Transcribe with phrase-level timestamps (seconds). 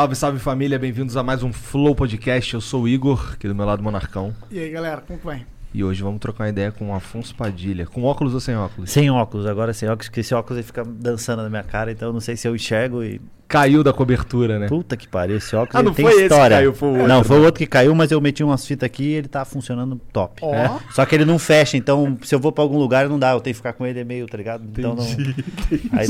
[0.00, 2.54] Salve, salve família, bem-vindos a mais um Flow Podcast.
[2.54, 4.34] Eu sou o Igor, aqui do meu lado Monarcão.
[4.50, 5.44] E aí, galera, como que vai?
[5.72, 7.86] E hoje vamos trocar uma ideia com o Afonso Padilha.
[7.86, 8.90] Com óculos ou sem óculos?
[8.90, 12.08] Sem óculos, agora sem óculos, porque esse óculos ele fica dançando na minha cara, então
[12.08, 13.20] eu não sei se eu enxergo e.
[13.46, 14.68] Caiu da cobertura, né?
[14.68, 16.56] Puta que pariu, esse óculos Ah, não tem foi esse que história.
[16.56, 17.46] caiu, foi o outro, Não, foi o né?
[17.46, 20.40] outro que caiu, mas eu meti umas fitas aqui e ele tá funcionando top.
[20.44, 20.54] Ó.
[20.54, 20.70] É.
[20.92, 23.40] Só que ele não fecha, então se eu vou pra algum lugar não dá, eu
[23.40, 24.62] tenho que ficar com ele meio, tá ligado?
[24.70, 25.04] Então não.
[25.98, 26.06] Aí...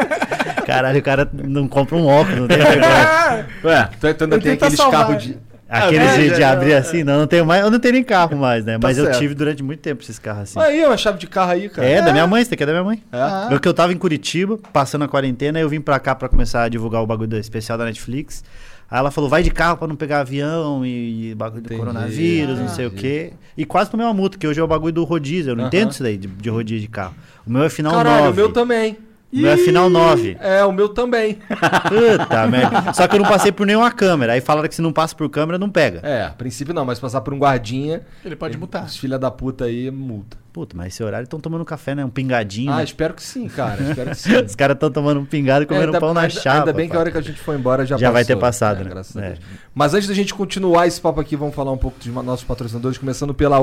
[0.66, 3.46] Caralho, o cara não compra um óculos, não tem vergonha.
[3.64, 5.38] Ué, tu, tu ainda Ele tem aqueles carros de.
[5.70, 7.62] Aqueles Ah, de, já, de abrir assim, não, não tenho mais.
[7.62, 8.72] Eu não tenho nem carro mais, né?
[8.72, 9.18] Tá Mas eu certo.
[9.18, 10.58] tive durante muito tempo esses carros assim.
[10.60, 11.86] Aí, uma chave de carro aí, cara.
[11.88, 13.00] É, da minha mãe, esse daqui é da minha mãe.
[13.12, 13.46] Ah.
[13.48, 16.64] Porque eu tava em Curitiba, passando a quarentena, aí eu vim pra cá pra começar
[16.64, 18.42] a divulgar o bagulho do especial da Netflix.
[18.90, 21.78] Aí ela falou, vai de carro pra não pegar avião e, e bagulho do Entendi.
[21.78, 23.02] coronavírus, não sei o Entendi.
[23.02, 23.32] quê.
[23.56, 25.52] E quase tomei uma multa, que hoje é o bagulho do rodízio.
[25.52, 25.68] Eu não Aham.
[25.68, 27.14] entendo isso daí, de, de rodízio de carro.
[27.46, 28.30] O meu é final Caralho, 9.
[28.32, 28.98] o meu também.
[29.32, 30.36] O meu é final 9.
[30.40, 31.38] É, o meu também.
[31.88, 32.92] Puta merda.
[32.92, 34.32] Só que eu não passei por nenhuma câmera.
[34.32, 36.00] Aí falaram que se não passa por câmera, não pega.
[36.02, 38.02] É, a princípio não, mas passar por um guardinha.
[38.24, 38.84] Ele pode mutar.
[38.84, 40.36] Os filha da puta aí, multa.
[40.52, 42.04] Puta, mas esse horário estão tomando café, né?
[42.04, 42.72] Um pingadinho.
[42.72, 42.84] Ah, né?
[42.84, 43.80] espero que sim, cara.
[43.80, 44.34] Espero que sim.
[44.36, 46.58] Os caras estão tomando um pingado e comendo ainda, pão na ainda- chapa.
[46.58, 48.36] Ainda bem que a hora que a gente for embora já, Já vai passou.
[48.36, 48.90] ter passado, É, né?
[48.90, 49.28] graças a É.
[49.28, 49.38] Deus.
[49.72, 52.98] Mas antes da gente continuar esse papo aqui, vamos falar um pouco dos nossos patrocinadores,
[52.98, 53.60] começando pela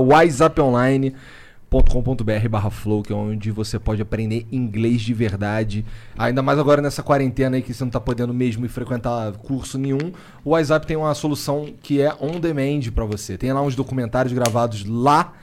[1.72, 5.86] WhatsAppOnline.com.br barra flow, que é onde você pode aprender inglês de verdade.
[6.18, 10.12] Ainda mais agora nessa quarentena aí que você não tá podendo mesmo frequentar curso nenhum.
[10.44, 13.38] O WhatsApp tem uma solução que é on demand pra você.
[13.38, 15.34] Tem lá uns documentários gravados lá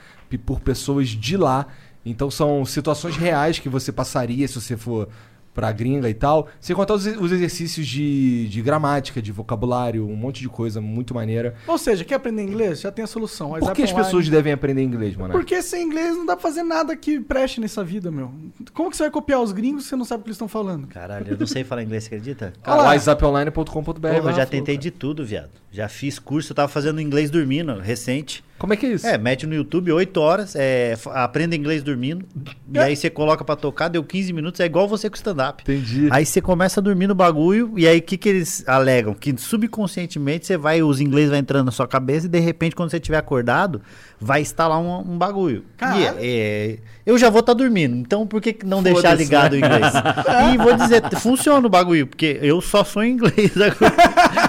[0.45, 1.67] por pessoas de lá.
[2.05, 5.09] Então são situações reais que você passaria se você for
[5.55, 6.49] pra gringa e tal.
[6.61, 11.15] Sem contar os, os exercícios de, de gramática, de vocabulário, um monte de coisa muito
[11.15, 11.55] maneira.
[11.67, 12.81] Ou seja, quer aprender inglês?
[12.81, 13.53] Já tem a solução.
[13.53, 15.33] Por que as pessoas devem aprender inglês, mano?
[15.33, 18.33] Porque sem inglês não dá pra fazer nada que preste nessa vida, meu.
[18.73, 20.49] Como que você vai copiar os gringos se você não sabe o que eles estão
[20.49, 20.89] falando?
[20.89, 22.53] Caralho, eu não sei falar inglês, você acredita?
[22.67, 22.85] Lá.
[22.85, 24.83] WhatsApponline.com.br eu barra já tentei cara.
[24.83, 25.51] de tudo, viado.
[25.71, 28.45] Já fiz curso, eu tava fazendo inglês dormindo, recente.
[28.59, 29.07] Como é que é isso?
[29.07, 32.25] É, mete no YouTube 8 horas, é, aprenda inglês dormindo.
[32.73, 35.63] E aí você coloca pra tocar, deu 15 minutos, é igual você com stand-up.
[35.63, 36.09] Entendi.
[36.11, 39.13] Aí você começa a dormir no bagulho, e aí o que, que eles alegam?
[39.13, 42.91] Que subconscientemente você vai, os inglês vai entrando na sua cabeça, e de repente, quando
[42.91, 43.83] você estiver acordado,
[44.25, 45.65] vai instalar um, um bagulho.
[45.77, 46.01] Caralho.
[46.03, 49.59] E é- é, eu já vou estar dormindo, então por que não deixar ligado né?
[49.59, 49.93] o inglês?
[50.55, 53.95] e vou dizer, funciona o bagulho, porque eu só em inglês agora.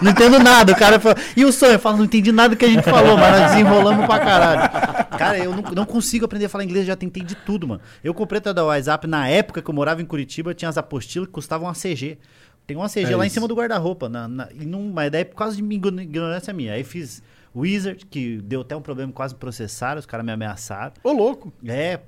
[0.01, 0.71] Não entendo nada.
[0.71, 1.73] O cara fala, e o sonho?
[1.73, 5.07] Eu falo, não entendi nada que a gente falou, mas nós desenrolamos pra caralho.
[5.17, 7.81] Cara, eu não, não consigo aprender a falar inglês, já tentei de tudo, mano.
[8.03, 11.27] Eu comprei até da WhatsApp na época que eu morava em Curitiba, tinha as apostilas
[11.27, 12.17] que custavam uma CG.
[12.65, 13.33] Tem uma CG É lá em isso.
[13.35, 14.47] cima do guarda-roupa, na, na-
[14.93, 16.73] mas daí por causa de ignorância minha.
[16.73, 17.21] Aí fiz
[17.55, 20.91] Wizard, que deu até um problema, quase me processaram, os caras me ameaçaram.
[21.03, 21.53] Ô, louco.
[21.65, 22.01] É,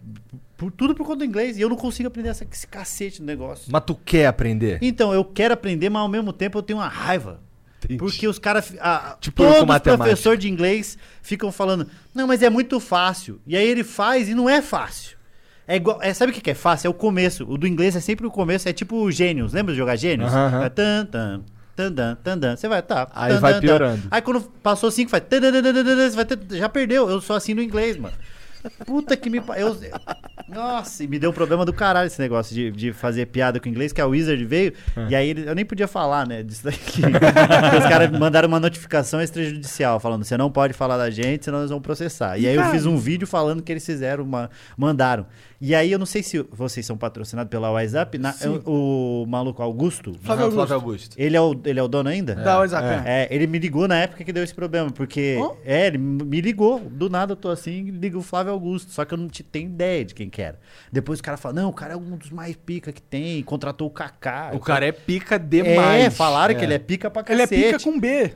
[0.57, 1.57] por, tudo por conta do inglês.
[1.57, 3.65] E eu não consigo aprender essa, esse cacete do negócio.
[3.71, 4.79] Mas tu quer aprender?
[4.81, 7.39] Então, eu quero aprender, mas ao mesmo tempo eu tenho uma raiva.
[7.77, 7.97] Entendi.
[7.97, 8.73] Porque os caras.
[9.21, 13.39] Tipo todos os professores de inglês ficam falando, não, mas é muito fácil.
[13.45, 15.15] E aí ele faz e não é fácil.
[15.67, 16.01] É igual.
[16.01, 16.87] É, sabe o que que é fácil?
[16.87, 17.45] É o começo.
[17.47, 18.67] O do inglês é sempre o começo.
[18.67, 19.53] É tipo Gênios.
[19.53, 20.31] Lembra de jogar Gênios?
[20.31, 20.65] Aham, aham.
[20.65, 21.43] É tan, tan,
[21.77, 22.55] tan, tan, tan, tan.
[22.57, 23.07] Você vai, tá.
[23.13, 24.01] Aí tan, vai piorando.
[24.11, 25.23] Aí quando passou cinco, faz.
[25.29, 27.09] tan, tan, tan, tan, tan, tan, Você vai ter, já perdeu.
[27.09, 28.15] Eu sou assim no inglês, mano.
[28.85, 29.41] Puta que me.
[29.55, 29.77] Eu,
[30.49, 33.69] nossa, e me deu um problema do caralho esse negócio de, de fazer piada com
[33.69, 35.07] inglês, que a Wizard veio, Ah.
[35.09, 37.01] e aí ele- eu nem podia falar, né, disso daqui.
[37.77, 41.69] Os caras mandaram uma notificação extrajudicial, falando, você não pode falar da gente, senão nós
[41.69, 42.37] vamos processar.
[42.37, 45.25] E aí eu fiz um vídeo falando que eles fizeram, uma, mandaram.
[45.59, 48.61] E aí eu não sei se vocês são patrocinados pela WhatsApp, na- Sim.
[48.63, 50.71] o, maluco Augusto, Flávio Augusto.
[50.73, 51.15] Augusto.
[51.17, 52.35] ele é, o, ele é o dono ainda?
[52.35, 53.07] Dá o WhatsApp.
[53.07, 53.11] é.
[53.11, 53.23] é.
[53.23, 55.35] É, ele me ligou na época que deu esse problema, porque.
[55.39, 55.55] Ó.
[55.65, 56.79] É, ele me ligou.
[56.79, 58.91] Do nada eu tô assim, liga o Flávio Augusto.
[58.91, 60.59] Só que eu não te- tenho ideia de quem que era.
[60.91, 63.87] Depois o cara fala: não, o cara é um dos mais pica que tem, contratou
[63.87, 64.51] o Kaká.
[64.53, 66.03] O cara é pica demais.
[66.05, 67.63] É, falaram que ele é pica pra Ele é cacete.
[67.63, 68.31] pica com B.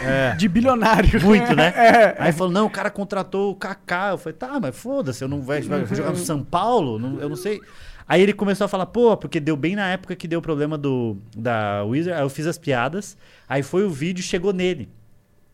[0.00, 0.34] É.
[0.36, 1.20] De bilionário.
[1.22, 1.72] Muito, né?
[1.76, 2.16] É.
[2.18, 4.10] Aí falou, não, o cara contratou o Kaká.
[4.10, 6.98] Eu falei, tá, mas foda-se, eu não vai, vai jogar no São Paulo?
[6.98, 7.60] Não- eu não sei.
[8.08, 10.76] Aí ele começou a falar, pô, porque deu bem na época que deu o problema
[10.76, 12.18] do, da Wizard.
[12.18, 13.16] Aí eu fiz as piadas,
[13.48, 14.88] aí foi o vídeo, chegou nele.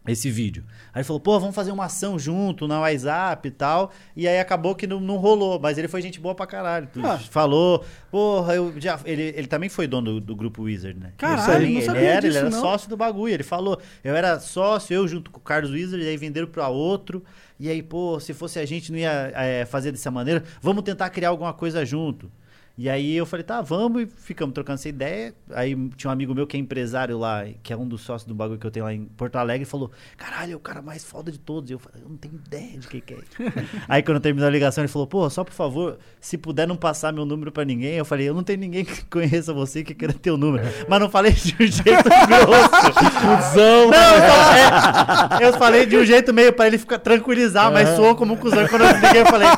[0.06, 0.64] Esse vídeo.
[0.92, 3.92] Aí ele falou, pô, vamos fazer uma ação junto na WhatsApp e tal.
[4.16, 6.88] E aí acabou que não, não rolou, mas ele foi gente boa pra caralho.
[7.02, 7.18] Ah.
[7.18, 8.98] Falou, porra, eu já.
[9.04, 11.12] Ele, ele também foi dono do, do grupo Wizard, né?
[11.16, 12.60] Caralho, ele, não ele era, disso, ele era não.
[12.60, 13.34] sócio do bagulho.
[13.34, 16.68] Ele falou, eu era sócio, eu junto com o Carlos Wizard, e aí venderam pra
[16.68, 17.22] outro.
[17.58, 20.42] E aí, pô, se fosse a gente, não ia é, fazer dessa maneira.
[20.60, 22.30] Vamos tentar criar alguma coisa junto.
[22.78, 25.34] E aí eu falei, tá, vamos, e ficamos trocando essa ideia.
[25.52, 28.34] Aí tinha um amigo meu que é empresário lá, que é um dos sócios do
[28.34, 31.04] bagulho que eu tenho lá em Porto Alegre, e falou: caralho, é o cara mais
[31.04, 31.70] foda de todos.
[31.70, 33.18] E eu falei, eu não tenho ideia de quem que é.
[33.86, 37.12] aí quando terminou a ligação, ele falou, pô, só por favor, se puder não passar
[37.12, 40.14] meu número pra ninguém, eu falei, eu não tenho ninguém que conheça você que queira
[40.14, 40.64] ter o número.
[40.88, 42.70] Mas não falei de um jeito grosso.
[43.20, 43.90] Cusão.
[43.90, 48.14] Não, eu falei, eu falei de um jeito meio pra ele ficar tranquilizar, mas soou
[48.14, 48.66] como um cuzão.
[48.68, 49.48] Quando eu liguei, eu falei.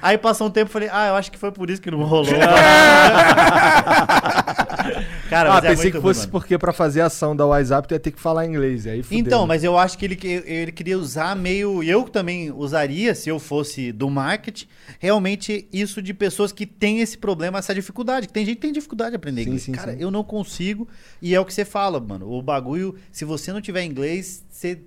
[0.00, 2.02] Aí passou um tempo, eu falei, ah, eu acho que foi por isso que não
[2.04, 2.26] rolou.
[5.28, 6.32] Cara, ah, é pensei muito que ruim, fosse mano.
[6.32, 8.86] porque pra fazer a ação da WhatsApp tu ia ter que falar inglês.
[8.86, 9.18] Aí fudeu.
[9.18, 11.82] Então, mas eu acho que ele, ele queria usar meio.
[11.82, 14.66] Eu também usaria, se eu fosse do marketing,
[14.98, 18.26] realmente isso de pessoas que têm esse problema, essa dificuldade.
[18.26, 19.62] Que tem gente que tem dificuldade de aprender Sim, inglês.
[19.64, 19.98] sim, Cara, sim.
[20.00, 20.88] eu não consigo.
[21.20, 22.30] E é o que você fala, mano.
[22.32, 24.80] O bagulho, se você não tiver inglês, você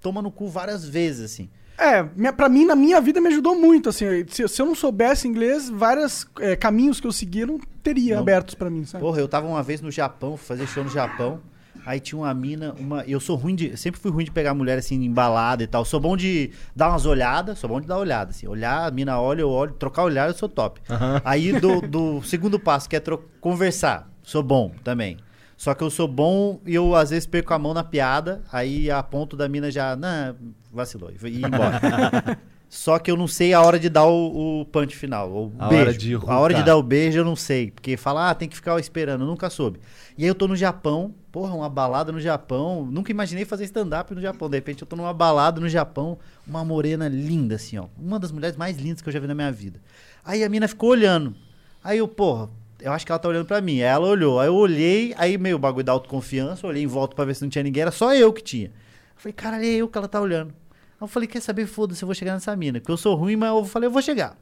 [0.00, 1.48] toma no cu várias vezes, assim.
[1.76, 4.06] É, minha, pra mim, na minha vida, me ajudou muito, assim.
[4.28, 8.22] Se, se eu não soubesse inglês, vários é, caminhos que eu segui não teria Não.
[8.22, 9.02] abertos pra mim, sabe?
[9.02, 11.40] Porra, eu tava uma vez no Japão, fazer show no Japão.
[11.86, 13.02] Aí tinha uma mina, uma.
[13.04, 13.76] Eu sou ruim de.
[13.76, 15.84] Sempre fui ruim de pegar mulher assim, embalada e tal.
[15.84, 18.46] Sou bom de dar umas olhadas, sou bom de dar olhada, assim.
[18.46, 20.80] Olhar, a mina olha, eu olho, trocar olhar, eu sou top.
[21.24, 25.18] Aí do, do segundo passo, que é tro- conversar, sou bom também.
[25.58, 28.90] Só que eu sou bom e eu às vezes perco a mão na piada, aí
[28.90, 29.94] a ponto da mina já.
[29.94, 30.34] Não,
[30.74, 31.10] vacilou.
[31.10, 31.80] E ir embora.
[32.68, 35.30] Só que eu não sei a hora de dar o, o punch final.
[35.30, 35.82] O A beijo.
[35.84, 37.70] hora de a hora de dar o beijo eu não sei.
[37.70, 39.20] Porque fala, ah, tem que ficar esperando.
[39.22, 39.78] Eu nunca soube.
[40.18, 42.84] E aí eu tô no Japão, porra, uma balada no Japão.
[42.90, 44.50] Nunca imaginei fazer stand-up no Japão.
[44.50, 47.86] De repente eu tô numa balada no Japão, uma morena linda, assim, ó.
[47.96, 49.80] Uma das mulheres mais lindas que eu já vi na minha vida.
[50.24, 51.32] Aí a mina ficou olhando.
[51.82, 52.48] Aí eu, porra,
[52.80, 53.74] eu acho que ela tá olhando pra mim.
[53.74, 54.40] Aí ela olhou.
[54.40, 57.48] Aí eu olhei, aí meio bagulho da autoconfiança, olhei em volta pra ver se não
[57.50, 57.82] tinha ninguém.
[57.82, 58.66] Era só eu que tinha.
[58.66, 58.72] Eu
[59.16, 60.52] falei, caralho, é eu que ela tá olhando.
[61.00, 61.66] Aí eu falei, quer saber?
[61.66, 62.80] Foda-se, eu vou chegar nessa mina.
[62.80, 64.36] Porque eu sou ruim, mas eu falei, eu vou chegar.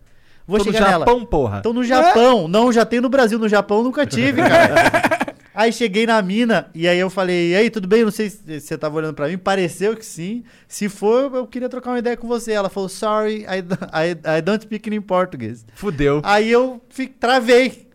[0.46, 1.06] Vou Tô no chegar nela.
[1.06, 1.60] Japão, porra.
[1.62, 2.48] Tô no Japão.
[2.48, 3.38] Não, já tem no Brasil.
[3.38, 5.34] No Japão nunca tive, cara.
[5.54, 8.02] aí cheguei na mina e aí eu falei, e aí, tudo bem?
[8.04, 9.38] Não sei se você tava olhando pra mim.
[9.38, 10.42] Pareceu que sim.
[10.66, 12.52] Se for, eu queria trocar uma ideia com você.
[12.52, 15.64] Ela falou, sorry, I, I, I don't speak in português.
[15.74, 16.20] Fudeu.
[16.24, 17.88] Aí eu fi- travei.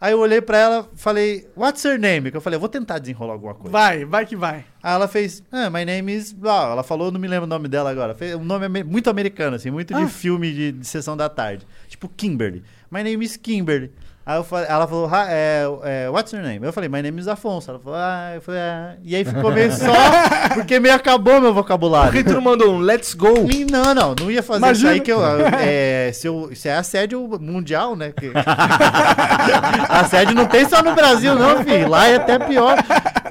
[0.00, 2.30] Aí eu olhei pra ela falei, what's your name?
[2.30, 3.70] Que eu falei, eu vou tentar desenrolar alguma coisa.
[3.70, 4.64] Vai, vai que vai.
[4.82, 6.34] Aí ela fez, ah, my name is.
[6.42, 8.14] Ela falou, não me lembro o nome dela agora.
[8.14, 10.08] Fez um nome muito americano, assim, muito de Ah.
[10.08, 11.66] filme de, de sessão da tarde.
[11.88, 12.62] Tipo Kimberly.
[12.90, 13.90] My name is Kimberly.
[14.24, 16.64] Aí eu falei, ela falou, "Ha- é, é, what's your name?
[16.64, 17.70] Eu falei, my name is Afonso.
[17.70, 18.94] Ela falou, ah, eu falei, ah.
[19.02, 19.86] E aí ficou meio só,
[20.54, 22.12] porque meio acabou meu Por vocabulário.
[22.12, 23.50] que tu não mandou um let's go?
[23.50, 24.90] Ih, Não, não, não ia fazer Imagina.
[24.92, 25.20] isso aí que eu.
[25.60, 28.12] É, se, eu, se é assédio mundial, né?
[28.16, 28.30] que-
[29.88, 31.88] assédio não tem só no Brasil, não, filho.
[31.88, 32.76] Lá é até pior.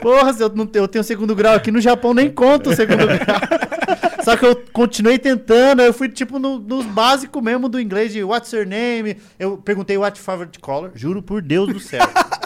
[0.02, 2.76] Porra, se eu, não tenho, eu tenho segundo grau aqui no Japão, nem conta o
[2.76, 3.20] segundo grau.
[4.30, 8.24] Só que eu continuei tentando, eu fui tipo no, nos básicos mesmo do inglês de
[8.24, 9.18] what's your name.
[9.40, 12.02] Eu perguntei what your favorite color, juro por Deus do céu.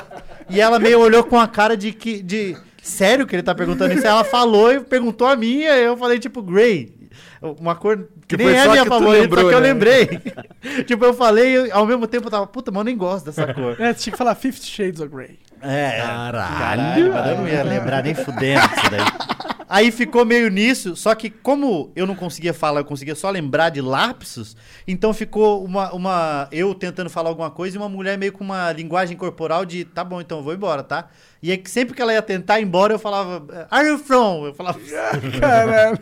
[0.49, 2.21] E ela meio olhou com a cara de que.
[2.21, 4.05] De, sério que ele tá perguntando isso?
[4.05, 6.93] Aí ela falou e perguntou a minha, e eu falei, tipo, Grey.
[7.41, 9.67] Uma cor que, Que nem é minha favorita, lembrou, só que eu né?
[9.67, 10.05] lembrei.
[10.85, 13.51] tipo, eu falei e ao mesmo tempo eu tava, puta, mas eu nem gosto dessa
[13.55, 13.79] cor.
[13.79, 15.39] É, tinha que falar Fifty Shades of Grey.
[15.63, 16.01] É.
[16.01, 16.57] Caralho.
[16.57, 19.33] Caralho, mas eu não ia lembrar nem fudendo disso daí.
[19.73, 23.69] Aí ficou meio nisso, só que como eu não conseguia falar, eu conseguia só lembrar
[23.69, 24.55] de lapsos,
[24.87, 28.71] então ficou uma, uma eu tentando falar alguma coisa e uma mulher meio com uma
[28.71, 31.09] linguagem corporal de tá bom, então eu vou embora, tá?
[31.41, 34.45] E aí sempre que ela ia tentar ir embora, eu falava, Are you from?
[34.45, 34.79] Eu falava.
[35.39, 35.99] Caralho.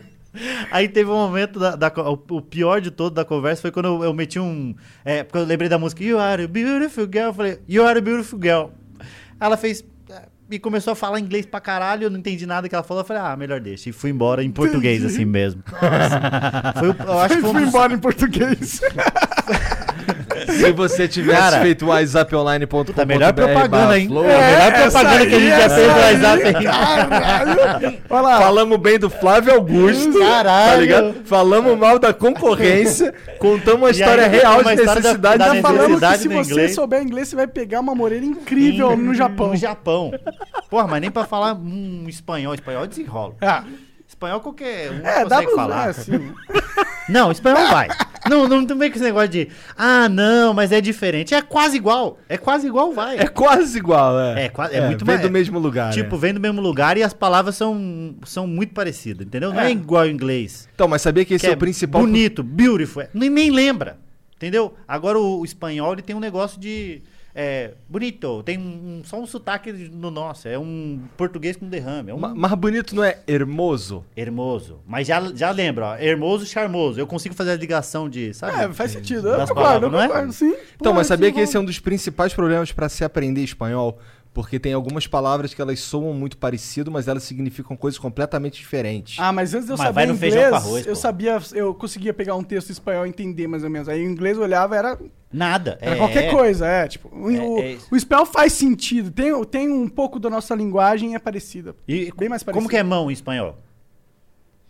[0.70, 4.04] Aí teve um momento da, da o pior de todo da conversa foi quando eu,
[4.04, 4.74] eu meti um.
[5.04, 7.26] É, porque eu lembrei da música You are a beautiful girl.
[7.26, 8.70] Eu falei, You are a beautiful girl.
[9.44, 9.84] Ela fez.
[10.10, 13.02] é, E começou a falar inglês pra caralho, eu não entendi nada que ela falou.
[13.02, 13.88] Eu falei, ah, melhor deixa.
[13.88, 15.62] E fui embora em português, assim mesmo.
[16.78, 18.80] Foi, o- eu acho que foi um Fui dos- embora em português.
[20.58, 22.84] Se você tivesse Cara, feito WhatsApponline.com.
[22.84, 24.06] Puta, melhor propaganda, hein?
[24.08, 26.64] Flow, É, a melhor propaganda que a gente já fez no WhatsApp aí.
[26.64, 27.98] Caralho.
[28.10, 28.40] Olha lá.
[28.40, 30.18] Falamos bem do Flávio Augusto.
[30.18, 30.70] Caralho.
[30.72, 31.14] Tá ligado?
[31.24, 33.12] Falamos mal da concorrência.
[33.38, 36.74] Contamos uma história ainda real de necessidade da da, Tá falando que se você inglês.
[36.74, 39.48] souber inglês, você vai pegar uma morena incrível no Japão.
[39.48, 40.12] No Japão.
[40.70, 42.54] Porra, mas nem pra falar um espanhol.
[42.54, 43.34] Espanhol desenrola.
[43.40, 43.64] Ah,
[44.22, 45.86] Espanhol qualquer um é, dá consegue pra falar.
[45.86, 46.12] É, assim.
[47.08, 47.88] Não, espanhol vai.
[48.30, 51.34] Não, não, não vem com esse negócio de ah, não, mas é diferente.
[51.34, 52.16] É quase igual.
[52.28, 53.18] É quase igual, vai.
[53.18, 54.44] É quase igual, é.
[54.44, 55.92] É quase- é muito Vem mais- do mesmo lugar.
[55.92, 56.20] tipo, né?
[56.20, 59.52] vem do mesmo lugar e as palavras são, são muito parecidas, entendeu?
[59.52, 59.72] Não é, É.
[59.72, 60.68] igual ao inglês.
[60.72, 62.00] Então, mas sabia que esse que é o principal.
[62.02, 63.02] Bonito, beautiful.
[63.02, 63.98] é- Nem, nem lembra.
[64.36, 64.72] Entendeu?
[64.86, 67.02] Agora o, o espanhol ele tem um negócio de.
[67.34, 72.14] É bonito, tem um- só um sotaque no nosso, é um português com derrame, é
[72.14, 74.04] um Ma- Mas bonito não é hermoso?
[74.16, 74.80] hermoso.
[74.86, 77.00] Mas já, já lembra, ó, hermoso, charmoso.
[77.00, 78.58] Eu consigo fazer a ligação de, sabe?
[78.62, 79.22] É, faz sentido.
[79.22, 80.06] Das concordo, eu palavras, não é?
[80.08, 80.50] concordo, sim.
[80.76, 83.42] Então, Pô, mas sabia sim, que esse é um dos principais problemas para se aprender
[83.42, 83.98] espanhol?
[84.34, 89.18] Porque tem algumas palavras que elas soam muito parecido, mas elas significam coisas completamente diferentes.
[89.18, 90.98] Ah, mas antes eu Mas no inglês, feijão com arroz, eu pô.
[91.00, 93.90] sabia, eu conseguia pegar um texto em espanhol e entender mais ou menos.
[93.90, 94.98] Aí o inglês eu olhava, era,
[95.30, 95.76] Nada.
[95.82, 99.44] era é, qualquer coisa, é, tipo, o, É, o, é o espanhol faz sentido, tem,
[99.44, 101.76] tem um pouco da nossa linguagem é parecida.
[101.86, 102.70] E Bem mais como parecido.
[102.70, 103.58] que é mão em espanhol?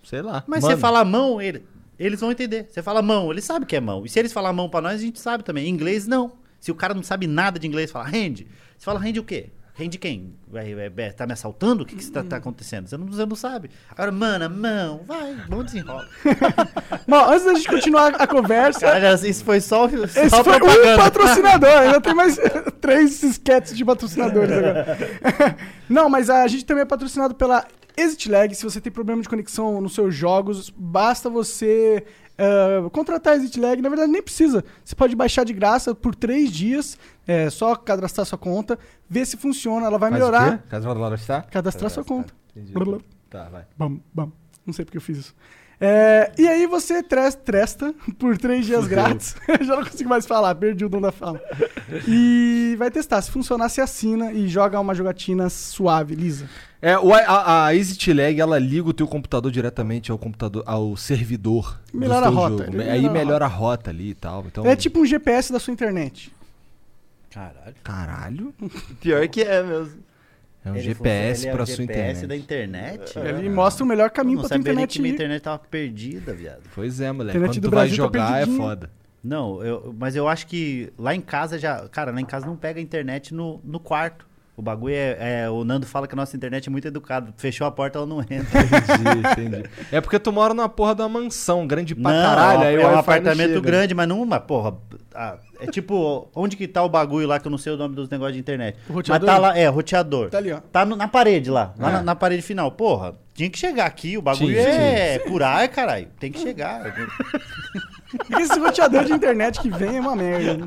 [0.03, 0.43] Sei lá.
[0.49, 1.63] Mas Mano, você fala mão, ele-
[1.99, 2.67] eles vão entender.
[2.69, 4.05] Você fala mão, eles sabem que é mão.
[4.05, 5.67] E se eles falar mão pra nós, a gente sabe também.
[5.67, 6.33] Em inglês, não.
[6.63, 8.47] Se o cara não sabe nada de inglês, fala rende.
[8.79, 9.51] Você fala rende o quê?
[9.75, 10.33] Rende quem?
[11.17, 11.83] Tá me assaltando?
[11.83, 12.87] O que, que você tá, tá acontecendo?
[12.87, 13.69] Você não, você não sabe.
[13.91, 16.07] Agora, mana, mão, vai, mão desenrola.
[17.09, 20.97] Bom, antes da gente continuar a conversa, Cara, isso foi só, só esse foi um
[20.97, 22.39] patrocinador, ainda tem mais
[22.81, 24.97] três esquetes de patrocinadores agora.
[25.91, 27.67] Não, mas a gente também é patrocinado pela
[27.97, 28.55] ExitLag.
[28.55, 32.05] Se você tem problema de conexão nos seus jogos, basta você
[32.39, 33.81] eh, contratar a ExitLag.
[33.83, 34.65] Na verdade, nem precisa.
[34.85, 39.37] Você pode baixar de graça por três dias, é só cadastrar sua conta, ver se
[39.37, 40.59] funciona, ela vai faz o melhorar.
[40.59, 40.65] quê?
[40.69, 41.43] Caso ela está?
[41.43, 42.33] Cadastrar sua conta.
[42.55, 42.73] Entendi.
[42.73, 42.99] Blá, blá.
[43.31, 43.65] Tá, vai.
[43.79, 44.33] Bam, bam.
[44.67, 45.35] Não sei porque eu fiz isso.
[45.85, 49.35] É, e aí você tres- tresta por três dias grátis.
[49.63, 51.41] Já não consigo mais falar, perdi o dom da fala.
[52.07, 53.21] E vai testar.
[53.21, 56.49] Se funcionar, você assina e joga uma jogatina suave, lisa.
[56.83, 61.81] É, o- a, a ExitLag, ela liga o teu computador diretamente ao computador, ao servidor.
[61.93, 62.77] do Melhora a rota, jogo.
[62.81, 64.45] ele Aí melhora a rota ali e tal.
[64.47, 66.33] Então, É tipo um GPS da sua internet.
[67.31, 67.75] Caralho.
[67.85, 68.55] Caralho.
[69.01, 70.03] Pior que é mesmo.
[70.65, 72.27] É um Ele GPS pra é o sua GPS internet.
[72.27, 73.19] da internet?
[73.19, 74.93] Ele mostra o melhor caminho pra tua internet.
[74.95, 76.63] que minha internet tava perdida, viado.
[76.75, 77.37] Pois é, moleque.
[77.39, 78.57] Internet Quando do tu vai Brasil tá jogar é perdidinha.
[78.69, 78.91] foda.
[79.25, 81.89] Não, eu, mas eu acho que lá em casa já.
[81.89, 84.27] Cara, lá em casa não pega internet no, no quarto.
[84.55, 87.33] O bagulho é, é- O Nando fala que a nossa internet é muito educada.
[87.39, 88.37] Fechou a porta, ela não entra.
[88.43, 89.71] Entendi, entendi.
[89.91, 92.63] É porque tu mora numa porra de uma mansão grande pra não, caralho.
[92.63, 94.25] aí é um apartamento grande, mas não.
[94.27, 94.75] Mas, porra.
[95.15, 97.95] ah, é tipo, onde que tá o bagulho lá que eu não sei o nome
[97.95, 98.77] dos negócios de internet?
[98.89, 99.27] O mas roteador?
[99.29, 100.31] tá lá, é, roteador.
[100.31, 100.61] Tá ali, ó.
[100.61, 101.93] Tá no- na parede lá, lá É.
[101.95, 102.71] na, na parede final.
[102.73, 106.09] Porra, tinha que chegar aqui, o bagulho Tinha, é curar, caralho.
[106.21, 106.83] Tem que chegar.
[108.39, 110.55] Esse roteador de internet que vem é uma merda.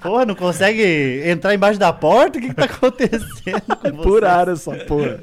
[0.00, 2.38] Porra, não consegue entrar embaixo da porta?
[2.38, 4.02] O que, que tá acontecendo com você?
[4.02, 5.20] Por ar essa porra.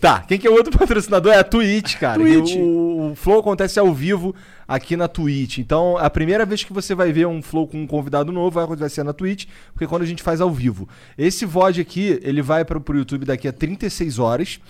[0.00, 1.32] Tá, quem que é o outro patrocinador?
[1.32, 2.18] É a Twitch, cara.
[2.18, 2.56] Twitch.
[2.56, 4.34] O, o Flow acontece ao vivo
[4.66, 5.58] aqui na Twitch.
[5.58, 8.64] Então, a primeira vez que você vai ver um Flow com um convidado novo vai
[8.64, 10.88] acontecer na Twitch, porque é quando a gente faz ao vivo.
[11.18, 14.60] Esse VOD aqui, ele vai pro, pro YouTube daqui a 36 horas.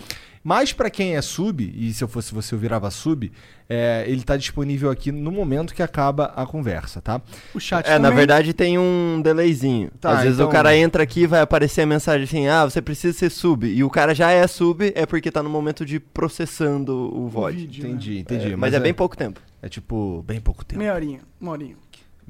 [0.43, 3.31] Mas pra quem é sub, e se eu fosse você eu virava sub,
[3.69, 7.21] é, ele tá disponível aqui no momento que acaba a conversa, tá?
[7.55, 8.17] O chat É, na também.
[8.17, 9.91] verdade tem um delayzinho.
[10.01, 12.65] Tá, Às vezes então- o cara entra aqui e vai aparecer a mensagem assim: ah,
[12.65, 13.67] você precisa ser sub.
[13.67, 17.57] E o cara já é sub, é porque tá no momento de processando o VOD.
[17.57, 17.91] vídeo, né?
[17.91, 18.53] Entendi, entendi.
[18.53, 19.41] É, mas, é, bem pouco tempo.
[19.63, 20.79] É tipo, bem pouco tempo.
[20.79, 21.77] Meia horinha, uma horinha.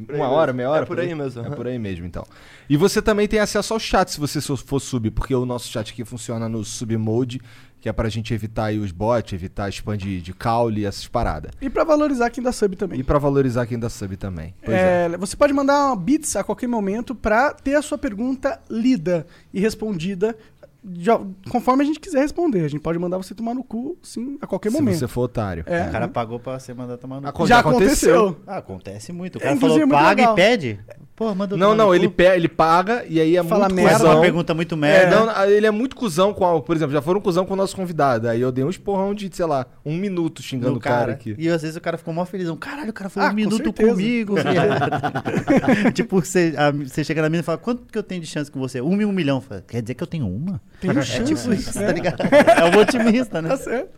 [0.09, 0.83] Uma hora, meia hora?
[0.83, 2.27] É por aí mesmo, É por aí mesmo, então.
[2.69, 5.93] E você também tem acesso ao chat se você for sub, porque o nosso chat
[5.93, 7.41] aqui funciona no sub mode,
[7.81, 11.09] que é pra gente evitar aí os bots, evitar spam de, de caule e essas
[11.09, 11.51] paradas.
[11.61, 13.01] E pra valorizar quem dá sub também.
[13.01, 14.55] E pra valorizar quem dá sub também.
[14.63, 15.07] Pois é.
[15.07, 19.61] É, Você pode mandar bits a qualquer momento pra ter a sua pergunta lida e
[19.61, 20.37] respondida
[20.83, 21.11] de-
[21.51, 22.65] conforme a gente quiser responder.
[22.65, 24.99] A gente pode mandar você tomar no cu, sim, a qualquer Se momento.
[24.99, 25.65] você for otário.
[25.67, 25.89] É.
[25.89, 27.29] O cara pagou pra você mandar tomar no cu.
[27.29, 28.17] Aconte- Já aconteceu.
[28.19, 28.43] aconteceu.
[28.47, 29.37] Ah, acontece muito.
[29.37, 30.33] O É, cara inclusive, falou, muito paga legal.
[30.33, 30.81] e pede.
[31.21, 32.15] Pô, manda Não, não, ele, cu.
[32.15, 33.99] pe- ele paga e aí é Fala muito merda.
[33.99, 34.13] Cuzão.
[34.15, 35.17] uma pergunta muito É, merda.
[35.27, 37.77] não, ele é muito cuzão com a, Por exemplo, já foram cuzão com o nosso
[37.77, 38.27] convidado.
[38.27, 41.13] Aí eu dei um esporrão de, sei lá, um minuto xingando do o cara, cara.
[41.13, 41.37] aqui.
[41.39, 42.57] E às vezes o cara ficou mó felizão.
[42.57, 43.91] Caralho, o cara falou Ah, um com minuto certeza.
[43.91, 44.35] comigo.
[45.95, 48.51] tipo, você, a- você chega na mina e fala, quanto que eu tenho de chance
[48.51, 48.81] com você?
[48.81, 49.43] Um, um milhão.
[49.43, 50.59] Fala, Quer dizer que eu tenho uma?
[50.81, 51.87] Tem É chance, tipo isso, né?
[51.87, 52.23] tá ligado?
[52.23, 53.51] É um otimista, né?
[53.51, 53.91] Tá certo.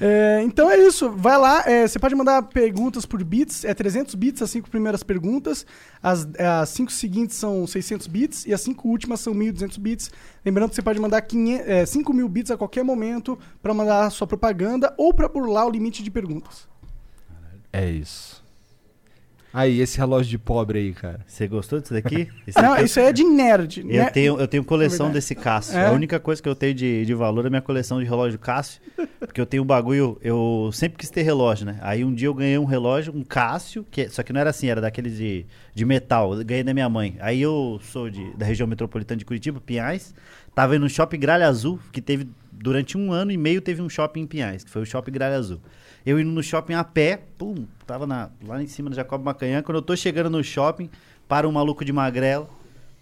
[0.00, 1.10] É, então é isso.
[1.10, 1.62] Vai lá.
[1.66, 3.64] é, você pode mandar perguntas por bits.
[3.64, 5.66] É 300 bits as cinco primeiras perguntas.
[6.02, 8.46] As, é, as cinco seguintes são 600 bits.
[8.46, 10.10] E as cinco últimas são 1.200 bits.
[10.44, 14.06] Lembrando que você pode mandar 500, é, 5 mil bits a qualquer momento para mandar
[14.06, 16.68] a sua propaganda ou para burlar o limite de perguntas.
[17.72, 18.29] É isso.
[19.52, 21.20] Aí, esse relógio de pobre aí, cara.
[21.26, 22.28] Você gostou disso daqui?
[22.46, 23.80] Esse Não, aqui- isso aí é de nerd.
[23.80, 24.10] Eu né?
[24.10, 25.14] tenho, eu tenho coleção verdade.
[25.14, 25.76] desse Cássio.
[25.76, 25.86] É?
[25.86, 28.38] A única coisa que eu tenho de, de valor é a minha coleção de relógio
[28.38, 28.80] Cássio.
[29.18, 30.18] Porque eu tenho um bagulho.
[30.22, 31.78] Eu sempre quis ter relógio, né?
[31.82, 34.68] Aí um dia eu ganhei um relógio, um Cássio, que, só que não era assim,
[34.68, 36.34] era daqueles de, de metal.
[36.34, 37.16] Eu ganhei da minha mãe.
[37.20, 40.14] Aí eu sou de, da região metropolitana de Curitiba, Pinhais.
[40.54, 42.28] Tava indo no shopping Gralha Azul, que teve.
[42.62, 45.36] Durante um ano e meio teve um shopping em Pinhais, que foi o shopping Gralha
[45.36, 45.60] Azul.
[46.04, 49.62] Eu indo no shopping a pé, pum, tava na- lá em cima do Jacob Macanhã.
[49.62, 50.90] Quando eu tô chegando no shopping,
[51.28, 52.48] para um maluco de magrela.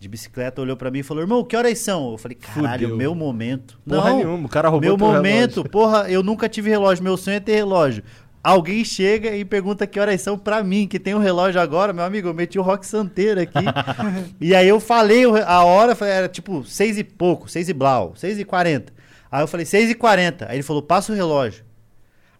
[0.00, 2.12] de bicicleta, olhou pra mim e falou: Irmão, que horas são?
[2.12, 2.96] Eu falei: Caralho, Fudeu.
[2.96, 3.80] meu momento.
[3.84, 5.70] Porra Não, nenhuma, o cara roubou meu momento, relógio.
[5.72, 8.04] porra, eu nunca tive relógio, meu sonho é ter relógio.
[8.40, 12.04] Alguém chega e pergunta que horas são pra mim, que tem um relógio agora, meu
[12.04, 13.58] amigo, eu meti o rock santeiro aqui.
[14.40, 18.38] e aí eu falei a hora, era tipo seis e pouco, seis e blau, seis
[18.38, 18.92] e quarenta.
[19.30, 20.46] Aí eu falei, seis e quarenta.
[20.48, 21.64] Aí ele falou, passa o relógio.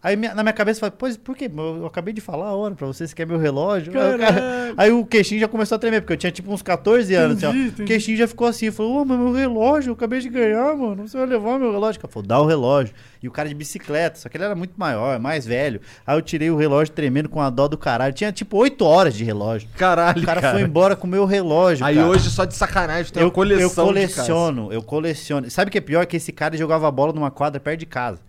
[0.01, 1.51] Aí na minha cabeça eu falei, pois por quê?
[1.53, 3.91] Eu, acabei de falar a hora pra você, você quer meu relógio?
[3.99, 6.61] Aí o, cara- aí o queixinho já começou a tremer, porque eu tinha tipo uns
[6.61, 7.37] 14 anos.
[7.37, 7.49] assim, ó.
[7.49, 7.83] Entendi, O entendi.
[7.85, 11.17] queixinho já ficou assim, falou, ô, mas meu relógio, eu acabei de ganhar, mano, você
[11.17, 11.99] vai levar meu relógio?
[11.99, 12.93] Cara falou, dá o relógio.
[13.21, 15.81] E o cara de bicicleta, só que ele era muito maior, mais velho.
[16.07, 18.13] Aí eu tirei o relógio tremendo com a dó do caralho.
[18.13, 19.67] Tinha tipo 8 horas de relógio.
[19.75, 21.85] Caralho, O cara, foi embora com o meu relógio.
[21.85, 22.07] Aí cara.
[22.07, 25.49] hoje, só de sacanagem, tem eu, uma coleção eu coleciono, eu coleciono.
[25.51, 26.05] Sabe o que é pior?
[26.05, 28.19] Que esse cara jogava bola numa quadra perto de casa.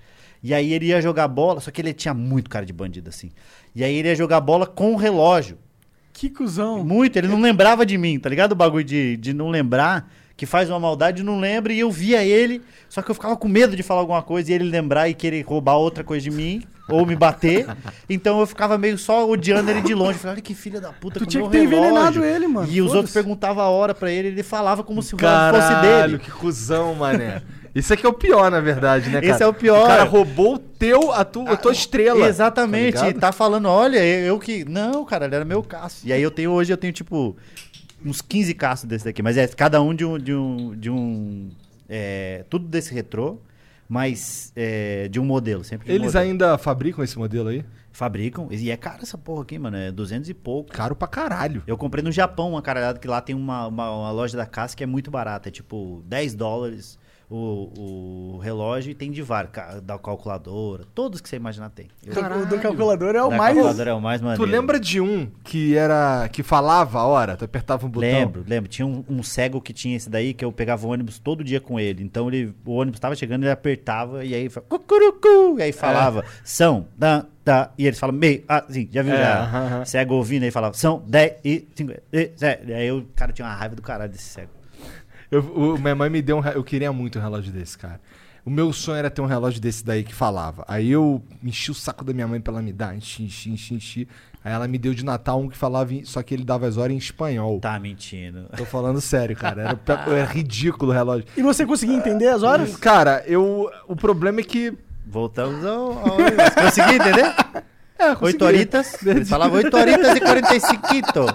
[0.43, 3.31] E aí ele ia jogar bola, só que ele tinha muito cara de bandido assim.
[3.75, 5.59] E aí ele ia jogar bola com o relógio.
[6.13, 6.85] Que cuzão.
[6.85, 8.53] Muito, ele não lembrava de mim, tá ligado?
[8.53, 11.73] O bagulho de, de não lembrar, que faz uma maldade e não lembra.
[11.73, 14.55] E eu via ele, só que eu ficava com medo de falar alguma coisa e
[14.55, 17.67] ele lembrar e querer roubar outra coisa de mim, ou me bater.
[18.09, 20.15] Então eu ficava meio só odiando ele de longe.
[20.15, 21.87] Eu falei, olha que filha da puta, Tu com tinha meu que ter relógio.
[21.89, 22.69] envenenado ele, mano.
[22.71, 25.73] E os outros perguntavam a hora pra ele, ele falava como se o relógio fosse
[25.75, 26.25] Caralho, dele.
[26.25, 27.41] que cuzão, mané.
[27.75, 29.27] Isso aqui é o pior, na verdade, né, cara?
[29.27, 29.85] Esse é o pior.
[29.85, 32.29] O cara roubou o teu, a, tu, a tua estrela.
[32.29, 34.65] Exatamente, tá e tá falando, olha, eu, eu que.
[34.65, 36.07] Não, cara, ele era meu caço.
[36.07, 37.37] E aí eu tenho hoje, eu tenho tipo
[38.05, 40.19] uns 15 caços desse daqui, mas é cada um de um.
[40.19, 41.51] De um, de um
[41.89, 43.39] é, tudo desse retrô,
[43.89, 46.25] mas é, de um modelo, sempre de um Eles modelo.
[46.25, 47.65] ainda fabricam esse modelo aí?
[47.93, 50.71] fabricam, e é caro essa porra aqui, mano, é 200 e pouco.
[50.73, 51.63] Caro pra caralho.
[51.67, 54.77] Eu comprei no Japão uma caralhada que lá tem uma, uma, uma loja da caça
[54.77, 56.99] que é muito barata, é tipo 10 dólares
[57.31, 61.87] o, o relógio e tem de vários, ca- da calculadora, todos que você imaginar tem.
[62.05, 63.55] Eu- O do calculador é o da mais.
[63.55, 64.51] calculadora é o mais Tu maneiro.
[64.51, 66.29] lembra de um que era.
[66.33, 67.37] que falava a hora?
[67.37, 68.09] Tu apertava um botão?
[68.11, 68.69] Lembro, lembro.
[68.69, 71.61] Tinha um, um cego que tinha esse daí que eu pegava o ônibus todo dia
[71.61, 72.03] com ele.
[72.03, 76.87] Então ele, o ônibus tava chegando, ele apertava e aí cucurucu, e aí falava são,
[76.97, 79.43] da, da, e eles falam meio, assim, já viu É, já?
[79.45, 79.85] aham, aham.
[79.85, 82.03] Cego ouvindo aí falava são 10 e 50.
[82.13, 82.31] E.
[82.67, 84.51] E aí o cara tinha uma raiva do caralho desse cego.
[85.31, 86.45] Eu, o, minha mãe me deu um.
[86.47, 88.01] Eu queria muito um relógio desse, cara.
[88.45, 90.65] O meu sonho era ter um relógio desse daí que falava.
[90.67, 93.75] Aí eu enchi o saco da minha mãe pra ela me dar, enchi, enchi, enchi,
[93.75, 94.09] enchi.
[94.43, 96.79] Aí ela me deu de Natal um que falava, em- só que ele dava as
[96.79, 97.61] horas em espanhol.
[97.61, 98.47] Tá mentindo.
[98.57, 99.63] Tô falando sério, cara.
[99.87, 101.27] Era, era ridículo o relógio.
[101.37, 102.75] E você conseguia entender as horas?
[102.77, 103.71] Cara, eu.
[103.87, 104.73] O problema é que.
[105.07, 105.91] Voltamos ao.
[105.99, 106.17] ao
[106.65, 107.35] Consegui entender?
[107.99, 108.25] É, consegui.
[108.25, 109.07] Oito horitas.
[109.07, 111.27] Eles falavam oito horitas e 45.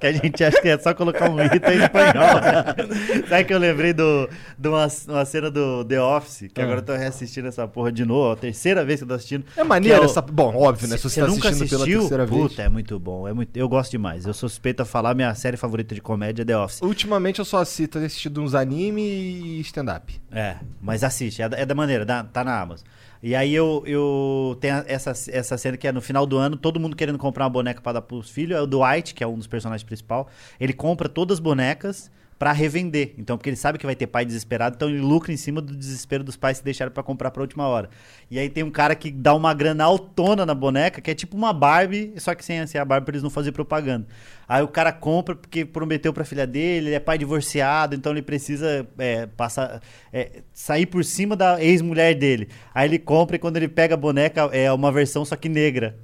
[0.00, 2.40] Que a gente acha que é só colocar um rita em espanhol.
[2.40, 3.24] né?
[3.28, 4.28] Sabe que eu lembrei do,
[4.58, 6.64] de uma, uma cena do The Office, que Ah.
[6.64, 9.44] agora eu tô reassistindo essa porra de novo, a terceira vez que eu tô assistindo.
[9.56, 10.20] É maneiro que é o- essa.
[10.22, 10.96] Bom, óbvio, né?
[10.96, 12.42] Se você tá nunca assistindo pela assistiu, terceira vez.
[12.42, 13.26] puta, é muito bom.
[13.28, 14.26] É muito, eu gosto demais.
[14.26, 16.82] Eu sou suspeito a falar, minha série favorita de comédia é The Office.
[16.82, 20.20] Ultimamente eu só assisto, assistido uns anime e stand-up.
[20.30, 22.86] É, mas assiste, é da, é da maneira, tá na Amazon.
[23.26, 26.78] E aí eu, eu tenho essa, essa cena que é no final do ano, todo
[26.78, 28.56] mundo querendo comprar uma boneca pra dar pros filhos.
[28.56, 30.26] É o Dwight, que é um dos personagens principais.
[30.60, 32.08] Ele compra todas as bonecas
[32.38, 33.14] pra revender.
[33.18, 35.74] Então, porque ele sabe que vai ter pai desesperado, então ele lucra em cima do
[35.74, 37.90] desespero dos pais que deixaram pra comprar pra última hora.
[38.30, 41.36] E aí tem um cara que dá uma grana autona na boneca, que é tipo
[41.36, 44.06] uma Barbie, só que sem ser a Barbie pra eles não fazerem propaganda.
[44.48, 48.22] Aí o cara compra porque prometeu pra filha dele, ele é pai divorciado, então ele
[48.22, 49.80] precisa é, passar,
[50.12, 52.48] é, sair por cima da ex-mulher dele.
[52.74, 55.96] Aí ele compra e quando ele pega a boneca é uma versão só que negra.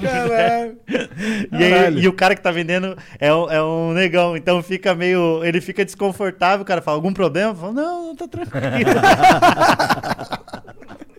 [0.00, 0.78] Caralho.
[1.52, 4.94] E, aí- e o cara que tá vendendo é um, é um negão, então fica
[4.94, 5.44] meio.
[5.44, 7.54] Ele fica desconfortável, o cara fala, algum problema?
[7.54, 8.62] Fala, não, não tá tranquilo.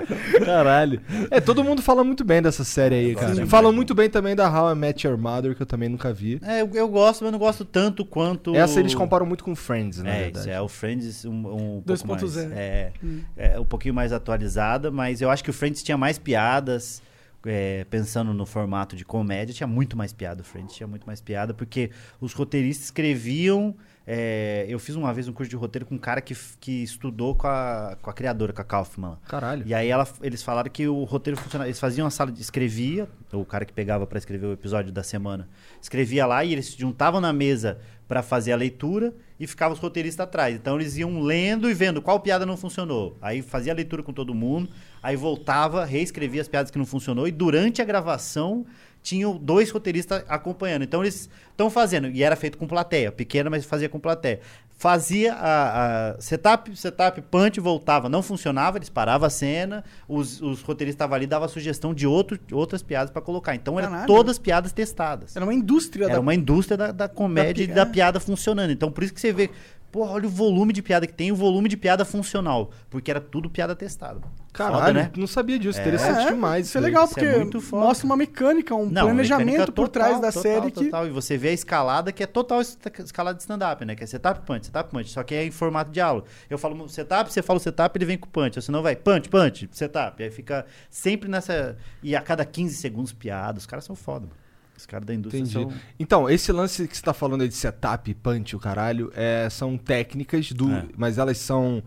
[0.45, 1.01] Caralho.
[1.31, 3.31] É, todo mundo fala muito bem dessa série aí, cara.
[3.33, 3.75] demais, Falam né?
[3.75, 6.39] muito bem também da How I Met Your Mother, que eu também nunca vi.
[6.43, 8.55] é, eu, eu gosto, mas não gosto tanto quanto.
[8.55, 10.39] Essa eles comparam muito com Friends, na É, verdade.
[10.39, 12.05] isso é o Friends um, um 2.0.
[12.05, 13.21] pouco mais, é, Hum.
[13.37, 17.01] é um pouquinho mais atualizada, mas eu acho que o Friends tinha mais piadas,
[17.45, 20.41] é, pensando no formato de comédia, tinha muito mais piada.
[20.41, 23.75] O Friends tinha muito mais piada, porque os roteiristas escreviam.
[24.05, 27.33] É, eu fiz uma vez um curso de roteiro com um cara que, que estudou
[27.35, 29.17] com a, com a criadora, com a Kaufman.
[29.27, 29.63] Caralho.
[29.65, 31.67] E aí ela- eles falaram que o roteiro funcionava.
[31.69, 32.41] Eles faziam uma sala de.
[32.41, 35.47] Escrevia, o cara que pegava pra escrever o episódio da semana,
[35.81, 39.79] escrevia lá e eles se juntavam na mesa pra fazer a leitura e ficavam os
[39.79, 40.53] roteiristas atrás.
[40.55, 43.17] Então eles iam lendo e vendo qual piada não funcionou.
[43.21, 44.69] Aí fazia a leitura com todo mundo,
[45.01, 48.65] aí voltava, reescrevia as piadas que não funcionou e durante a gravação
[49.03, 50.83] tinham dois roteiristas acompanhando.
[50.83, 54.39] Então eles estão fazendo, e era feito com plateia, pequena, mas fazia com plateia.
[54.75, 60.61] Fazia a, a setup, setup, punch, voltava, não funcionava, eles paravam a cena, os, os
[60.61, 63.53] roteiristas estavam ali, dava sugestão de outro, outras piadas para colocar.
[63.55, 64.07] Então eram Caralho.
[64.07, 65.35] todas piadas testadas.
[65.35, 66.19] Era uma indústria Era da...
[66.19, 68.71] uma indústria da, da comédia Da e pi- da piada funcionando.
[68.71, 69.49] Então, por isso que você vê,
[69.93, 72.71] pô, olha o volume de piada que tem, o volume de piada funcional.
[72.89, 74.21] Porque era tudo piada testada.
[74.51, 75.11] Caralho, Foda, né?
[75.15, 75.79] não sabia disso.
[75.79, 75.81] É.
[75.81, 76.67] Interessante É, demais.
[76.67, 77.85] Isso é legal, Isso é porque muito foda.
[77.85, 80.85] mostra uma mecânica, um Não, planejamento mecânica por total, trás da total, série que...
[80.85, 81.07] Total.
[81.07, 83.95] E você vê a escalada que é total es- escalada de stand-up, né?
[83.95, 85.09] Que é setup, punch, setup, punch.
[85.11, 86.23] Só que é em formato de aula.
[86.49, 88.57] Eu falo setup, você fala o setup, ele vem com punch.
[88.57, 90.21] Ou senão vai punch, punch, setup.
[90.21, 91.77] Aí fica sempre nessa...
[92.03, 93.57] E a cada 15 segundos piada.
[93.59, 94.42] Os caras são foda, mano.
[94.75, 95.53] Os caras da indústria Entendi.
[95.53, 95.73] são...
[95.99, 99.77] Então, esse lance que você tá falando aí de setup, punch, o caralho, é, são
[99.77, 100.71] técnicas do.
[100.71, 100.85] É.
[100.97, 101.83] Mas elas são.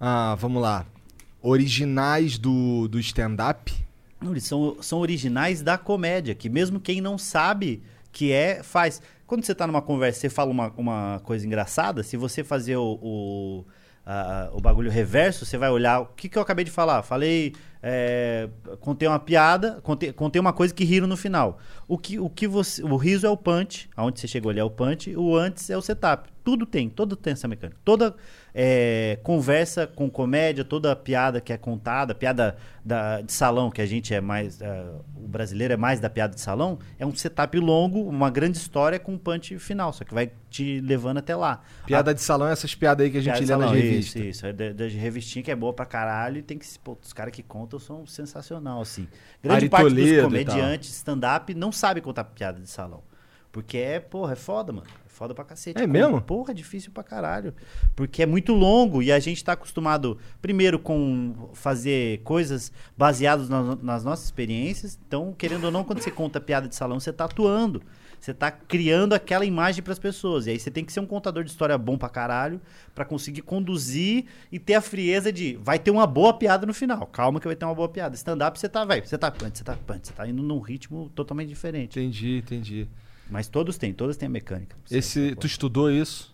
[0.00, 0.86] Ah, vamos lá.
[1.40, 3.72] Originais do, do stand-up.
[4.20, 7.82] Não, eles são, são originais da comédia, que mesmo quem não sabe
[8.12, 9.02] que é, faz.
[9.26, 12.98] Quando você tá numa conversa, você fala uma, uma coisa engraçada, se você fazer o,
[13.02, 13.64] o,
[14.52, 16.00] o bagulho reverso, você vai olhar.
[16.00, 17.02] O que, que eu acabei de falar?
[17.02, 17.54] Falei.
[17.82, 18.48] é,
[18.80, 21.58] contei uma piada, contei, contei uma coisa que riram no final.
[21.86, 22.82] O que, o que você.
[22.82, 25.76] O riso é o punch, aonde você chegou ali é o punch, o antes é
[25.76, 26.28] o setup.
[26.44, 27.78] Tudo tem, todo tem essa mecânica.
[27.84, 28.14] Toda
[28.54, 33.86] é, conversa com comédia, toda piada que é contada, piada da, de salão, que a
[33.86, 34.60] gente é mais.
[34.60, 34.84] é,
[35.16, 38.98] o brasileiro é mais da piada de salão, é um setup longo, uma grande história
[38.98, 41.62] com um punch final, só que vai te levando até lá.
[41.86, 44.22] Piada de salão é essas piadas aí que a gente lê de nas salão, revistas.
[44.22, 44.46] Isso, isso.
[44.46, 46.66] É da, revistinha que é boa pra caralho e tem que.
[46.80, 49.08] Pô, os caras que contam são sensacional, assim.
[49.42, 53.02] Grande Ari parte Toledo dos comediantes stand-up não sabe contar piada de salão.
[53.50, 54.86] Porque é, porra, é foda, mano.
[55.22, 55.80] Foda pra cacete.
[55.80, 56.20] É mesmo?
[56.20, 57.54] Porra, é difícil pra caralho.
[57.94, 63.76] Porque é muito longo e a gente tá acostumado, primeiro, com fazer coisas baseadas na-
[63.80, 64.98] nas nossas experiências.
[65.06, 67.80] Então, querendo ou não, quando você conta piada de salão, você tá atuando.
[68.18, 70.46] Você tá criando aquela imagem pras pessoas.
[70.48, 72.60] E aí você tem que ser um contador de história bom pra caralho
[72.92, 77.06] pra conseguir conduzir e ter a frieza de vai ter uma boa piada no final.
[77.06, 78.14] Calma que vai ter uma boa piada.
[78.16, 81.10] Stand-up você tá, vai, você tá punch, você tá punch, você tá indo num ritmo
[81.14, 81.98] totalmente diferente.
[81.98, 82.88] Entendi, entendi.
[83.30, 84.76] Mas todos têm, todos têm a mecânica.
[84.90, 86.32] Esse, tu estudou isso?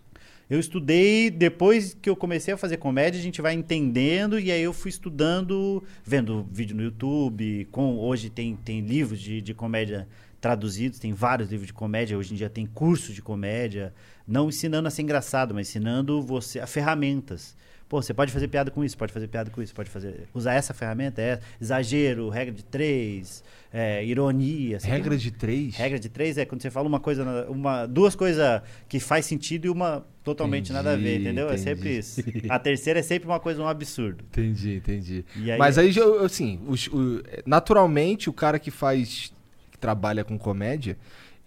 [0.49, 4.63] Eu estudei, depois que eu comecei a fazer comédia, a gente vai entendendo, e aí
[4.63, 10.07] eu fui estudando, vendo vídeo no YouTube, com, hoje tem, tem livros de, de comédia
[10.41, 13.93] traduzidos, tem vários livros de comédia, hoje em dia tem cursos de comédia,
[14.27, 17.55] não ensinando a ser engraçado, mas ensinando você a ferramentas.
[17.89, 20.27] Pô, você pode fazer piada com isso, pode fazer piada com isso, pode fazer.
[20.31, 24.77] Usar essa ferramenta, é exagero, regra de três, é, ironia.
[24.79, 25.75] Regra de três?
[25.75, 29.65] Regra de três é quando você fala uma coisa, uma, duas coisas que faz sentido
[29.65, 31.45] e uma totalmente nada a ver, Entendi, entendeu?
[31.49, 31.63] É entendi.
[31.63, 32.21] sempre isso.
[32.47, 34.23] A terceira é sempre uma coisa, um absurdo.
[34.29, 35.25] Entendi, entendi.
[35.35, 39.33] Aí- Mas aí, já, assim, os- o- naturalmente, o cara que faz.
[39.71, 40.95] que trabalha com comédia,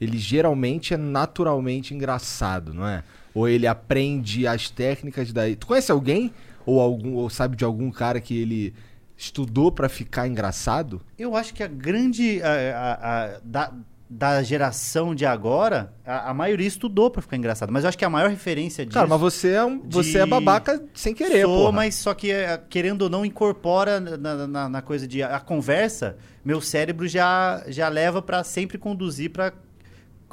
[0.01, 3.05] ele geralmente é naturalmente engraçado, não é?
[3.35, 5.57] Ou ele aprende as técnicas daí.
[5.57, 6.33] Tu conhece alguém?
[6.67, 8.75] Ou algum ou sabe de algum cara que ele
[9.17, 11.01] estudou pra ficar engraçado?
[11.19, 12.41] Eu acho que a grande.
[12.43, 13.73] a- a- a- da,
[14.15, 17.73] da geração de agora, a, a maioria estudou pra ficar engraçado.
[17.73, 18.93] Mas eu acho que a maior referência disso.
[18.95, 21.73] Cara, mas você é um, você é babaca sem querer, Sou, pô.
[21.73, 26.19] mas só que é, querendo ou não incorpora na, na- na coisa de a conversa,
[26.45, 29.51] meu cérebro já, já leva pra sempre conduzir pra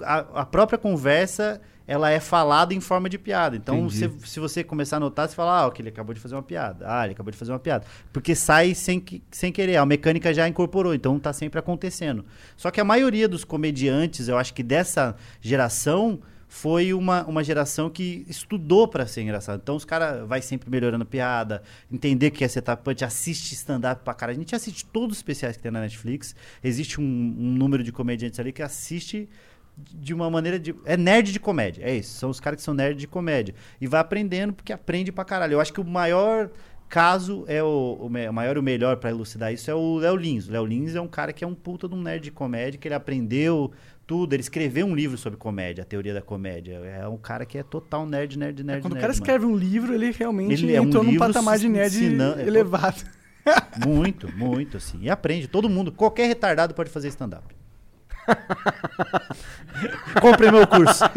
[0.03, 3.55] a, a própria conversa, ela é falada em forma de piada.
[3.55, 6.35] Então, se, se você começar a notar, você fala, ah, ok, ele acabou de fazer
[6.35, 6.85] uma piada.
[6.87, 7.83] Ah, ele acabou de fazer uma piada.
[8.13, 9.77] Porque sai sem, sem querer.
[9.77, 12.23] A mecânica já incorporou, então tá sempre acontecendo.
[12.55, 17.89] Só que a maioria dos comediantes, eu acho que dessa geração, foi uma, uma geração
[17.89, 19.59] que estudou pra ser engraçado.
[19.61, 24.03] Então os caras vai sempre melhorando a piada, entender que é setup punch, assiste stand-up
[24.03, 24.31] pra cara.
[24.31, 26.35] A gente assiste todos os especiais que tem na Netflix.
[26.63, 29.27] Existe um, um número de comediantes ali que assiste
[29.83, 30.75] de uma maneira de.
[30.85, 31.83] É nerd de comédia.
[31.83, 32.17] É isso.
[32.17, 33.53] São os caras que são nerd de comédia.
[33.79, 35.53] E vai aprendendo porque aprende pra caralho.
[35.53, 36.49] Eu acho que o maior
[36.87, 40.15] caso é o, o, o maior e o melhor pra elucidar isso é o Léo
[40.15, 40.47] Lins.
[40.47, 42.79] O Léo Lins é um cara que é um puta de um nerd de comédia,
[42.79, 43.71] que ele aprendeu
[44.07, 44.33] tudo.
[44.33, 46.73] Ele escreveu um livro sobre comédia, a teoria da comédia.
[46.77, 48.81] É um cara que é total nerd, nerd, nerd.
[48.81, 49.23] Quando o nerd, cara mano.
[49.23, 53.03] escreve um livro, ele realmente Ele é um entrou num patamar de nerd ensinando- elevado.
[53.85, 54.99] Muito, muito, assim.
[55.01, 55.47] E aprende.
[55.47, 57.55] Todo mundo, qualquer retardado pode fazer stand-up.
[60.21, 61.03] Compre meu curso.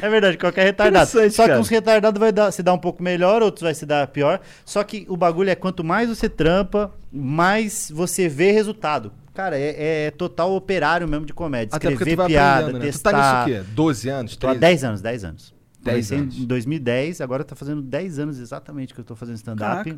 [0.00, 1.06] é verdade, qualquer retardado.
[1.08, 1.60] Só que cara.
[1.60, 4.40] uns retardados vai dar- se dar um pouco melhor, outros vai se dar pior.
[4.64, 9.12] Só que o bagulho é quanto mais você trampa, mais você vê resultado.
[9.34, 11.76] Cara, é, é total operário mesmo de comédia.
[11.76, 12.80] Até porque Escrever piada, né?
[12.80, 13.10] testar.
[13.10, 13.70] Tu tá nisso o quê?
[13.72, 14.36] 12 anos?
[14.36, 14.60] Tô há 13?
[14.60, 15.54] 10 anos, 10 anos.
[15.80, 16.38] 10 Comecei anos.
[16.38, 19.96] Em 2010, agora tá fazendo 10 anos exatamente que eu tô fazendo stand-up.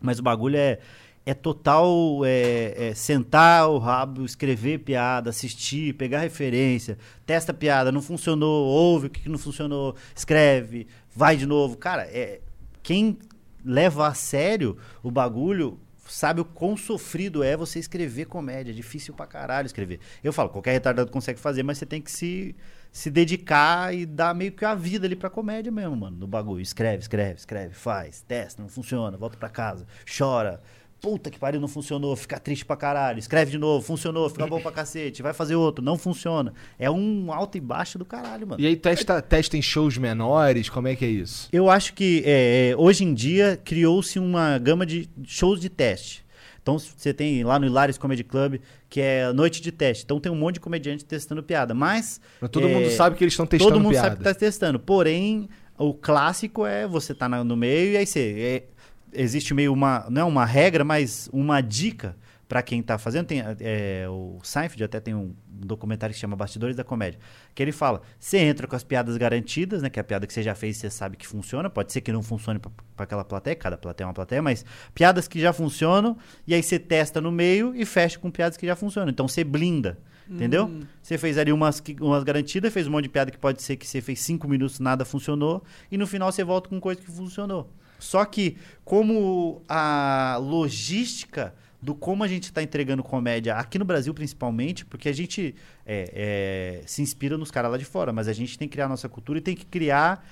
[0.00, 0.78] Mas o bagulho é.
[1.26, 8.00] É total é, é, sentar o rabo, escrever piada, assistir, pegar referência, testa piada, não
[8.00, 11.76] funcionou, ouve o que que não funcionou, escreve, vai de novo.
[11.76, 12.40] Cara, é,
[12.80, 13.18] quem
[13.64, 18.70] leva a sério o bagulho sabe o quão sofrido é você escrever comédia.
[18.70, 19.98] É difícil pra caralho escrever.
[20.22, 22.54] Eu falo, qualquer retardado consegue fazer, mas você tem que se,
[22.92, 26.60] se dedicar e dar meio que a vida ali pra comédia mesmo, mano, no bagulho.
[26.60, 29.84] Escreve, escreve, escreve, faz, testa, não funciona, volta pra casa,
[30.16, 30.62] chora.
[31.00, 33.18] Puta que pariu, não funcionou, fica triste pra caralho.
[33.18, 35.22] Escreve de novo, funcionou, fica bom pra cacete.
[35.22, 36.52] Vai fazer outro, não funciona.
[36.78, 38.60] É um alto e baixo do caralho, mano.
[38.60, 41.48] E aí testa, testa em shows menores, como é que é isso?
[41.52, 46.24] Eu acho que é, é, hoje em dia criou-se uma gama de shows de teste.
[46.66, 48.58] Então você tem lá no Hilários Comedy Club,
[48.90, 50.02] que é noite de teste.
[50.02, 51.72] Então tem um monte de comediante testando piada.
[51.74, 52.20] Mas.
[52.40, 54.08] Mas todo é, mundo sabe que eles estão testando Todo mundo piada.
[54.08, 54.80] sabe que tá testando.
[54.80, 58.64] Porém, o clássico é você tá no meio e aí você.
[58.66, 58.75] é,
[59.16, 60.06] existe meio uma.
[60.10, 62.16] Não é uma regra, mas uma dica
[62.48, 63.26] pra quem tá fazendo.
[63.26, 67.18] Tem, é, o Seinfeld até tem um documentário que chama Bastidores da Comédia.
[67.54, 69.90] Que ele fala: você entra com as piadas garantidas, né?
[69.90, 71.68] Que é a piada que você já fez, você sabe que funciona.
[71.68, 75.26] Pode ser que não funcione pra aquela plateia, cada plateia é uma plateia, mas piadas
[75.28, 78.76] que já funcionam, e aí você testa no meio e fecha com piadas que já
[78.76, 79.10] funcionam.
[79.10, 79.98] Então você blinda.
[80.28, 80.80] Entendeu?
[81.00, 83.86] Você fez ali umas, umas garantidas, fez um monte de piada que pode ser que
[83.86, 87.70] você fez cinco minutos nada funcionou, e no final você volta com coisa que funcionou.
[87.98, 94.12] Só que, como a logística do como a gente está entregando comédia aqui no Brasil,
[94.12, 95.54] principalmente, porque a gente
[95.84, 98.86] é, é, se inspira nos caras lá de fora, mas a gente tem que criar
[98.86, 100.26] a nossa cultura e tem que criar,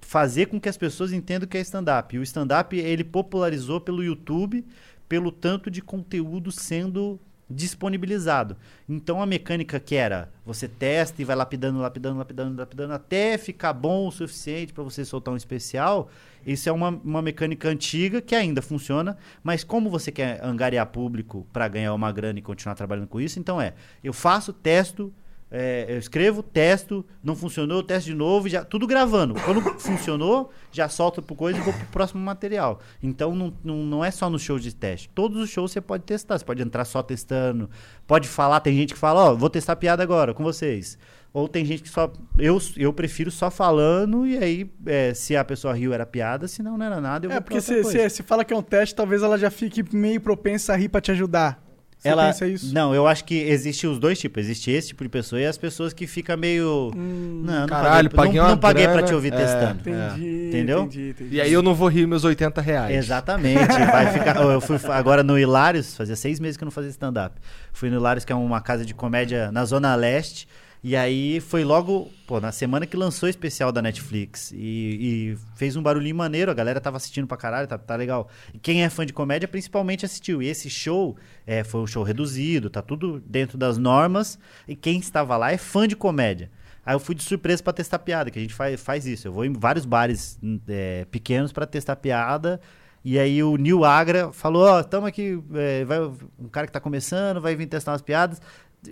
[0.00, 2.18] fazer com que as pessoas entendam o que é stand-up.
[2.18, 4.64] O stand-up, ele popularizou pelo YouTube,
[5.08, 7.18] pelo tanto de conteúdo sendo
[7.50, 8.56] disponibilizado.
[8.88, 13.72] Então a mecânica que era você testa e vai lapidando, lapidando, lapidando, lapidando até ficar
[13.72, 16.10] bom o suficiente para você soltar um especial.
[16.46, 21.46] Isso é uma, uma mecânica antiga que ainda funciona, mas como você quer angariar público
[21.52, 25.12] para ganhar uma grana e continuar trabalhando com isso, então é, eu faço, testo,
[25.50, 29.34] é, eu escrevo, testo, não funcionou, testo de novo, já tudo gravando.
[29.34, 32.80] Quando funcionou, já solto pro coisa e vou pro próximo material.
[33.02, 35.10] Então não, não, não é só no show de teste.
[35.14, 37.70] Todos os shows você pode testar, você pode entrar só testando,
[38.06, 40.98] pode falar, tem gente que fala, ó, vou testar piada agora com vocês.
[41.32, 42.10] Ou tem gente que só.
[42.38, 46.62] Eu, eu prefiro só falando, e aí, é, se a pessoa riu era piada, se
[46.62, 48.94] não, não era nada, eu É, porque se, se, se fala que é um teste,
[48.94, 51.67] talvez ela já fique meio propensa a rir pra te ajudar.
[51.98, 52.72] Você ela pensa isso?
[52.72, 54.44] Não, eu acho que existe os dois tipos.
[54.44, 56.92] Existe esse tipo de pessoa e as pessoas que ficam meio.
[56.94, 59.36] Hum, não, não Caralho, paguei, paguei não, não paguei pra grana, te ouvir é.
[59.36, 59.80] testando.
[59.80, 60.82] Entendi, Entendeu?
[60.84, 61.34] entendi, entendi.
[61.36, 62.96] E aí eu não vou rir meus 80 reais.
[62.96, 63.66] Exatamente.
[63.66, 64.36] Vai ficar.
[64.36, 67.34] Eu fui agora no Hilários, fazia seis meses que eu não fazia stand-up.
[67.72, 70.46] Fui no Hilários, que é uma casa de comédia na Zona Leste.
[70.82, 74.52] E aí foi logo, pô, na semana que lançou o especial da Netflix.
[74.52, 78.28] E, e fez um barulhinho maneiro, a galera tava assistindo pra caralho, tá, tá legal.
[78.54, 80.40] E quem é fã de comédia principalmente assistiu.
[80.40, 84.38] E esse show é, foi um show reduzido, tá tudo dentro das normas.
[84.68, 86.50] E quem estava lá é fã de comédia.
[86.86, 89.28] Aí eu fui de surpresa pra testar piada, que a gente faz, faz isso.
[89.28, 90.38] Eu vou em vários bares
[90.68, 92.60] é, pequenos pra testar piada.
[93.04, 96.00] E aí o Nil Agra falou, ó, tamo aqui, é, vai,
[96.38, 98.40] um cara que tá começando, vai vir testar umas piadas.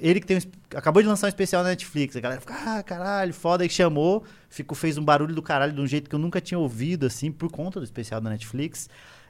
[0.01, 0.41] Ele que tem um
[0.75, 2.17] acabou de lançar um especial na Netflix.
[2.17, 3.63] A galera fica, ah, caralho, foda.
[3.63, 6.59] Aí chamou, ficou, fez um barulho do caralho de um jeito que eu nunca tinha
[6.59, 8.89] ouvido, assim, por conta do especial da Netflix.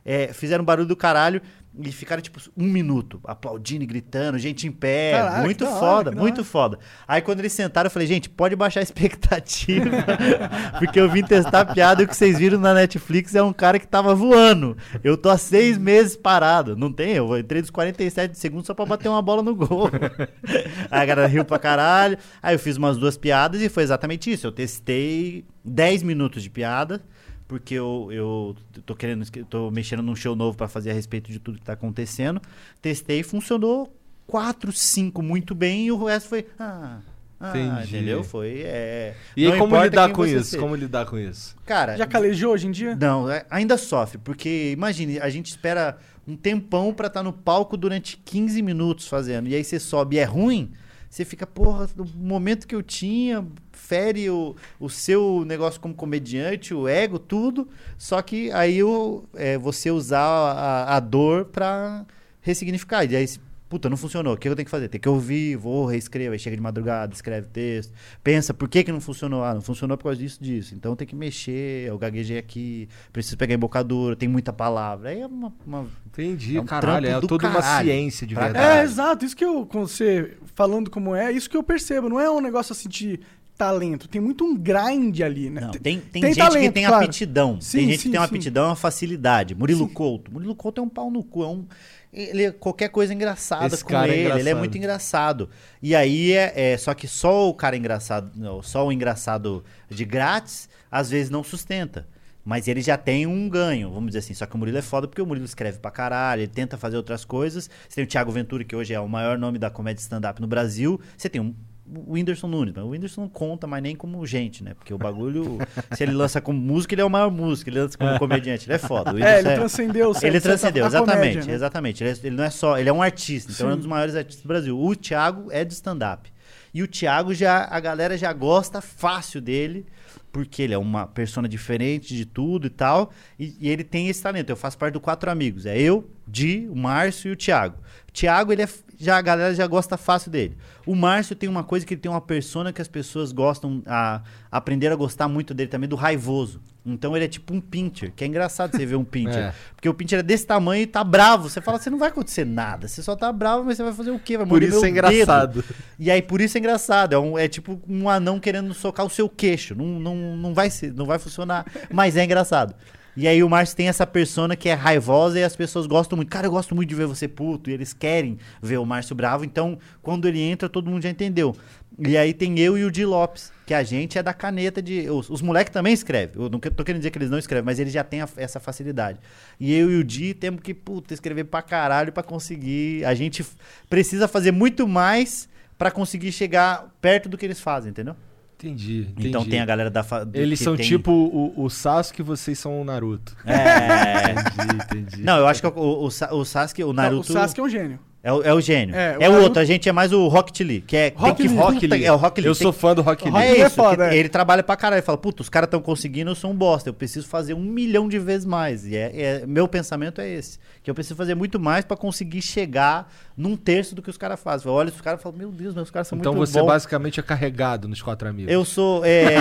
[0.09, 1.42] É, fizeram um barulho do caralho
[1.79, 5.12] e ficaram, tipo, um minuto, aplaudindo e gritando, gente em pé.
[5.12, 6.79] Caraca, muito hora, foda, muito foda.
[7.07, 9.90] Aí quando eles sentaram, eu falei, gente, pode baixar a expectativa.
[10.79, 13.53] porque eu vim testar a piada e o que vocês viram na Netflix é um
[13.53, 14.77] cara que tava voando.
[15.03, 16.77] Eu tô há seis meses parado.
[16.77, 19.90] Não tem, eu entrei dos 47 segundos só pra bater uma bola no gol.
[20.88, 22.16] Aí a galera riu pra caralho.
[22.40, 24.47] Aí eu fiz umas duas piadas e foi exatamente isso.
[24.47, 27.03] Eu testei 10 minutos de piada.
[27.48, 31.38] Porque eu, eu tô querendo, tô mexendo num show novo pra fazer a respeito de
[31.38, 32.40] tudo que tá acontecendo.
[32.82, 33.92] Testei, funcionou
[34.26, 36.46] 4, 5 muito bem e o resto foi.
[36.59, 36.98] Ah,
[37.38, 37.96] ah Entendi.
[37.96, 38.24] entendeu?
[38.24, 38.62] Foi.
[38.64, 40.50] É, E aí como lidar com isso?
[40.50, 40.59] seja.
[40.62, 41.54] Como lidar com isso?
[41.64, 42.96] Cara, Já calejou hoje em dia?
[42.96, 47.76] não, é- ainda sofre, porque imagine, a gente espera um tempão pra estar no palco
[47.76, 50.72] durante 15 minutos fazendo, e aí você sobe e é ruim,
[51.16, 56.74] você fica, porra, no momento que eu tinha, fere o, o seu negócio como comediante,
[56.74, 62.05] o ego, tudo, só que aí o, é, você usar a, a dor pra
[62.42, 63.26] ressignificar, e aí
[63.68, 64.35] Puta, não funcionou.
[64.35, 64.88] O que eu tenho que fazer?
[64.88, 67.92] Tem que ouvir, vou, reescrevo, aí chega de madrugada, escreve texto.
[68.22, 69.42] Pensa, por que, que não funcionou?
[69.42, 70.72] Ah, não funcionou por causa disso, disso.
[70.74, 75.09] Então tem que mexer, eu gaguejei aqui, preciso pegar embocadura, tem muita palavra.
[75.11, 75.52] Aí é uma.
[75.66, 77.09] uma- Entendi, É um caralho.
[77.09, 77.87] É toda uma caralho.
[77.88, 78.57] ciência de verdade.
[78.57, 78.88] É, Caralho.
[78.88, 79.24] exato.
[79.24, 82.09] Isso que eu, com você falando como é, isso que eu percebo.
[82.09, 83.20] Não é um negócio assim de
[83.57, 85.62] talento, tem muito um grind ali, né?
[85.62, 87.05] Não, Tem- tem, tem, gente que talento, tem claro.
[87.05, 87.61] aptidão.
[87.61, 88.35] Sim, tem gente sim, que tem uma sim.
[88.35, 89.55] aptidão e uma facilidade.
[89.55, 89.95] Murilo Sim.
[89.95, 90.33] Couto.
[90.33, 91.42] Murilo Couto é um pau no cu.
[91.42, 91.64] É um,
[92.12, 94.21] ele é qualquer coisa engraçada Esse com cara é ele.
[94.21, 94.59] ele é engraçado.
[94.59, 95.51] muito engraçado.
[95.83, 98.31] E aí é, é- Só que só o cara engraçado.
[98.37, 102.07] Não, só o engraçado de grátis, às vezes não sustenta.
[102.45, 104.33] Mas ele já tem um ganho, vamos dizer assim.
[104.35, 106.97] Só que o Murilo é foda porque o Murilo escreve pra caralho, ele tenta fazer
[106.97, 107.69] outras coisas.
[107.88, 110.47] Você tem o Thiago Ventura, que hoje é o maior nome da comédia stand-up no
[110.47, 111.01] Brasil.
[111.19, 111.53] Você tem um,
[111.94, 114.75] o Whindersson Nunes, mas o Whindersson não conta mais nem como gente, né?
[114.75, 115.59] Porque o bagulho,
[115.92, 117.70] se ele lança como músico, ele é o maior músico.
[117.70, 119.14] Ele lança como comediante, ele é foda.
[119.14, 121.53] O É, ele transcendeu o Ele transcendeu, a exatamente, comédia, né?
[121.55, 122.03] exatamente.
[122.05, 123.72] Ele, é- ele não é só, ele é um artista, então Sim.
[123.72, 124.79] é um dos maiores artistas do Brasil.
[124.81, 126.33] O Thiago é de stand-up.
[126.75, 129.87] E o Thiago já, a galera já gosta fácil dele,
[130.31, 133.11] porque ele é uma persona diferente de tudo e tal.
[133.38, 134.51] E, e ele tem esse talento.
[134.51, 135.64] Eu faço parte do Quatro Amigos.
[135.64, 137.77] É eu, Di, o Márcio e o Thiago.
[138.16, 140.57] Thiago, ele é, já, a galera já gosta fácil dele.
[140.87, 144.22] O Márcio tem uma coisa que ele tem uma persona que as pessoas gostam, a,
[144.50, 146.62] aprenderam a gostar muito dele também, do raivoso.
[146.88, 149.37] Então ele é tipo um pincher, que é engraçado você ver um pincher.
[149.48, 149.55] É.
[149.74, 151.50] Porque o pincher é desse tamanho e tá bravo.
[151.50, 152.88] Você fala, você não vai acontecer nada.
[152.88, 154.38] Você só tá bravo, mas você vai fazer o quê?
[154.38, 155.62] Vai Por isso é engraçado.
[155.62, 155.74] dedo.
[155.98, 157.12] E aí, por isso é engraçado.
[157.12, 159.74] É, um- é tipo um anão querendo socar o seu queixo.
[159.74, 161.66] Não, não, não, vai, ser, não vai funcionar.
[161.92, 162.74] Mas é engraçado.
[163.16, 166.29] E aí o Márcio tem essa persona que é raivosa e as pessoas gostam muito.
[166.29, 167.70] Cara, eu gosto muito de ver você puto.
[167.70, 169.42] E eles querem ver o Márcio bravo.
[169.44, 171.57] Então, quando ele entra, todo mundo já entendeu.
[171.98, 175.09] E aí tem eu e o Di Lopes, que a gente é da caneta de.
[175.09, 176.42] Os, os moleques também escrevem.
[176.42, 178.61] Eu não tô querendo dizer que eles não escrevem, mas eles já têm a- essa
[178.61, 179.18] facilidade.
[179.59, 183.02] E eu e o Di temos que, puta, escrever pra caralho pra conseguir.
[183.07, 183.42] A gente
[183.88, 185.48] precisa fazer muito mais
[185.79, 188.14] pra conseguir chegar perto do que eles fazem, entendeu?
[188.59, 189.29] Entendi, entendi.
[189.29, 190.03] Então tem a galera da.
[190.03, 193.37] fa- Eles que são tem- tipo o, o Sasuke e vocês são o Naruto.
[193.45, 194.33] É.
[194.33, 195.23] Entendi, entendi.
[195.23, 197.31] Não, eu acho que o, o, o Sasuke, o Não, Naruto.
[197.31, 197.99] o Sasuke é um gênio.
[198.26, 198.92] É o, é o gênio.
[198.96, 201.12] É, É, o o Naruto- outro, a gente é mais o Rocket Lee, que é.
[201.14, 201.56] Rock Lee.
[201.56, 202.04] Rock Lee.
[202.04, 202.48] É o Rock Lee.
[202.50, 203.36] Eu tem sou fã do Rock Lee.
[203.40, 204.18] É é isso, foda, que é.
[204.18, 204.98] ele trabalha pra caralho.
[204.98, 206.88] Ele fala, puta, os caras estão conseguindo, eu sou um bosta.
[206.88, 208.84] Eu preciso fazer um milhão de vezes mais.
[208.84, 209.12] E é,
[209.42, 210.58] é- meu pensamento é esse.
[210.82, 214.40] Que eu preciso fazer muito mais pra conseguir chegar num terço do que os caras
[214.40, 214.66] fazem.
[214.66, 216.66] Eu olho os caras e falo, meu Deus, meus caras são Então muito você bons.
[216.66, 218.52] basicamente é carregado nos quatro amigos.
[218.52, 219.04] Eu sou.
[219.04, 219.36] é,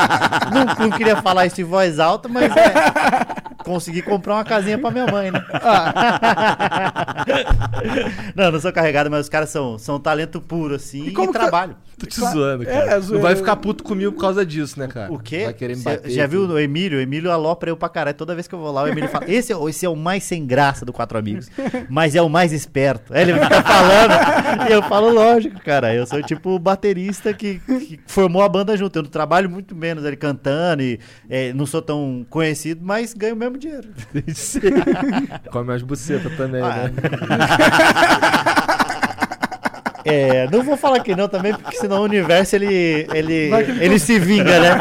[0.50, 3.44] não, não queria falar isso em voz alta, mas é.
[3.64, 5.42] Consegui comprar uma casinha pra minha mãe, né?
[8.36, 11.38] não, não sou carregado, mas os caras são, são talento puro, assim, e, como que-
[11.38, 11.76] trabalho.
[11.98, 12.36] Tô te Claro.
[12.38, 12.84] zoando, É, cara.
[12.90, 13.22] é não zoeira.
[13.22, 15.12] vai ficar puto comigo por causa disso, né, cara?
[15.12, 15.44] O quê?
[15.44, 16.10] Vai querer me Cê bater.
[16.10, 16.98] já viu o Emílio?
[16.98, 18.16] O Emílio alopra eu pra caralho.
[18.16, 19.94] Toda vez que eu vou lá, o Emílio fala: esse, é o- esse é o
[19.94, 21.48] mais sem graça do Quatro Amigos,
[21.88, 23.14] mas é o mais esperto.
[23.14, 25.94] Aí ele fica falando, e eu falo: lógico, cara.
[25.94, 28.96] Eu sou tipo o baterista que, que formou a banda junto.
[28.98, 30.98] Eu não trabalho muito menos ele cantando e
[31.30, 33.88] é, não sou tão conhecido, mas ganho o mesmo dinheiro.
[35.52, 36.92] Come as bucetas também, Ah, né?
[40.04, 43.98] É, não vou falar que não também, porque senão o universo ele, ele, que ele
[43.98, 44.78] se vinga, né?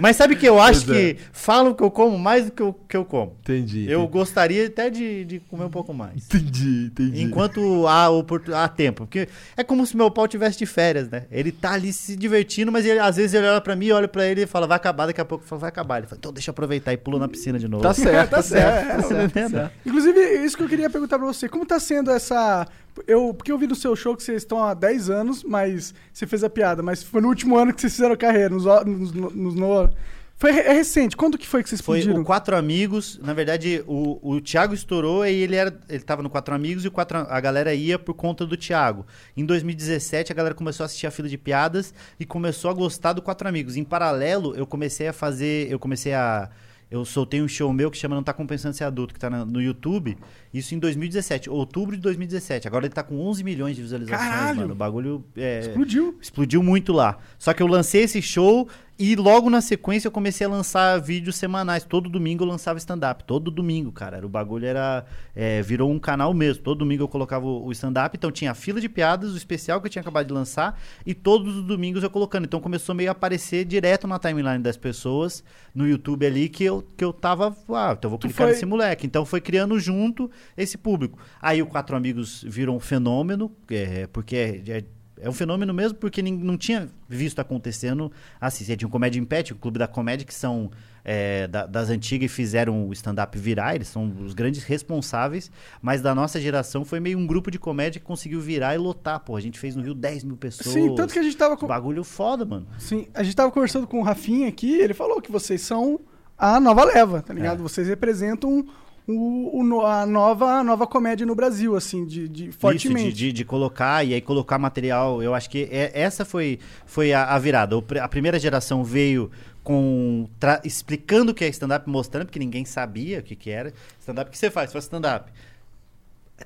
[0.00, 1.14] Mas sabe que eu acho Pois é.
[1.14, 3.36] que falam que eu como mais do que eu, que eu como.
[3.40, 3.90] Entendi.
[3.90, 6.26] Eu gostaria até de, de comer um pouco mais.
[6.26, 7.22] Entendi, entendi.
[7.22, 8.54] Enquanto há, oportun...
[8.54, 9.04] há tempo.
[9.06, 11.24] Porque é como se meu pau tivesse de férias, né?
[11.30, 14.26] Ele tá ali se divertindo, mas ele, às vezes ele olha pra mim, olha pra
[14.26, 15.98] ele e fala, vai acabar, daqui a pouco eu falo, vai acabar.
[15.98, 17.82] Ele fala, então deixa eu aproveitar e pula na piscina de novo.
[17.82, 18.86] Tá certo, tá Tá certo.
[18.88, 19.32] Tá tá certo.
[19.32, 19.72] tá certo.
[19.84, 21.48] Inclusive, isso que eu queria perguntar pra você.
[21.48, 22.66] Como tá sendo essa.
[23.06, 26.26] Eu, porque eu vi no seu show que vocês estão há 10 anos, mas você
[26.26, 28.50] fez a piada, mas foi no último ano que vocês fizeram carreira.
[28.50, 29.90] Nos, nos, nos- no-
[30.38, 31.16] foi é recente.
[31.16, 32.22] Quando que foi que vocês Foi explodiram?
[32.22, 33.18] o Quatro Amigos.
[33.22, 35.74] Na verdade, o, o Thiago estourou e ele era.
[35.88, 39.06] Ele tava no Quatro Amigos e o quatro, a galera ia por conta do Thiago.
[39.34, 43.14] Em 2017, a galera começou a assistir a fila de piadas e começou a gostar
[43.14, 43.76] do Quatro Amigos.
[43.76, 45.72] Em paralelo, eu comecei a fazer.
[45.72, 46.50] Eu comecei a.
[46.90, 49.60] Eu soltei um show meu que chama Não Tá Compensando Ser Adulto, que tá no
[49.60, 50.16] YouTube.
[50.56, 52.66] Isso em 2017, outubro de 2017.
[52.66, 54.56] Agora ele tá com 11 milhões de visualizações, Caralho!
[54.60, 54.72] mano.
[54.72, 56.18] O bagulho é, Explodiu.
[56.20, 57.18] explodiu muito lá.
[57.38, 61.36] Só que eu lancei esse show e logo na sequência eu comecei a lançar vídeos
[61.36, 61.84] semanais.
[61.84, 63.24] Todo domingo eu lançava stand-up.
[63.24, 64.24] Todo domingo, cara.
[64.24, 65.04] O bagulho era.
[65.34, 66.62] é, virou um canal mesmo.
[66.62, 68.16] Todo domingo eu colocava o, o stand-up.
[68.16, 70.80] Então tinha a fila de piadas, o especial que eu tinha acabado de lançar.
[71.04, 72.44] E todos os domingos eu colocando.
[72.46, 76.82] Então começou meio a aparecer direto na timeline das pessoas, no YouTube ali, que eu,
[76.96, 77.54] que eu tava.
[77.68, 79.06] Ah, então eu vou Tu clicar foi- nesse moleque.
[79.06, 81.18] Então foi criando junto esse público.
[81.40, 84.84] Aí o Quatro Amigos virou um fenômeno, é, porque é, é-
[85.18, 88.64] é um fenômeno mesmo porque nin- não tinha visto acontecendo assim.
[88.64, 90.70] Você tinha o Comédia Impet, o Clube da Comédia, que são
[91.08, 96.02] é, da- das antigas e fizeram o stand-up virar, eles são os grandes responsáveis, mas
[96.02, 99.20] da nossa geração foi meio um grupo de comédia que conseguiu virar e lotar.
[99.20, 100.74] Pô, a gente fez no Rio 10 mil pessoas.
[100.74, 101.64] Sim, tanto que a gente tava com.
[101.66, 102.66] Bagulho foda, mano.
[102.76, 106.00] Sim, a gente tava conversando com o Rafinha aqui, ele falou que vocês são
[106.36, 107.60] a nova leva, tá ligado?
[107.60, 107.62] É.
[107.62, 108.66] Vocês representam um,
[109.08, 113.08] o, o a, nova, a nova comédia no Brasil, assim, de, de fortemente.
[113.08, 115.22] Isso, de, de, de colocar e aí colocar material.
[115.22, 117.76] Eu acho que é- essa foi, foi a, a virada.
[117.78, 119.30] O a primeira geração veio
[119.62, 123.72] com tra- explicando o que é stand-up, mostrando, porque ninguém sabia o que, que era.
[124.00, 124.70] Stand-up, o que você faz?
[124.70, 125.30] Você faz stand-up.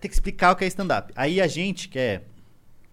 [0.01, 1.13] Tem que explicar o que é stand-up.
[1.17, 2.23] Aí a gente, que é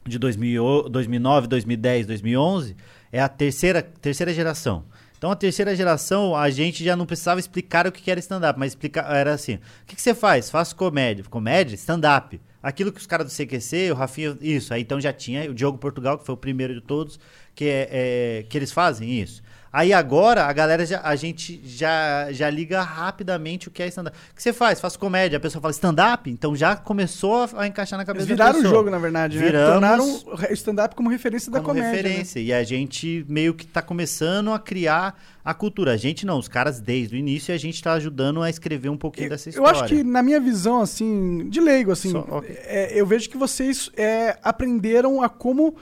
[0.06, 2.76] de 2000, 2009, 2010, 2011,
[3.12, 4.84] é a terceira, terceira geração.
[5.18, 8.72] Então, a terceira geração, a gente já não precisava explicar o que era stand-up, mas
[8.74, 10.50] explicar, era assim: o que, que você faz?
[10.50, 11.24] Faço comédia.
[11.30, 11.76] Comédia?
[11.76, 12.40] Stand-up.
[12.62, 14.74] Aquilo que os caras do CQC, o Rafinha, isso.
[14.74, 17.20] Aí então já tinha o Diogo Portugal, que foi o primeiro de todos,
[17.56, 19.42] que, é, é- que eles fazem isso.
[19.78, 24.18] Aí agora a galera já, a gente já, já liga rapidamente o que é stand-up.
[24.32, 24.80] O que você faz?
[24.82, 25.38] Faço comédia.
[25.38, 28.64] A pessoa fala stand-up, então já começou a, encaixar na cabeça Eles da viraram o
[28.64, 28.76] pessoa.
[28.80, 29.46] jogo, na verdade, né?
[29.46, 31.92] Viramos- Tornaram o stand-up como referência da como comédia.
[31.92, 31.98] né?
[32.10, 32.40] referência.
[32.40, 35.16] E a gente meio que tá começando a criar
[35.46, 35.92] a cultura.
[35.94, 38.90] A gente não, os caras desde o início e a gente tá ajudando a escrever
[38.90, 39.82] um pouquinho dessa Eu história.
[39.82, 42.50] acho que, na minha visão, assim, de leigo, assim, Só- ok.
[42.64, 45.76] é, eu vejo que vocês é, aprenderam a como.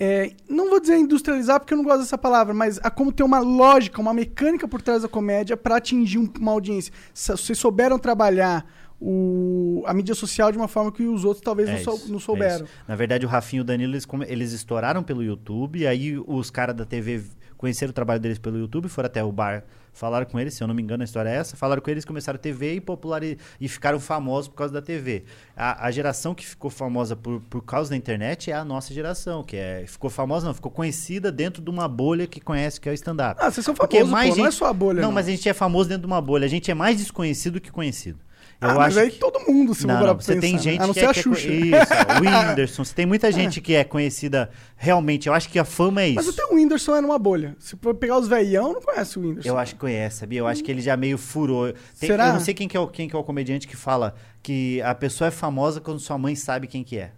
[0.00, 3.22] É, não vou dizer industrializar, porque eu não gosto dessa palavra, mas a como ter
[3.24, 6.92] uma lógica, uma mecânica por trás da comédia para atingir um- uma audiência.
[7.12, 8.64] Se- Vocês souberam trabalhar
[9.00, 12.08] o- a mídia social de uma forma que os outros talvez É não, sou- isso,
[12.10, 12.64] não é souberam.
[12.64, 12.74] isso.
[12.86, 16.74] Na verdade, o Rafinho e o Danilo, eles, eles estouraram pelo YouTube, aí os caras
[16.76, 17.22] da TV
[17.56, 20.68] conheceram o trabalho deles pelo YouTube, foram até o bar, falaram com eles, se eu
[20.68, 23.38] não me engano a história é essa, falaram com eles, começaram a TV e populari
[23.60, 25.24] e ficaram famosos por causa da TV.
[25.56, 29.42] A, a geração que ficou famosa por, por causa da internet é a nossa geração,
[29.42, 32.92] que é, ficou famosa não, ficou conhecida dentro de uma bolha que conhece que é
[32.92, 33.40] o stand-up.
[33.42, 35.02] Ah, vocês são Porque famosos, mais pô, não é gente- só a bolha.
[35.02, 37.60] Não, mas a gente é famoso dentro de uma bolha, a gente é mais desconhecido
[37.60, 38.18] que conhecido.
[38.60, 40.52] Eu ah, mas acho aí que- todo mundo, se não, não, pra você pensar, tem
[40.54, 40.58] né?
[40.58, 41.48] gente A não que ser é, a que é Xuxa.
[41.48, 41.76] Isso,
[42.08, 42.84] ó, o Whindersson.
[42.84, 45.28] Você tem muita gente que é conhecida realmente.
[45.28, 46.16] Eu acho que a fama é isso.
[46.16, 47.54] Mas até o Whindersson é numa bolha.
[47.60, 49.48] Se for pegar os veião, não conhece o Whindersson.
[49.48, 50.40] Eu acho que conhece, sabia?
[50.40, 51.72] Eu acho que ele já meio furou.
[51.72, 52.26] Tem- Será?
[52.28, 54.82] Eu não sei quem que, é o, quem que é o comediante que fala que
[54.82, 57.12] a pessoa é famosa quando sua mãe sabe quem que é.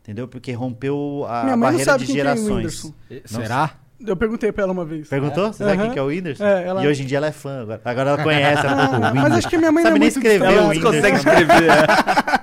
[0.00, 0.26] Entendeu?
[0.26, 2.84] Porque rompeu a Minha mãe não barreira sabe de é o gerações.
[2.84, 2.94] Whindersson.
[3.24, 3.74] Será?
[4.06, 5.08] Eu perguntei pra ela uma vez.
[5.08, 5.52] Perguntou?
[5.52, 5.82] Você sabe Aham.
[5.84, 6.44] quem que é o Whindersson?
[6.44, 7.62] É, ela- E hoje em dia ela é fã.
[7.62, 8.66] Agora, agora ela conhece.
[8.66, 10.12] Ela fala, "Pô, o Ah, mas Whindersson." acho que minha mãe Sabe não é nem
[10.12, 11.70] muito escrever o consegue escrever.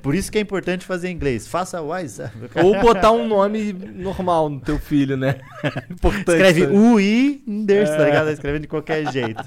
[0.00, 1.48] Por isso que é importante fazer inglês.
[1.48, 2.32] Faça WhatsApp.
[2.62, 5.36] Ou botar um nome normal no teu filho, né?
[5.90, 6.30] Importante.
[6.36, 6.78] Escreve também.
[6.78, 7.96] U I Whindersson, É.
[7.96, 8.30] tá ligado?
[8.30, 9.42] Escrevendo de qualquer jeito.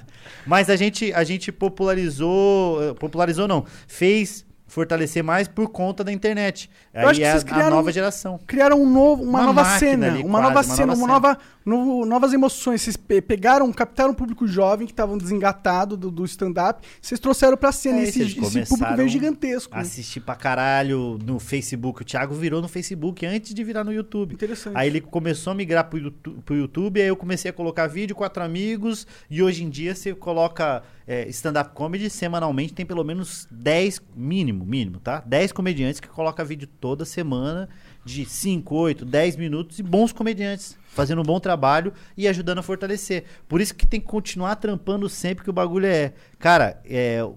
[0.46, 2.84] Mas a gente, a gente popularizou.
[2.84, 3.66] eh, Popularizou não.
[3.88, 6.70] Fez fortalecer mais por conta da internet.
[6.94, 8.40] Eu acho Aí que é a, vocês a criaram- nova geração.
[8.48, 11.08] Criaram um novo, uma, Uma nova cena, ali, uma quase, nova uma cena, nova uma
[11.08, 12.82] nova, novo- novas emoções.
[12.82, 16.88] Vocês pe- pegaram, captaram um público jovem que estavam desengatado do, do stand-up.
[17.02, 19.76] Vocês trouxeram pra cena É, esse, esse público veio gigantesco.
[19.76, 22.02] Assistir pra caralho no Facebook.
[22.02, 24.34] O Thiago virou no Facebook antes de virar no YouTube.
[24.36, 24.78] Interessante.
[24.78, 28.16] Aí ele começou a migrar pro YouTube, pro YouTube, aí eu comecei a colocar vídeo,
[28.16, 33.48] quatro amigos, e hoje em dia você coloca é, stand-up comedy semanalmente, tem pelo menos
[33.50, 35.24] 10, mínimo, mínimo, tá?
[35.26, 37.68] 10 comediantes que colocam vídeo toda semana,
[38.06, 42.62] de 5, 8, 10 minutos, e bons comediantes, fazendo um bom trabalho e ajudando a
[42.62, 43.24] fortalecer.
[43.48, 46.14] Por isso que tem que continuar trampando sempre que o bagulho é.
[46.38, 47.28] Cara, é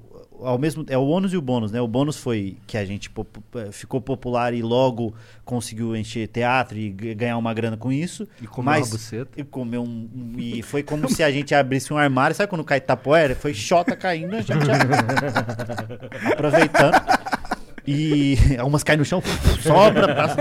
[0.44, 1.80] ao mesmo é o ônus e o bônus, né?
[1.80, 3.40] O bônus foi que a gente pop-
[3.72, 5.14] ficou popular e logo
[5.44, 8.26] conseguiu encher teatro e ganhar uma grana com isso.
[8.40, 9.30] E comer mas uma buceta.
[9.40, 12.64] e comer um, um- e foi como se a gente abrisse um armário, sabe quando
[12.64, 13.34] cai tapoeira?
[13.34, 14.72] Foi xota caindo, a gente já
[16.32, 17.21] aproveitando.
[17.86, 19.22] E algumas caem no chão,
[19.60, 20.14] sobra.
[20.14, 20.36] passa.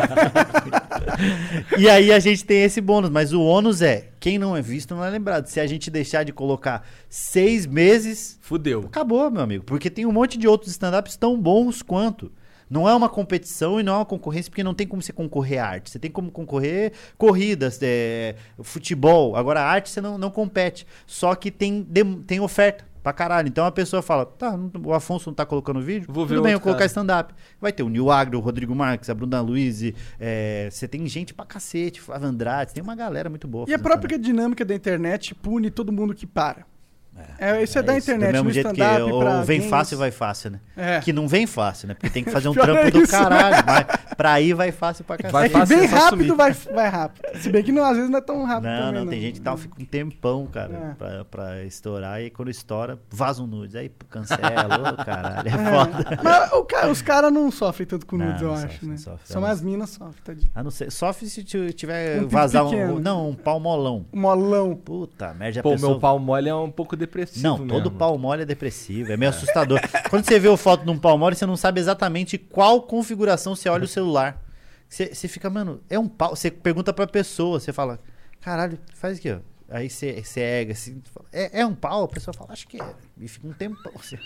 [1.77, 4.95] e aí a gente tem esse bônus, mas o ônus é, quem não é visto
[4.95, 5.47] não é lembrado.
[5.47, 8.81] Se a gente deixar de colocar seis meses, Fudeu.
[8.81, 9.63] Acabou, meu amigo.
[9.63, 12.31] Porque tem um monte de outros stand-ups tão bons quanto.
[12.69, 15.61] Não é uma competição e não é uma concorrência, porque não tem como você concorrer
[15.61, 15.89] à arte.
[15.89, 19.35] Você tem como concorrer corridas, é, futebol.
[19.35, 20.87] Agora, a arte você não, não compete.
[21.05, 21.85] Só que tem,
[22.25, 23.47] tem oferta pra caralho.
[23.47, 26.07] Então a pessoa fala: tá, o Afonso não tá colocando vídeo?
[26.11, 27.33] Vou ver Tudo bem, eu vou colocar stand-up.
[27.59, 29.81] Vai ter o Nil Agro, o Rodrigo Marques, a Bruna Luiz.
[30.19, 32.73] é, você tem gente pra cacete, Flávio Andrade.
[32.73, 33.65] Tem uma galera muito boa.
[33.67, 36.70] E a própria dinâmica da internet pune todo mundo que para.
[37.37, 38.09] É, isso é, da isso.
[38.11, 39.69] internet, Do mesmo no jeito que ou vem games.
[39.69, 40.59] fácil, vai fácil, né?
[40.75, 40.99] É.
[40.99, 41.93] Que não vem fácil, né?
[41.93, 43.63] Porque tem que fazer um trampo é do caralho.
[43.65, 45.17] Mas pra ir vai fácil pra.
[45.29, 47.39] Vai É que fácil, bem é só rápido vai, vai rápido.
[47.39, 49.01] Se bem que não, às vezes não é tão rápido Não, também.
[49.01, 50.93] não, tem gente que tá, fica um tempão, cara, É.
[50.95, 52.21] pra, pra estourar.
[52.21, 53.75] E quando estoura, vaza um nudes.
[53.75, 56.19] Aí cancela, ô caralho, é foda.
[56.23, 58.85] Mas o ca- os caras não sofrem tanto com Não, nudes, eu não acho, sofre,
[58.85, 58.91] né?
[58.91, 59.19] não sofre.
[59.25, 60.49] Só Elas- mais minas sofrem, tadinho.
[60.53, 62.95] A não ser, sofre se tu tiver Um vazar pequeno.
[62.95, 62.99] um.
[62.99, 64.05] Não, um pau molão.
[64.13, 64.75] Molão.
[64.75, 67.97] Puta merda, a Pô, meu pau mole é um pouco depressivo Não, todo mesmo.
[67.97, 69.79] pau mole é depressivo, é meio assustador.
[70.09, 73.55] Quando você vê a foto de um pau mole, você não sabe exatamente qual configuração
[73.55, 74.41] você olha o celular.
[74.87, 76.35] Você, você fica, mano, é um pau.
[76.35, 77.99] Você pergunta pra pessoa, você fala,
[78.39, 79.39] caralho, faz aqui, ó.
[79.73, 81.01] Aí você cega, assim,
[81.31, 82.03] é, é um pau?
[82.03, 82.93] A pessoa fala, acho que é.
[83.17, 84.17] E fica um tempão assim.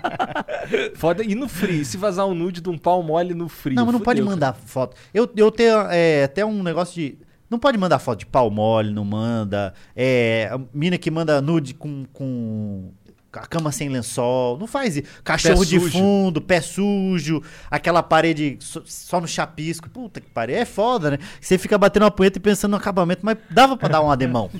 [0.96, 1.22] Foda.
[1.22, 1.84] E no frio?
[1.84, 3.76] Se vazar um nude de um pau mole no frio?
[3.76, 4.96] Não, mas não pode fudeu, mandar foto.
[5.12, 7.18] Eu, eu tenho é, até um negócio de.
[7.52, 9.74] Não pode mandar foto de pau mole, não manda.
[9.94, 12.90] É, a mina que manda nude com, com
[13.30, 14.56] a cama sem lençol.
[14.56, 15.06] Não faz isso.
[15.22, 19.90] Cachorro de fundo, pé sujo, aquela parede só, só no chapisco.
[19.90, 20.56] Puta que pariu.
[20.56, 21.18] É foda, né?
[21.38, 24.48] Você fica batendo uma punheta e pensando no acabamento, mas dava pra dar um ademão.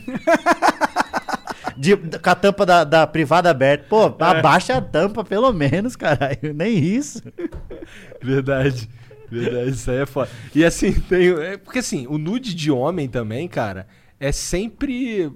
[1.75, 3.87] De, com a tampa da, da privada aberta.
[3.89, 6.53] Pô, abaixa a tampa pelo menos, caralho.
[6.55, 7.23] Nem isso.
[8.23, 8.87] Verdade.
[9.33, 10.31] Verdade, isso aí é foda.
[10.55, 11.29] E assim, tem.
[11.29, 13.87] É, porque assim, o nude de homem também, cara,
[14.21, 15.33] é sempre.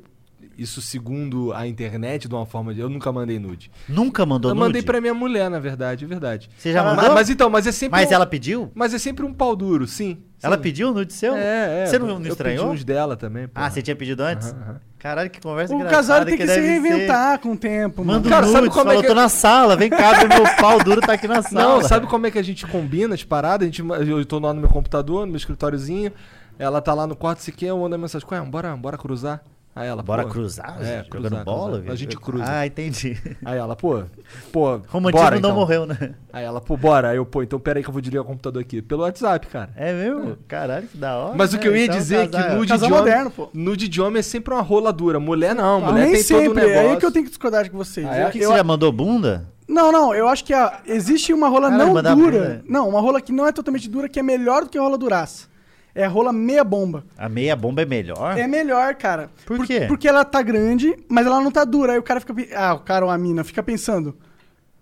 [0.59, 2.81] Isso segundo a internet, de uma forma de.
[2.81, 3.71] Eu nunca mandei nude.
[3.89, 4.67] Nunca mandou eu nude?
[4.67, 6.49] mandei pra minha mulher, na verdade, é verdade.
[6.57, 7.15] Você já Mas- mandou?
[7.15, 8.01] Mas, então, mas é sempre.
[8.01, 8.71] Mas um- ela pediu?
[8.75, 10.19] Mas é sempre um pau duro, sim.
[10.43, 10.63] Ela sim.
[10.63, 11.35] pediu o nude seu?
[11.37, 11.87] É, é.
[11.87, 12.65] Você não, não eu estranhou?
[12.69, 13.45] pedi uns dela também.
[13.45, 13.71] Ah, porra.
[13.71, 14.49] você tinha pedido antes?
[14.53, 14.81] Aham, aham.
[14.99, 16.81] Caralho, que conversa O casal tem que, se deve ser.
[16.81, 18.15] reinventar com o tempo, mano.
[18.19, 20.83] Manda um Cara, nude, sabe como é que- tô na sala, vem cá, meu pau
[20.83, 21.75] duro tá aqui na sala.
[21.81, 23.69] Não, sabe como é que a gente combina as paradas?
[23.69, 26.11] A gente, eu tô lá no meu computador, no meu escritóriozinho.
[26.59, 28.27] Ela tá lá no quarto, se quer, eu mando a mensagem.
[28.33, 29.43] Ué, bora, bora cruzar?
[29.77, 30.79] Aí ela, Bora pô, cruzar?
[30.81, 31.65] É, jogando cruzar, bola?
[31.67, 31.83] cruzar.
[31.83, 31.93] viu?
[31.93, 32.45] A gente cruza.
[32.49, 33.19] Ah, entendi.
[33.45, 34.03] Aí ela, pô,
[34.51, 35.55] pô, Romantismo bora, não então.
[35.55, 36.15] morreu, né?
[36.33, 37.11] Aí ela, pô, bora.
[37.11, 38.81] Aí eu, pô, então pera aí que eu vou desligar o computador aqui.
[38.81, 39.69] Pelo WhatsApp, cara.
[39.77, 40.39] É mesmo?
[40.49, 41.35] Caralho, que da hora.
[41.37, 41.63] Mas o né?
[41.63, 43.49] que eu ia Isso é um dizer é que nude de, homem, moderno, pô.
[43.53, 45.21] nude de homem é sempre uma rola dura.
[45.21, 46.45] Mulher não, Ah, mulher nem tem sempre.
[46.47, 46.79] todo um negócio.
[46.79, 48.07] É aí que eu tenho que discordar com vocês.
[48.09, 48.23] Ah, é?
[48.25, 49.47] Eu- O que, que eu- você já mandou bunda?
[49.69, 52.63] Não, não, eu acho que a- existe uma rola Caralho, não dura.
[52.67, 54.97] Não, uma rola que não é totalmente dura, que é melhor do que a rola
[54.97, 55.49] duraça.
[55.97, 57.05] É a rola meia bomba.
[57.17, 58.39] A meia bomba é melhor?
[58.39, 59.31] É melhor, cara.
[59.47, 59.87] Por quê?
[59.89, 61.95] Porque ela tá grande, mas ela não tá dura.
[61.95, 62.35] Aí o cara fica.
[62.55, 64.15] Ah, o cara ou a mina fica pensando.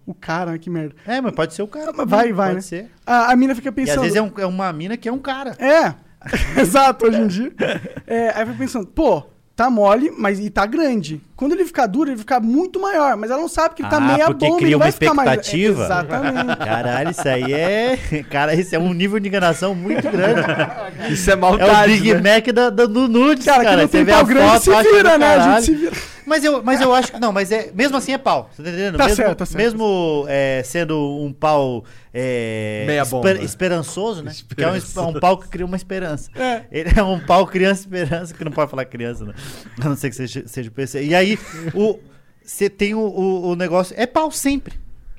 [0.05, 0.97] O cara, que merda.
[1.07, 1.93] É, mas pode ser o cara.
[1.97, 2.61] Mas vai, também, vai, pode né?
[2.63, 2.91] ser.
[3.07, 3.97] A, a mina fica E pensando.
[3.99, 5.57] às vezes é, um- é uma mina que é um cara.
[5.59, 5.95] É,
[6.61, 7.53] exato, hoje em dia.
[8.07, 9.23] É, aí fica pensando, pô,
[9.57, 11.21] tá mole, mas e tá grande.
[11.37, 13.97] Quando ele ficar duro, ele ficar muito maior, mas ela não sabe que ele tá
[13.99, 15.29] Ah, meia porque bomba, cria ele uma vai ficar mais.
[15.31, 15.83] expectativa?
[15.83, 16.57] É, exatamente.
[16.57, 17.99] Caralho, isso aí é.
[18.31, 20.41] Cara, isso é um nível de enganação muito grande.
[21.13, 22.35] Isso é É maldade, o Big né?
[22.35, 23.77] Mac da, da- do nudes, Cara, cara.
[23.77, 25.35] que não Você tem pau a grande foto, se vira, né?
[25.37, 26.14] A gente se vira.
[26.27, 27.21] Mas eu, mas eu acho que.
[27.21, 27.71] Não, mas é.
[27.75, 28.49] Mesmo assim é pau.
[28.53, 28.97] Você tá entendendo?
[28.97, 29.59] Tá mesmo, certo, tá certo.
[29.59, 31.85] Mesmo é, sendo um pau.
[32.13, 33.33] É, Meia bomba.
[33.43, 34.33] esperançoso, né?
[34.57, 36.31] Que é um, es- um pau que cria uma esperança.
[36.35, 36.65] É.
[36.71, 39.35] Ele é um pau criança esperança, que não pode falar criança, né?
[39.81, 41.05] A não ser que seja, seja PC.
[41.05, 41.39] E aí,
[41.75, 41.99] o.
[42.43, 43.95] Você tem o, o, o negócio.
[43.99, 44.75] É pau sempre.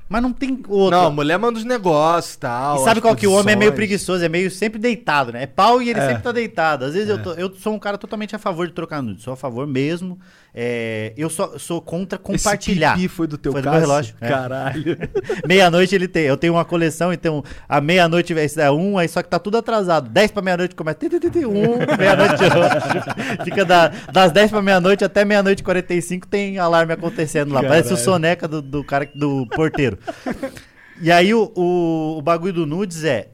[0.07, 0.95] Mas não tem outro.
[0.95, 2.75] Não, mulher manda os negócios e tal.
[2.79, 5.41] E sabe qual que o homem é meio preguiçoso, é meio sempre deitado, né?
[5.43, 6.05] É pau e ele É.
[6.07, 6.85] sempre tá deitado.
[6.85, 9.33] Às vezes eu, tô- eu sou um cara totalmente a favor de trocar nude, sou
[9.33, 10.19] a favor mesmo.
[10.57, 12.93] É, eu só, sou contra compartilhar.
[12.93, 13.79] Esse pipi foi do teu Foi do caso?
[13.81, 14.29] relógio, é.
[14.29, 14.97] Caralho.
[15.45, 16.23] Meia-noite ele tem.
[16.23, 19.57] Eu tenho uma coleção, então a meia-noite vai ser um, aí só que tá tudo
[19.57, 20.09] atrasado.
[20.09, 20.97] 10 pra meia-noite começa.
[21.45, 22.43] Um, meia-noite.
[23.43, 27.61] Fica da- das 10 pra meia-noite até meia-noite e 45 tem alarme acontecendo lá.
[27.61, 28.05] Parece o Caralho.
[28.05, 29.97] soneca do, do cara do porteiro.
[31.01, 33.27] E aí o, o, o bagulho do nudes é.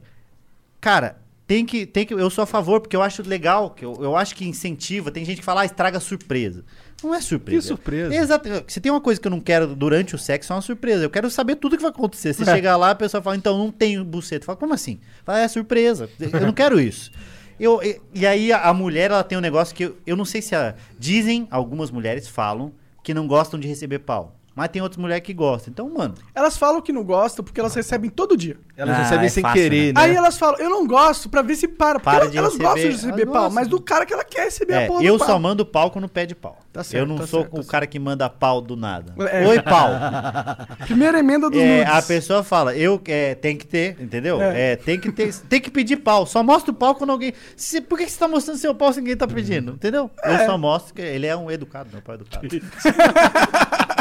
[0.80, 1.16] Cara,
[1.46, 2.14] tem que, tem que.
[2.14, 5.10] Eu sou a favor, porque eu acho legal, que eu, eu acho que incentiva.
[5.10, 6.64] Tem gente que fala, ah, estraga surpresa.
[7.02, 7.60] Não é surpresa.
[7.60, 8.14] Que surpresa?
[8.14, 8.48] Exato.
[8.68, 11.04] Se tem uma coisa que eu não quero durante o sexo, é uma surpresa.
[11.04, 12.32] Eu quero saber tudo que vai acontecer.
[12.32, 14.46] Você chegar lá, a pessoa fala, então não tenho buceta.
[14.46, 15.00] Fala, como assim?
[15.24, 16.08] Fala, é surpresa.
[16.20, 17.10] Eu não quero isso.
[17.58, 20.42] Eu, e, e aí a, mulher, ela tem um negócio que eu, eu não sei
[20.42, 20.74] se a.
[20.98, 22.72] Dizem, algumas mulheres falam,
[23.02, 24.36] que não gostam de receber pau.
[24.54, 25.70] Mas tem outras mulheres que gostam.
[25.70, 26.14] Então, mano.
[26.34, 28.56] Elas falam que não gostam porque elas recebem todo dia.
[28.76, 30.00] Elas Ah, recebem é sem fácil, querer, né?
[30.00, 31.98] Aí elas falam, eu não gosto pra ver se para.
[31.98, 32.64] Porque Para elas, de elas receber.
[32.68, 33.50] gostam de receber Elas pau, gostam.
[33.54, 35.28] mas do cara que ela quer receber É, a porra eu do pau.
[35.28, 36.58] só mando pau quando pede pau.
[36.72, 39.14] Tá certo, eu não tá sou certo, o tá cara que manda pau do nada.
[39.30, 39.46] É.
[39.48, 39.88] Oi, pau.
[40.86, 41.92] Primeira emenda dos É, nudes.
[41.94, 44.40] a pessoa fala, eu é, tem que ter, entendeu?
[44.40, 44.72] É.
[44.72, 44.76] É.
[44.76, 46.26] tem que ter, tem que pedir pau.
[46.26, 47.32] Só mostra o pau quando alguém.
[47.56, 49.72] Se- por que que você tá mostrando seu pau se ninguém tá pedindo?
[49.72, 50.10] Entendeu?
[50.24, 52.48] Eu só mostro que ele é um educado, meu pai é educado.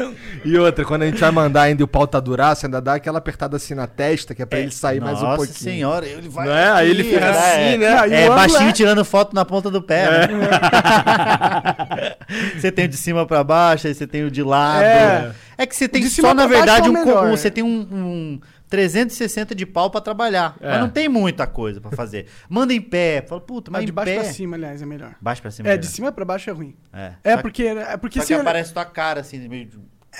[0.44, 2.94] E outra, quando a gente vai mandar ainda e o pau tá duraço, ainda dá
[2.94, 5.58] aquela apertada assim na testa, que é pra ele sair mais um Nossa pouquinho.
[5.58, 6.46] senhora, ele vai.
[6.46, 6.72] Não é?
[6.72, 7.30] Aí ele fica né?
[7.30, 7.86] assim, né?
[7.86, 10.28] É, o ângulo baixinho é- tirando foto na ponta do pé.
[10.28, 10.28] né?
[12.58, 14.82] você tem o de cima pra baixo, aí você tem o de lado.
[14.82, 15.32] É.
[15.58, 17.30] É, que você tem de só, na verdade, é um, é.
[17.30, 18.40] você tem um, um
[18.70, 20.56] 360 de pau pra trabalhar.
[20.60, 20.70] É.
[20.70, 22.26] Mas não tem muita coisa pra fazer.
[22.48, 23.22] Manda em pé.
[23.28, 24.20] Fala, puta, mas Mas de baixo pé.
[24.20, 25.14] pra cima, aliás, é melhor.
[25.20, 25.68] Baixo pra cima.
[25.68, 25.80] É, melhor.
[25.80, 26.74] de cima pra baixo é ruim.
[26.92, 29.68] É, É Só- porque, é porque Só se que ele- aparece tua cara assim, meio.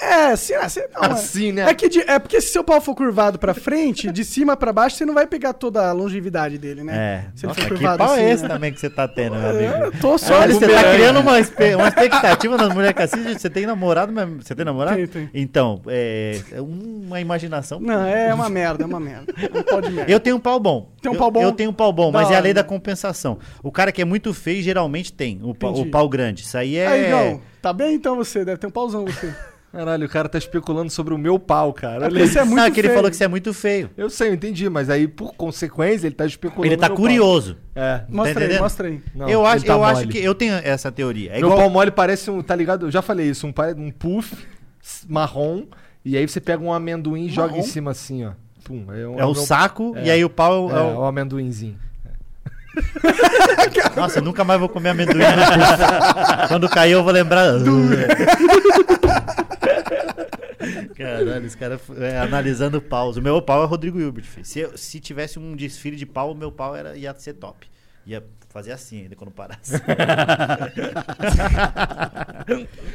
[0.01, 1.13] É, assim, assim, não, é.
[1.13, 1.63] Assim, né?
[1.69, 4.73] É, que de- é porque se seu pau for curvado pra frente, de cima pra
[4.73, 6.95] baixo, você não vai pegar toda a longevidade dele, né?
[6.97, 7.25] É.
[7.35, 8.49] Se ele Nossa, for que curvado pau assim, é esse né?
[8.49, 9.85] também que você tá tendo, meu É, amigo?
[9.87, 11.41] Eu tô só Olha, você tá criando uma, uma
[11.89, 13.37] expectativa nas mulheres que assistem.
[13.37, 14.41] Você tem namorado mesmo?
[14.41, 14.95] Você tem namorado?
[14.97, 15.31] Tenho, tenho.
[15.35, 17.81] Então, é, é uma imaginação.
[17.81, 19.35] Não, é uma merda, é uma merda.
[19.55, 20.11] Um pau de merda.
[20.13, 20.89] Eu tenho um pau bom.
[21.03, 21.43] Tem um Eu- pau bom?
[21.43, 23.39] Eu, tenho um pau bom, Da mas é a lei da compensação.
[23.63, 25.89] O cara que é muito feio geralmente tem o, pa- Entendi.
[25.89, 26.43] o pau grande.
[26.43, 26.87] Isso aí é.
[26.87, 28.45] Aí, Igão, tá bem então você?
[28.45, 29.35] Deve ter um pauzão você.
[29.73, 32.05] Caralho, o cara tá especulando sobre o meu pau, cara.
[32.05, 32.37] É Olha isso.
[32.39, 32.99] é muito não, que ele feio.
[32.99, 33.89] falou que você é muito feio.
[33.97, 36.67] Eu sei, eu entendi, mas aí, por consequência, ele tá especulando.
[36.67, 37.57] Ele tá no meu curioso.
[37.73, 37.85] pau.
[37.85, 38.05] É.
[38.09, 38.63] Mostra aí, entendendo?
[38.63, 39.01] mostra aí.
[39.15, 41.31] Não, eu acho, tá eu acho que eu tenho essa teoria.
[41.31, 42.87] É meu igual pau mole parece um, tá ligado?
[42.87, 44.37] Eu já falei isso, um, um puff
[45.09, 45.63] marrom,
[46.05, 48.33] e aí você pega um amendoim e joga em cima assim, ó.
[48.65, 50.07] Pum, é, um, é o meu- saco É.
[50.07, 51.77] e aí o pau é o- É, é o- o amendoinzinho.
[53.97, 55.19] Nossa, eu nunca mais vou comer amendoim.
[55.19, 56.47] puff.
[56.49, 57.53] Quando cair, eu vou lembrar.
[60.97, 63.17] Caralho, os caras é, analisando paus.
[63.17, 64.25] O meu pau é Rodrigo Hilbert.
[64.25, 64.45] filho.
[64.45, 67.67] Se, eu- se tivesse um desfile de pau, o meu pau era, ia ser top.
[68.07, 69.75] Ia fazer assim ainda quando parasse.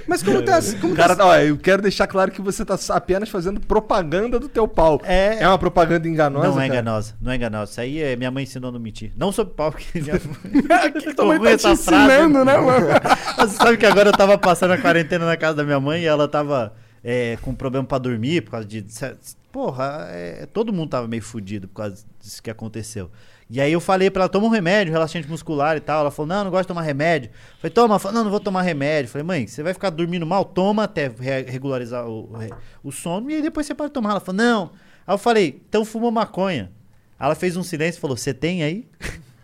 [0.07, 2.77] Mas como tá, como O tá cara, ó, eu quero deixar claro que você tá
[2.89, 4.99] apenas fazendo propaganda do teu pau.
[5.03, 5.37] É.
[5.41, 6.47] É uma propaganda enganosa?
[6.47, 6.79] não é cara?
[6.81, 7.71] enganosa, não é enganosa.
[7.71, 9.11] Isso aí é, minha mãe ensinou a não mentir.
[9.15, 10.91] Não sobre pau, porque minha mãe.
[11.01, 12.03] que tua mãe tá te essa frase.
[12.13, 12.87] ensinando, né, mano?
[13.37, 16.05] Você sabe que agora eu tava passando a quarentena na casa da minha mãe e
[16.05, 16.73] ela tava
[17.07, 18.83] é, com problema pra dormir por causa de.
[19.51, 23.09] Porra, é, todo mundo tava meio fudido por causa disso que aconteceu.
[23.47, 26.01] E aí eu falei pra ela, toma um remédio, relaxante muscular e tal.
[26.01, 27.29] Ela falou, não, não gosto de tomar remédio.
[27.59, 29.09] Falei, toma, falou, não, não vou tomar remédio.
[29.11, 30.43] Falei, mãe, você vai ficar dormindo mal?
[30.43, 32.27] Toma até re- regularizar o,
[32.83, 34.09] o sono e aí depois você pode tomar.
[34.11, 34.71] Ela falou, não.
[35.05, 36.71] Aí eu falei, então fuma maconha.
[37.19, 38.87] Ela fez um silêncio e falou, você tem aí?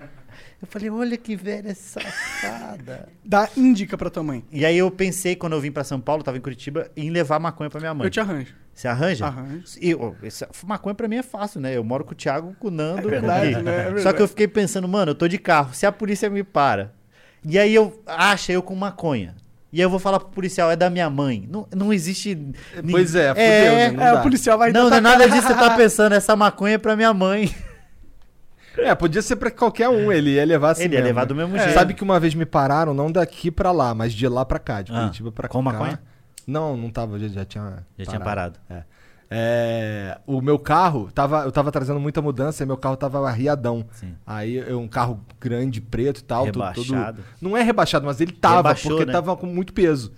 [0.61, 3.09] Eu falei, olha que velha safada.
[3.25, 4.45] Dá índica pra tua mãe.
[4.51, 7.39] E aí eu pensei, quando eu vim pra São Paulo, tava em Curitiba, em levar
[7.39, 8.05] maconha pra minha mãe.
[8.05, 8.53] Eu te arranjo.
[8.73, 9.25] Você arranja?
[9.25, 9.63] Arranjo.
[9.81, 9.95] E,
[10.25, 11.75] essa- maconha pra mim é fácil, né?
[11.75, 13.07] Eu moro com o Thiago, com o Nando.
[13.07, 13.71] É verdade, com né?
[13.71, 14.01] É verdade.
[14.03, 16.93] Só que eu fiquei pensando, mano, eu tô de carro, se a polícia me para,
[17.43, 19.35] e aí eu acha eu com maconha.
[19.73, 21.47] E aí eu vou falar pro policial, é da minha mãe.
[21.49, 22.37] Não, não existe.
[22.89, 23.91] Pois é, fudeu, é, né?
[23.91, 24.19] Não é, dá.
[24.19, 26.13] o policial vai Não, não é nada disso que você tá pensando.
[26.13, 27.53] Essa maconha é pra minha mãe.
[28.77, 31.25] É, podia ser pra qualquer um, ele ia levar assim Ele ia mesmo, levar né?
[31.27, 31.59] do mesmo É.
[31.59, 31.73] jeito.
[31.73, 34.81] Sabe que uma vez me pararam, não daqui pra lá, mas de lá pra cá,
[34.81, 35.71] de Ah, Curitiba pra com cá.
[35.71, 36.01] maconha?
[36.47, 38.57] Não, não tava, já, já tinha Já tinha parado.
[38.69, 38.83] É.
[39.33, 43.85] É, o meu carro, tava, eu tava trazendo muita mudança e meu carro tava arriadão.
[43.93, 44.13] Sim.
[44.27, 46.45] Aí um carro grande, preto e tal.
[46.47, 47.23] tudo- tudo- Rebaixado.
[47.41, 49.13] não é rebaixado, mas ele tava, Rebaixou, porque né?
[49.13, 50.11] tava com muito peso.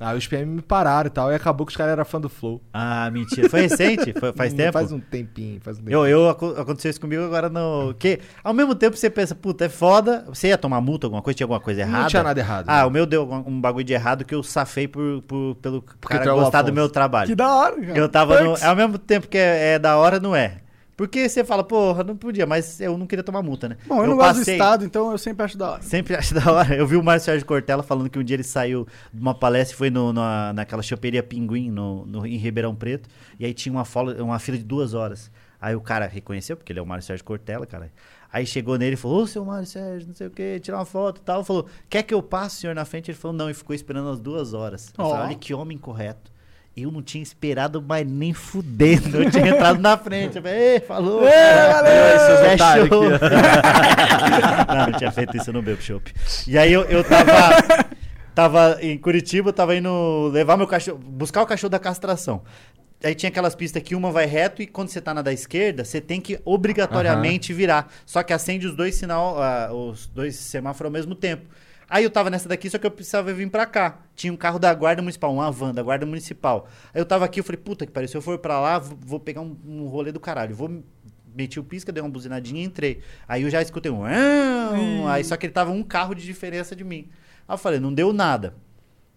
[0.00, 2.28] Aí os PM me pararam e tal, e acabou que os caras eram fã do
[2.28, 2.62] Flow.
[2.72, 3.48] Ah, mentira.
[3.50, 4.12] Foi recente?
[4.12, 4.72] Foi- faz Hum, tempo?
[4.74, 6.06] Faz um tempinho, faz um tempinho.
[6.06, 7.92] Eu, eu aco- aconteceu isso comigo agora no.
[7.98, 10.24] Que ao mesmo tempo você pensa, puta, é foda.
[10.28, 12.02] Você ia tomar multa, alguma coisa, tinha alguma coisa errada?
[12.02, 12.66] Não tinha nada errado.
[12.68, 12.84] Ah, né?
[12.84, 16.28] o meu deu um bagulho de errado que eu safei por, por- pelo cara tu
[16.30, 17.28] é gostar do meu trabalho.
[17.28, 17.98] Que da hora, cara.
[17.98, 18.50] Eu tava no.
[18.50, 18.62] Perks.
[18.64, 20.58] Ao mesmo tempo que é, é da hora, não é.
[20.98, 23.76] Porque você fala, porra, não podia, mas eu não queria tomar multa, né?
[23.86, 25.82] Bom, eu, não gosto do Estado, então eu sempre acho da hora.
[25.82, 26.74] Sempre acho da hora.
[26.74, 28.84] Eu vi o Márcio Sérgio Cortella falando que um dia ele saiu
[29.14, 33.08] de uma palestra e foi no, na, naquela choperia Pinguim, no, no- em Ribeirão Preto,
[33.38, 35.30] e aí tinha uma, fola- uma fila de duas horas.
[35.60, 37.92] Aí o cara reconheceu, porque ele é o Márcio Sérgio Cortella, cara.
[38.32, 40.84] Aí chegou nele e falou, ô seu Márcio Sérgio, não sei o que, tirar uma
[40.84, 41.44] foto e tal.
[41.44, 43.08] Falou, quer que eu passe o senhor na frente?
[43.12, 44.92] Ele falou, não, e ficou esperando as duas horas.
[44.98, 45.10] Eu Ó.
[45.10, 46.28] falei, olha que homem correto.
[46.80, 49.22] Eu não tinha esperado mais nem fudendo.
[49.22, 50.36] Eu tinha entrado na frente.
[50.36, 51.26] Eu falei, Ei, falou.
[51.26, 51.92] Ê, valeu!
[51.92, 53.02] É otários show.
[54.68, 56.12] não, não tinha feito isso, não bebo chopp.
[56.46, 57.86] E aí eu, eu tava,
[58.34, 62.42] tava em Curitiba, tava indo levar meu cachorro, buscar o cachorro da castração.
[63.02, 65.84] Aí tinha aquelas pistas que uma vai reto e quando você tá na da esquerda,
[65.84, 67.92] você tem que obrigatoriamente virar.
[68.04, 71.44] Só que acende os dois sinal, ah, os dois semáforos ao mesmo tempo.
[71.90, 73.98] Aí eu tava nessa daqui, só que eu precisava vir pra cá.
[74.14, 76.68] Tinha um carro da guarda municipal, uma van da guarda municipal.
[76.92, 79.18] Aí eu tava aqui, eu falei, puta que pariu, se eu for pra lá, vou
[79.18, 80.54] pegar um, um rolê do caralho.
[80.54, 80.82] Vou
[81.34, 83.00] meti o pisca, dei uma buzinadinha e entrei.
[83.26, 84.04] Aí eu já escutei um.
[84.04, 87.08] "Ão", Aí só que ele tava um carro de diferença de mim.
[87.46, 88.54] Aí eu falei, não deu nada.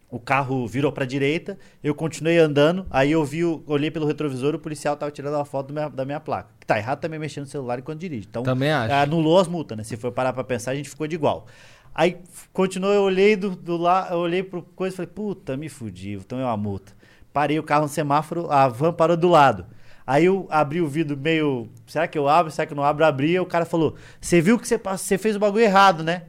[0.09, 4.59] O carro virou pra direita, eu continuei andando, aí eu vi, olhei pelo retrovisor, o
[4.59, 6.49] policial tava tirando uma foto minha- da minha placa.
[6.67, 8.27] Tá errado também mexer no celular enquanto dirige.
[8.29, 8.93] Então, Também acho.
[8.93, 9.85] anulou as multas, né?
[9.85, 11.47] Se for parar pra pensar, a gente ficou de igual.
[11.93, 12.17] Aí
[12.53, 16.13] continuou, eu olhei do, do lá, eu olhei pro coisa e falei, puta, me fudi,
[16.13, 16.93] então é uma multa.
[17.33, 19.65] Parei o carro no semáforo, a van parou do lado.
[20.05, 21.69] Aí eu abri o vidro meio.
[21.87, 22.51] Será que eu abro?
[22.51, 23.05] Será que eu não abro?
[23.05, 26.23] Abri, aí o cara falou: Você viu que você, você fez o bagulho errado, né?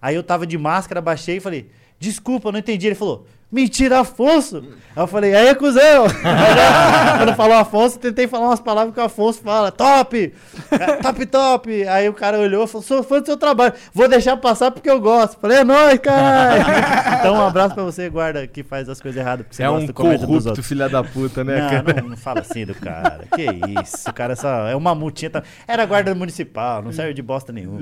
[0.00, 2.86] Aí eu tava de máscara, baixei e falei: Desculpa, não entendi.
[2.86, 4.58] Ele falou: Mentira, Afonso!
[4.94, 6.04] Aí eu falei, aí, cuzão!
[6.04, 9.72] Aí quando falou Afonso, eu tentei falar umas palavras que o Afonso fala.
[9.72, 10.34] Top!
[10.70, 11.88] É, Top, top!
[11.88, 13.72] Aí o cara olhou e falou, sou fã do seu trabalho.
[13.94, 15.38] Vou deixar passar porque eu gosto.
[15.40, 16.64] Falei, é nóis, caralho!
[17.18, 19.44] Então um abraço pra você, guarda, que faz as coisas erradas.
[19.46, 20.66] Porque você É gosta um do comédia dos corrupto, outros.
[20.66, 22.02] filha da puta, né, Não, cara?
[22.02, 23.20] não, não fala assim do cara.
[23.34, 23.44] Que
[23.82, 24.68] isso, o cara só.
[24.68, 25.30] É uma multinha.
[25.30, 25.42] Tá...
[25.66, 27.80] Era guarda municipal, não serve de bosta nenhuma.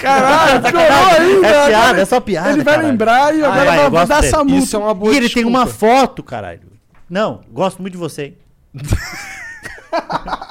[0.00, 0.80] Caralho, piorou
[1.18, 1.46] ainda.
[1.48, 2.50] É piada, é só piada.
[2.50, 2.88] Ele vai caralho.
[2.88, 4.64] lembrar e Ah, agora vai, vai, dar essa multa.
[4.64, 5.94] Isso é uma E ele tem uma desculpa.
[5.94, 6.68] foto, caralho.
[7.08, 8.38] Não, gosto muito de você, hein?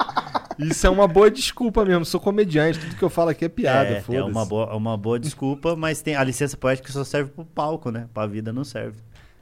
[0.58, 2.04] Isso é uma boa desculpa mesmo.
[2.04, 4.96] Sou comediante, tudo que eu falo aqui é piada, é, é uma boa, é uma
[4.96, 8.08] boa desculpa, mas tem a licença poética só serve pro palco, né?
[8.12, 8.98] Pra vida não serve.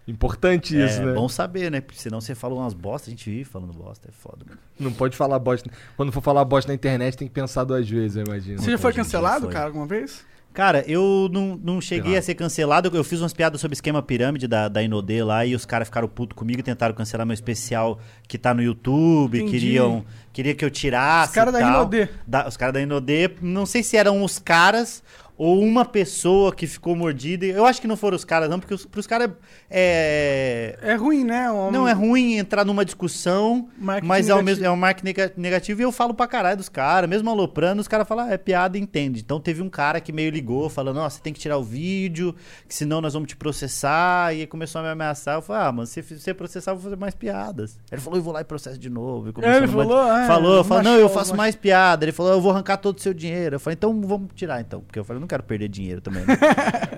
[0.06, 1.12] Importante isso, é né?
[1.14, 1.80] bom saber, né?
[1.80, 4.44] Porque senão você fala umas bosta, a gente vive falando bosta, é foda.
[4.46, 4.60] Mano.
[4.78, 5.68] Não pode falar bosta.
[5.96, 8.60] Quando for falar bosta na internet, tem que pensar duas vezes, eu imagino.
[8.60, 9.52] Você já foi cancelado, foi.
[9.52, 10.24] cara, alguma vez?
[10.57, 12.18] Cara, eu não, não cheguei lá.
[12.18, 12.90] a ser cancelado.
[12.94, 16.09] Eu fiz umas piadas sobre esquema pirâmide da, da Inodê lá e os caras ficaram
[16.09, 19.36] putos comigo e tentaram cancelar meu especial que tá no YouTube.
[19.36, 19.50] Entendi.
[19.50, 20.02] Queriam
[20.32, 21.28] queria que eu tirasse.
[21.28, 21.61] Os caras da.
[21.61, 22.09] Inodê.
[22.48, 25.02] Os caras da Inodê, não sei se eram os caras
[25.39, 27.45] ou uma pessoa que ficou mordida.
[27.47, 29.30] Eu acho que não foram os caras, não, porque os, pros caras
[29.70, 30.78] é.
[30.82, 31.51] É ruim, né?
[31.51, 35.07] Um- Não é ruim entrar numa discussão, Marketing mas é, o mesmo, é um marketing
[35.07, 38.32] nega- negativo e eu falo pra caralho dos caras, mesmo aloprando, os caras falam, ah,
[38.32, 39.20] é piada, entende.
[39.20, 42.34] Então teve um cara que meio ligou, falando, você tem que tirar o vídeo,
[42.68, 45.34] que senão nós vamos te processar, e começou a me ameaçar.
[45.37, 47.78] Eu falei, ah, mano, se você processar, eu vou fazer mais piadas.
[47.91, 49.32] Ele falou, eu vou lá e processo de novo.
[49.32, 52.05] Começou É, ele falou, ah, falou, eu falei, não, eu faço mais piada.
[52.05, 53.57] Ele falou, eu vou arrancar todo o seu dinheiro.
[53.57, 56.24] Eu falei, então vamos tirar então, porque eu falei, eu não quero perder dinheiro também.
[56.24, 56.38] né?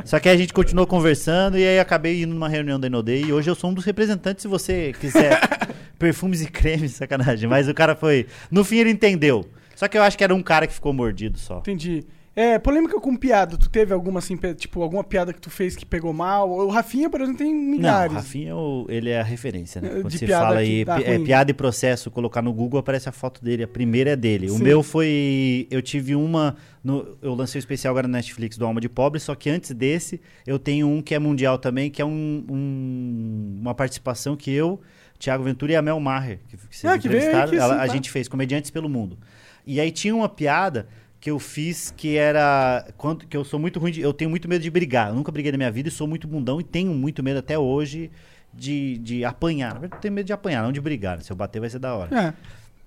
[0.04, 3.32] Só que a gente continuou conversando e aí acabei indo numa reunião da Inodei e
[3.32, 5.40] hoje eu sou um dos representantes, se você quiser
[5.98, 7.48] perfumes e cremes, sacanagem.
[7.48, 8.26] Mas o cara foi.
[8.50, 9.48] No fim ele entendeu.
[9.74, 11.58] Só que eu acho que era um cara que ficou mordido só.
[11.58, 12.04] Entendi.
[12.41, 13.57] É, polêmica com piada.
[13.59, 16.49] Tu teve alguma, assim, tipo, alguma piada que tu fez que pegou mal?
[16.49, 18.12] O Rafinha, por exemplo, tem milhares.
[18.12, 19.89] Não, Rafinha, é o- ele é a referência, né?
[19.89, 23.09] De Quando você piada fala que aí, é, piada e processo, colocar no Google, aparece
[23.09, 23.64] a foto dele.
[23.64, 24.47] A primeira é dele.
[24.51, 24.62] O Sim.
[24.62, 25.66] meu foi.
[25.68, 26.55] Eu tive uma.
[26.84, 29.72] no- eu lancei o especial agora na Netflix do Alma de Pobre, só que antes
[29.72, 34.51] desse, eu tenho um que é mundial também, que é um- um- uma participação que
[34.53, 34.80] eu,
[35.18, 37.76] Thiago Ventura e a Mel Maher, que, que vocês Ah, que veio ela- sim, a
[37.78, 37.86] tá.
[37.89, 39.18] gente fez Comediantes pelo Mundo.
[39.66, 40.86] E aí tinha uma piada
[41.20, 44.48] que eu fiz que era quando que eu sou muito ruim de, eu tenho muito
[44.48, 45.08] medo de brigar.
[45.08, 47.58] Eu nunca briguei na minha vida e sou muito bundão e tenho muito medo até
[47.58, 48.10] hoje
[48.54, 49.74] de, de apanhar.
[49.74, 51.16] Na verdade, eu tenho medo de apanhar, não de brigar.
[51.18, 51.22] né?
[51.24, 52.16] Se eu bater vai ser da hora.
[52.18, 52.34] É.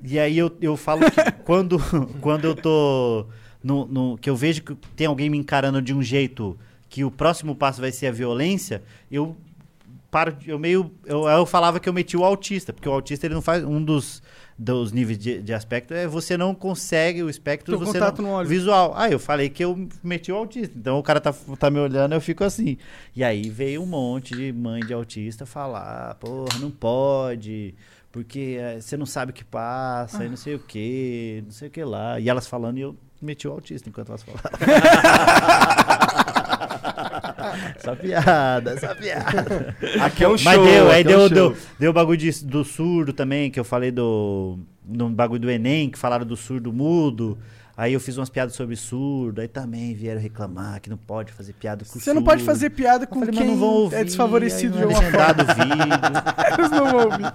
[0.04, 1.78] E aí eu, eu falo que quando,
[2.22, 3.26] quando eu tô.
[3.64, 6.58] No, no- que eu vejo que tem alguém me encarando de um jeito
[6.90, 9.38] que o próximo passo vai ser a violência, eu
[10.10, 10.36] paro.
[10.48, 10.90] Eu meio.
[11.06, 13.64] Eu, eu falava que eu meti o autista, porque o autista ele não faz.
[13.64, 14.24] Um dos,
[14.62, 18.94] dos níveis de, de aspecto é você não consegue o espectro você não, visual.
[18.96, 20.78] Ah, eu falei que eu meti o autista.
[20.78, 22.78] Então o cara tá, tá me olhando, eu fico assim.
[23.16, 27.74] E aí veio um monte de mãe de autista falar, porra, não pode,
[28.12, 31.68] porque eh, você não sabe o que passa, e não sei o que, não sei
[31.68, 32.20] o que lá.
[32.20, 34.52] E elas falando e eu meti o autista enquanto elas falavam.
[37.84, 39.76] Só piada, só piada.
[40.02, 40.46] Aqui é um show.
[40.46, 43.50] Mas deu, aí aqui é um deu, deu, deu o bagulho de- do surdo também,
[43.50, 44.60] que eu falei do.
[44.86, 47.38] No bagulho do Enem, que falaram do surdo mudo.
[47.78, 51.54] Aí eu fiz umas piadas sobre surdo, aí também vieram reclamar que não pode fazer
[51.54, 52.54] piada com Você não pode surdo.
[52.54, 55.44] fazer piada com falei, quem não vão ouvir, é desfavorecido de é alguma forma.
[55.56, 55.98] vídeo.
[56.60, 57.26] Eles não vão ouvir.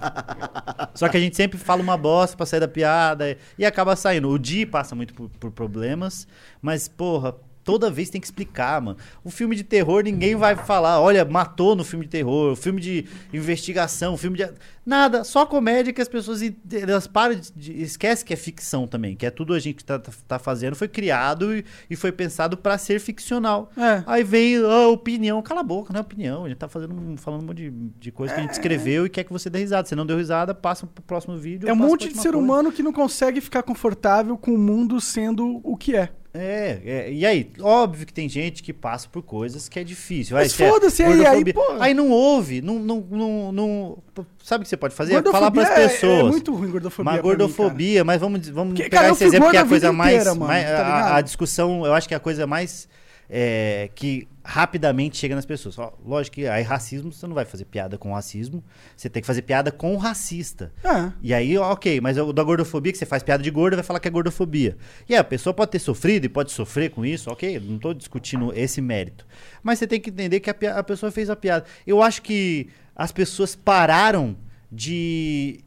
[0.93, 4.29] Só que a gente sempre fala uma bosta pra sair da piada e acaba saindo.
[4.29, 6.27] O Di passa muito por, por problemas,
[6.61, 7.35] mas, porra,
[7.67, 8.97] toda vez tem que explicar, mano.
[9.25, 12.79] O filme de terror, ninguém vai falar, olha, matou no filme de terror, o filme
[12.79, 14.49] de investigação, o filme de.
[14.85, 16.39] Nada, só comédia que as pessoas
[16.71, 19.83] elas param de, de- esquece que é ficção também, que é tudo a gente que
[19.83, 23.69] tá, tá- tá fazendo, foi criado e, e foi pensado pra ser ficcional.
[23.77, 24.01] É.
[24.07, 26.45] Aí vem a opinião, cala a boca, não é opinião.
[26.45, 29.09] A gente tá fazendo, falando um monte de, de coisa que a gente escreveu e
[29.09, 29.85] quer que você dê risada.
[29.89, 31.67] Se não deu risada, passa pro próximo vídeo.
[31.67, 32.37] É um monte de ser coisa.
[32.37, 36.09] humano que não consegue ficar confortável com o mundo sendo o que é.
[36.39, 40.35] É, é, e aí, óbvio que tem gente que passa por coisas que é difícil.
[40.37, 41.47] Mas é foda-se, aí- gordofobia.
[41.47, 41.81] aí, pô.
[41.81, 43.97] Aí não ouve, não, não, não, não-
[44.43, 45.13] Sabe o que você pode fazer?
[45.13, 46.19] Gordofobia Falar pras é- pessoes.
[46.19, 47.11] É, muito ruim gordofobia.
[47.11, 49.65] Mas pra mim, gordofobia, mas vamos, vamos Porque, pegar cara, esse exemplo que é a
[49.65, 50.13] coisa mais.
[50.13, 52.87] inteira, mano, mais- tá a- a, discussão, eu acho que é a coisa mais.
[53.29, 55.75] É, que rapidamente chega nas pessoas.
[56.05, 58.63] Lógico que aí racismo, você não vai fazer piada com racismo,
[58.95, 60.71] você tem que fazer piada com o racista.
[60.81, 61.13] cara.
[61.21, 63.99] E aí, ok, mas o da gordofobia, que você faz piada de gordo, vai falar
[63.99, 64.77] que é gordofobia.
[65.07, 67.93] E aí, a pessoa pode ter sofrido e pode sofrer com isso, ok, não tô
[67.93, 69.25] discutindo esse mérito.
[69.61, 71.65] Mas você tem que entender que a, a pessoa fez a piada.
[71.85, 74.37] Eu acho que as pessoas pararam
[74.71, 75.59] de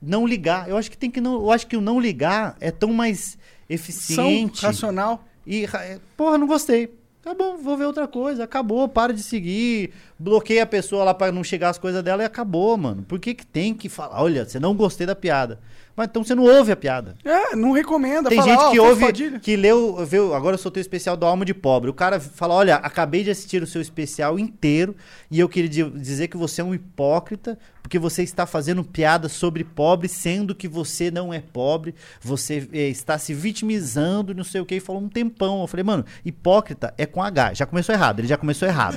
[0.00, 0.68] não ligar.
[0.68, 1.34] Eu acho que tem que não.
[1.34, 3.36] Eu acho que o não ligar é tão mais
[3.68, 3.76] É.
[3.76, 4.62] São eficiente.
[4.64, 5.24] racional.
[5.46, 6.94] E, é, porra, não gostei.
[7.22, 8.44] Tá bom, vou ver outra coisa.
[8.44, 9.92] Acabou, para de seguir.
[10.18, 13.02] Bloqueia a pessoa lá pra não chegar as coisas dela e acabou, mano.
[13.02, 14.22] Por que, que tem que falar?
[14.22, 15.58] Olha, você não gostei da piada.
[15.96, 17.14] Mas então você não ouve a piada.
[17.24, 18.28] É, não recomenda.
[18.28, 19.38] Tem fala, gente que ouve, Padilha.
[19.40, 21.88] que leu, viu, agora eu soltei o especial do Alma de Pobre.
[21.88, 24.96] O cara fala, olha, acabei de assistir o seu especial inteiro
[25.30, 29.28] e eu queria di- dizer que você é um hipócrita porque você está fazendo piada
[29.28, 34.62] sobre pobre, sendo que você não é pobre, você eh, está se vitimizando, não sei
[34.62, 35.60] o que, e falou um tempão.
[35.60, 37.52] Eu falei, mano, hipócrita é com H.
[37.52, 38.96] Já começou errado, ele já começou errado.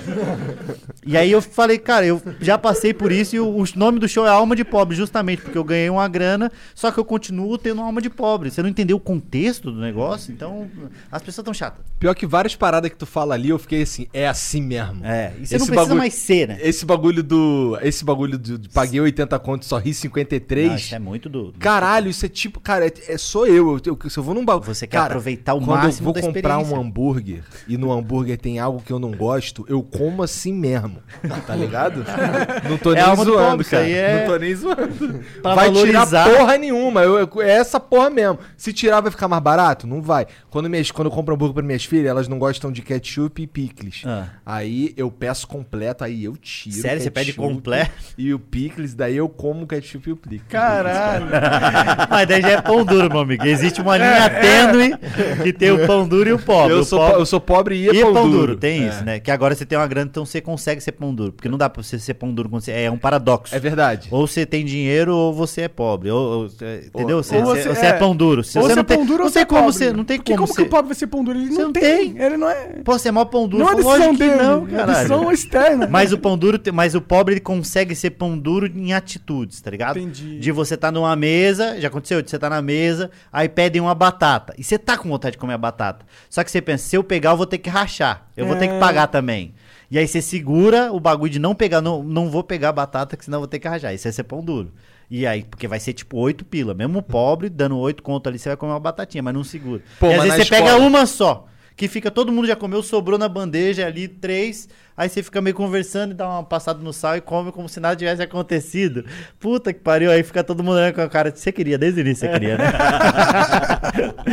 [1.05, 4.07] e aí eu falei, cara, eu já passei por isso e o, o nome do
[4.07, 7.57] show é Alma de Pobre, justamente porque eu ganhei uma grana, só que eu continuo
[7.57, 8.49] tendo uma alma de pobre.
[8.51, 10.31] Você não entendeu o contexto do negócio?
[10.33, 10.67] Então,
[11.11, 11.83] as pessoas estão chatas.
[11.99, 15.05] Pior que várias paradas que tu fala ali, eu fiquei assim, é assim mesmo.
[15.05, 16.57] É, e você Esse não precisa bagulho- mais ser, né?
[16.61, 17.77] Esse bagulho do.
[17.81, 20.67] Esse bagulho de, de paguei 80 conto e só ri 53.
[20.69, 21.51] Não, isso é muito do.
[21.51, 23.79] do- Caralho, isso é tipo, cara, é, é sou eu.
[23.85, 24.73] eu, eu- Se eu vou num bagulho.
[24.73, 28.59] Você quer aproveitar o quando máximo eu vou comprar um hambúrguer e no hambúrguer tem
[28.59, 30.97] algo que eu não gosto, eu como assim mesmo.
[31.45, 32.03] Tá ligado?
[32.69, 33.87] não tô É nem do zoando, cara.
[33.87, 35.23] é- Não tô nem zoando.
[35.41, 36.23] Pra vai valorizar.
[36.25, 36.76] tirar porra nenhuma.
[37.03, 38.39] Eu, eu- é essa porra mesmo.
[38.55, 39.85] Se tirar, vai ficar mais barato?
[39.87, 40.27] Não vai.
[40.49, 43.47] Quando, minhas, quando eu compro hambúrguer pra minhas filhas, elas não gostam de ketchup e
[43.47, 44.03] picles.
[44.05, 44.27] Ah.
[44.45, 46.75] Aí eu peço completo, aí eu tiro.
[46.77, 47.91] o Sério, você pede ketchup completo?
[48.17, 50.41] E o picles, daí eu como o ketchup e o picles.
[50.49, 51.27] Caralho.
[52.09, 53.45] Mas daí já é pão duro, meu amigo.
[53.45, 54.97] Existe uma linha tênue
[55.43, 56.73] que tem o pão duro e o pobre.
[56.73, 58.55] Eu O sou, pobre- po- eu sou pobre e, E é pão, duro.
[58.57, 58.89] tem É.
[58.89, 59.19] isso, né?
[59.19, 61.31] Que agora você tem uma grana, então você consegue ser pão duro.
[61.33, 62.71] Porque não dá pra você ser pão duro quando você.
[62.71, 63.55] É um paradoxo.
[63.55, 64.07] É verdade.
[64.11, 66.09] Ou você tem dinheiro ou você é pobre.
[66.09, 67.23] Ou, ou- é, entendeu?
[67.23, 67.93] Você, você- você- é, é.
[67.93, 68.43] pão duro.
[68.43, 69.73] Se você não é tem, pão duro não tem é como pobre.
[69.73, 69.93] você.
[69.93, 70.61] Não tem Porque como como você.
[70.61, 71.39] que o pobre vai ser pão duro?
[71.39, 72.13] Ele não, tem.
[72.13, 72.21] tem.
[72.21, 72.65] Ele não é...
[72.83, 73.63] Pô, você é mó pão duro.
[73.63, 74.35] Não é Lógico decisão dele.
[74.43, 74.93] não, é caralho.
[74.93, 75.87] decisão externa.
[75.87, 79.71] Mas o pão duro, mas o pobre ele consegue ser pão duro em atitudes, tá
[79.71, 79.97] ligado?
[79.99, 80.39] Entendi.
[80.39, 83.95] De você tá numa mesa, já aconteceu, de você tá na mesa, aí pedem uma
[83.95, 84.53] batata.
[84.57, 86.05] E você tá com vontade de comer a batata.
[86.29, 88.27] Só que você pensa, se eu pegar, eu vou ter que rachar.
[88.35, 88.79] Eu vou ter que É.
[88.79, 89.53] pagar também.
[89.89, 93.15] E aí você segura o bagulho de não pegar, não, não vou pegar a batata,
[93.15, 93.93] que senão eu vou ter que rachar.
[93.93, 94.71] Isso é ser pão duro.
[95.09, 96.73] E aí, porque vai ser tipo oito pila.
[96.73, 99.81] Mesmo pobre, dando oito conto ali, você vai comer uma batatinha, mas não segura.
[99.99, 101.45] Pô, e às vezes você pega escola- uma só.
[101.75, 104.67] Que fica, todo mundo já comeu, sobrou na bandeja ali, três.
[104.97, 107.79] Aí você fica meio conversando e dá uma passada no sal e come como se
[107.79, 109.05] nada tivesse acontecido.
[109.39, 111.31] Puta que pariu, aí fica todo mundo olhando com a cara.
[111.33, 112.65] Você queria, desde o início você queria, né?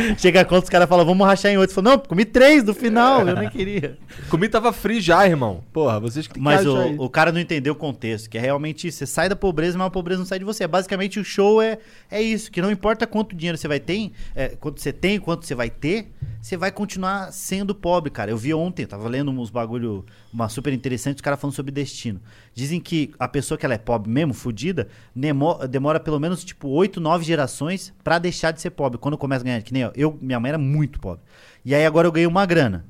[0.17, 1.69] Chega a conta, os caras falam, vamos rachar em oito.
[1.69, 3.95] Você fala, não, comi três do final, eu nem queria.
[4.27, 5.63] Comigo tava frio já, irmão.
[5.71, 6.95] Porra, vocês que tem que Mas aí.
[6.97, 8.97] o, o cara não entendeu o contexto, que é realmente isso.
[8.97, 10.65] Você sai da pobreza, mas a pobreza não sai de você.
[10.65, 11.77] Basicamente, o show é,
[12.09, 15.45] é isso, que não importa quanto dinheiro você vai ter, é, quanto você tem, quanto
[15.45, 16.11] você vai ter,
[16.41, 18.31] você vai continuar sendo pobre, cara.
[18.31, 22.19] Eu vi ontem, tava lendo uns bagulho, uma super interessante, os caras falando sobre destino.
[22.53, 26.67] Dizem que a pessoa que ela é pobre mesmo, fudida, nemo- demora pelo menos, tipo,
[26.69, 28.97] oito, nove gerações pra deixar de ser pobre.
[28.97, 31.23] Quando começa a ganhar, que nem eu, eu, minha mãe era muito pobre.
[31.63, 32.85] E aí agora eu ganhei uma grana.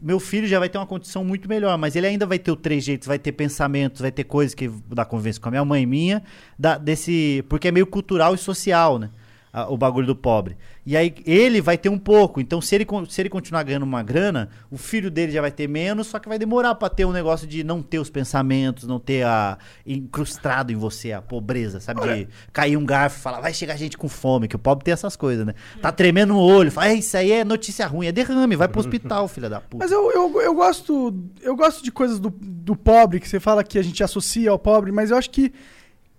[0.00, 2.56] Meu filho já vai ter uma condição muito melhor, mas ele ainda vai ter o
[2.56, 5.82] três jeitos, vai ter pensamentos, vai ter coisas que da convivência com a minha mãe
[5.82, 6.22] e minha,
[6.56, 9.10] da, desse, porque é meio cultural e social, né?
[9.52, 10.56] A- o bagulho do pobre.
[10.84, 12.40] E aí ele vai ter um pouco.
[12.40, 15.68] Então, se ele, se ele continuar ganhando uma grana, o filho dele já vai ter
[15.68, 18.98] menos, só que vai demorar pra ter um negócio de não ter os pensamentos, não
[18.98, 22.00] ter a incrustado em você a pobreza, sabe?
[22.16, 24.92] De cair um garfo e falar, vai chegar gente com fome, que o pobre tem
[24.92, 25.54] essas coisas, né?
[25.80, 28.80] Tá tremendo no olho, fala, "É, isso aí é notícia ruim, é derrame, vai pro
[28.80, 29.84] hospital, filha da puta.
[29.84, 33.62] Mas eu, eu, eu gosto eu gosto de coisas do, do pobre, que você fala
[33.64, 35.52] que a gente associa ao pobre, mas eu acho que,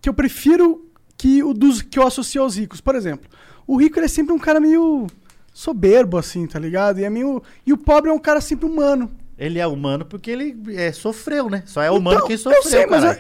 [0.02, 0.89] que eu prefiro
[1.20, 2.80] que o dos que eu associo aos ricos.
[2.80, 3.30] Por exemplo,
[3.68, 5.06] o rico ele é sempre um cara meio
[5.54, 7.00] soberbo, assim, tá ligado?
[7.00, 9.12] E, é meio, e o pobre é um cara sempre humano.
[9.40, 11.64] Ele é humano porque ele é, sofreu, né?
[11.66, 13.16] Só é humano Então, quem sofreu, eu sei, mas eu,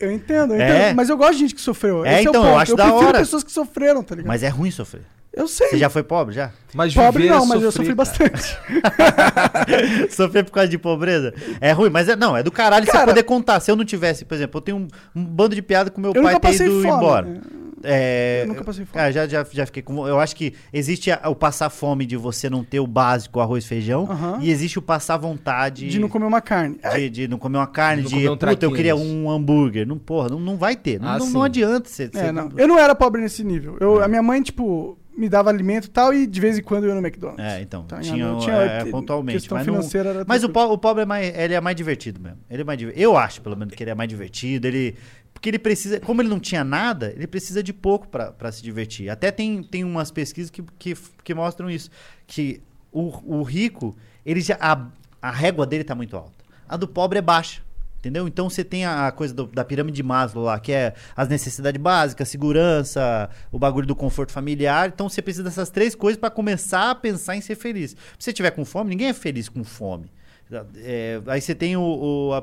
[0.00, 0.68] eu entendo, eu É.
[0.82, 0.96] entendo.
[0.96, 2.04] Mas eu gosto de gente que sofreu.
[2.04, 3.18] É, Esse então, é o eu acho da prefiro hora.
[3.20, 4.28] pessoas que sofreram, tá ligado?
[4.28, 5.02] Mas é ruim sofrer.
[5.32, 5.68] eu sei.
[5.68, 6.50] Você já foi pobre, já?
[6.74, 7.96] Mas Pobre é não, mas eu sofri cara.
[7.96, 8.58] bastante.
[10.10, 11.32] Sofrer por causa de pobreza?
[11.60, 13.60] É ruim, mas é, não, é do caralho você Cara- poder contar.
[13.60, 16.12] Se eu não tivesse, por exemplo, eu tenho um, um bando de piada com meu
[16.14, 16.96] Eu pai passei ido fome.
[16.96, 17.40] embora.
[17.82, 18.94] É, Eu nunca passei fome.
[18.94, 20.06] Cara, já, já, já fiquei com.
[20.08, 23.64] Eu acho que existe a- o passar fome de você não ter o básico, arroz
[23.64, 24.08] e feijão,
[24.40, 26.78] e existe o passar vontade De não comer uma carne.
[26.94, 29.86] de, de não comer uma carne, de comer um puta, eu queria um hambúrguer.
[29.86, 31.00] Não, porra, não, não vai ter.
[31.00, 32.10] Não, Ah, não, não adianta você.
[32.14, 32.50] É, não.
[32.56, 33.76] Eu não era pobre nesse nível.
[33.80, 36.84] Eu, A minha mãe, tipo, me dava alimento e tal, e de vez em quando
[36.84, 37.44] eu ia no McDonald's.
[37.44, 39.48] É, então, Tá, tinha, não tinha- é, te- pontualmente.
[39.52, 39.74] Mas, não-
[40.26, 42.38] mas o, po- o pobre é mais, ele é mais divertido mesmo.
[42.50, 44.66] Ele é mais Eu acho, pelo menos, que ele é mais divertido.
[44.68, 44.94] Ele,
[45.36, 49.10] porque ele precisa, como ele não tinha nada, ele precisa de pouco pra se divertir.
[49.10, 51.90] Até tem, tem umas pesquisas que, que, que mostram isso.
[52.26, 54.86] Que o, o rico, ele já, a,
[55.20, 56.32] a régua dele tá muito alta.
[56.66, 57.60] A do pobre é baixa.
[57.98, 58.26] Entendeu?
[58.26, 61.80] Então você tem a coisa do- da pirâmide de Maslow lá, que é as necessidades
[61.80, 64.88] básicas, segurança, o bagulho do conforto familiar.
[64.88, 67.90] Então você precisa dessas três coisas pra começar a pensar em ser feliz.
[67.90, 70.10] Se você tiver com fome, ninguém é feliz com fome.
[70.76, 72.40] É, aí você tem o, o- a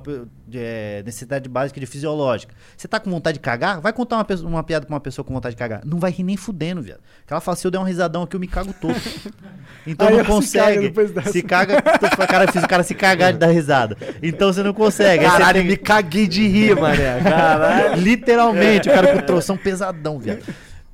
[0.54, 2.54] é, necessidade básica de fisiológica.
[2.76, 3.80] Você tá com vontade de cagar?
[3.80, 5.82] Vai contar uma, pessoa- uma piada com uma pessoa com vontade de cagar.
[5.86, 7.00] Não vai rir nem fudendo, viado.
[7.22, 8.94] Porque ela fala, se eu der um risadão aqui, eu me cago todo.
[9.88, 11.30] Então Aí não ela se caga consegue.
[11.32, 13.98] Se caga, cara, fiz o cara se cagar de dar risada.
[14.22, 15.26] Então você não consegue.
[15.26, 17.20] Caralho, tem- me caguei de rir, mané.
[17.22, 18.02] Caralho.
[18.02, 20.44] Literalmente, o cara com troção pesadão, viado.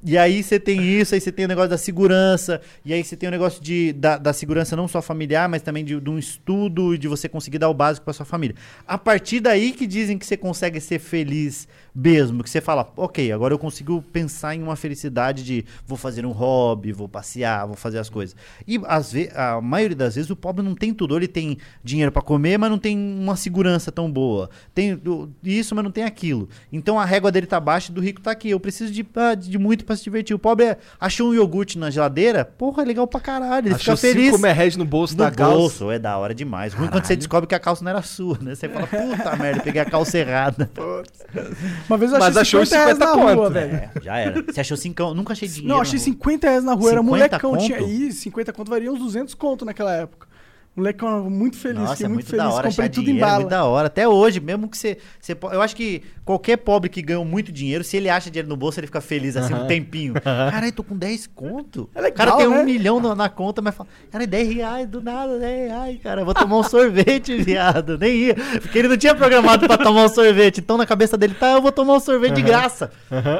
[0.03, 3.17] E aí você tem isso, aí você tem o negócio da segurança, e aí você
[3.17, 6.17] tem o negócio de, da, da segurança não só familiar, mas também de, de um
[6.17, 8.55] estudo e de você conseguir dar o básico pra sua família.
[8.87, 13.29] A partir daí que dizem que você consegue ser feliz mesmo, que você fala, ok,
[13.31, 17.75] agora eu consigo pensar em uma felicidade de vou fazer um hobby, vou passear, vou
[17.75, 18.35] fazer as coisas.
[18.65, 22.21] E às a maioria das vezes o pobre não tem tudo, ele tem dinheiro pra
[22.21, 24.49] comer, mas não tem uma segurança tão boa.
[24.73, 24.99] Tem
[25.43, 26.47] isso, mas não tem aquilo.
[26.71, 28.49] Então a régua dele tá baixa e do rico tá aqui.
[28.49, 30.35] Eu preciso de, ah, de muito pra se divertir.
[30.35, 33.67] O pobre é- achou um iogurte na geladeira, porra, é legal pra caralho.
[33.67, 34.25] Ele Achou fica feliz.
[34.27, 35.55] cinco merréis no bolso No da calça.
[35.57, 36.73] bolso, é da hora demais.
[36.73, 38.53] Ruim quando você descobre que a calça não era sua, né?
[38.55, 40.69] Você fala, puta merda, peguei a calça errada.
[41.89, 43.53] Uma vez eu Mas achei achou 50 reais 50 na rua, conto.
[43.53, 43.73] velho.
[43.75, 44.41] É, já era.
[44.43, 45.13] Você achou cincão?
[45.13, 45.69] Nunca achei dinheiro.
[45.73, 46.13] Não, achei na rua.
[46.13, 47.51] 50 reais na rua, era 50 molecão.
[47.51, 47.63] conto?
[47.65, 50.28] Tinha, Ih, 50 conto varia uns 200 conto naquela época.
[50.75, 53.21] Molecão muito feliz, Nossa, fiquei é muito, muito feliz, da hora comprei tudo dinheiro, em
[53.21, 53.39] é bala.
[53.39, 53.87] muito da hora.
[53.87, 55.37] Até hoje, mesmo que você, você...
[55.51, 58.79] Eu acho que qualquer pobre que ganhou muito dinheiro, se ele acha dinheiro no bolso,
[58.79, 60.13] ele fica feliz assim um tempinho.
[60.21, 61.89] Caralho, tô com 10 conto.
[61.93, 62.61] É legal, o cara tem né?
[62.61, 66.21] um milhão na, na conta, mas fala, cara, 10 reais do nada, 10 reais, cara,
[66.21, 67.97] eu vou tomar um sorvete, viado.
[67.97, 68.35] Nem ia.
[68.61, 70.59] Porque ele não tinha programado pra tomar um sorvete.
[70.59, 72.91] Então na cabeça dele, tá, eu vou tomar um sorvete de graça.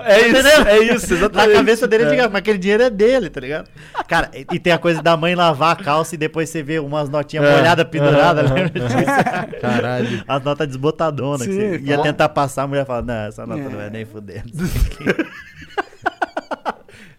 [0.06, 0.68] É isso, Entendeu?
[0.68, 1.50] é isso, exatamente.
[1.50, 3.70] Na cabeça dele é de graça, mas aquele dinheiro é dele, tá ligado?
[4.08, 6.80] Cara, e, e tem a coisa da mãe lavar a calça e depois você vê
[6.80, 7.08] umas
[7.38, 7.84] notinhas É.
[7.84, 8.96] penduradas, Aham, lembra disso?
[9.62, 10.24] Caralho.
[10.28, 11.46] As notas desbotadonas.
[11.48, 13.70] que Sim, você ia tentar passar, a mulher fala, não, essa nota É.
[13.70, 14.50] não é nem fudendo.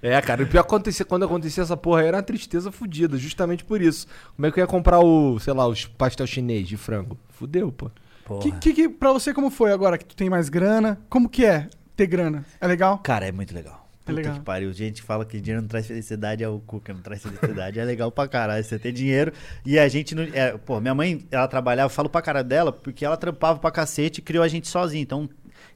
[0.02, 3.18] É, cara, o pior que acontecia, quando acontecia essa porra aí era uma tristeza fodida,
[3.18, 4.06] justamente por isso.
[4.34, 7.18] Como é que eu ia comprar o, sei lá, os pastel chinês de frango?
[7.28, 7.90] Fudeu, pô.
[8.40, 10.98] Que, que, que pra você como foi agora que tu tem mais grana?
[11.10, 12.46] Como que é ter grana?
[12.60, 12.96] É legal?
[12.98, 13.79] Cara, é muito legal.
[14.10, 14.34] Puta legal.
[14.34, 14.72] que pariu.
[14.72, 17.78] Gente fala que dinheiro não traz felicidade, é o cu que não traz felicidade.
[17.78, 19.32] é legal pra caralho você ter dinheiro.
[19.64, 20.24] E a gente não.
[20.32, 23.70] É, pô, minha mãe, ela trabalhava, eu falo pra cara dela, porque ela trampava pra
[23.70, 25.02] cacete e criou a gente sozinha.
[25.02, 25.28] Então,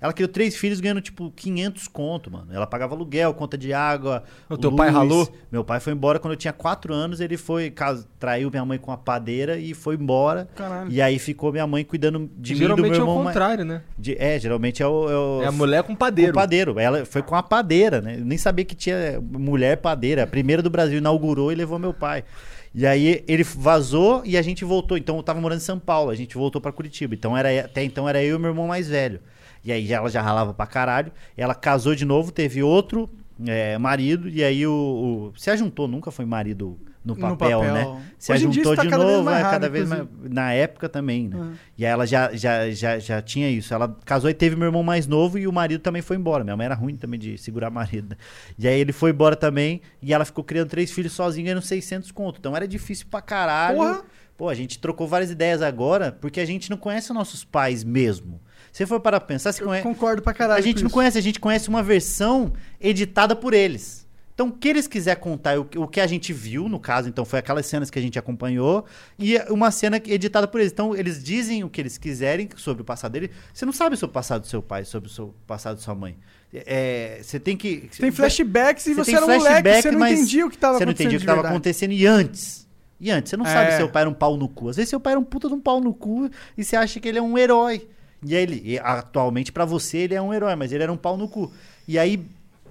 [0.05, 2.49] ela criou três filhos ganhando, tipo, 500 conto, mano.
[2.53, 4.23] Ela pagava aluguel, conta de água.
[4.51, 5.27] O teu pai ralou?
[5.51, 7.21] Meu pai foi embora quando eu tinha 4 anos.
[7.21, 7.73] Ele foi,
[8.19, 10.47] traiu minha mãe com a padeira e foi embora.
[10.55, 10.91] Caralho.
[10.91, 13.17] E aí ficou minha mãe cuidando de mim e do Geralmente meu é irmão.
[13.17, 13.83] o ma- contrário, né?
[13.99, 15.11] de- é, geralmente é o.
[15.11, 16.33] É, o- É a mulher com padeiro.
[16.33, 16.79] com padeiro.
[16.79, 18.17] Ela foi com a padeira, né?
[18.19, 20.25] Eu nem sabia que tinha mulher padeira.
[20.25, 22.25] A primeira do Brasil inaugurou e levou meu pai.
[22.75, 24.99] E aí ele vazou e a gente voltou.
[24.99, 27.15] Então eu tava morando em São Paulo, a gente voltou pra Curitiba.
[27.15, 29.21] Então era até então era eu e meu irmão mais velho.
[29.65, 31.11] E aí ela já ralava pra caralho.
[31.37, 33.09] Ela casou de novo, teve outro
[33.47, 37.75] é, marido e aí o, o se ajuntou, nunca foi marido no No papel, papel.
[37.75, 38.03] né?
[38.19, 41.37] Se Hoje ajuntou tá de novo, é cada vez mais na época também, né?
[41.37, 41.53] Uhum.
[41.77, 43.75] E aí ela já, já, já, já tinha isso.
[43.75, 46.45] Ela casou e teve meu irmão mais novo e o marido também foi embora.
[46.45, 48.11] Minha mãe era ruim também de segurar marido.
[48.11, 48.17] né?
[48.59, 52.11] E aí ele foi embora também e ela ficou criando três filhos sozinha ganhando 600
[52.13, 52.39] conto.
[52.39, 53.77] Então era difícil pra caralho.
[53.79, 54.03] Porra!
[54.37, 57.85] Pô, a gente trocou várias ideias agora porque a gente não conhece os nossos pais
[57.85, 58.41] mesmo.
[58.75, 59.85] Se for para pensar, você Eu conhece...
[59.85, 60.59] concordo pra caralho.
[60.59, 60.95] A gente não isso.
[60.95, 64.05] conhece, a gente conhece uma versão editada por eles.
[64.35, 67.25] Então, o que eles quiser contar, o, o que a gente viu, no caso, então,
[67.25, 68.85] foi aquelas cenas que a gente acompanhou,
[69.17, 70.73] e uma cena que- editada por eles.
[70.73, 73.31] Então, eles dizem o que eles quiserem sobre o passado dele.
[73.53, 75.95] Você não sabe sobre o passado do seu pai, sobre o seu passado da sua
[75.95, 76.17] mãe.
[76.53, 77.89] É, você tem que.
[77.97, 80.91] Tem flashbacks e você, era um moleque, você não entendia o que tava Você não
[80.91, 82.67] acontecendo entendia o que estava acontecendo e antes.
[83.01, 83.71] E antes, você não sabe É.
[83.73, 84.69] se seu pai era um pau no cu.
[84.69, 86.99] Às vezes seu pai era um puta de um pau no cu e você acha
[86.99, 87.87] que ele é um herói.
[88.25, 90.97] E aí ele, e atualmente pra você ele é um herói, mas ele era um
[90.97, 91.53] pau no cu.
[91.87, 92.25] E aí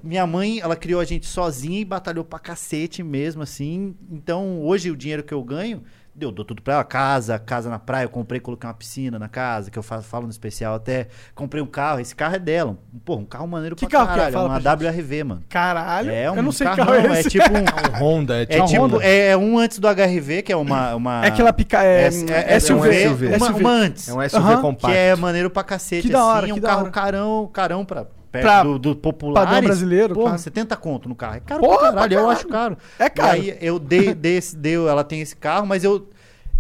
[0.04, 3.96] minha mãe, ela criou a gente sozinha e batalhou pra cacete mesmo assim.
[4.12, 5.82] Então, hoje o dinheiro que eu ganho,
[6.20, 9.28] eu dou tudo pra ela, casa, casa na praia, eu comprei, coloquei uma piscina na
[9.28, 11.08] casa, que eu fa- falo no especial até.
[11.34, 12.78] Comprei um carro, esse carro é dela.
[12.94, 14.16] Um, porra, um carro maneiro Que pra carro que é?
[14.18, 14.98] caralho, Fala uma pra gente.
[15.02, 15.44] WRV, mano.
[15.50, 17.28] Caralho, É um eu não sei que carrão, carro é esse.
[17.28, 17.64] é tipo um
[17.98, 19.04] Um Honda, é é tipo, tipo, Honda.
[19.06, 20.96] é um antes do HRV, que é uma.
[20.96, 21.84] uma É aquela pica...
[21.84, 22.90] É, é, é, SUV.
[22.90, 23.28] é um SUV.
[23.36, 23.60] Uma, SUV.
[23.62, 24.08] uma antes.
[24.10, 24.88] É um SUV Aham, compacto.
[24.88, 26.50] Que é maneiro pra cacete, Que da hora, assim.
[26.50, 26.92] É um que da carro hora.
[26.92, 28.06] carão, carão pra.
[28.34, 29.48] Perto Pra do, do populares.
[29.50, 30.42] padrão brasileiro, Porra, claro.
[30.42, 31.36] 70 conto no carro.
[31.36, 32.38] É caro Porra, pra pra caralho, eu caralho.
[32.38, 32.78] acho caro.
[32.98, 33.38] É caro.
[33.38, 36.10] E aí eu dei, dei, dei, ela tem esse carro, mas eu,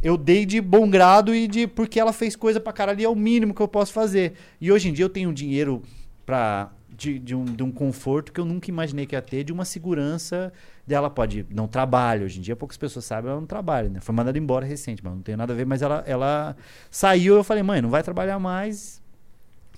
[0.01, 3.09] eu dei de bom grado e de porque ela fez coisa pra caralho e é
[3.09, 4.33] o mínimo que eu posso fazer.
[4.61, 5.81] E hoje em dia eu tenho dinheiro
[6.25, 9.51] pra, de, de, um, de um conforto que eu nunca imaginei que ia ter, de
[9.51, 10.53] uma segurança
[10.85, 14.13] dela pode não trabalha hoje em dia poucas pessoas sabem ela não trabalha né foi
[14.13, 16.57] mandada embora recente mas não tem nada a ver mas ela ela
[16.91, 19.01] saiu eu falei mãe não vai trabalhar mais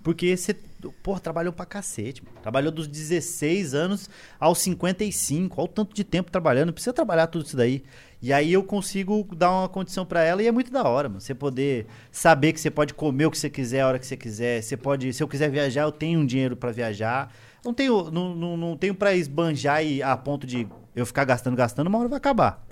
[0.04, 0.56] Porque você,
[0.92, 2.24] porra, trabalhou pra cacete.
[2.24, 2.38] Mano.
[2.42, 4.10] Trabalhou dos 16 anos
[4.40, 5.60] aos 55.
[5.60, 6.74] Olha o tanto de tempo trabalhando.
[6.74, 7.84] Precisa trabalhar tudo isso daí.
[8.22, 11.22] E aí eu consigo dar uma condição pra ela e é muito da hora, mano.
[11.22, 14.18] Você poder saber que você pode comer o que você quiser a hora que você
[14.18, 14.62] quiser.
[14.62, 17.32] Você pode, se eu quiser viajar, eu tenho um dinheiro pra viajar.
[17.64, 21.56] Não tenho, não, não, não tenho pra esbanjar e a ponto de eu ficar gastando,
[21.56, 22.66] gastando, uma hora vai acabar.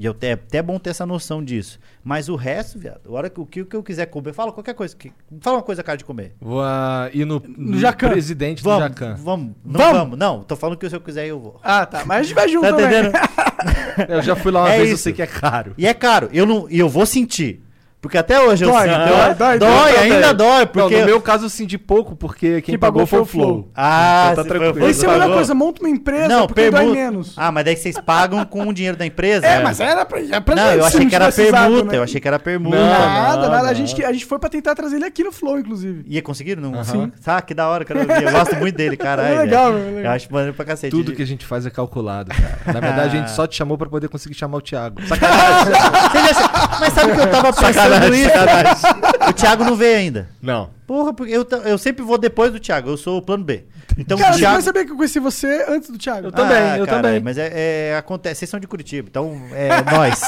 [0.00, 1.78] E eu, é até bom ter essa noção disso.
[2.02, 4.50] Mas o resto, viado, a hora que, o que, o que eu quiser comer, fala
[4.50, 4.96] qualquer coisa.
[4.96, 6.32] Que, fala uma coisa cara de comer.
[6.40, 8.08] Vou ah, ir no, no Jacan.
[8.08, 9.14] presidente Vamos, do Jacan.
[9.16, 9.98] vamos, não Vamos?
[9.98, 10.18] vamos.
[10.18, 11.60] Não, tô falando que se eu quiser eu vou.
[11.62, 12.02] Ah, tá.
[12.06, 13.12] Mas a gente vai junto Tá entendendo?
[14.08, 15.02] Eu já fui lá uma É vez, eu isso.
[15.04, 15.74] sei que é caro.
[15.76, 17.62] E é caro, eu não, e eu vou sentir.
[18.00, 18.96] Porque até hoje eu Dói, sinto.
[18.98, 22.52] dói, dói, dói, dói ainda dói, Não, porque no meu caso eu senti pouco, porque
[22.62, 23.70] quem, Quem pagou, pagou foi o Flow.
[23.76, 24.74] Ah, Então tá tranquilo.
[24.94, 26.98] Que é a melhor coisa, monta uma empresa Não, porque dói permuta.
[26.98, 27.34] menos.
[27.36, 29.46] Ah, mas daí vocês pagam com o dinheiro da empresa?
[29.46, 31.98] É, mas era pra, é pra Não, eu achei que era usado, permuta, né?
[31.98, 32.76] eu achei que era permuta.
[32.76, 33.68] Não, Nada, não, nada.
[33.68, 33.74] A não.
[33.74, 36.02] gente, a gente foi pra tentar trazer ele aqui no Flow, inclusive.
[36.06, 36.62] Ia conseguiram?
[36.62, 36.82] Não?
[36.82, 37.12] Sim.
[37.22, 38.00] Tá, que da hora, cara.
[38.00, 39.34] Eu gosto muito dele, caralho.
[39.34, 39.84] É legal, velho.
[39.84, 40.12] meu, é legal.
[40.12, 40.90] Eu acho maneiro pra cacete.
[40.90, 42.58] Tudo que a gente faz é calculado, cara.
[42.66, 45.02] Na verdade, a gente só te chamou pra poder conseguir chamar o Thiago.
[45.06, 45.72] Sacanagem.
[46.80, 47.89] Mas sabe que eu tava pensando
[48.72, 48.86] Isso?
[49.28, 50.28] O Thiago não veio ainda.
[50.40, 50.70] Não.
[50.86, 52.90] Porra, porque eu, ta- eu sempre vou depois do Thiago.
[52.90, 53.64] Eu sou o plano B.
[53.98, 54.54] Então Cara, o você Thiago...
[54.54, 56.28] vai saber que eu conheci você antes do Thiago.
[56.28, 57.20] Eu também, eu caralho, também.
[57.20, 57.50] Mas é,
[57.92, 58.40] é- acontece.
[58.40, 60.20] Vocês são de Curitiba, então é nós.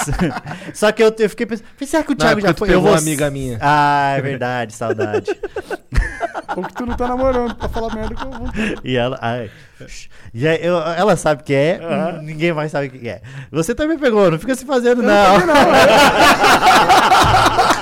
[0.74, 2.68] Só que eu, eu fiquei pensando, será que o Thiago época já tu foi?
[2.68, 3.58] pegou Eu vou- uma amiga minha.
[3.60, 5.30] Ah, é verdade, saudade.
[6.56, 8.48] Ou que tu não tá namorando pra falar merda que eu vou.
[8.84, 9.50] E ela, ai,
[10.34, 11.80] e aí, eu- ela sabe que é,
[12.22, 13.22] ninguém mais sabe o que é.
[13.50, 15.40] Você também pegou, não fica se fazendo, não.
[15.40, 15.56] Fudeu o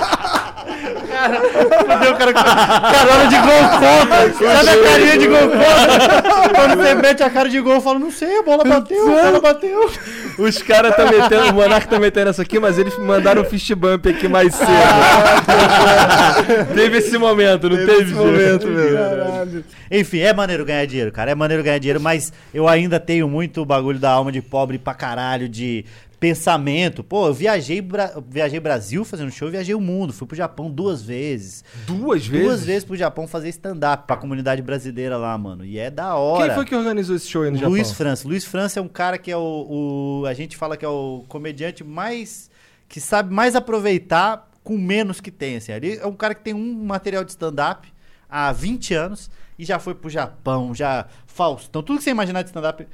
[1.21, 4.33] cara com carona de gol contra.
[4.55, 6.21] Sabe a carinha de gol contra?
[6.55, 9.23] Quando você mete a cara de gol, eu falo, não sei, a bola bateu, a
[9.23, 9.89] bola bateu.
[10.37, 13.73] Os caras tá metendo, o Monark tá metendo essa aqui, mas eles mandaram um fist
[13.73, 14.67] bump aqui mais cedo.
[16.73, 18.03] teve esse momento, não teve?
[18.03, 19.63] esse momento, Caralho.
[19.91, 21.31] Enfim, é maneiro ganhar dinheiro, cara.
[21.31, 24.77] É maneiro ganhar dinheiro, mas eu ainda tenho muito o bagulho da alma de pobre
[24.77, 25.85] pra caralho, de
[26.21, 27.03] pensamento.
[27.03, 30.13] Pô, eu viajei, Bra- viajei Brasil fazendo show, viajei o mundo.
[30.13, 31.65] Fui pro Japão duas vezes.
[31.87, 32.45] Duas vezes?
[32.47, 35.65] Duas vezes pro Japão fazer stand-up pra comunidade brasileira lá, mano.
[35.65, 36.45] E é da hora.
[36.45, 37.95] Quem foi que organizou esse show aí no Luiz Japão?
[37.97, 38.27] França.
[38.27, 41.25] Luiz França é um cara que é o, o- A gente fala que é o
[41.27, 42.49] comediante mais.
[42.87, 45.55] que sabe mais aproveitar com menos que tem.
[45.55, 45.71] Assim.
[45.71, 47.91] Ele é um cara que tem um material de stand-up
[48.29, 51.07] há 20 anos e já foi pro Japão, já.
[51.25, 52.85] Faustão, tudo que você imaginar de stand-up,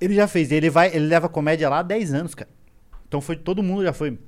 [0.00, 0.50] ele já fez.
[0.52, 2.50] Ele vai, ele leva comédia lá há 10 anos, cara.
[3.06, 4.18] Então foi todo mundo já foi.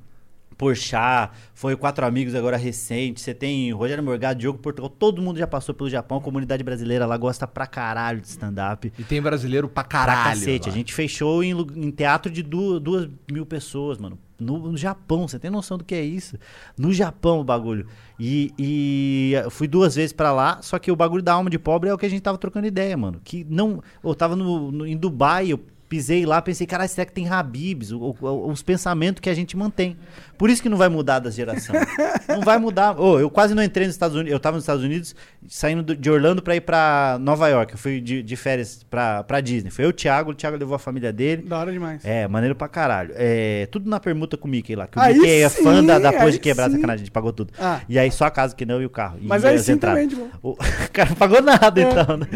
[0.64, 3.18] Porchat, foi Quatro Amigos agora recente.
[3.20, 4.90] Você tem Rogério Morgado, Diogo Portugal.
[4.90, 6.18] Todo mundo já passou pelo Japão.
[6.18, 8.92] A comunidade brasileira lá gosta pra caralho de stand-up.
[8.98, 10.38] E tem brasileiro pra Pra caralho.
[10.38, 10.68] cacete.
[10.68, 10.74] lá.
[10.74, 14.18] A gente fechou em, em teatro de du- duas mil pessoas, mano.
[14.38, 16.36] No, no Japão, você tem noção do que é isso?
[16.76, 17.86] No Japão o bagulho.
[18.18, 21.88] E, e fui duas vezes pra lá, só que o bagulho da alma de pobre
[21.90, 23.18] é o que a gente tava trocando ideia, mano.
[23.24, 23.82] Que não.
[24.04, 25.60] Eu tava no, no- em Dubai, eu
[25.90, 27.90] pisei lá, pensei, caralho, será que tem Habibs?
[27.90, 29.96] O- o- os pensamentos que a gente mantém.
[30.38, 31.74] Por isso que não vai mudar da geração.
[32.28, 32.98] não vai mudar.
[32.98, 34.32] Ô, eu quase não entrei nos Estados Unidos.
[34.32, 35.14] Eu tava nos Estados Unidos,
[35.48, 37.72] saindo do- de Orlando pra ir pra Nova York.
[37.74, 39.70] Eu fui de, de férias pra, pra Disney.
[39.70, 41.42] Foi eu, o Thiago, o Thiago levou a família dele.
[41.42, 42.04] Da hora demais.
[42.04, 43.12] É, maneiro pra caralho.
[43.16, 44.86] É, tudo na permuta com o Mickey lá.
[44.86, 46.76] Que o Aí Mickey é sim, fã da, da pose de quebrar, sim.
[46.76, 47.52] sacanagem, a gente pagou tudo.
[47.58, 47.80] Ah.
[47.88, 49.18] E aí só a casa que não e o carro.
[49.20, 50.30] E Mas aí sim também, tipo.
[50.40, 50.56] O
[50.92, 52.16] cara não pagou nada, então.
[52.16, 52.26] né?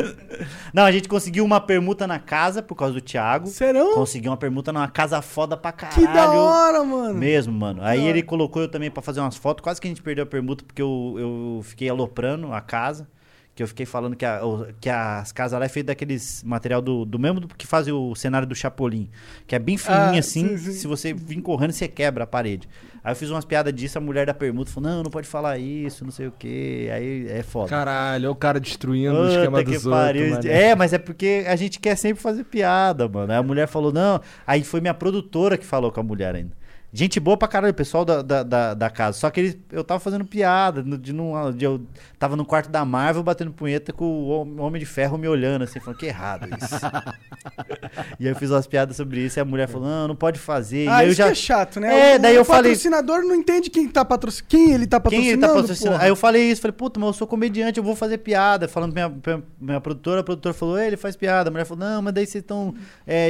[0.72, 3.43] Não, a gente conseguiu uma permuta na casa por causa do Thiago.
[3.46, 3.94] Serão?
[3.94, 6.00] Conseguiu uma permuta numa casa foda pra caralho.
[6.00, 7.18] Que da hora, mano.
[7.18, 7.82] Mesmo, mano.
[7.82, 9.62] Aí ele colocou eu também pra fazer umas fotos.
[9.62, 13.08] Quase que a gente perdeu a permuta porque eu, eu fiquei aloprando a casa.
[13.54, 16.82] Que eu fiquei falando que, a- o- que as casas lá é feita daqueles material
[16.82, 19.08] do, do mesmo do que faz o cenário do Chapolin.
[19.46, 20.48] Que é bem fininho Ah, assim.
[20.48, 20.72] sim, sim.
[20.72, 22.68] Se você vir correndo, você quebra a parede.
[23.04, 25.56] Aí eu fiz umas piadas disso, a mulher da permuta falou: não, não pode falar
[25.58, 26.90] isso, não sei o quê.
[26.92, 27.68] Aí é foda.
[27.68, 30.22] Caralho, é o cara destruindo o Puta esquema que dos pariu.
[30.24, 30.58] outros, mano.
[30.58, 33.30] É, mas é porque a gente quer sempre fazer piada, mano.
[33.30, 34.20] Aí a mulher falou, não.
[34.44, 36.50] Aí foi minha produtora que falou com a mulher ainda.
[36.96, 39.18] Gente boa pra caralho, o pessoal da, da, da, da casa.
[39.18, 40.80] Só que eles, eu tava fazendo piada.
[40.80, 41.84] De, de eu
[42.20, 45.62] tava no quarto da Marvel batendo punheta com o Hom- Homem de Ferro me olhando
[45.62, 46.74] assim, falando que errado isso.
[48.20, 50.38] e aí eu fiz umas piadas sobre isso e a mulher falou, não, não pode
[50.38, 50.86] fazer.
[50.88, 51.28] Ah, e aí isso já.
[51.30, 52.12] é chato, né?
[52.12, 54.48] É, o, daí eu o falei- patrocinador não entende quem tá patrocinando.
[54.48, 55.30] Quem ele tá Quem patrocinando.
[55.32, 55.96] ele tá patrocinando?
[55.96, 56.04] porra.
[56.04, 58.68] Aí eu falei isso, falei, puta, mas eu sou comediante, eu vou fazer piada.
[58.68, 61.50] Falando pra minha, pra minha produtora, a produtora falou, ele faz piada.
[61.50, 62.72] A mulher falou, não, mas daí vocês estão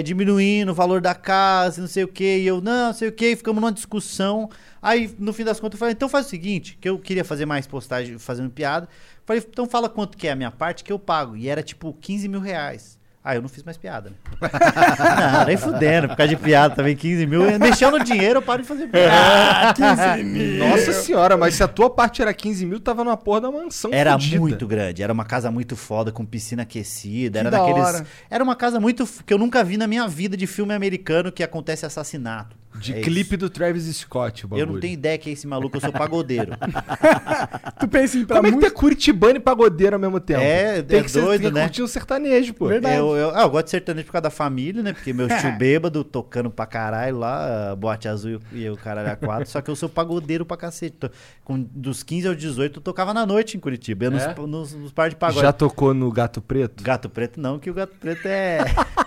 [0.04, 2.40] diminuindo o valor da casa, não sei o quê.
[2.42, 4.50] E eu, não, não sei o quê, e ficamos numa discussão.
[4.82, 7.46] Aí, no fim das contas, eu falei, então faz o seguinte, que eu queria fazer
[7.46, 8.88] mais postagem fazendo piada.
[9.24, 11.36] Falei, então fala quanto que é a minha parte que eu pago.
[11.36, 12.98] E era tipo 15 mil reais.
[13.26, 14.16] Ah, eu não fiz mais piada, né?
[15.32, 17.58] não, nem fudendo, por causa de piada também, 15 mil.
[17.58, 19.70] Mexeu no dinheiro, eu paro de fazer piada.
[19.70, 20.58] Ah, 15 mil.
[20.58, 23.90] Nossa senhora, mas se a tua parte era 15 mil, tava numa porra da mansão
[23.94, 24.38] Era fudida.
[24.38, 27.82] muito grande, era uma casa muito foda, com piscina aquecida, Que era da daqueles...
[27.82, 28.06] hora.
[28.28, 29.08] Era uma casa muito...
[29.24, 32.54] que eu nunca vi na minha vida de filme americano que acontece assassinato.
[32.74, 34.68] De É clipe do Travis Scott, o bagulho.
[34.68, 36.52] Eu não tenho ideia que é esse maluco, eu sou pagodeiro.
[37.78, 38.80] Tu pensa em pra Como é que tu é música?
[38.80, 40.40] curitibano e pagodeiro ao mesmo tempo?
[40.40, 41.62] É, tem é que ser, doido, que né?
[41.62, 42.66] curtir um sertanejo, pô.
[42.66, 42.96] Verdade.
[42.96, 44.92] eu, eu, ah, eu gosto de sertanejo por causa da família, né?
[44.92, 49.48] Porque meu tio bêbado tocando pra caralho lá, boate azul e o caralho a quatro.
[49.48, 50.96] Só que eu sou pagodeiro pra cacete.
[51.44, 54.06] Com, dos 15 aos 18 eu tocava na noite em Curitiba.
[54.06, 54.34] Eu nos, É?
[54.34, 55.40] nos, nos par de pagode.
[55.40, 56.82] Já tocou no Gato Preto?
[56.82, 58.58] Gato preto não, que o gato preto é.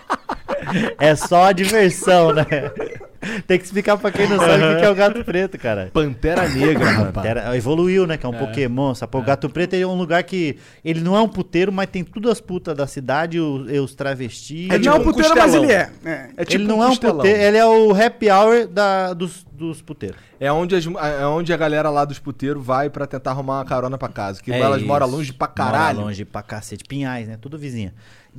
[1.00, 2.46] é só a diversão, né?
[3.48, 5.90] Tem que explicar pra quem não sabe o que é o gato preto, cara.
[5.92, 7.56] Pantera Negra, rapaz.
[7.56, 8.16] Evoluiu, né?
[8.16, 8.94] Que é um Pokémon.
[8.94, 9.18] Sabe?
[9.18, 10.58] O Gato Preto é um lugar que.
[10.86, 13.96] Ele não é um puteiro, mas tem tudo as putas da cidade, os, e os
[13.96, 14.70] travestis.
[14.70, 15.64] É Ele tipo não é um um puteiro, mas costelão.
[15.64, 15.90] ele é.
[16.06, 16.30] É.
[16.38, 19.82] É tipo ele não é um puteiro, ele é o happy hour da, dos, dos
[19.82, 20.18] puteiros.
[20.40, 23.66] É onde, as- é onde a galera lá dos puteiros vai pra tentar arrumar uma
[23.66, 24.42] carona pra casa.
[24.42, 24.88] Que É elas isso.
[24.88, 25.96] moram longe pra caralho.
[25.98, 26.84] Mora longe pra cacete.
[26.88, 27.36] Pinhais, né?
[27.42, 27.94] Tudo vizinha.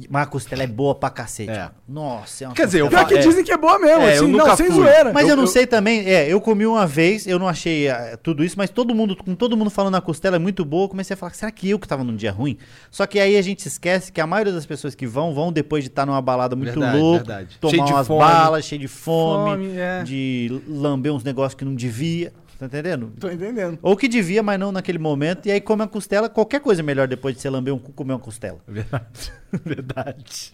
[0.09, 1.51] Mas a costela é boa pra cacete.
[1.51, 1.70] É.
[1.89, 3.27] Nossa, é uma Quer dizer, costela- Pior que É.
[3.29, 4.75] dizem que é boa mesmo, É, eu assim, nunca não, sem fui.
[4.77, 5.12] zoeira.
[5.12, 7.89] Mas eu, Eu- não eu- sei também, é, eu comi uma vez, eu não achei
[7.89, 10.85] ah, tudo isso, mas todo mundo, com todo mundo falando a costela é muito boa,
[10.85, 12.57] eu comecei a falar, será que eu que tava num dia ruim?
[12.91, 15.83] Só que aí a gente esquece que a maioria das pessoas que vão, vão depois
[15.85, 17.59] de estar numa balada muito Verdade, louca, verdade.
[17.61, 18.20] tomar Cheio umas fome.
[18.20, 20.03] balas, cheio de fome, Fome, é.
[20.05, 23.13] de lamber uns negócios que não devia, tá entendendo?
[23.19, 23.79] Tô entendendo.
[23.81, 26.85] Ou que devia, mas não naquele momento, e aí come a costela, qualquer coisa é
[26.85, 28.59] melhor depois de você lamber um cu, comer uma costela.
[28.67, 29.33] Verdade.
[29.65, 30.53] Verdade.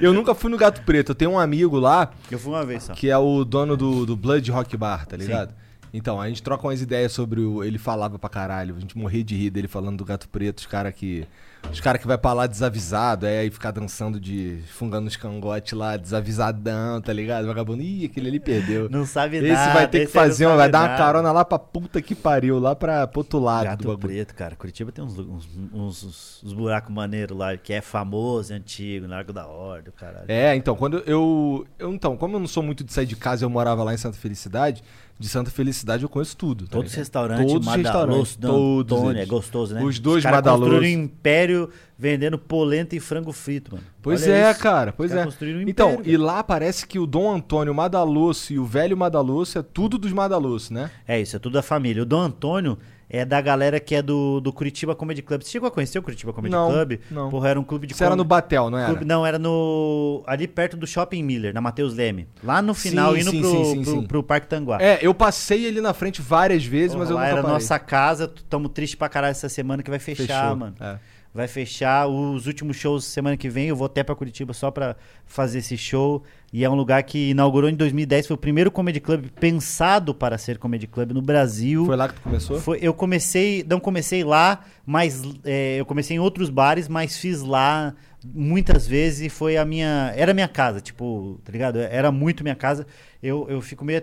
[0.00, 1.12] eu nunca fui no Gato Preto.
[1.12, 2.92] Eu tenho um amigo lá Eu fui uma vez só.
[2.92, 5.54] que é o dono do, do Blood Rock Bar, tá ligado?
[5.92, 7.64] Então, a gente troca umas ideias sobre o.
[7.64, 10.66] Ele falava pra caralho, a gente morria de rir dele falando do Gato Preto, os
[10.66, 11.26] caras que.
[11.70, 14.58] Os caras que vai pra lá desavisado, é aí ficar dançando de.
[14.68, 17.46] fungando os cangotes lá, desavisadão, tá ligado?
[17.46, 18.88] Vagabundo, ih, aquele ali perdeu.
[18.88, 19.74] Não sabe Esse nada.
[19.74, 20.98] vai ter que esse não fazer, uma, vai dar uma nada.
[20.98, 23.98] carona lá pra puta que pariu, lá pra, pro outro lado do Gato bagulho.
[23.98, 24.56] Preto, cara.
[24.56, 29.46] Curitiba tem uns, uns, uns, uns- buracos maneiros lá, que é famoso, antigo, Largo da
[29.46, 30.24] Ordem, caralho.
[30.26, 31.92] É, então, quando eu, eu.
[31.92, 34.16] Então, como eu não sou muito de sair de casa, eu morava lá em Santa
[34.16, 34.82] Felicidade.
[35.18, 36.64] De Santa Felicidade eu conheço tudo.
[36.66, 39.82] tá Todos os restaurantes, Todos os Madaloso, todos Antônio, é gostoso, né?
[39.82, 40.76] Os dois caras Madaloso.
[40.80, 41.68] um império
[41.98, 43.84] vendendo polenta e frango frito, mano.
[44.00, 44.60] Pois Olha é, isso.
[44.60, 45.26] cara, pois Os é.
[45.26, 46.22] um Então, império, e velho.
[46.22, 50.72] lá parece que o Dom Antônio Madalosso e o velho Madalosso é tudo dos Madalosso,
[50.72, 50.88] né?
[51.06, 52.04] É isso, é tudo da família.
[52.04, 52.78] O Dom Antônio
[53.10, 55.42] é da galera que é do, do Curitiba Comedy Club.
[55.42, 56.98] Você chegou a conhecer o Curitiba Comedy Não, Club?
[57.10, 57.30] não.
[57.30, 58.88] Porra, era um clube de Isso era no com- Batel, não era?
[58.88, 60.22] clube- Não, era no.
[60.26, 62.28] ali perto do Shopping Miller, na Matheus Leme.
[62.42, 64.06] Lá no Sim, final, indo sim, pro, sim, sim, pro, sim.
[64.06, 64.78] pro Parque Tanguá.
[64.80, 67.54] É, eu passei ali na frente várias vezes, mas eu lá nunca era parei.
[67.54, 70.74] nossa casa, tamo triste pra caralho essa semana que vai fechar, Fechou, mano.
[70.80, 70.98] é.
[71.34, 73.68] Vai fechar os últimos shows semana que vem.
[73.68, 76.22] Eu vou até pra Curitiba só pra fazer esse show.
[76.52, 78.26] E é um lugar que inaugurou em 2010.
[78.26, 81.84] Foi o primeiro comedy club pensado para ser comedy club no Brasil.
[81.84, 82.58] Foi lá que tu começou?
[82.58, 87.42] Foi- eu comecei, não comecei lá, mas é, eu comecei em outros bares, mas fiz
[87.42, 87.94] lá
[88.24, 91.78] muitas vezes e foi a minha, era a minha casa, tipo, tá ligado?
[91.78, 92.86] Era muito minha casa.
[93.22, 94.02] Eu, eu fico meio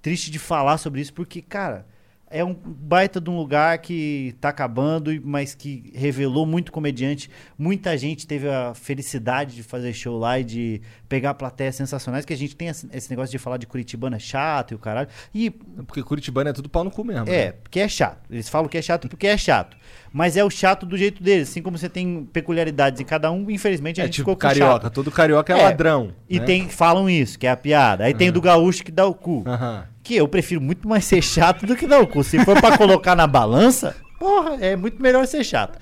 [0.00, 1.86] triste de falar sobre isso porque, cara,
[2.30, 7.28] é um baita de um lugar que tá acabando, mas que revelou muito comediante.
[7.58, 12.32] Muita gente teve a felicidade de fazer show lá e de pegar plateias sensacionais, que
[12.32, 15.08] a gente tem esse negócio de falar de Curitibana é chato e o caralho.
[15.34, 17.28] E Porque Curitibano é tudo pau no cu mesmo.
[17.28, 17.52] é, né?
[17.52, 18.20] porque é chato.
[18.30, 19.76] Eles falam que é chato porque é chato.
[20.12, 21.48] Mas é o chato do jeito deles.
[21.50, 24.40] Assim como você tem peculiaridades em cada um, infelizmente a É gente tipo ficou com
[24.40, 24.82] carioca.
[24.84, 24.92] chato.
[24.92, 26.12] Todo carioca é, É, ladrão.
[26.28, 26.44] E né?
[26.46, 28.04] tem, falam isso, que é a piada.
[28.04, 29.42] Aí tem o do gaúcho que dá o cu.
[29.46, 29.84] Aham.
[30.10, 32.24] Que eu prefiro muito mais ser chato do que dar o cu.
[32.24, 35.78] Se for pra colocar na balança, porra, é muito melhor ser chato.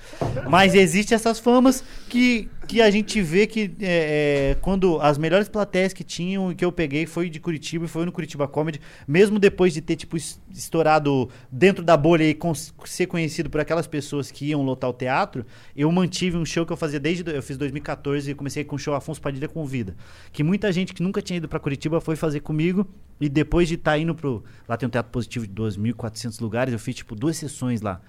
[0.47, 5.49] Mas existe essas famas que, que a gente vê que é, é, quando as melhores
[5.49, 8.79] plateias que tinham e que eu peguei foi de Curitiba e foi no Curitiba Comedy,
[9.07, 12.37] mesmo depois de ter tipo es- estourado dentro da bolha e
[12.85, 15.43] ser conhecido por aquelas pessoas que iam lotar o teatro,
[15.75, 18.79] eu mantive um show que eu fazia desde eu fiz 2014 e comecei com o
[18.79, 19.95] show Afonso Padilha Convida,
[20.31, 22.87] que muita gente que nunca tinha ido pra Curitiba foi fazer comigo
[23.19, 26.77] e depois de estar indo pro lá tem um teatro positivo de 2.400 lugares, eu
[26.79, 27.99] fiz tipo duas sessões lá.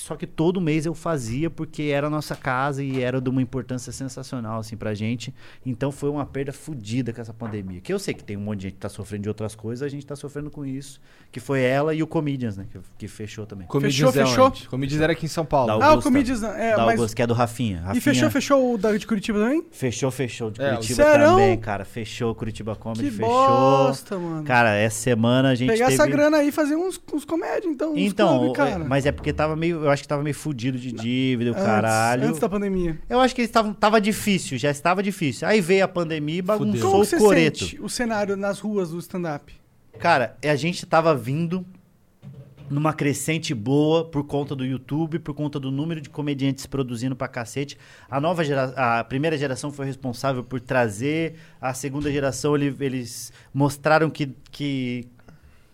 [0.00, 3.42] Só que todo mês eu fazia porque era a nossa casa e era de uma
[3.42, 5.34] importância sensacional, assim, pra gente.
[5.64, 7.80] Então foi uma perda fodida com essa pandemia.
[7.80, 9.82] Que eu sei que tem um monte de gente que tá sofrendo de outras coisas,
[9.86, 11.00] a gente tá sofrendo com isso.
[11.30, 12.66] Que foi ela e o Comedians, né?
[12.72, 13.66] Que, que fechou também.
[13.68, 14.46] Comedians Fechou, é fechou?
[14.46, 14.68] onde?
[14.68, 15.66] Comedians era aqui em São Paulo.
[15.68, 16.10] Da Ah, o Augusta.
[16.10, 16.42] Comedians.
[16.42, 16.98] É, da mas...
[16.98, 17.76] Augusta, que é do Rafinha.
[17.76, 19.64] E Rafinha fechou, fechou o da de Curitiba também?
[19.70, 20.50] Fechou, fechou.
[20.50, 21.30] De É, Curitiba Serão?
[21.36, 21.84] também, cara.
[21.84, 23.28] Fechou Curitiba Comedy, Que fechou.
[23.28, 24.44] bosta, mano.
[24.44, 25.94] Cara, essa semana a gente Pegar teve...
[26.02, 27.92] essa grana aí e fazer uns, uns comédia, então.
[27.92, 28.70] uns Então, clube, cara.
[28.70, 29.89] é, mas é porque tava meio.
[29.90, 32.28] Eu acho que tava meio fudido de dívida, o Antes- caralho.
[32.28, 32.98] Antes da pandemia.
[33.08, 35.46] Eu acho que eles estavam tava difícil, já estava difícil.
[35.46, 37.58] Aí veio a pandemia e bagunçou Como o coreto.
[37.58, 39.52] sente o cenário nas ruas do stand-up?
[39.98, 41.64] Cara, a gente tava vindo
[42.70, 47.26] numa crescente boa por conta do YouTube, por conta do número de comediantes produzindo pra
[47.26, 47.76] cacete.
[48.08, 48.66] A nova gera...
[48.76, 55.08] a primeira geração foi responsável por trazer, a segunda geração ele- eles mostraram que, que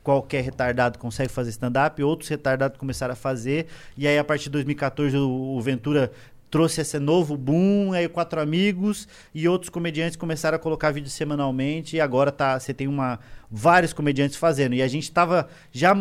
[0.07, 3.67] qualquer retardado consegue fazer stand-up, outros retardados começaram a fazer,
[3.99, 6.13] e aí a partir de 2014 o, Ventura
[6.49, 11.97] trouxe esse novo boom, aí quatro amigos e outros comediantes começaram a colocar vídeos semanalmente
[11.97, 13.19] e agora tá, você tem uma
[13.51, 15.93] vários comediantes fazendo e a gente tava já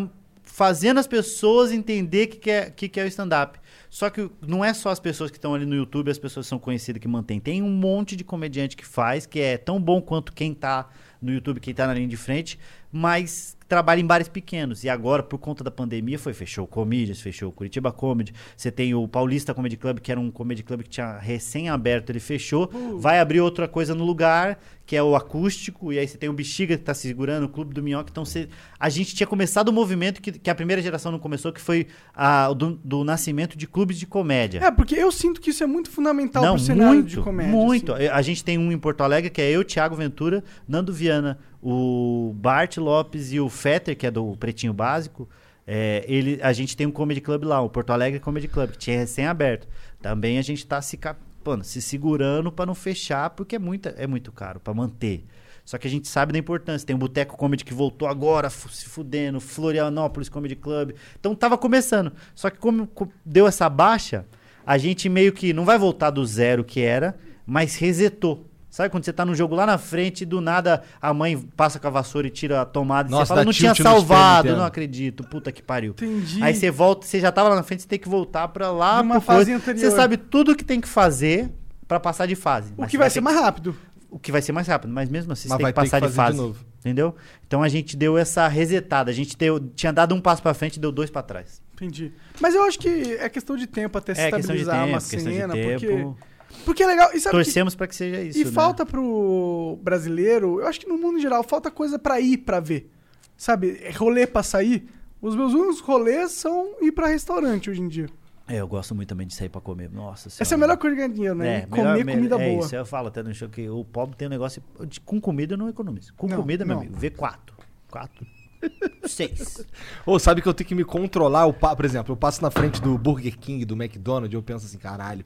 [0.43, 3.59] fazendo as pessoas entender que, que, é, que, que é o stand-up.
[3.89, 6.59] Só que não é só as pessoas que estão ali no YouTube, as pessoas são
[6.59, 7.39] conhecidas que mantêm.
[7.39, 10.87] Tem um monte de comediante que faz, que é tão bom quanto quem tá
[11.21, 12.59] no YouTube, quem tá na linha de frente,
[12.95, 14.85] mas trabalha em bares pequenos.
[14.85, 18.33] E agora, por conta da pandemia, foi fechou o Comedians, fechou o Curitiba Comedy.
[18.55, 22.21] Você tem o Paulista Comedy Club, que era um comedy club que tinha recém-aberto, ele
[22.21, 22.69] fechou.
[22.97, 25.91] Vai abrir outra coisa no lugar, que é o acústico.
[25.91, 28.09] E aí você tem o Bexiga que tá segurando, o Clube do Minhoca.
[28.09, 28.47] Então você...
[28.79, 31.87] a gente tinha começado o movimento que, que a primeira geração não começou, que foi
[32.13, 34.59] a, o do, do nascimento de clubes de comédia.
[34.63, 37.51] É, porque eu sinto que isso é muito fundamental Não, pro cenário muito, de comédia.
[37.51, 37.93] muito.
[37.93, 38.07] assim.
[38.07, 42.31] A gente tem um em Porto Alegre que é eu, Thiago Ventura, Nando Viana, o
[42.35, 45.27] Bart Lopes e o Fetter, que é do Pretinho Básico.
[45.65, 48.77] É, ele, a gente tem um comedy club lá, o Porto Alegre Comedy Club, que
[48.77, 49.67] tinha recém-aberto.
[49.99, 53.89] Também a gente tá se, cap- mano, se segurando para não fechar, porque é, muita,
[53.97, 55.25] é muito caro para manter.
[55.65, 56.85] Só que a gente sabe da importância.
[56.85, 60.91] Tem o Boteco Comedy que voltou agora, se fudendo, Florianópolis Comedy Club.
[61.19, 62.13] Então tava começando.
[62.35, 64.23] Só que como co- deu essa baixa,
[64.63, 68.45] a gente meio que não vai voltar do zero que era, mas resetou.
[68.75, 71.79] Sabe quando você tá no jogo lá na frente e do nada a mãe passa
[71.79, 74.65] com a vassoura e tira a tomada e Nossa, você fala, não tinha salvado, não
[74.65, 75.91] acredito, puta que pariu.
[75.93, 76.43] Entendi.
[76.43, 78.97] Aí você volta, você já tava lá na frente, você tem que voltar pra lá,
[78.97, 79.55] De uma pro fase coisa.
[79.55, 79.79] anterior.
[79.89, 81.53] Você sabe tudo que tem que fazer
[81.87, 82.73] pra passar de fase.
[82.75, 83.77] O que você vai ser mais rápido.
[84.09, 85.85] o que vai ser mais rápido, mas mesmo assim Mas você tem vai que ter
[85.85, 86.37] que passar de fazer fase.
[86.37, 86.65] de novo.
[86.79, 87.15] Entendeu?
[87.47, 89.09] Então a gente deu essa resetada.
[89.09, 91.61] A gente deu, tinha dado um passo pra frente e deu dois pra trás.
[91.75, 92.11] Entendi.
[92.41, 92.89] Mas eu acho que
[93.21, 96.34] é questão de tempo até se É questão de estabilizar tempo, uma questão cena, porque.
[96.65, 97.09] Porque é legal.
[97.13, 98.39] E sabe que- Torcemos pra que seja isso.
[98.39, 98.51] e né?
[98.51, 102.59] falta pro brasileiro, eu acho que no mundo em geral falta coisa pra ir pra
[102.59, 102.91] ver.
[103.37, 104.87] Sabe, É rolê pra sair.
[105.21, 108.07] Os meus únicos rolês são ir pra restaurante hoje em dia.
[108.47, 109.89] É, eu gosto muito também de sair pra comer.
[109.91, 111.61] Nossa Essa é a melhor coisa que ganha dinheiro, né?
[111.61, 112.65] É, Comer melhor- comida é boa.
[112.65, 114.61] Isso, eu falo até no show que o pobre tem um negócio.
[114.87, 116.13] de- com comida eu não economizo.
[116.15, 116.81] Com Não, comida, meu não.
[116.83, 117.55] amigo, vê quatro.
[117.89, 118.25] Quatro.
[119.07, 119.65] Seis.
[120.05, 121.43] Ou sabe que eu tenho que me controlar?
[121.47, 124.65] Eu, por exemplo, eu passo na frente do Burger King, do McDonald's, e eu penso
[124.65, 125.25] assim, caralho,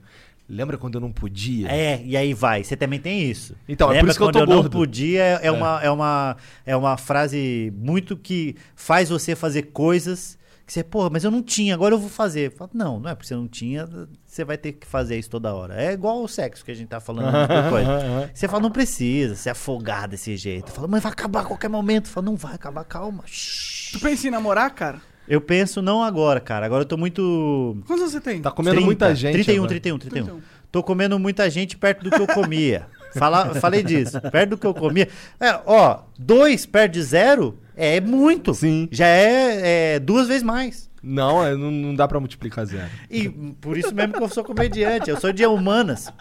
[0.50, 1.68] lembra quando eu não podia?
[1.68, 2.64] É, e aí vai.
[2.64, 3.54] Você também tem isso.
[3.68, 4.70] Então, é por Lembra isso que eu quando tô eu não gordo.
[4.70, 6.36] podia é, é Uma, é, uma,
[6.66, 10.38] é uma frase muito que faz você fazer coisas
[10.70, 12.52] que você, porra, mas eu não tinha, agora eu vou fazer.
[12.52, 13.88] Fala, não, não é porque você não tinha,
[14.24, 15.74] você vai ter que fazer isso toda hora.
[15.82, 17.32] É igual o sexo que a gente tá falando.
[17.32, 18.30] de coisa.
[18.32, 20.70] Você fala, não precisa se afogar desse jeito.
[20.70, 22.08] Fala, mas vai acabar a qualquer momento.
[22.08, 23.24] Fala, não vai acabar, calma.
[23.26, 23.92] Shhh.
[23.92, 25.00] Tu pensa em namorar, cara?
[25.30, 26.66] Eu penso não agora, cara.
[26.66, 27.76] Agora eu tô muito.
[27.86, 28.42] Quantos anos você tem?
[28.42, 29.34] Tá comendo muita gente.
[29.34, 29.68] 31, agora.
[29.68, 30.24] 31, 31.
[30.24, 30.42] 31.
[30.72, 32.88] Tô comendo muita gente perto do que eu comia.
[33.14, 34.20] Fala, falei disso.
[34.20, 35.08] Perto do que eu comia.
[35.38, 38.52] É, ó, dois perto de zero é muito.
[38.54, 38.88] Sim.
[38.90, 40.90] Já é, é duas vezes mais.
[41.02, 42.90] Não, é, não, não dá pra multiplicar zero.
[43.08, 45.10] E por isso mesmo que eu sou comediante.
[45.10, 46.12] Eu sou de humanas.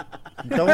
[0.45, 0.65] Então.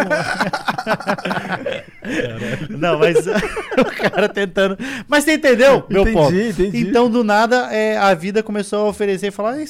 [2.70, 4.78] Não, mas o cara tentando.
[5.08, 6.36] Mas você entendeu, meu Entendi, ponto?
[6.36, 6.88] entendi.
[6.90, 9.66] Então, do nada, é, a vida começou a oferecer e falar: "E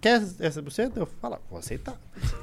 [0.00, 1.00] quer essa buceta?
[1.00, 1.94] Eu falo, vou aceitar.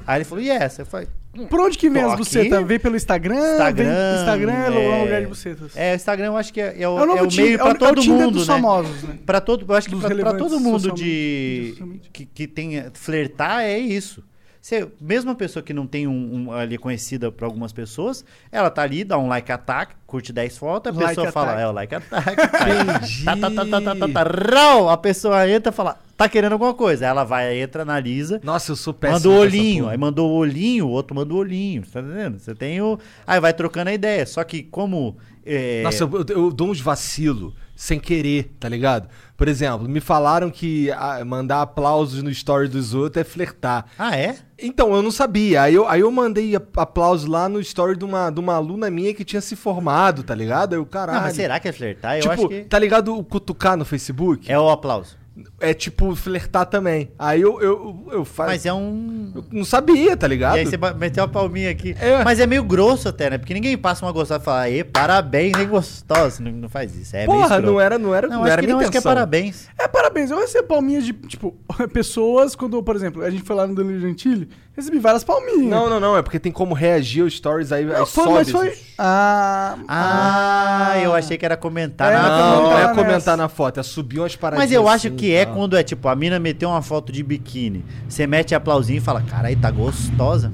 [0.06, 0.82] Aí ele falou: e essa?
[0.82, 1.08] Eu falei:
[1.50, 2.68] Por onde que vem as bucetas?
[2.68, 3.54] Vem pelo Instagram?
[3.54, 3.84] Instagram.
[3.86, 5.72] Vem, Instagram é é, um lugar de bucetas.
[5.76, 7.62] É, o Instagram eu acho que é, é o, É o é o meio é
[7.62, 8.54] é o todo mundo, dos né?
[8.54, 9.18] famosos, né?
[9.26, 11.76] Pra todo, eu acho que relevantes todo mundo de
[12.12, 14.24] que, que tem flertar é isso.
[14.62, 18.70] Você, mesmo a pessoa que não tem um, um ali conhecida por algumas pessoas, ela
[18.70, 21.64] tá ali, dá um like attack, curte 10 fotos, a Like pessoa fala, attack.
[21.64, 22.38] é o like attack.
[23.02, 23.26] Entendi.
[23.26, 24.24] tá, tá, tá, tá, tá, tá, tá,
[24.54, 27.08] rau, a pessoa entra e fala, tá querendo alguma coisa.
[27.08, 29.18] Ela vai, entra, analisa, Nossa, eu sou péssimo.
[29.18, 32.38] Manda o olhinho, aí mandou o olhinho, o outro manda o olhinho, tá entendendo?
[32.38, 33.00] Você tem o.
[33.26, 34.26] Aí vai trocando a ideia.
[34.28, 35.18] Só que como.
[35.46, 39.10] É, Nossa, eu, eu- eu dou uns vacilo sem querer, tá ligado?
[39.36, 43.86] Por exemplo, me falaram que ah, mandar aplausos no story dos outros é flertar.
[43.98, 44.36] Ah, é?
[44.60, 45.64] Então, eu não sabia.
[45.64, 48.92] Aí eu, aí eu mandei a- aplauso lá no story de uma, de uma aluna
[48.92, 50.74] minha que tinha se formado, tá ligado?
[50.74, 51.18] Aí o caralho.
[51.18, 52.18] Não, mas será que é flertar?
[52.18, 52.62] Eu tipo, acho que.
[52.66, 54.52] tá ligado o cutucar no Facebook?
[54.52, 55.18] É o aplauso.
[55.60, 57.12] É tipo flertar também.
[57.18, 58.50] Aí eu, eu, eu faço.
[58.50, 59.32] Mas é um.
[59.34, 60.58] Eu não sabia, tá ligado?
[60.58, 61.96] E aí você meteu a palminha aqui.
[62.00, 62.24] É.
[62.24, 63.38] Mas é meio grosso até, né?
[63.38, 66.44] Porque ninguém passa uma gostosa e fala, Ê, parabéns, hein, gostosa.
[66.44, 67.16] Não, não faz isso.
[67.16, 69.02] É Porra, não era, não era, Não, não, era que minha não, acho que é
[69.02, 69.70] parabéns.
[69.80, 70.32] É, parabéns.
[70.32, 71.56] Eu recebo palminhas de, tipo,
[71.94, 75.70] pessoas quando, por exemplo, a gente foi lá no Danilo Gentili, recebi várias palminhas.
[75.70, 78.34] Não, não, não, é porque tem como reagir aos stories aí, Não, aí foi, sobe.
[78.34, 78.68] mas foi...
[78.70, 82.96] esses- Ah, Ah, eu achei que era comentar É, na Não, também não é nessa.
[82.96, 85.52] comentar na foto, é subir umas paradinhas Mas eu acho assim, que é tá?
[85.54, 89.22] quando é tipo, a mina meteu uma foto de biquíni, você mete aplausinho e fala,
[89.22, 90.52] caralho, tá gostosa.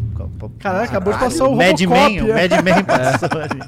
[0.60, 2.48] Caralho, acabou de passar o Mad Men, o é.
[2.48, 3.61] Mad Men passou ali.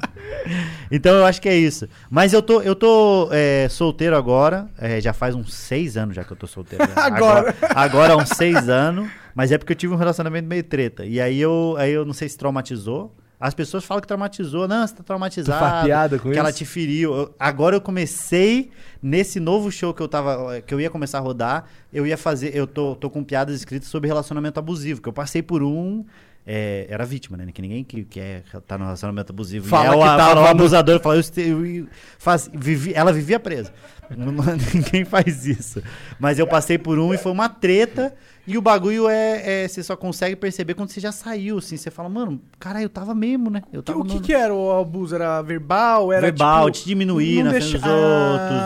[0.90, 1.88] Então eu acho que é isso.
[2.10, 6.24] Mas eu tô, eu tô é, solteiro agora, é, já faz uns seis anos já
[6.24, 6.84] que eu tô solteiro.
[6.88, 6.92] né?
[6.96, 7.54] Agora.
[7.74, 11.04] Agora há uns seis anos, mas é porque eu tive um relacionamento meio treta.
[11.04, 13.14] E aí eu, aí eu não sei se traumatizou.
[13.38, 14.68] As pessoas falam que traumatizou.
[14.68, 15.58] Não, você tá traumatizado.
[15.58, 16.58] Tu faz piada com que ela isso?
[16.58, 17.14] te feriu.
[17.14, 18.70] Eu- agora eu comecei
[19.02, 20.60] nesse novo show que eu tava.
[20.60, 21.64] que eu ia começar a rodar.
[21.90, 22.54] Eu ia fazer.
[22.54, 25.00] Eu tô, tô com piadas escritas sobre relacionamento abusivo.
[25.00, 26.04] Que eu passei por um.
[26.46, 27.46] é, era vítima, né?
[27.50, 29.66] Que ninguém que, que é, tá no relacionamento abusivo.
[29.68, 31.86] Fala e é o, que tava fala o no- abusador fala, eu, este- eu
[32.18, 33.72] faz- vivi- ela vivia presa.
[34.74, 35.82] Ninguém faz isso.
[36.18, 38.12] Mas eu passei por um e foi uma treta.
[38.52, 41.76] E o bagulho é, é- Você só consegue perceber quando você já saiu, assim.
[41.76, 43.62] Você fala, mano, cara, eu tava mesmo, né?
[43.72, 45.14] Eu tava O que no- que era o abuso?
[45.14, 46.12] Era verbal?
[46.12, 48.32] Era verbal, tipo, te diminuir na frente deixa- dos Ah.
[48.32, 48.60] outros,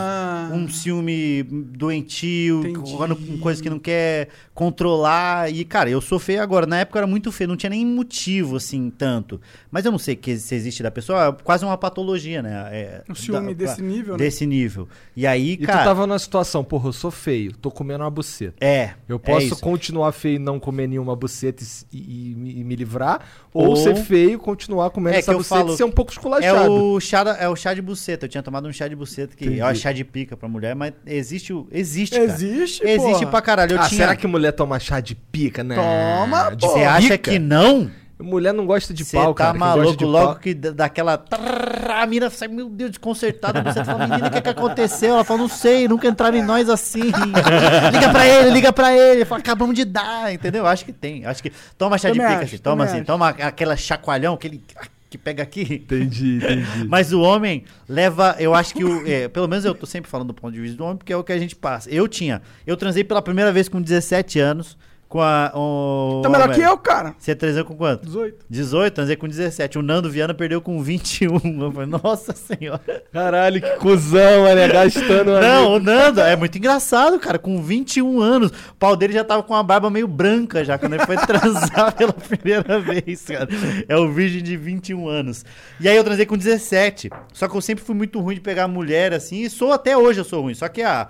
[0.53, 5.51] um ciúme doentio, jogando com coisas que não quer controlar.
[5.53, 6.65] E, cara, eu sou feio agora.
[6.65, 9.39] Na época eu era muito feio, não tinha nem motivo, assim, tanto.
[9.71, 12.69] Mas eu não sei que se existe da pessoa, é quase uma patologia, né?
[12.71, 14.17] É, O ciúme da- desse nível, né?
[14.19, 14.87] Desse nível.
[15.15, 15.79] E aí, E cara.
[15.79, 18.55] tu tava numa situação, porra, eu sou feio, tô comendo uma buceta.
[18.63, 18.91] É.
[19.07, 19.59] Eu é posso isso.
[19.59, 23.21] continuar feio e não comer nenhuma buceta e, e- e me- livrar,
[23.53, 25.91] ou, Ou- ser feio, continuar comendo É essa que eu buceta falo- e ser um
[25.91, 26.71] pouco É esculachado.
[26.73, 28.25] o, chá é o chá de buceta.
[28.25, 29.61] Eu tinha tomado um chá de buceta que Entendi.
[29.61, 31.67] é o chá de pica pra mulher, mas existe o.
[31.71, 32.25] Existe, cara.
[32.25, 33.27] Existe, Existe porra.
[33.31, 33.73] pra caralho.
[33.73, 34.01] Eu ah, tinha...
[34.01, 35.75] será que mulher toma chá de pica, né?
[35.75, 36.65] Toma, de.
[36.65, 37.31] Você acha pica?
[37.31, 37.89] que não?
[38.17, 39.51] Mulher não gosta de Você pau, tá cara.
[39.51, 41.17] Quem gosta maluco, de logo pau- que dá- daquela.
[41.17, 43.61] trrr, A mina sai, meu Deus, desconcertada.
[43.61, 45.15] Você fala, menina, o que, que aconteceu?
[45.15, 47.01] Ela fala, não sei, nunca entraram em nós assim.
[47.91, 49.25] liga pra ele, liga pra ele.
[49.25, 50.65] Fala, acabamos de dar, entendeu?
[50.65, 51.25] Acho que tem.
[51.25, 51.51] Acho que.
[51.77, 52.63] Toma chá de Também pica, acho, assim.
[52.63, 53.05] Toma também assim, acho.
[53.05, 54.63] toma aquela chacoalhão, aquele
[55.09, 55.61] que pega aqui.
[55.61, 56.85] Entendi, entendi.
[56.89, 60.27] Mas o homem leva, eu acho que o, é, pelo menos eu tô sempre falando
[60.27, 61.89] do ponto de vista do homem, porque é o que a gente passa.
[61.89, 64.77] Eu tinha, eu transei pela primeira vez com 17 anos
[65.15, 67.15] com a o Tá melhor o- que eu, cara.
[67.17, 68.05] Você transou com quanto?
[68.05, 68.45] 18.
[68.49, 69.79] 18, transei com 17.
[69.79, 71.39] O Nando Viana perdeu com 21.
[71.63, 72.81] Eu falei, nossa senhora.
[73.13, 77.39] Caralho, que cuzão, mané, gastando uma Não, o Nando é muito engraçado, cara.
[77.39, 80.95] Com 21 anos, o pau dele já tava com a barba meio branca já, quando
[80.95, 83.47] ele foi transar pela primeira vez, cara.
[83.87, 85.45] É o virgem de 21 anos.
[85.79, 87.09] E aí eu transei com 17.
[87.31, 90.19] Só que eu sempre fui muito ruim de pegar mulher assim, e sou até hoje
[90.19, 90.53] eu sou ruim.
[90.53, 91.07] Só que a.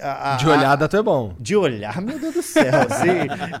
[0.00, 1.34] a- a- De olhada tu é bom.
[1.38, 2.64] De olhar, meu Deus do céu.
[2.88, 3.08] assim,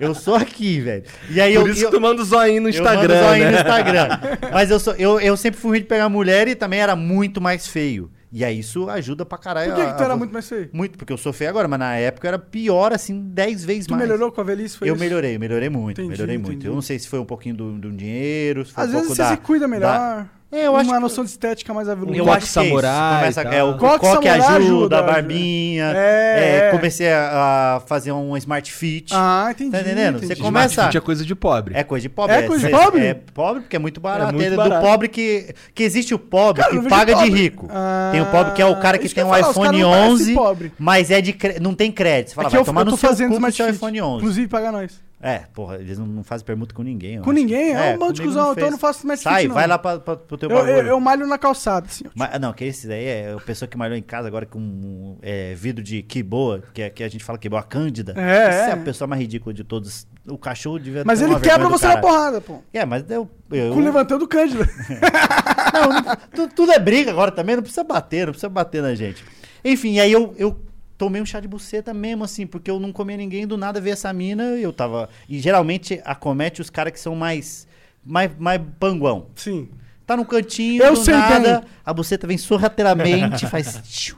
[0.00, 1.04] eu sou aqui, velho.
[1.30, 3.26] E aí Por eu, isso eu, que tu manda o zoinho no eu Instagram, mando
[3.28, 3.50] zoinho né?
[3.52, 4.08] no Instagram.
[4.52, 7.40] Mas eu, sou, eu, eu sempre fui ruim de pegar mulher e também era muito
[7.40, 8.10] mais feio.
[8.32, 9.70] E aí isso ajuda pra caralho.
[9.72, 10.68] Por que, a- que tu era a- muito mais feio?
[10.72, 13.86] Muito, porque eu sou feio agora, mas na época eu era pior, assim, 10 vezes
[13.86, 14.02] Tu mais.
[14.02, 14.76] melhorou com a velhice?
[14.76, 15.02] Foi eu isso?
[15.02, 16.50] melhorei, melhorei muito, Entendi, melhorei muito.
[16.52, 16.66] entendi.
[16.66, 19.06] Eu não sei se foi um pouquinho do, do dinheiro, se foi Às um vezes
[19.06, 19.28] pouco você da...
[19.30, 19.90] se cuida melhor.
[19.92, 22.18] da- É, eu acho Uma que- noção de estética mais aveludada.
[22.18, 25.92] Eu acho que é samurai Começa, é, o Coque coque, samurai ajuda, ajuda, a barbinha.
[25.94, 25.98] É,
[26.38, 26.70] é, é.
[26.70, 29.12] comecei a, a fazer um smart fit.
[29.12, 29.72] Ah, entendi.
[29.72, 30.18] Tá entendendo?
[30.20, 30.40] Você entendi.
[30.42, 31.74] começa- Smart Fit é coisa de pobre.
[31.76, 32.36] É coisa de pobre.
[32.36, 33.06] É coisa de pobre?
[33.06, 34.30] É pobre porque é muito barato.
[34.30, 34.86] É muito É do barato.
[34.86, 35.52] pobre que...
[35.74, 37.40] Que existe o pobre Cara, que paga de pobre.
[37.40, 37.68] rico.
[37.70, 39.90] Ah, tem o pobre que é o cara que tem um falar, iPhone caras não
[39.90, 40.72] parecem 11, pobre.
[40.78, 42.28] mas é de cre- não tem crédito.
[42.30, 43.66] Você fala, É que vai eu, tomar eu tô no seu fazendo cu Smart seu
[43.66, 43.76] Fit.
[43.76, 44.16] iPhone 11.
[44.18, 45.04] Inclusive, paga nós.
[45.18, 47.16] É, porra, eles não, não fazem permuta com ninguém.
[47.22, 47.38] Com acho.
[47.40, 47.72] ninguém?
[47.72, 49.98] É um bando de cuzão, então eu não faço Smart Sai, Fit, vai lá pra,
[49.98, 50.76] pra, pro teu Eu, bagulho.
[50.76, 52.04] eu, eu malho na calçada, assim.
[52.14, 55.16] Mas, não, que esse daí é a pessoa que malhou em casa agora com um
[55.22, 58.12] é, vidro de que boa, que, é- que a gente fala que boa, a Cândida.
[58.14, 58.72] É, Essa é é.
[58.72, 60.06] a pessoa mais ridícula de todos.
[60.28, 62.60] O cachorro devia Mas ter ele quebra você na porrada, pô.
[62.72, 63.28] É, mas eu...
[63.50, 64.68] eu Com levantando o Cândida.
[65.72, 68.94] não, não- tu- tudo é briga agora também, não precisa bater, não precisa bater na
[68.94, 69.24] gente.
[69.64, 70.60] Enfim, aí eu, eu
[70.98, 73.92] tomei um chá de buceta mesmo, assim, porque eu não comia ninguém, do nada veio
[73.92, 75.08] essa mina, e eu tava...
[75.28, 77.66] E geralmente acomete os caras que são mais,
[78.04, 79.26] mais, mais panguão.
[79.34, 79.68] Sim.
[80.06, 81.68] Tá no cantinho, Eu do sei nada, bem.
[81.84, 83.80] a buceta vem sorrateiramente, faz...
[83.84, 84.16] Xiu,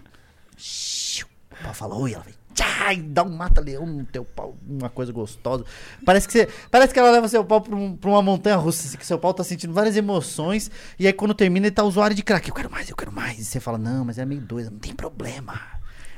[0.56, 1.26] xiu.
[1.52, 2.34] O pau fala, oi, ela vem...
[2.54, 5.64] Tchá, e dá um mata-leão no teu pau, uma coisa gostosa.
[6.04, 8.84] Parece que, você, parece que ela leva seu pau pra, um- pra uma montanha russa,
[8.84, 10.68] assim, que seu pau tá sentindo várias emoções,
[10.98, 12.48] e aí quando termina ele tá usuário de crack.
[12.48, 13.38] Eu quero mais, eu quero mais.
[13.38, 15.60] E você fala, não, mas é meio doida, não tem problema.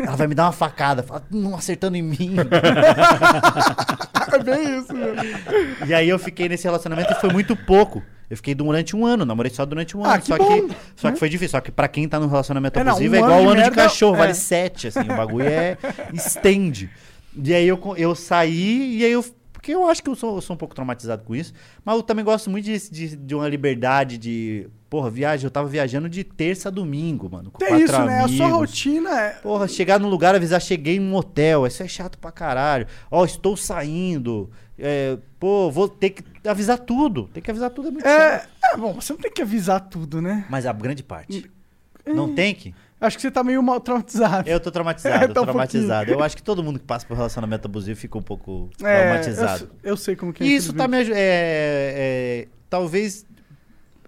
[0.03, 2.37] Ela vai me dar uma facada, fala, não acertando em mim.
[4.33, 5.15] É bem isso, meu.
[5.89, 8.01] E aí eu fiquei nesse relacionamento e foi muito pouco.
[8.29, 10.21] Eu fiquei durante um ano, namorei só durante um Ah, ano.
[10.23, 11.15] que só bom, que, só né?
[11.15, 11.51] que foi difícil.
[11.51, 13.43] Só que pra quem tá no relacionamento É, não, abusivo um é igual ano o
[13.43, 14.19] de ano de merda, cachorro, é.
[14.19, 15.01] vale sete, assim.
[15.01, 15.77] O bagulho é.
[16.15, 16.89] estende.
[17.35, 19.25] E aí eu, eu saí e aí eu.
[19.53, 21.53] Porque eu acho que eu sou, eu sou um pouco traumatizado com isso.
[21.85, 24.69] Mas eu também gosto muito de, de, de uma liberdade de.
[24.91, 25.45] Porra, viagem.
[25.47, 27.53] Eu tava viajando de terça a domingo, mano.
[27.53, 28.19] Com quatro isso, né?
[28.25, 28.51] A sua amigos.
[28.51, 29.31] rotina é.
[29.35, 32.89] Porra, chegar num lugar, avisar, cheguei em um hotel, isso é chato pra caralho.
[33.09, 34.51] Ó, estou saindo.
[34.77, 37.31] É, pô, vou ter que avisar tudo.
[37.33, 38.21] Tem que avisar tudo, é muito chato.
[38.21, 40.45] É, é, bom, você não tem que avisar tudo, né?
[40.51, 41.49] Mas a grande parte.
[42.05, 42.75] Não tem que?
[43.01, 44.49] Acho que você tá meio mal traumatizado.
[44.49, 46.11] Eu tô traumatizado, É, tá um traumatizado.
[46.11, 49.71] Eu acho que todo mundo que passa por relacionamento abusivo fica um pouco É, traumatizado.
[49.83, 50.47] Eu, eu sei como que é.
[50.47, 51.17] E isso tá me ajudando.
[51.17, 53.25] É, é, talvez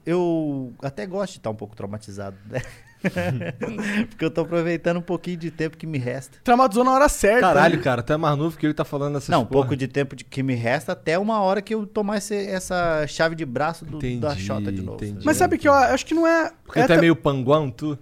[0.06, 2.62] eu até goste de estar um pouco traumatizado, né?
[4.08, 6.38] Porque eu tô aproveitando um pouquinho de tempo que me resta.
[6.44, 7.40] Traumatizou na hora certa.
[7.40, 7.82] Caralho, né?
[7.82, 10.14] cara, tu é mais novo que ele tá falando essas Não, um pouco de tempo
[10.14, 13.84] de, que me resta até uma hora que eu tomar esse- essa chave de braço
[13.84, 15.04] do, Entendi, da Xota de novo.
[15.04, 15.24] entendi.
[15.26, 16.52] Mas sabe que eu acho que não é.
[16.64, 17.98] Porque é tu é meio panguão, tu?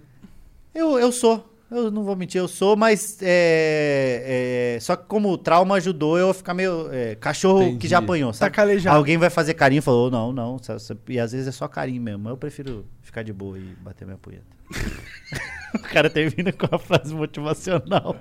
[0.73, 1.50] Eu, eu sou.
[1.71, 6.17] Eu não vou mentir, eu sou, mas é, é, só que como o trauma ajudou
[6.19, 7.77] eu a ficar meio é, cachorro Entendi.
[7.77, 8.55] que já apanhou, Tá sabe?
[8.57, 8.97] calejado.
[8.97, 10.59] Alguém vai fazer carinho e falou, não, não,
[11.07, 12.27] e às vezes é só carinho mesmo.
[12.27, 14.43] Eu prefiro ficar de boa e bater minha punheta.
[15.73, 18.17] o cara termina com uma frase motivacional.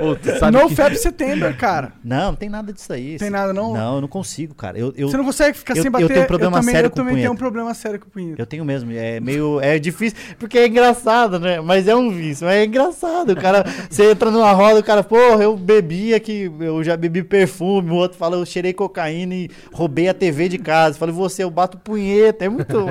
[0.00, 0.16] Ô,
[0.50, 0.74] No que...
[0.74, 1.92] Fab September, cara.
[2.02, 3.18] Não, não tem nada disso aí.
[3.18, 3.74] Tem nada, não?
[3.74, 4.78] Não, eu não consigo, cara.
[4.78, 6.08] Eu, eu, você não consegue ficar eu- sem eu bater.
[6.08, 7.38] tenho problema também, sério eu com também tenho um punheta.
[7.38, 8.40] problema sério com punheta.
[8.40, 9.60] Eu tenho mesmo, é meio.
[9.60, 11.60] É difícil, porque é engraçado, né?
[11.60, 13.32] Mas é um vício, mas é engraçado.
[13.32, 17.22] O cara, você entra numa roda, o cara, porra, eu bebi aqui, eu já bebi
[17.22, 20.96] perfume, o outro fala, eu cheirei cocaína e roubei a TV de casa.
[20.98, 22.44] Falei, você, eu bato punheta.
[22.44, 22.70] É muito.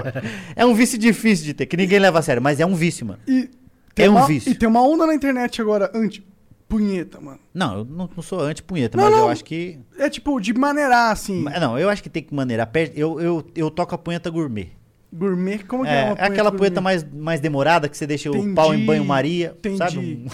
[0.56, 3.06] É um vício difícil de ter, que ninguém leva a sério, mas é um vício,
[3.06, 3.20] mano.
[3.28, 3.50] E
[3.96, 4.52] É um uma, vício.
[4.52, 5.90] E tem uma onda na internet agora,
[6.70, 7.40] anti-punheta, mano.
[7.54, 9.30] Não, eu não, não sou anti-punheta, Não, mas eu não.
[9.30, 9.80] acho que.
[9.98, 11.44] É tipo, de maneirar, assim.
[11.44, 12.68] Não, eu acho que tem que maneirar.
[12.68, 14.70] Per- Eu, eu, eu toco a punheta gourmet.
[15.12, 18.30] Gourmet, como que é, É, uma é aquela punheta mais, mais demorada que você deixa
[18.30, 19.56] Entendi, o pau em banho-maria.
[19.58, 19.78] entendi.
[19.78, 19.98] Sabe?
[19.98, 20.28] Um-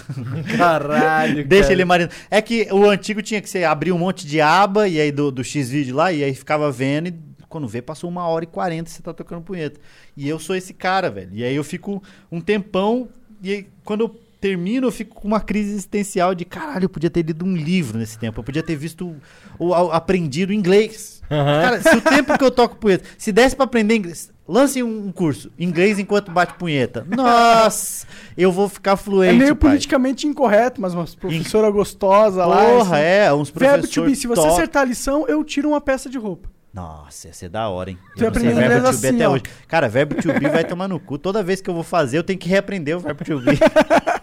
[0.56, 2.14] Caralho, Deixa ele marinando.
[2.30, 5.30] É que o antigo tinha que você abrir um monte de aba e aí do,
[5.30, 7.14] do X-Vídeo lá, e aí ficava vendo e
[7.48, 9.80] quando vê, passou uma hora e quarenta e você tá tocando punheta.
[10.14, 11.30] E eu sou esse cara, velho.
[11.32, 13.08] E aí eu fico um tempão,
[13.42, 17.10] e aí quando eu termino, eu fico com uma crise existencial de caralho, eu podia
[17.10, 19.16] ter lido um livro nesse tempo, eu podia ter visto
[19.58, 21.22] ou a- aprendido inglês.
[21.28, 25.10] Cara, se o tempo que eu toco punheta, se desse pra aprender inglês, lance um,
[25.10, 27.04] curso, inglês enquanto bate punheta.
[27.08, 28.06] Nossa,
[28.38, 29.38] eu vou ficar É fluente.
[29.38, 29.70] meio pai.
[29.70, 32.64] politicamente incorreto, mas uma professora gostosa lá.
[32.64, 33.04] Porra, assim.
[33.04, 34.52] é, uns Verbo professores to be, se você top.
[34.52, 36.48] acertar a lição, eu tiro uma peça de roupa.
[36.72, 37.98] Nossa, ia ser da hora, hein?
[38.16, 39.32] Tu Eu não sei verbo to be assim, até ó.
[39.32, 39.42] hoje.
[39.66, 41.16] Cara, verbo to be vai tomar no cu.
[41.16, 43.52] Toda vez que eu vou fazer, eu tenho que reaprender o verbo to be.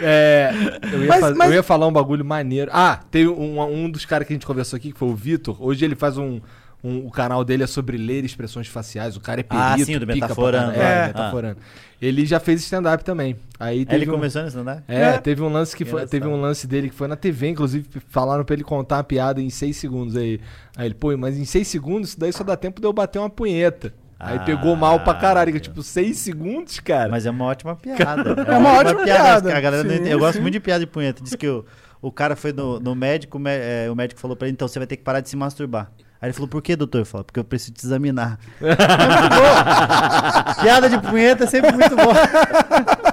[0.00, 0.50] É,
[0.92, 2.70] eu, ia Mas- faz- mas- eu ia falar um bagulho maneiro.
[2.74, 5.56] Ah, tem um, um dos caras que a gente conversou aqui, que foi o Vitor.
[5.60, 6.40] Hoje ele faz um,
[6.82, 9.16] um- O canal dele é sobre ler expressões faciais.
[9.16, 10.72] O cara é perito, Ah, sim, o do pica pra Metaforando.
[10.72, 10.82] caralho.
[10.82, 11.06] É, É.
[11.08, 11.56] Metaforando.
[12.00, 13.36] Ele já fez stand-up também.
[13.58, 14.82] Aí Aí teve ele um- começou nisso, não é?
[14.86, 15.18] É, É.
[15.18, 18.44] teve um lance que foi, teve um lance dele que foi na TV, inclusive falaram
[18.44, 20.40] pra ele contar uma piada em seis segundos aí.
[20.76, 23.18] Aí ele, pô, mas em seis segundos isso daí só dá tempo de eu bater
[23.18, 23.92] uma punheta.
[24.18, 27.08] Aí Ah, pegou mal pra caralho, que tipo, seis segundos, cara.
[27.08, 28.34] Mas é uma ótima piada.
[28.46, 29.56] É uma ótima piada.
[29.56, 31.22] A galera não Sim, eu gosto muito de piada de punheta.
[31.22, 31.64] Diz que o,
[32.02, 34.78] o cara foi no, no médico, o é, o médico falou pra ele, então você
[34.78, 35.92] vai ter que parar de se masturbar.
[36.20, 37.02] Aí ele falou, por que, doutor?
[37.02, 38.40] Eu falei, porque eu preciso te examinar.
[38.60, 38.64] É
[39.06, 40.54] muito boa.
[40.62, 42.14] Piada de punheta é sempre muito boa.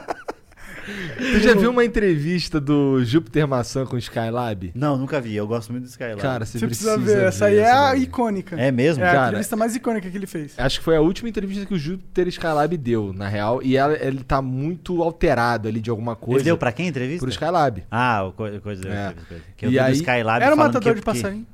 [1.18, 4.72] Tu já viu uma entrevista do Júpiter Maçã com o Skylab?
[4.76, 5.36] Não, nunca vi.
[5.36, 6.22] Eu gosto muito do Skylab.
[6.22, 7.24] Cara, você, Você precisa ver.
[7.24, 8.56] Essa aí é a icônica.
[8.60, 9.03] é mesmo?
[9.03, 9.28] É a cara.
[9.30, 10.53] entrevista mais icônica que ele fez.
[10.57, 13.62] Acho que foi a última entrevista que o Júpiter Skylab deu, na real.
[13.64, 16.40] E ela- ele tá muito alterado ali de alguma coisa.
[16.40, 17.22] Ele deu pra quem a entrevista?
[17.26, 17.84] pro Skylab.
[17.90, 19.14] Ah, o co- coisa, É.
[19.28, 19.44] coisa.
[19.57, 21.45] Que eu E vi aí- do Skylab Era o matador que, de que- passarinho.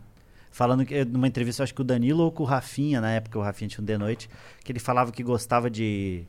[0.53, 3.41] Falando que numa entrevista, acho que o Danilo ou com o Rafinha, na época o
[3.41, 4.29] Rafinha tinha um de noite,
[4.65, 6.23] que ele falava que gostava de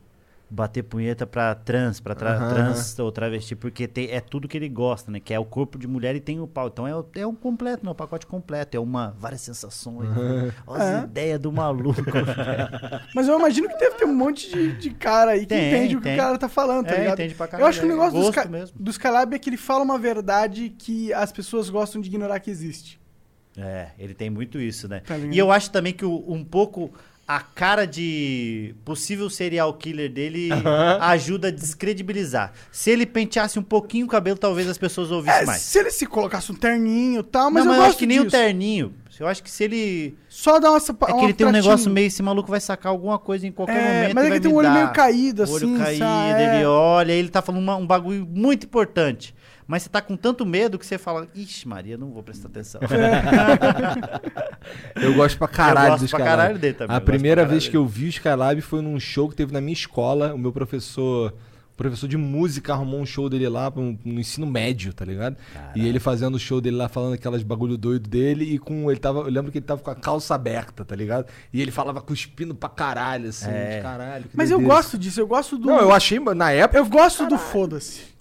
[0.53, 4.55] bater punheta pra trans, pra tra- Aham, trans ou travesti, porque tem- é tudo que
[4.55, 5.19] ele gosta, né?
[5.19, 6.67] Que é o corpo de mulher e tem o pau.
[6.67, 7.91] Então é, o- é um completo, né?
[7.91, 8.77] O pacote completo.
[8.77, 10.07] É uma várias sensações.
[10.09, 10.53] né?
[10.67, 10.95] Olha É.
[10.97, 12.01] as ideias do maluco.
[13.15, 15.95] Mas eu imagino que deve ter um monte de, de cara aí que Tem, entende
[15.95, 16.13] o que tem.
[16.13, 17.13] o cara tá falando, tá É, ligado?
[17.19, 18.77] entende pra eu acho que o caralho, negócio do, gosto Sky, mesmo.
[18.79, 22.51] do Skylab é que ele fala uma verdade que as pessoas gostam de ignorar que
[22.51, 23.01] existe.
[23.57, 25.01] É, ele tem muito isso, né?
[25.05, 26.91] Tá e eu acho também que o- um pouco
[27.27, 30.49] a cara de possível serial killer dele
[30.99, 32.51] ajuda a descredibilizar.
[32.71, 35.61] Se ele penteasse um pouquinho o cabelo, talvez as pessoas ouvissem É, mais.
[35.61, 38.05] se ele se colocasse um terninho e tal, mas não, eu mas eu acho que
[38.05, 38.35] nem o disso.
[38.35, 38.93] terninho.
[39.19, 40.17] Eu acho que se ele.
[40.27, 42.07] Só dá uma É que ele tem um negócio meio.
[42.07, 44.15] Esse maluco vai sacar alguma coisa em qualquer É, momento.
[44.15, 46.41] mas é que tem me um olho meio caído, O olho assim, caído, sabe?
[46.43, 46.67] ele É.
[46.67, 49.33] olha, ele tá falando uma- um bagulho muito importante.
[49.67, 52.81] Mas você tá com tanto medo que você fala, ixi, Maria, não vou prestar atenção.
[54.95, 57.67] Eu gosto pra caralho Eu gosto do pra caralho dele também, A primeira caralho vez
[57.67, 60.33] que eu vi o Skylab foi num show que teve na minha escola.
[60.33, 61.33] O meu professor,
[61.73, 65.35] o professor de música arrumou um show dele lá no, no ensino médio, tá ligado?
[65.75, 68.99] E ele fazendo o show dele lá, falando aquelas bagulho doido dele e com ele
[68.99, 71.27] tava, eu lembro que ele tava com a calça aberta, tá ligado?
[71.51, 73.77] E ele falava cuspindo pra caralho assim, É.
[73.77, 74.23] de caralho.
[74.25, 75.67] que Mas eu gosto disso, eu gosto do.
[75.67, 78.12] Não, eu achei na época Eu gosto do foda-se.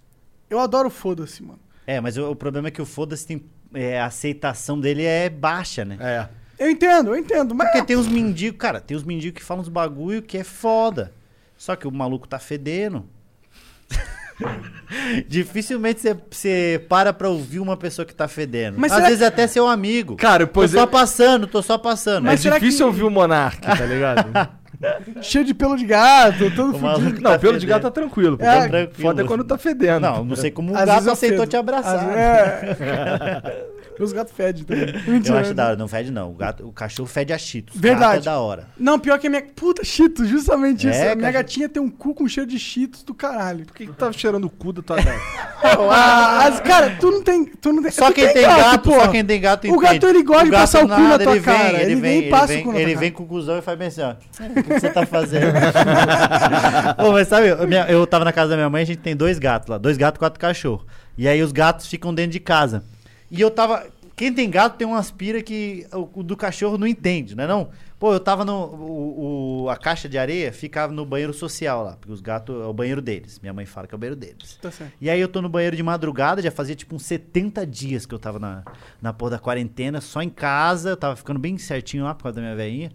[0.52, 1.58] Eu adoro foda-se, mano.
[1.86, 3.42] É, mas o, o problema é que o foda-se tem.
[3.72, 5.96] é, a aceitação dele é baixa, né?
[6.00, 6.28] é.
[6.58, 7.68] Eu entendo, eu entendo, mas.
[7.70, 11.12] Porque tem uns mendigos, cara, tem uns mendigos que falam uns bagulho que é foda.
[11.56, 13.04] Só que o maluco tá fedendo.
[15.28, 16.00] Dificilmente
[16.30, 18.78] você- para pra ouvir uma pessoa que tá fedendo.
[18.78, 20.16] Mas Às vezes até seu amigo.
[20.16, 22.24] Cara, tô pois só é- passando, tô só passando.
[22.24, 24.30] Mas é difícil que- ouvir o Monark, tá ligado?
[25.20, 27.20] Cheio de pelo de gato, todo fudido.
[27.20, 27.66] Não, tá pelo de fedendo.
[27.68, 28.36] gato tá tranquilo.
[28.38, 28.44] pô.
[28.44, 29.08] É, tranquilo.
[29.08, 30.00] Foda é quando tá fedendo.
[30.00, 31.50] Não, não sei como o Às gato aceitou fedo.
[31.50, 32.08] te abraçar.
[32.08, 33.66] Às- É.
[33.98, 34.88] Meus gatos fedem também.
[35.06, 35.40] Eu Mentira.
[35.40, 36.30] acho da hora, não fede não.
[36.30, 37.78] O, gato, o cachorro fede a cheetos.
[37.78, 38.16] Verdade.
[38.16, 38.66] Gato é da hora.
[38.78, 39.42] Não, pior que a minha.
[39.42, 40.98] Puta, Cheetos, justamente É, isso.
[41.00, 41.32] A minha cachorro.
[41.32, 43.66] gatinha tem um cu com cheiro de Cheetos do caralho.
[43.66, 45.12] Por que, que tu tava cheirando o cu da tua gata?
[45.64, 47.44] Ah, as- cara, tu não tem.
[47.44, 49.04] Tu não tem Só tu quem tem gato, porra.
[49.04, 51.32] só quem tem gato O gato, ele gosta de gato passar o cu na tua
[51.32, 51.82] ele vem, cara.
[51.82, 53.58] Ele, vem, e passa ele o cu vem, na tua ele vem com o cuzão
[53.58, 54.10] e faz bem assim, ó.
[54.12, 55.52] O que você tá fazendo?
[56.98, 59.14] Ô, mas sabe, eu, minha- eu tava na casa da minha mãe, a gente tem
[59.16, 59.78] dois gatos lá.
[59.78, 60.84] Dois gatos, quatro cachorros.
[61.16, 62.82] E aí os gatos ficam dentro de casa.
[63.32, 63.86] E eu tava...
[64.14, 67.70] Quem tem gato tem uma aspira que o, do cachorro não entende, né não?
[67.98, 68.52] Pô, eu tava no...
[68.66, 71.92] O, o- a caixa de areia ficava no banheiro social lá.
[71.98, 73.40] Porque os gatos é o banheiro deles.
[73.40, 74.58] Minha mãe fala que é o banheiro deles.
[74.60, 74.92] Tá certo.
[75.00, 78.14] E aí eu tô no banheiro de madrugada, já fazia tipo uns 70 dias que
[78.14, 78.62] eu tava na,
[79.00, 82.36] na porra da quarentena, só em casa, eu tava ficando bem certinho lá por causa
[82.36, 82.92] da minha velhinha.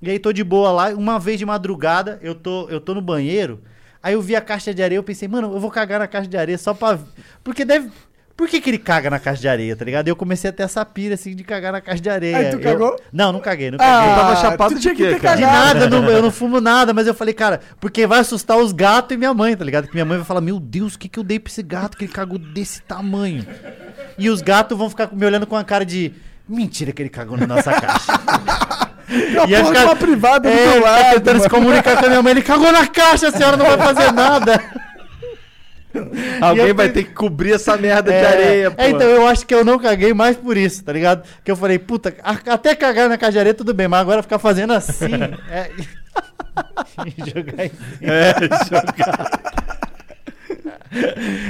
[0.00, 3.00] E aí tô de boa lá, uma vez de madrugada, eu tô, eu tô no
[3.02, 3.60] banheiro,
[4.02, 6.28] aí eu vi a caixa de areia, eu pensei, mano, eu vou cagar na caixa
[6.28, 6.98] de areia só pra...
[7.42, 7.90] Porque deve...
[8.36, 10.08] Por que, que ele caga na caixa de areia, tá ligado?
[10.08, 12.36] E eu comecei a ter essa pira, assim, de cagar na caixa de areia.
[12.36, 13.00] Aí tu Eu- cagou?
[13.12, 14.14] Não, não caguei, não Ah, caguei.
[14.16, 15.36] tava chapado de tinha quê, que ter cara?
[15.36, 18.58] De nada, eu não, eu não fumo nada, mas eu falei, cara, porque vai assustar
[18.58, 19.86] os gatos e minha mãe, tá ligado?
[19.86, 21.96] Que minha mãe vai falar, meu Deus, o que, que eu dei pra esse gato
[21.96, 23.46] que ele cagou desse tamanho?
[24.18, 26.12] E os gatos vão ficar me olhando com a cara de,
[26.48, 28.12] mentira que ele cagou na nossa caixa.
[29.06, 31.14] Uma E fica- de uma privada do É, ele tá lado.
[31.14, 31.50] tentando se mano.
[31.50, 34.60] comunicar com a minha mãe, ele cagou na caixa, a senhora não vai fazer nada.
[36.40, 38.82] Alguém eu vai ter que cobrir essa merda de É, areia, pô.
[38.82, 41.22] é, então eu acho que eu não caguei mais por isso, tá ligado?
[41.44, 44.38] Que eu falei, puta, até cagar na caixa de areia tudo bem, mas agora ficar
[44.38, 45.06] fazendo assim.
[45.50, 45.70] é...
[47.06, 48.12] e jogar em cima.
[48.12, 48.32] É,
[48.68, 49.40] jogar.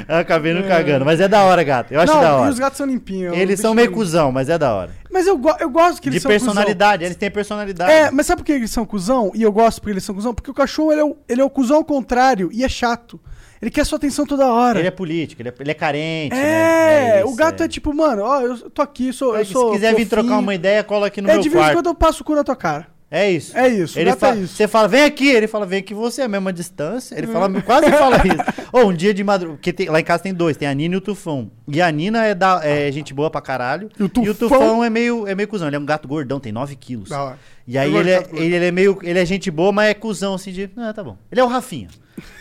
[0.08, 1.92] Eu acabei não cagando, mas é da hora, gato.
[1.92, 2.50] Eu acho não, da e hora.
[2.50, 3.36] os gatos são limpinhos.
[3.36, 4.90] Eles são meio cuzão, mas é da hora.
[5.10, 6.46] Mas eu, go- eu gosto que eles De são cuzão.
[6.54, 7.92] personalidade, eles têm personalidade.
[7.92, 9.30] É, mas sabe por que eles são cuzão?
[9.34, 10.32] E eu gosto porque eles são cuzão?
[10.34, 13.20] Porque o cachorro, ele é o, ele é o cuzão ao contrário e é chato.
[13.64, 14.78] Ele quer sua atenção toda hora.
[14.78, 16.36] Ele é político, ele é, ele é carente.
[16.36, 17.24] É, né?
[17.24, 17.68] o gato é.
[17.68, 20.22] tipo, mano, ó, eu tô aqui, sou, eu Se sou quiser vir fofinho.
[20.24, 21.78] trocar uma ideia, cola aqui no É, meu de vez em quarto.
[21.78, 22.88] quando eu passo o cu na tua cara.
[23.10, 23.56] É isso.
[23.56, 24.56] É isso, o Ele fala, é isso.
[24.56, 25.28] Você fala, vem aqui.
[25.28, 27.16] Ele fala, vem aqui você, é a mesma distância.
[27.16, 28.66] Ele fala, quase fala isso.
[28.72, 29.56] Ou um dia de madrugada.
[29.56, 31.48] Porque tem- lá em casa tem dois, tem a Nina e o Tufão.
[31.68, 33.88] E a Nina é, da, é gente boa pra caralho.
[33.98, 35.68] E o Tufão, Tufão é meio, é meio cuzão.
[35.68, 37.10] Ele é um gato gordão, tem 9 quilos.
[37.12, 37.38] Hora.
[37.66, 38.98] E aí ele é, ele, ele é meio.
[39.02, 40.70] Ele é gente boa, mas é cuzão assim de.
[40.76, 41.16] Ah, tá bom.
[41.30, 41.88] Ele é o Rafinha.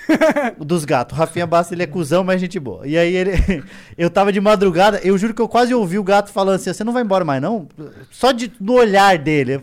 [0.59, 1.17] Dos gatos.
[1.17, 2.85] O Rafinha Basta, ele é cuzão, mas é gente boa.
[2.85, 3.31] E aí ele.
[3.97, 6.83] Eu tava de madrugada, eu juro que eu quase ouvi o gato falando assim: você
[6.83, 7.67] não vai embora mais, não?
[8.11, 9.61] Só de, do olhar dele.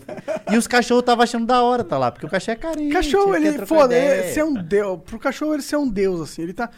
[0.51, 2.93] E os cachorros estavam achando da hora tá lá, porque o cachorro é carinho.
[2.93, 5.01] Cachorro, ele, foda, ele ser um deus.
[5.05, 6.43] Pro cachorro, ele ser um deus, assim.
[6.43, 6.71] Ele tá.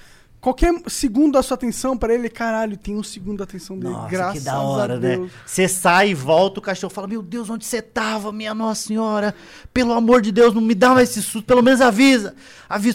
[0.43, 3.95] Qualquer segundo da sua atenção pra ele, caralho, tem um segundo da atenção dele.
[3.95, 5.17] Nossa, graças que da hora, a né?
[5.17, 5.31] Deus.
[5.47, 9.33] Você sai e volta, o cachorro fala: Meu Deus, onde você tava, minha Nossa Senhora?
[9.73, 12.35] Pelo amor de Deus, não me dá mais esse susto, pelo menos avisa.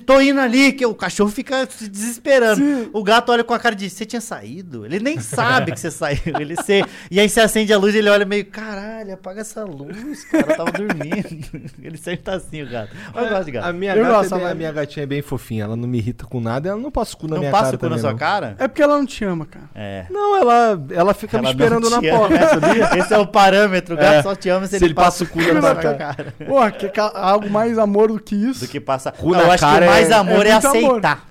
[0.05, 2.57] Tô indo ali, que o cachorro fica se desesperando.
[2.61, 2.89] Sim.
[2.91, 4.85] O gato olha com a cara de: Você tinha saído?
[4.85, 6.19] Ele nem sabe que você saiu.
[6.39, 6.83] Ele se...
[7.09, 10.51] E aí você acende a luz e ele olha meio: Caralho, apaga essa luz, cara,
[10.51, 11.71] eu tava dormindo.
[11.81, 12.93] ele sempre tá assim, o gato.
[13.13, 13.73] Mas eu gosto de A gato.
[13.75, 15.97] minha, Eu gata gosto, é bem- a minha gatinha é bem fofinha, ela não me
[15.99, 17.89] irrita com nada, ela não passa o cu na Não minha passa cara o cu
[17.89, 18.17] na sua não.
[18.17, 18.55] cara?
[18.59, 19.69] É porque ela não te ama, cara.
[19.75, 20.05] É.
[20.09, 22.99] Não, ela, ela fica me Ela esperando não na ama, porta, né?
[22.99, 23.95] Esse é o parâmetro.
[23.95, 24.23] O gato É.
[24.23, 26.33] só te ama se, Se ele passa o cu na sua cara.
[26.45, 28.65] Porra, que algo mais amor do que isso.
[28.65, 29.11] do que passar.
[29.13, 30.89] Cu Não, na eu acho que mais é- amor é é, muito amor.
[30.91, 31.27] aceitar.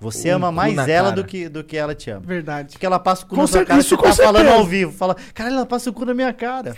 [0.00, 1.22] Você Um ama mais ela cara.
[1.22, 2.22] do que, do que ela te ama.
[2.26, 2.72] Verdade.
[2.72, 4.90] Porque ela passa o cu Com na sua cara, isso você tá falando ao vivo.
[4.92, 6.74] Fala, caralho, ela passa o cu na minha cara.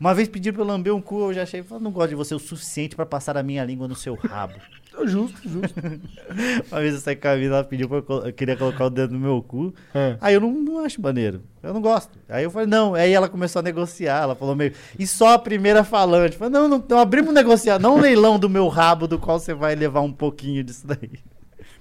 [0.00, 2.34] Uma vez pediram pra eu lamber um cu, eu já achei, não gosto de você
[2.34, 4.54] o suficiente pra passar a minha língua no seu rabo.
[5.04, 5.74] Justo, justo.
[6.70, 9.14] Uma vez eu saí com a mina, ela pediu pra eu, queria colocar o dedo
[9.14, 9.72] no meu cu.
[9.94, 10.16] É.
[10.20, 11.42] Aí eu não, não acho maneiro.
[11.62, 12.18] Eu não gosto.
[12.28, 12.94] Aí eu falei, não.
[12.94, 14.22] Aí ela começou a negociar.
[14.22, 14.72] Ela falou meio.
[14.98, 16.36] E só a primeira falante.
[16.36, 17.78] Falei, não, não, não abrimos negociar.
[17.78, 21.10] Não um leilão do meu rabo, do qual você vai levar um pouquinho disso daí.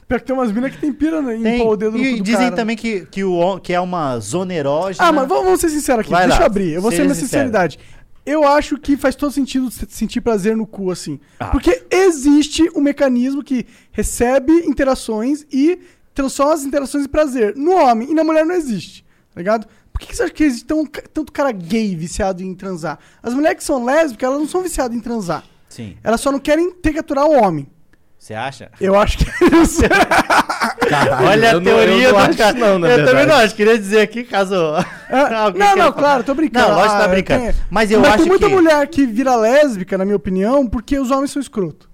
[0.08, 1.60] Pior que tem umas minas que tem pira né, Tem.
[1.60, 2.56] pôr o dedo no e cu do dizem cara.
[2.56, 5.08] também que, que, o, que é uma zona erógena.
[5.08, 6.12] Ah, mas vamos, vamos ser sinceros aqui.
[6.12, 6.74] Vai Deixa lá, eu abrir.
[6.74, 7.78] Eu vou ser seja minha sincero.
[8.26, 11.20] Eu acho que faz todo sentido se- sentir prazer no cu, assim.
[11.40, 11.48] Ah.
[11.48, 15.80] Porque existe um mecanismo que recebe interações e
[16.14, 17.56] transforma as interações em prazer.
[17.56, 19.04] No homem e na mulher não existe,
[19.34, 19.68] tá ligado?
[19.92, 23.00] Por que, que você acha que existe tão, tanto cara gay viciado em transar?
[23.24, 25.44] As mulheres que são lésbicas, elas não são viciadas em transar.
[25.68, 25.98] Sim.
[26.04, 27.68] Elas só não querem ter que aturar o homem.
[28.20, 28.70] Você acha?
[28.80, 29.82] Eu acho que é isso.
[30.88, 32.54] Caralho, Olha a eu não- teoria eu não do cara.
[32.54, 33.28] não, eu também verdade.
[33.28, 33.56] não acho.
[33.56, 34.56] Queria dizer aqui, caso.
[35.10, 36.68] Ah, não, não, claro, tô brincando.
[36.70, 37.42] Não, lógico que tá Ah, brincando.
[37.46, 38.54] tem- Mas eu Mas acho tem muita que.
[38.54, 41.90] mulher que vira lésbica, na minha opinião, porque os homens são escroto.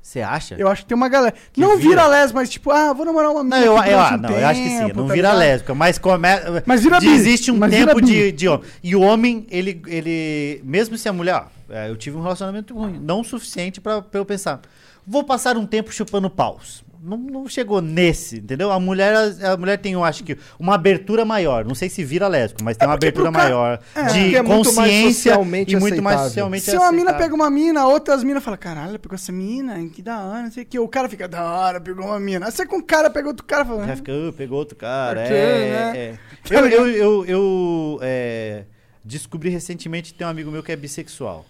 [0.00, 0.56] Você acha?
[0.58, 1.32] Eu acho que tem uma galera.
[1.52, 2.06] Que não vira, vira?
[2.08, 4.30] lésbica, mas tipo, ah, vou namorar uma Não, menina eu, aqui eu, ah, um não,
[4.30, 4.78] eu acho que sim.
[4.78, 5.38] tempo, Não tá vira ligado?
[5.38, 6.28] lésbica, mas come...
[6.66, 8.66] Mas vira Existe um mas tempo de, de homem.
[8.82, 10.60] E o homem, ele, ele.
[10.64, 11.36] Mesmo se a mulher.
[11.36, 12.98] ó, é, eu tive um relacionamento ruim.
[13.00, 14.60] Não o suficiente pra, pra eu pensar.
[15.06, 16.82] Vou passar um tempo chupando paus.
[17.04, 18.70] Não, não chegou nesse, entendeu?
[18.70, 19.12] A mulher,
[19.44, 21.64] a mulher tem, eu acho que, uma abertura maior.
[21.64, 23.80] Não sei se vira lésbico, mas tem uma porque abertura cara- maior.
[23.94, 24.04] É.
[24.04, 26.28] De é muito consciência socialmente e muito mais aceitável.
[26.30, 27.18] socialmente Se uma mina aceitável.
[27.24, 30.52] pega uma mina, outras minas falam, caralho, ela pegou essa mina, que da hora, não
[30.52, 30.78] sei o que.
[30.78, 32.46] O cara fica, da hora, pegou uma mina.
[32.46, 34.76] Aí você com o cara pega outro cara fala, Já "Ah, fica, "Ah, pegou outro
[34.76, 35.20] cara.
[35.22, 35.98] Porque, é, né?
[35.98, 36.18] é.
[36.50, 38.64] Eu, eu, eu, eu, é,
[39.04, 41.44] descobri recentemente que tem um amigo meu que é bissexual.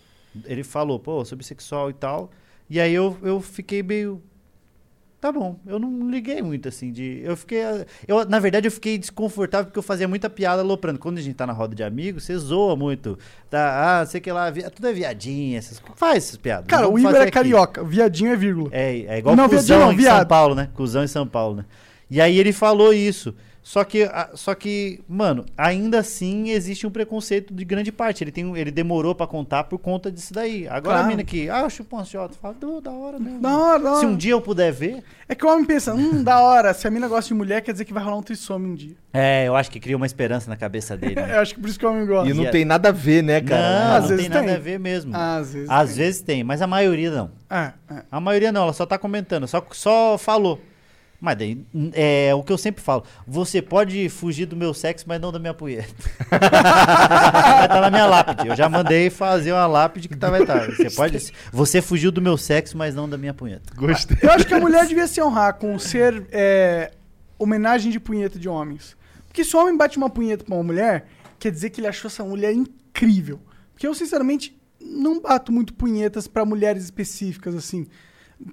[0.47, 2.31] Ele falou, pô, eu sou bissexual e tal.
[2.70, 4.23] E aí eu, eu fiquei meio.
[5.23, 7.20] Tá bom, eu não liguei muito assim de.
[7.23, 7.61] Eu fiquei.
[8.09, 10.99] Eu, na verdade, eu fiquei desconfortável porque eu fazia muita piada aloprando.
[10.99, 13.16] Quando a gente tá na roda de amigos, você zoa muito.
[13.49, 15.81] Tá, ah, sei que lá, vi- tudo é viadinha, essas.
[15.94, 16.66] Faz essas piadas.
[16.66, 17.31] Cara, o Igor fazer é aqui.
[17.31, 18.69] carioca, viadinho é vírgula.
[18.73, 20.19] É, é igual Não, cuzão viadinho não, em viado.
[20.19, 20.69] São Paulo, né?
[20.74, 21.65] Cusão em São Paulo, né?
[22.11, 23.32] E aí ele falou isso.
[23.65, 28.25] Só que, só que, mano, ainda assim existe um preconceito de grande parte.
[28.25, 30.67] Ele, tem, um- ele demorou pra contar por conta disso daí.
[30.67, 31.05] Agora Claro.
[31.05, 33.41] a mina que, ah, eu chupo uma xota, fala, "Du, da hora mesmo.
[33.41, 34.01] Da hora, da hora.
[34.01, 35.05] Se um dia eu puder ver.
[35.29, 37.71] É que o homem pensa, hum, da hora, se a mina gosta de mulher, quer
[37.71, 38.97] dizer que vai rolar um trissome um dia.
[39.13, 41.15] É, eu acho que cria uma esperança na cabeça dele.
[41.15, 41.31] né?
[41.37, 42.29] Eu acho que por isso que o homem gosta.
[42.29, 43.63] E não E a- tem nada a ver, né, cara?
[43.63, 44.57] não, Às não vezes tem nada tem.
[44.57, 45.13] a ver mesmo.
[45.17, 45.71] Às vezes.
[45.71, 45.97] Às tem.
[45.99, 47.31] vezes tem, mas a maioria não.
[47.49, 48.03] É, é.
[48.11, 50.61] A maioria não, ela só tá comentando, só, só falou.
[51.23, 53.05] Mas daí, é o que eu sempre falo.
[53.28, 55.94] Você pode fugir do meu sexo, mas não da minha punheta.
[56.28, 58.49] vai estar na minha lápide.
[58.49, 60.66] Eu já mandei fazer uma lápide que tá, vai estar.
[60.66, 61.32] Você pode.
[61.53, 63.73] Você fugiu do meu sexo, mas não da minha punheta.
[63.77, 64.16] Gostei.
[64.20, 66.90] Eu acho que a mulher devia se honrar com ser é,
[67.39, 68.97] homenagem de punheta de homens.
[69.28, 71.07] Porque se o homem bate uma punheta pra uma mulher,
[71.39, 73.39] quer dizer que ele achou essa mulher incrível.
[73.73, 77.86] Porque eu, sinceramente, não bato muito punhetas pra mulheres específicas, assim.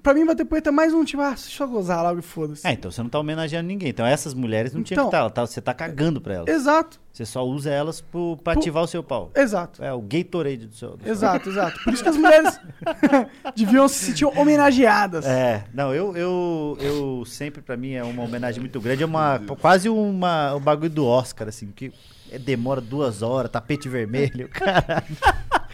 [0.02, 2.66] Pra mim, bater punheta é mais um tipo, ah, deixa eu gozar logo e foda-se.
[2.66, 3.88] É, então você não tá homenageando ninguém.
[3.88, 5.30] Então essas mulheres não tinham Então- que estar.
[5.30, 6.48] Tá, você tá cagando pra elas.
[6.48, 9.30] Exato, Você só usa elas pro, pra Pu- ativar o seu pau.
[9.34, 9.82] exato.
[9.82, 10.96] É o Gatorade do seu.
[10.96, 11.82] do seu- Exato, exato.
[11.82, 12.60] Por isso que as mulheres
[13.56, 15.24] deviam se sentir homenageadas.
[15.26, 19.40] É, não, eu, eu, eu sempre, pra mim, é uma homenagem muito grande, é uma,
[19.60, 21.92] quase uma, um bagulho do Oscar, assim, que
[22.40, 25.02] demora duas horas, tapete vermelho, cara.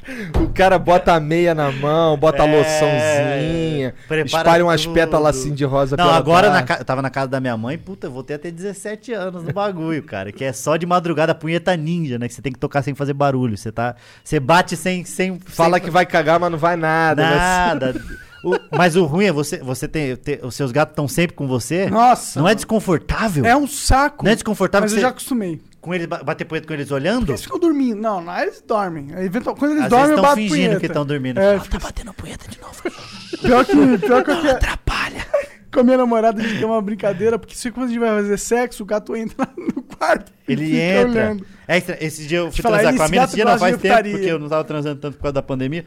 [0.41, 4.95] O cara bota a meia na mão, bota a É, loçãozinha, espalha umas tudo.
[4.95, 7.77] pétalas assim de rosa Não, agora na ca- eu tava na casa da minha mãe,
[7.77, 11.77] puta, eu voltei até 17 anos no bagulho, cara, que é só de madrugada, punheta
[11.77, 15.05] ninja, né, que você tem que tocar sem fazer barulho, você tá, você bate sem,
[15.05, 15.39] sem...
[15.45, 17.23] Fala sem- que vai cagar, mas não vai nada.
[17.23, 17.37] né?
[17.37, 17.95] Nada.
[18.45, 21.49] O- mas o ruim é você, você tem, ter- os seus gatos estão sempre com
[21.49, 22.39] você, Nossa.
[22.39, 23.45] não é desconfortável?
[23.45, 24.25] É um saco.
[24.25, 25.61] Não é desconfortável Mas eu você- já acostumei.
[25.87, 27.31] Com eles, ba- bater punheta com eles olhando?
[27.31, 28.01] Eles ficam dormindo.
[28.01, 29.07] Não, não, eles dormem.
[29.25, 30.81] Eventual- Quando eles Às dormem, vezes eu bato fingindo punheta.
[30.81, 31.39] que estão dormindo.
[31.39, 32.83] É, Ah, fica- tá batendo punheta de novo.
[33.41, 35.27] Pior que, pior que quero- Atrapalha.
[35.73, 38.09] com a minha namorada, a gente tem uma brincadeira, porque se quando a gente vai
[38.09, 40.33] fazer sexo, o gato entra no quarto.
[40.49, 41.09] Ele entra.
[41.09, 41.47] olhando.
[41.69, 44.13] É, esse dia eu fui transar com a gato Esse dia não faz tempo, putaria.
[44.13, 45.85] porque eu não tava transando tanto por causa da pandemia.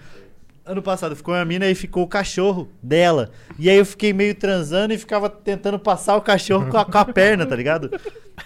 [0.70, 3.32] Ano passado ficou a mina e ficou o cachorro dela.
[3.58, 6.96] E aí eu fiquei meio transando e ficava tentando passar o cachorro com a, com
[7.00, 7.90] a perna, tá ligado?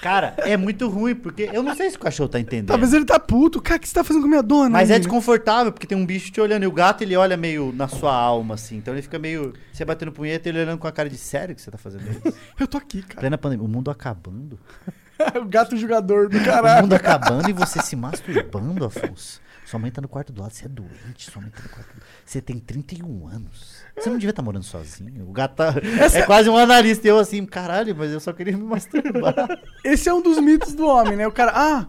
[0.01, 2.69] Cara, é muito ruim, porque eu não sei se o cachorro tá entendendo.
[2.69, 3.61] Talvez ele tá puto.
[3.61, 4.69] Cara, o que você tá fazendo com a minha dona?
[4.69, 6.63] Mas é desconfortável, porque tem um bicho te olhando.
[6.63, 8.77] E o gato, ele olha meio na sua alma, assim.
[8.77, 9.51] Então ele fica meio.
[9.73, 12.09] Você batendo punheta e ele olhando com a cara de sério que você tá fazendo
[12.09, 12.37] isso.
[12.57, 13.19] Eu tô aqui, cara.
[13.19, 13.65] Plena pandemia.
[13.65, 14.57] O mundo acabando.
[15.35, 16.83] o gato jogador do O caralho.
[16.83, 19.41] mundo acabando e você se masturbando, Afonso.
[19.73, 21.31] Sua mãe tá no quarto do lado, você é doente.
[21.31, 22.01] Sua mãe tá no quarto do...
[22.23, 23.81] Você tem 31 anos.
[23.97, 25.27] Você não devia estar morando sozinho.
[25.27, 25.73] O gato tá...
[26.13, 27.07] É quase um analista.
[27.07, 29.33] E eu assim, caralho, mas eu só queria me masturbar.
[29.83, 31.25] Esse é um dos mitos do homem, né?
[31.25, 31.87] O cara, ah,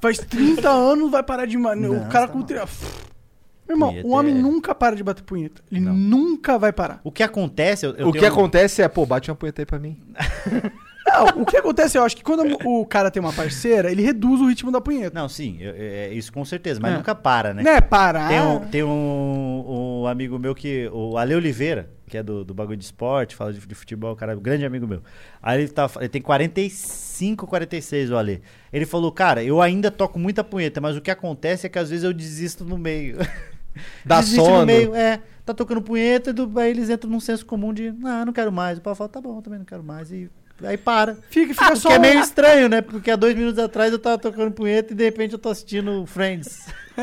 [0.00, 1.56] faz 30 anos, vai parar de.
[1.56, 2.42] Não, o cara tá com.
[2.42, 5.62] tri- Meu irmão, Punheta o homem é- nunca para de bater punheta.
[5.70, 5.94] Ele Não.
[5.94, 7.00] nunca vai parar.
[7.04, 7.86] O que acontece...
[7.86, 9.96] Eu, eu O tenho que um- acontece é, pô, bate uma punheta aí pra mim.
[11.12, 14.40] Não, o que acontece, eu acho que quando o cara tem uma parceira, ele reduz
[14.40, 15.18] o ritmo da punheta.
[15.18, 16.78] Não, sim, eu- é isso com certeza.
[16.80, 16.96] Mas É.
[16.96, 17.62] nunca para, né?
[17.62, 17.80] Né?
[17.80, 18.28] Parar.
[18.28, 20.88] Tem, um, tem um, um amigo meu que.
[20.92, 24.36] O Ale Oliveira, que é do, do bagulho de esporte, fala de, de futebol, cara,
[24.36, 25.02] um grande amigo meu.
[25.42, 28.42] Aí ele, tá, ele tem 45, 46, o Ale.
[28.72, 31.90] Ele falou, cara, eu ainda toco muita punheta, mas o que acontece é que às
[31.90, 33.18] vezes eu desisto no meio.
[34.04, 34.58] Dá Desisto sono.
[34.60, 35.20] no meio, é.
[35.46, 38.50] Tá tocando punheta, e do, aí eles entram num senso comum de, ah, não quero
[38.52, 38.78] mais.
[38.78, 40.10] O Paulo fala, tá bom, também não quero mais.
[40.12, 40.28] E
[40.62, 41.16] aí para.
[41.30, 41.88] Fica, fica Ah, só.
[41.88, 42.80] que é meio estranho, né?
[42.82, 46.04] Porque há dois minutos atrás eu tava tocando punheta e de repente eu tô assistindo
[46.06, 46.66] Friends.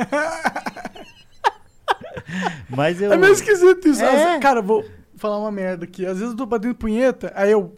[2.70, 3.12] Mas eu.
[3.12, 4.04] É meio esquisito isso.
[4.04, 4.40] É.
[4.40, 4.86] Cara, vou
[5.16, 6.06] falar uma merda aqui.
[6.06, 7.76] Às vezes eu tô batendo punheta, aí eu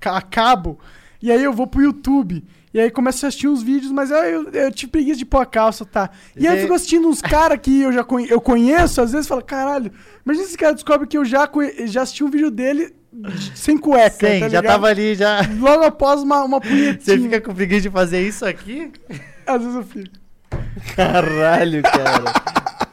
[0.00, 0.78] ca- acabo,
[1.20, 2.44] e aí eu vou pro YouTube.
[2.74, 5.40] E aí começo a assistir uns vídeos, mas aí eu, eu tive preguiça de pôr
[5.40, 6.08] a calça, tá?
[6.34, 9.26] E aí eu fico assistindo uns caras que eu já conhe- eu conheço, às vezes
[9.28, 9.92] falo, caralho,
[10.24, 11.46] imagina esse cara descobre que eu já,
[11.84, 12.94] já assisti um vídeo dele
[13.54, 15.40] sem cueca, Sim, tá já tava ali, já.
[15.58, 16.98] Logo após uma, uma punhetinha.
[17.00, 18.90] Você fica com preguiça de fazer isso aqui?
[19.46, 20.10] Às vezes eu fico.
[20.96, 22.32] Caralho, cara.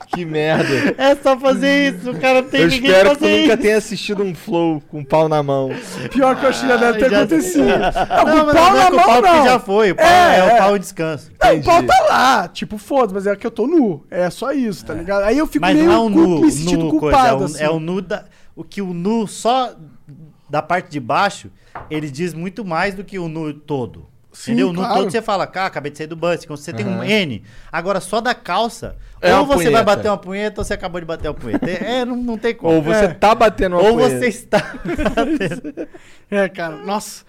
[0.07, 0.95] que merda.
[0.97, 3.77] É só fazer isso, o cara não tem Eu ninguém espero que tu nunca tenha
[3.77, 5.69] assistido um flow com o pau na mão.
[6.11, 7.65] Pior que eu acho que já deve ter Já- acontecido.
[7.69, 9.41] Não, Não, com mas pau não é na com o mão, pau não.
[9.43, 9.91] que já foi.
[9.91, 10.53] O pau É, é, é.
[10.53, 11.31] o pau em descanso.
[11.41, 14.03] Não, o pau tá lá, tipo, foda-se, mas é que eu tô nu.
[14.09, 15.23] É só isso, tá ligado?
[15.23, 17.41] Aí eu fico Mas meio não é um nu, me sentindo nu coisa, culpado, é,
[17.41, 17.63] um, assim.
[17.63, 18.25] é o nu da,
[18.55, 19.73] o que o nu só
[20.49, 21.51] da parte de baixo,
[21.89, 24.07] ele diz muito mais do que o nu todo.
[24.31, 24.71] Sim, entendeu?
[24.75, 24.93] Claro.
[24.95, 27.43] todo você fala, cara, acabei de sair do bus, quando você tem um N.
[27.71, 29.83] Agora só da calça, É ou você vai punheta.
[29.83, 31.67] bater uma punheta ou você acabou de bater uma punheta.
[31.67, 32.75] É, não, não tem como.
[32.75, 33.07] Ou você É.
[33.07, 34.19] tá batendo uma Ou punheta.
[34.19, 35.87] você está batendo.
[36.31, 37.25] É, cara, nossa.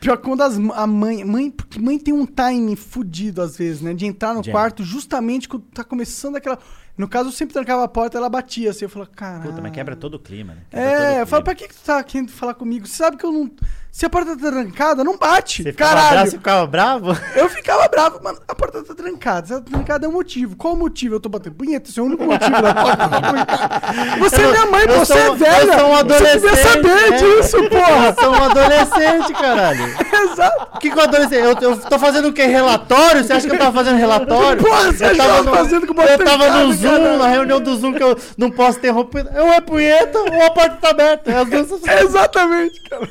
[0.00, 1.50] Pior que quando as, a mãe, mãe.
[1.50, 3.92] Porque mãe tem um time fudido às vezes, né?
[3.92, 4.52] De entrar no Gente.
[4.52, 6.56] quarto justamente quando tá começando aquela.
[6.96, 8.84] No caso, eu sempre trancava a porta ela batia assim.
[8.84, 9.50] Eu falava, caralho.
[9.50, 10.62] Puta, mas quebra todo o clima, né?
[10.70, 12.86] Quebra É, eu falo, pra que, que tu tá querendo falar comigo?
[12.86, 13.50] Você sabe que eu não.
[13.96, 15.62] Se a porta tá trancada, não bate.
[15.62, 16.10] Você ficava caralho.
[16.12, 17.18] bravo, você ficava bravo?
[17.34, 18.38] Eu ficava bravo, mano.
[18.46, 19.46] A porta tá trancada.
[19.46, 20.54] Se ela tá trancada é um motivo.
[20.54, 21.14] Qual o motivo?
[21.14, 21.88] Eu tô batendo punheta.
[21.88, 24.18] Esse é o único motivo da porta tá trancada.
[24.20, 25.78] Você é Eu- minha mãe, eu você sou- é eu velha.
[25.78, 27.10] sou um Você adolescente, saber é.
[27.16, 28.06] disso, porra.
[28.06, 29.84] Eu sou um adolescente, caralho.
[30.30, 30.66] Exato.
[30.74, 31.62] O que que eu adolescente?
[31.62, 32.44] Eu, eu tô fazendo o quê?
[32.44, 33.24] Relatório?
[33.24, 34.62] Você acha que eu tava fazendo relatório?
[34.62, 37.18] Porra, você eu tava eu fazendo com o Eu tava no Zoom, caralho.
[37.18, 39.26] na reunião do Zoom, que eu não posso interromper.
[39.34, 41.30] Ou é punheta ou a porta tá aberta.
[41.30, 41.70] É as duas
[42.02, 43.08] Exatamente, cara.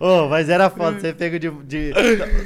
[0.00, 1.50] Ô, mas era foda, você pega de.
[1.64, 1.92] de-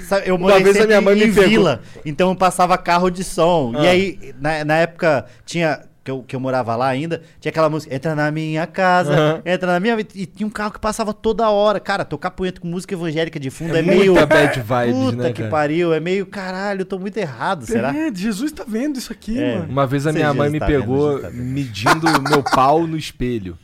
[0.09, 1.48] sabe, eu Uma morei vez a sempre minha mãe me em pegou.
[1.48, 3.72] vila, então eu passava carro de som.
[3.76, 3.84] Ah.
[3.84, 5.80] E aí, na, na época, tinha.
[6.05, 9.43] Que eu, que eu morava lá ainda, tinha aquela música, entra na minha casa, Aham.
[9.47, 9.97] entra na minha.
[10.16, 11.78] E tinha um carro que passava toda hora.
[11.78, 14.12] Cara, tocar punheta com música evangélica de fundo é, meio.
[14.14, 15.48] muita bad vibes, Puta né, que cara?
[15.51, 17.97] pariu, é meio caralho, eu tô muito errado, será?
[17.97, 19.59] É, Jesus tá vendo isso aqui, É.
[19.59, 19.68] mano.
[19.70, 21.34] Uma vez a minha mãe me vendo, pegou vendo.
[21.36, 23.56] medindo meu pau no espelho.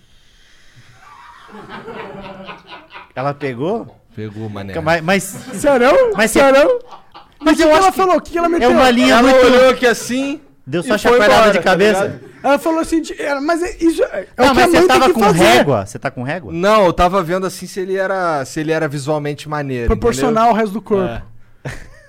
[3.15, 3.97] Ela pegou?
[4.15, 4.79] Pegou, mané.
[4.81, 5.23] Mas, mas,
[5.55, 6.13] Sério?
[6.17, 6.79] Mas você- Sério?
[7.41, 8.17] Mas o que eu ela acho que falou?
[8.17, 8.71] O que ela é meteu?
[8.71, 9.47] uma linha Ela muito.
[9.47, 10.41] olhou aqui assim.
[10.67, 12.05] Deu e só foi chacoalhada embora, de tá cabeça.
[12.05, 12.29] ligado?
[12.43, 14.57] Ela falou assim, de- é, mas é- isso é, é Não, o que a mas
[14.57, 15.39] mãe você tem tava que com fazer.
[15.45, 15.87] régua?
[15.87, 16.53] Você tá com régua?
[16.53, 19.87] Não, eu tava vendo assim se ele era, se ele era visualmente maneiro.
[19.87, 21.23] Proporcional ao resto do corpo.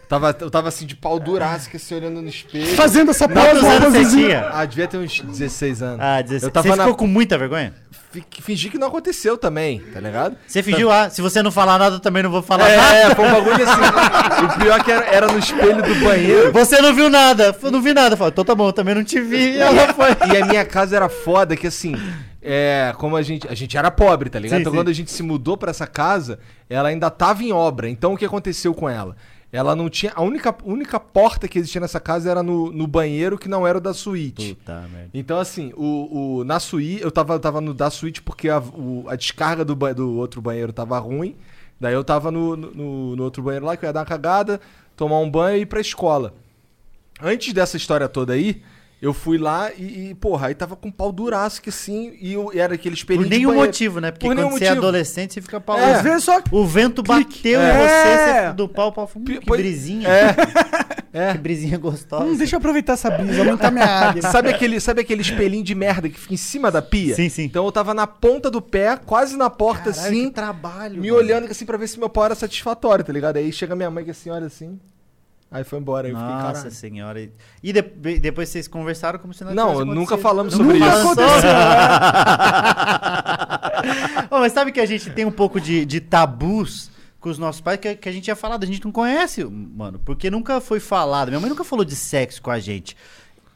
[0.10, 2.76] Tava, eu tava assim de pau duraço, assim, olhando no espelho.
[2.76, 4.34] Fazendo essa pose?
[4.52, 6.00] Ah, devia ter uns 16 anos.
[6.02, 6.44] Ah, 16.
[6.44, 7.76] Eu tava Você na- ficou com muita vergonha?
[8.12, 10.36] Fi- Fingi que não aconteceu também, tá ligado?
[10.48, 12.96] Você fingiu, ah, se você não falar nada, eu também não vou falar É, nada.
[12.96, 14.46] é, foi um bagulho assim.
[14.58, 16.52] o pior que era, era no espelho do banheiro.
[16.54, 17.56] Você não viu nada.
[17.62, 18.14] Eu não vi nada.
[18.14, 19.52] Eu falei, então tá bom, eu também não te vi.
[19.52, 20.08] E ela foi.
[20.34, 21.94] E a minha casa era foda, que assim,
[22.42, 24.58] é, como a gente, a gente era pobre, tá ligado?
[24.58, 24.78] Sim, então sim.
[24.80, 27.88] quando a gente se mudou pra essa casa, ela ainda tava em obra.
[27.88, 29.16] Então o que aconteceu com ela?
[29.52, 30.12] Ela não tinha.
[30.16, 33.80] A única, única porta que existia nessa casa era no, no banheiro que não era
[33.80, 34.54] o da suíte.
[34.56, 35.10] Puta merda.
[35.14, 38.60] Então, assim, o, o, na suíte, eu tava, eu tava no da suíte porque a,
[38.60, 41.36] o- a descarga do, do outro banheiro tava ruim.
[41.80, 44.60] Daí eu tava no, no, no outro banheiro lá, que eu ia dar uma cagada,
[44.96, 46.34] tomar um banho e ir pra escola.
[47.22, 48.62] Antes dessa história toda aí,
[49.02, 52.52] eu fui lá e, e, porra, aí tava com pau duraço que assim, e, eu,
[52.54, 54.12] e era aquele espelho Por nenhum motivo, né?
[54.12, 54.88] Porque Por quando nenhum você é motivo.
[54.88, 55.80] adolescente, você fica pau.
[55.80, 55.94] É.
[55.96, 56.42] Às vezes só...
[56.52, 57.74] O vento bateu em É.
[57.74, 59.10] você, você do pau, pau.
[59.16, 60.08] Hum, que Pois- brisinha.
[60.08, 60.36] É.
[61.12, 61.32] É.
[61.32, 62.24] Que brisinha gostosa.
[62.26, 64.22] Hum, deixa eu aproveitar essa brisa, aumentar minha águia.
[64.30, 67.16] Sabe aquele, sabe aquele espelhinho de merda que fica em cima da pia?
[67.16, 67.46] Sim, sim.
[67.46, 71.02] Então eu tava na ponta do pé, quase na porta, Caralho, assim, que trabalho.
[71.02, 71.16] me mano.
[71.20, 73.38] olhando assim pra ver se meu pau era satisfatório, tá ligado?
[73.38, 74.80] Aí chega minha mãe que assim, olha assim.
[75.52, 76.72] Aí foi embora, aí eu fiquei, Nossa caralho.
[76.72, 77.30] senhora.
[77.64, 81.16] E de- depois vocês conversaram como se nada Não, tivesse nunca falamos Nunca sobre isso.
[81.16, 81.50] falamos Aconteceu,
[84.30, 87.62] Ô, mas sabe que a gente tem um pouco de, de tabus com os nossos
[87.62, 90.80] pais que, que a gente tinha falado, a gente não conhece, mano, porque nunca foi
[90.80, 91.30] falado.
[91.30, 92.96] Minha mãe nunca falou de sexo com a gente.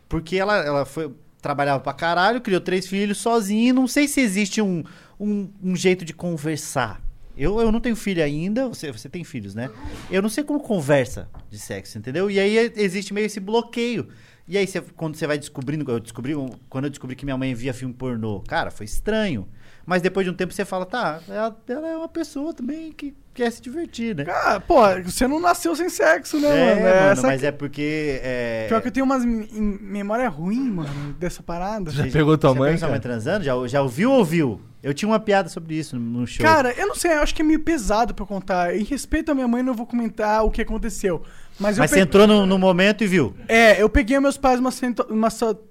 [0.09, 1.11] Porque ela, ela foi,
[1.41, 4.83] trabalhava pra caralho, criou três filhos sozinha, e não sei se existe um,
[5.19, 6.99] um, um jeito de conversar.
[7.37, 9.69] Eu, eu não tenho filho ainda, você, você tem filhos, né?
[10.11, 12.29] Eu não sei como conversa de sexo, entendeu?
[12.29, 14.07] E aí é- existe meio esse bloqueio
[14.47, 16.33] E aí, você- quando você vai descobrindo, eu descobri,
[16.69, 19.47] quando eu descobri que minha mãe via filme pornô, cara, foi estranho.
[19.85, 23.15] Mas depois de um tempo você fala, tá, ela, ela é uma pessoa também que
[23.33, 24.25] quer se divertir, né?
[24.27, 26.81] Ah, pô, você não nasceu sem sexo, né, é, mano?
[26.81, 28.19] mano, É, essa mas é porque.
[28.23, 28.65] É...
[28.67, 31.91] Pior que eu tenho umas em- em memória ruim, mano, dessa parada.
[31.91, 32.99] Já pegou tua Você mãe, cara?
[32.99, 33.43] transando?
[33.43, 34.61] Já, já ouviu ou ouviu?
[34.81, 36.45] Eu tinha uma piada sobre isso no show.
[36.45, 38.75] Cara, eu não sei, eu acho que é meio pesado pra eu contar.
[38.75, 41.21] Em respeito à minha mãe, não vou comentar o que aconteceu.
[41.57, 43.33] Mas, Mas você pe- entrou no, no momento e viu.
[43.47, 44.71] É, eu peguei meus pais numa,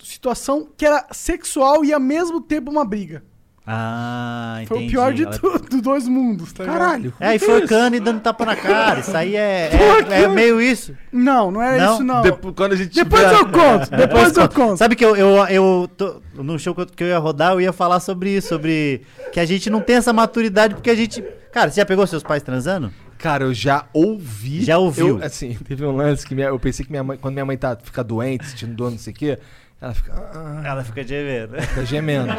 [0.02, 3.22] situação que era sexual e ao mesmo tempo uma briga.
[3.64, 4.68] Ah, entendi.
[4.68, 6.78] Foi o pior de Ela- tudo, dos dois mundos, tá ligado?
[6.80, 7.14] Caralho.
[7.20, 7.55] É, e que isso?
[7.59, 9.01] forcando e dando tapa na cara.
[9.01, 9.70] Isso aí é,
[10.10, 10.94] é, é meio isso.
[11.12, 11.94] Não, não era Não?
[11.94, 12.22] isso, não.
[12.22, 14.76] Depois, quando a gente Depois tiver- eu conto, depois eu conto.
[14.78, 17.60] Sabe que eu, eu, eu tô- no show que eu, que eu ia rodar, eu
[17.60, 19.02] ia falar sobre isso, sobre
[19.32, 21.22] que a gente não tem essa maturidade porque a gente.
[21.52, 22.90] Cara, você já pegou seus pais transando?
[23.18, 24.64] Cara, eu já ouvi.
[24.64, 25.20] Já ouviu?
[25.20, 27.56] Eu, assim, teve um lance que minha- eu pensei que minha mãe, quando minha mãe
[27.56, 29.39] tá, fica doente, sentindo dor, não sei o quê,
[29.82, 31.60] ela fica, ah, Ela fica gemendo.
[31.60, 32.28] fica gemendo.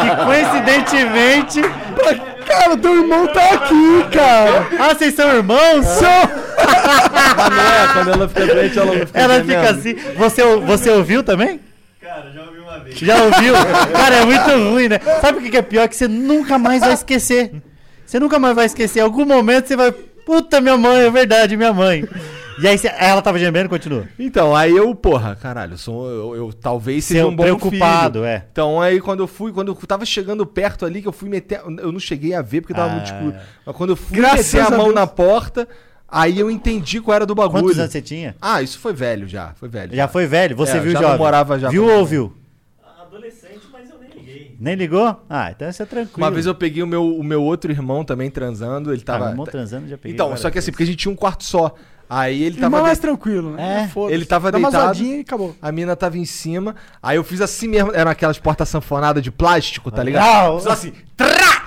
[0.00, 1.60] que coincidentemente.
[2.46, 4.68] Cara, teu irmão tá aqui, cara.
[4.78, 5.86] Ah, vocês são irmãos?
[6.02, 7.92] Ah, não é?
[7.94, 9.60] Quando ela fica doente, ela não fica Ela gemendo.
[9.66, 9.94] fica assim.
[10.16, 11.60] Você, você ouviu também?
[12.00, 12.98] Cara, já ouvi uma vez.
[12.98, 13.54] Já ouviu?
[13.92, 15.00] Cara, é muito ruim, né?
[15.20, 15.88] Sabe o que que é pior?
[15.88, 17.52] Que você nunca mais vai esquecer.
[18.06, 19.00] Você nunca mais vai esquecer.
[19.00, 19.92] Em algum momento você vai.
[20.24, 22.04] Puta, minha mãe, é verdade, minha mãe.
[22.62, 24.06] E aí ela tava gemendo, continua.
[24.18, 28.26] Então, aí eu, porra, caralho, eu, sou, eu, eu talvez seja um bom preocupado, filho.
[28.26, 28.44] é.
[28.52, 31.60] Então, aí quando eu fui, quando eu tava chegando perto ali, que eu fui meter.
[31.78, 32.94] Eu não cheguei a ver porque tava Ah.
[32.96, 33.34] muito escuro.
[33.64, 34.94] Mas quando eu fui Graças meter a a mão Deus.
[34.94, 35.66] na porta,
[36.06, 37.62] aí eu entendi qual era do bagulho.
[37.64, 38.36] Quantos anos você tinha?
[38.42, 39.96] Ah, isso foi velho já, foi velho.
[39.96, 40.54] Já foi velho?
[40.56, 41.12] Você É, viu já jovem?
[41.12, 42.34] namorava já Viu ou ouviu?
[44.60, 45.18] Mas nem ligou?
[45.28, 46.18] Ah, então você é tranquilo.
[46.18, 49.18] Uma vez eu peguei o meu, o meu outro irmão também transando, ele Ah, tava.
[49.24, 51.44] meu irmão transando, já peguei então, só que assim, porque a gente tinha um quarto
[51.44, 51.74] só.
[52.12, 52.82] Aí ele Irmão tava.
[52.82, 53.84] mais de- tranquilo, né?
[53.84, 54.14] É, Foda-se.
[54.14, 55.00] ele tava Dá deitado.
[55.00, 55.54] e acabou.
[55.62, 56.74] A mina tava em cima.
[57.00, 57.92] Aí eu fiz assim mesmo.
[57.94, 60.26] Eram aquelas portas sanfonadas de plástico, tá ligado?
[60.52, 60.60] Não.
[60.60, 60.92] Só assim.
[61.16, 61.59] Trá!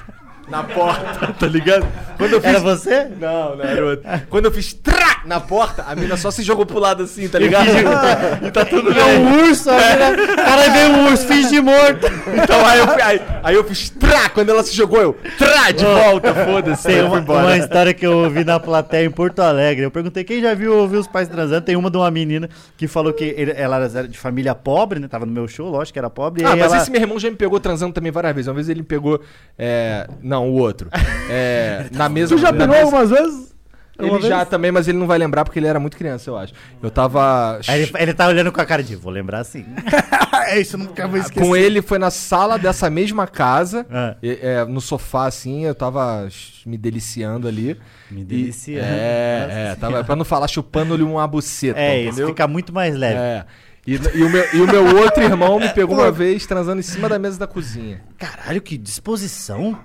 [0.48, 1.88] Na porta, tá ligado?
[2.18, 2.50] Quando eu fiz.
[2.50, 3.08] Era você?
[3.20, 4.10] Não, não era outro.
[4.30, 7.40] Quando eu fiz trá na porta, a mina só se jogou pro lado assim, tá
[7.40, 7.68] ligado?
[8.46, 9.20] e tá tudo É bem.
[9.26, 12.08] um urso, a mina- cara veio um urso, finge morto.
[12.44, 15.86] Então aí eu, aí, aí eu fiz trá, quando ela se jogou, eu trá de
[15.86, 16.84] volta, foda-se.
[16.88, 19.86] Tem uma, uma história que eu ouvi na plateia em Porto Alegre.
[19.86, 21.62] Eu perguntei quem já viu ou ouviu os pais transando.
[21.62, 25.08] Tem uma de uma menina que falou que ele- ela era de família pobre, né?
[25.08, 26.44] Tava no meu show, lógico que era pobre.
[26.46, 28.48] Ah, mas ela- esse meu irmão já me pegou transando também várias vezes.
[28.50, 29.20] Uma vez ele me pegou.
[29.58, 30.90] é, Não, o outro.
[31.30, 32.36] É, na mesa.
[32.36, 33.54] Tu já pegou mesa- algumas vezes?
[34.00, 34.50] Ele Uma já vez?
[34.50, 36.52] também, mas ele não vai lembrar porque ele era muito criança, eu acho.
[36.82, 37.60] Eu tava.
[37.68, 39.64] Ele, ele tá olhando com a cara de, vou lembrar sim.
[40.50, 41.48] é isso, eu nunca vou esquecer.
[41.48, 44.16] Com ele foi na sala dessa mesma casa, Ah.
[44.24, 46.28] e- é, no sofá assim, eu tava
[46.66, 47.80] me deliciando ali.
[48.10, 48.84] Me E- deliciando.
[48.84, 51.80] É, é, tava, pra não falar chupando-lhe uma buceta.
[51.80, 52.28] É, isso entendeu?
[52.30, 53.20] fica muito mais leve.
[53.20, 53.46] É.
[53.86, 56.84] E, e o meu, e o meu outro irmão me pegou uma vez transando em
[56.84, 58.02] cima da mesa da cozinha.
[58.18, 59.78] Caralho, que disposição.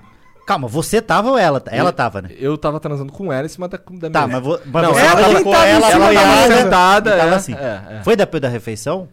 [0.49, 1.63] Calma, você tava ou ela?
[1.67, 2.31] Ela tava, né?
[2.39, 5.01] Eu tava transando com ela em cima da, da Tá, mas, vo- mas Não, você
[5.05, 6.63] ela ela cima da apoiada mesa.
[6.63, 7.53] sentada, tava é, assim.
[7.55, 8.01] é, é.
[8.03, 9.11] Foi depois da refeição?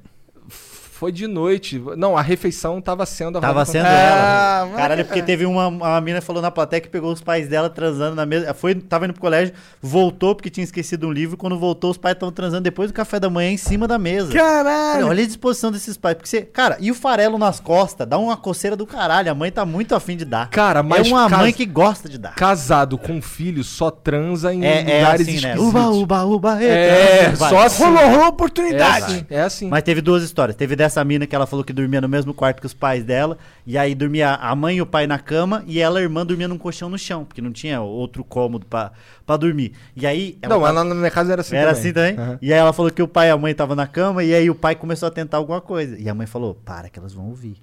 [0.97, 1.77] Foi de noite.
[1.97, 4.77] Não, a refeição tava sendo a Tava roda sendo com- Ah, ela.
[4.77, 8.15] Caralho, porque teve uma, uma mina falou na plateia que pegou os pais dela transando
[8.15, 8.53] na mesa.
[8.53, 11.35] Foi, tava indo pro colégio, voltou porque tinha esquecido um livro.
[11.35, 14.31] Quando voltou, os pais estavam transando depois do café da manhã em cima da mesa.
[14.31, 15.07] Caralho.
[15.07, 16.15] Olha a disposição desses pais.
[16.15, 18.07] Porque você, cara, e o farelo nas costas?
[18.07, 19.29] Dá uma coceira do caralho.
[19.29, 20.49] A mãe tá muito afim de dar.
[20.49, 22.35] Cara, mas é uma cas- mãe que gosta de dar.
[22.35, 25.55] Casado com filho só transa em É, é lugares assim, né?
[25.59, 26.63] Uba, uba, uba.
[26.63, 27.49] É, vai.
[27.49, 27.83] só assim.
[27.83, 29.05] Rolou, rolou É oportunidade.
[29.05, 29.25] assim.
[29.29, 29.67] É assim.
[29.67, 30.55] Mas teve duas histórias.
[30.55, 33.37] Teve dessa mina que ela falou que dormia no mesmo quarto que os pais dela.
[33.65, 35.63] E aí dormia a mãe e o pai na cama.
[35.67, 37.25] E ela, a irmã, dormia num colchão no chão.
[37.25, 38.91] Porque não tinha outro cômodo pra,
[39.25, 39.73] pra dormir.
[39.95, 40.37] E aí.
[40.41, 41.79] ela não, tava- lá na minha casa era assim Era também.
[41.81, 42.17] assim também?
[42.17, 42.39] Aham.
[42.41, 44.23] E aí ela falou que o pai e a mãe estavam na cama.
[44.23, 45.97] E aí o pai começou a tentar alguma coisa.
[45.99, 47.57] E a mãe falou: Para, que elas vão ouvir.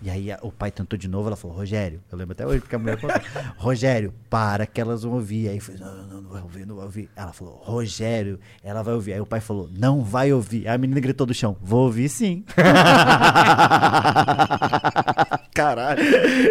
[0.00, 2.60] E aí a- o pai tentou de novo, ela falou, Rogério, eu lembro até hoje
[2.60, 3.16] porque a mulher contou,
[3.58, 5.48] Rogério, para que elas vão ouvir.
[5.48, 7.10] Aí falou, não, não, não vai ouvir, não vai ouvir.
[7.16, 9.14] Ela falou, Rogério, ela vai ouvir.
[9.14, 10.68] Aí o pai falou, não vai ouvir.
[10.68, 12.44] Aí a menina gritou do chão, vou ouvir sim.
[15.54, 16.00] Caralho,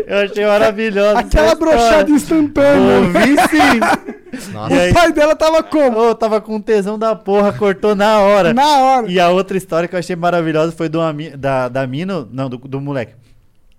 [0.05, 1.17] eu achei maravilhoso.
[1.17, 2.97] Aquela brochada Vou instantânea.
[2.99, 4.51] ouvir sim.
[4.53, 4.73] Nossa.
[4.75, 5.97] Aí- O pai dela tava como?
[5.99, 8.53] Ô, tava com tesão da porra, cortou na hora.
[8.53, 9.07] Na hora.
[9.09, 10.99] E a outra história que eu achei maravilhosa foi do,
[11.37, 13.13] da, da mina, não, do, do moleque,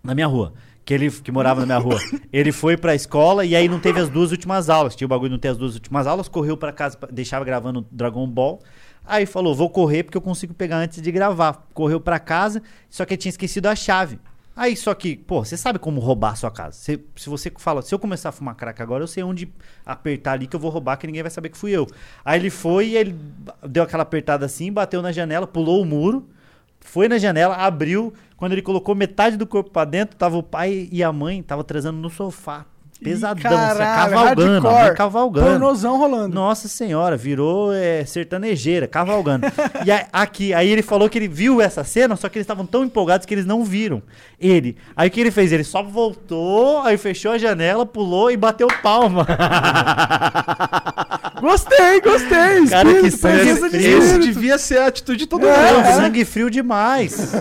[0.02, 0.52] na minha rua.
[0.84, 2.00] Que ele que morava na minha rua.
[2.32, 4.96] Ele foi pra escola e aí não teve as duas últimas aulas.
[4.96, 7.86] Tinha o bagulho de não ter as duas últimas aulas, correu pra casa, deixava gravando
[7.90, 8.60] Dragon Ball.
[9.04, 11.66] Aí falou: vou correr porque eu consigo pegar antes de gravar.
[11.74, 14.18] Correu pra casa, só que ele tinha esquecido a chave.
[14.58, 16.72] Aí só que, pô, você sabe como roubar a sua casa.
[16.72, 19.52] Se você fala, se eu começar a fumar crack agora, eu sei onde
[19.86, 21.86] apertar ali que eu vou roubar, que ninguém vai saber que fui eu.
[22.24, 23.14] Aí ele foi e ele
[23.62, 26.28] deu aquela apertada assim, bateu na janela, pulou o muro,
[26.88, 28.12] foi na janela, abriu.
[28.36, 31.62] Quando ele colocou metade do corpo pra dentro, tava o pai e a mãe, tava
[31.62, 32.64] transando no sofá.
[33.02, 34.96] Pesadão, Ih, assim, caralho, cavalgando, hardcore.
[34.96, 35.50] cavalgando.
[35.50, 36.34] Pornozão rolando.
[36.34, 39.46] Nossa senhora, virou é, sertanejeira, cavalgando.
[39.86, 42.84] e aqui, aí ele falou que ele viu essa cena, só que eles estavam tão
[42.84, 44.02] empolgados que eles não viram
[44.40, 44.76] ele.
[44.96, 45.52] Aí o que ele fez?
[45.52, 49.24] Ele só voltou, aí fechou a janela, pulou e bateu palma.
[51.40, 52.66] Gostei, gostei.
[52.68, 53.98] Cara, que sangue frio.
[53.98, 54.18] Espírito.
[54.20, 55.84] devia ser a atitude de todo É, mundo.
[55.84, 57.32] Não, sangue frio demais.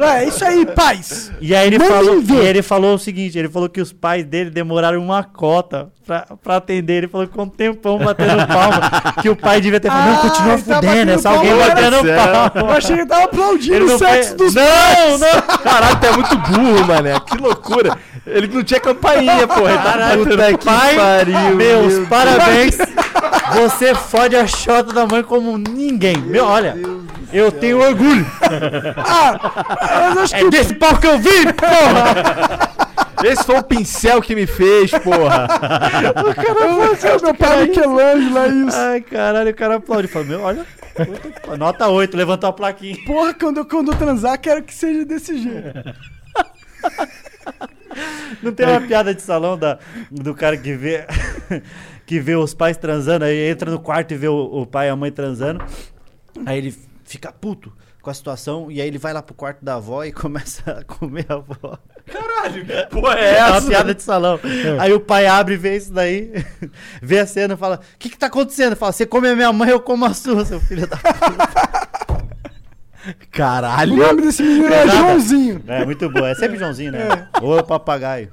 [0.00, 1.30] É isso aí, paz.
[1.40, 4.50] E aí ele falou, e ele falou o seguinte, ele falou que os pais dele
[4.50, 6.94] demoraram uma cota pra, pra atender.
[6.98, 9.14] Ele falou que ficou um tempão batendo palma.
[9.22, 11.50] que o pai devia ter falado, não, Ah, continua ele tá fudendo, é só alguém
[11.50, 12.72] palma, batendo era Eu palma.
[12.76, 15.42] achei que ele tava aplaudindo Ele o não sexo fez- dos Não, não.
[15.58, 17.20] Caralho, tu é muito burro, mané.
[17.20, 17.96] Que loucura.
[18.26, 19.76] Ele não tinha campainha, porra.
[19.76, 22.78] Tá Caralho, batendo- que pai, pariu, meus meu parabéns.
[23.54, 26.16] Você fode a chota da mãe como ninguém.
[26.16, 26.74] Meu, olha,
[27.32, 28.26] eu tenho orgulho.
[28.96, 32.74] Ah, acho que É desse pau que eu vi, porra.
[33.24, 35.46] Esse foi o pincel que me fez, porra.
[36.28, 38.76] o cara meu pai Michelangelo é isso.
[38.76, 40.08] Ai, caralho, o cara aplaude.
[40.08, 42.96] Fala, meu, olha, puta nota 8, levantou a plaquinha.
[43.06, 45.94] Porra, quando eu, quando eu transar, quero que seja desse jeito.
[48.42, 49.78] Não tem uma piada de salão da,
[50.10, 51.06] do cara que vê
[52.06, 54.90] que vê os pais transando, aí entra no quarto e vê o, o pai e
[54.90, 55.64] a mãe transando.
[56.44, 57.72] Aí ele fica puto
[58.02, 60.84] com a situação e aí ele vai lá pro quarto da avó e começa a
[60.84, 61.78] comer a avó.
[62.90, 63.66] Porra, é É uma essa?
[63.66, 64.38] piada de salão.
[64.78, 66.30] Aí o pai abre e vê isso daí,
[67.00, 68.76] vê a cena e fala: O que que tá acontecendo?
[68.76, 71.83] Fala: Você come a minha mãe, eu como a sua, seu filho da O
[73.30, 73.96] Caralho.
[73.96, 74.98] nome desse menino é Nada.
[74.98, 75.62] Joãozinho.
[75.66, 76.28] É muito boa.
[76.30, 77.28] É sempre Joãozinho, né?
[77.42, 78.30] Ou é o papagaio.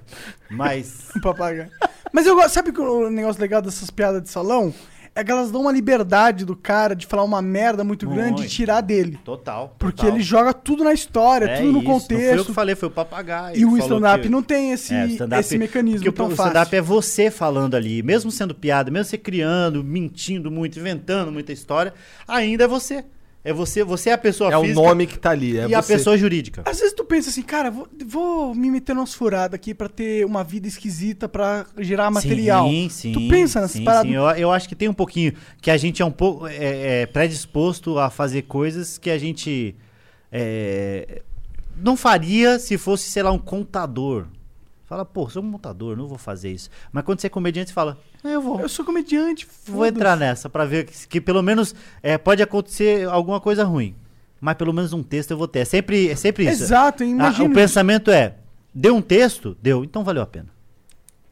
[0.50, 1.10] Mas.
[1.22, 1.70] Papagaio.
[2.14, 4.74] Mas eu gosto, sabe que o negócio legal dessas piadas de salão?
[5.14, 8.48] É que elas dão uma liberdade do cara de falar uma merda muito grande e
[8.48, 9.20] tirar dele.
[9.26, 9.76] Total.
[9.78, 10.16] Porque total.
[10.16, 12.46] ele joga tudo na história, É tudo no isso, Não foi eu contexto.
[12.46, 13.58] que falei, foi o papagaio.
[13.58, 16.52] E o stand-up que- não tem esse, É, o esse mecanismo Porque tão o fácil.
[16.52, 21.52] stand-up é você falando ali, mesmo sendo piada, mesmo você criando, mentindo muito, inventando muita
[21.52, 21.94] história,
[22.26, 23.04] ainda é você.
[23.44, 25.58] É você, você é a pessoa É o física nome que tá ali.
[25.58, 25.94] É e a você.
[25.94, 26.62] pessoa jurídica.
[26.66, 30.24] Às vezes tu pensa assim, cara, vou, vou me meter umas furadas aqui pra ter
[30.26, 32.68] uma vida esquisita pra gerar material.
[32.68, 33.12] Sim, sim.
[33.14, 34.08] Tu pensa nessas sim, paradas?
[34.08, 34.16] sim.
[34.16, 37.06] Eu, eu acho que tem um pouquinho que a gente é um pouco é, é,
[37.08, 39.76] predisposto a fazer coisas que a gente
[40.32, 41.24] é,
[41.76, 44.28] não faria se fosse, sei lá, um contador.
[44.92, 46.70] Fala, pô, sou um contador, não vou fazer isso.
[46.92, 48.60] Mas quando você é comediante, você fala, "Ah, eu vou.
[48.60, 51.74] Eu sou comediante, Vou entrar nessa pra ver que, que pelo menos
[52.04, 53.96] é, pode acontecer alguma coisa ruim.
[54.42, 55.60] Mas pelo menos um texto eu vou ter.
[55.60, 56.64] É sempre, é sempre isso.
[56.64, 57.50] Exato, Ah, imagina.
[57.50, 58.36] o pensamento é:
[58.76, 59.56] deu um texto?
[59.62, 60.48] Deu, então valeu a pena.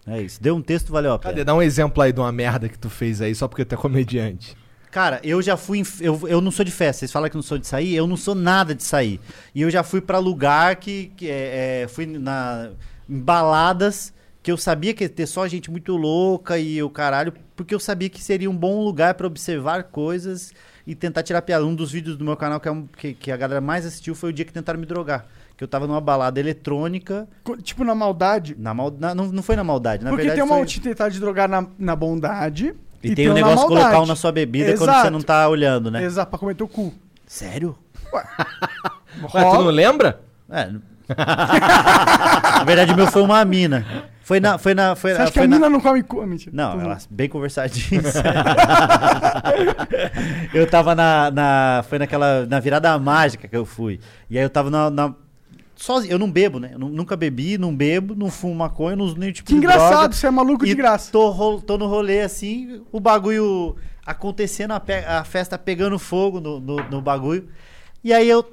[0.08, 0.42] É isso.
[0.42, 1.34] Deu um texto, valeu a pena.
[1.34, 1.44] Cadê?
[1.44, 3.78] Dá um exemplo aí de uma merda que tu fez aí só porque tu é
[3.78, 4.56] comediante.
[4.90, 5.84] Cara, eu já fui.
[6.00, 7.02] Eu, eu não sou de festa.
[7.02, 7.94] Vocês falam que não sou de sair?
[7.94, 9.20] Eu não sou nada de sair.
[9.54, 11.12] E eu já fui pra lugar que.
[11.18, 12.70] que é, é, fui na,
[13.10, 17.34] baladas que eu sabia que ia ter só gente muito louca e o caralho.
[17.56, 20.54] Porque eu sabia que seria um bom lugar pra observar coisas
[20.88, 21.66] e tentar tirar piada.
[21.66, 24.16] Um dos vídeos do meu canal que, é um- que, que a galera mais assistiu
[24.16, 25.26] foi o dia que tentaram me drogar.
[25.58, 27.28] Que eu tava numa balada eletrônica.
[27.64, 28.56] Tipo, na maldade.
[28.58, 30.06] Na mal, na- não, não foi na maldade.
[30.06, 30.66] Na Porque verdade, tem uma foi...
[30.66, 32.74] te tentar de drogar na, na bondade.
[33.04, 35.02] E, tem o uma negócio de colocar um na sua bebida quando Exato.
[35.06, 36.04] você não tá olhando, né?
[36.04, 36.94] Exato, pra comer teu cu.
[37.28, 37.78] Sério?
[38.14, 38.24] Ué,
[39.44, 40.22] tu não lembra?
[40.50, 40.70] É.
[41.18, 43.86] na verdade, o meu foi uma mina.
[44.22, 44.58] Foi na.
[44.58, 46.22] Foi na foi, Você acha que foi a na- mina não come cu?
[46.22, 46.52] Ah, Mentira.
[46.56, 48.02] Não, ela bem conversadinha.
[50.54, 51.84] eu tava na, na.
[51.90, 52.46] Foi naquela.
[52.46, 54.00] Na virada mágica que eu fui.
[54.30, 54.90] E aí eu tava na.
[54.90, 55.14] na
[55.76, 56.12] sozinho.
[56.12, 56.72] Eu não bebo, né?
[56.74, 59.58] Eu nu- nunca bebi, não bebo, não fumo maconha, não uso nenhum tipo Que de
[59.60, 60.14] engraçado, droga.
[60.14, 61.12] você é maluco de graça.
[61.12, 63.76] Tô, tô no rolê assim, o bagulho
[64.06, 67.48] acontecendo, a, pe- a festa pegando fogo no, no, no bagulho.
[68.04, 68.46] E aí eu.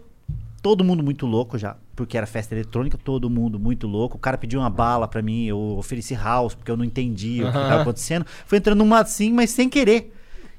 [0.63, 4.17] Todo mundo muito louco já, porque era festa eletrônica, todo mundo muito louco.
[4.17, 7.47] O cara pediu uma bala pra mim, eu ofereci house, porque eu não entendi o
[7.47, 8.27] que tava acontecendo.
[8.45, 10.13] Foi entrando numa assim, mas sem querer.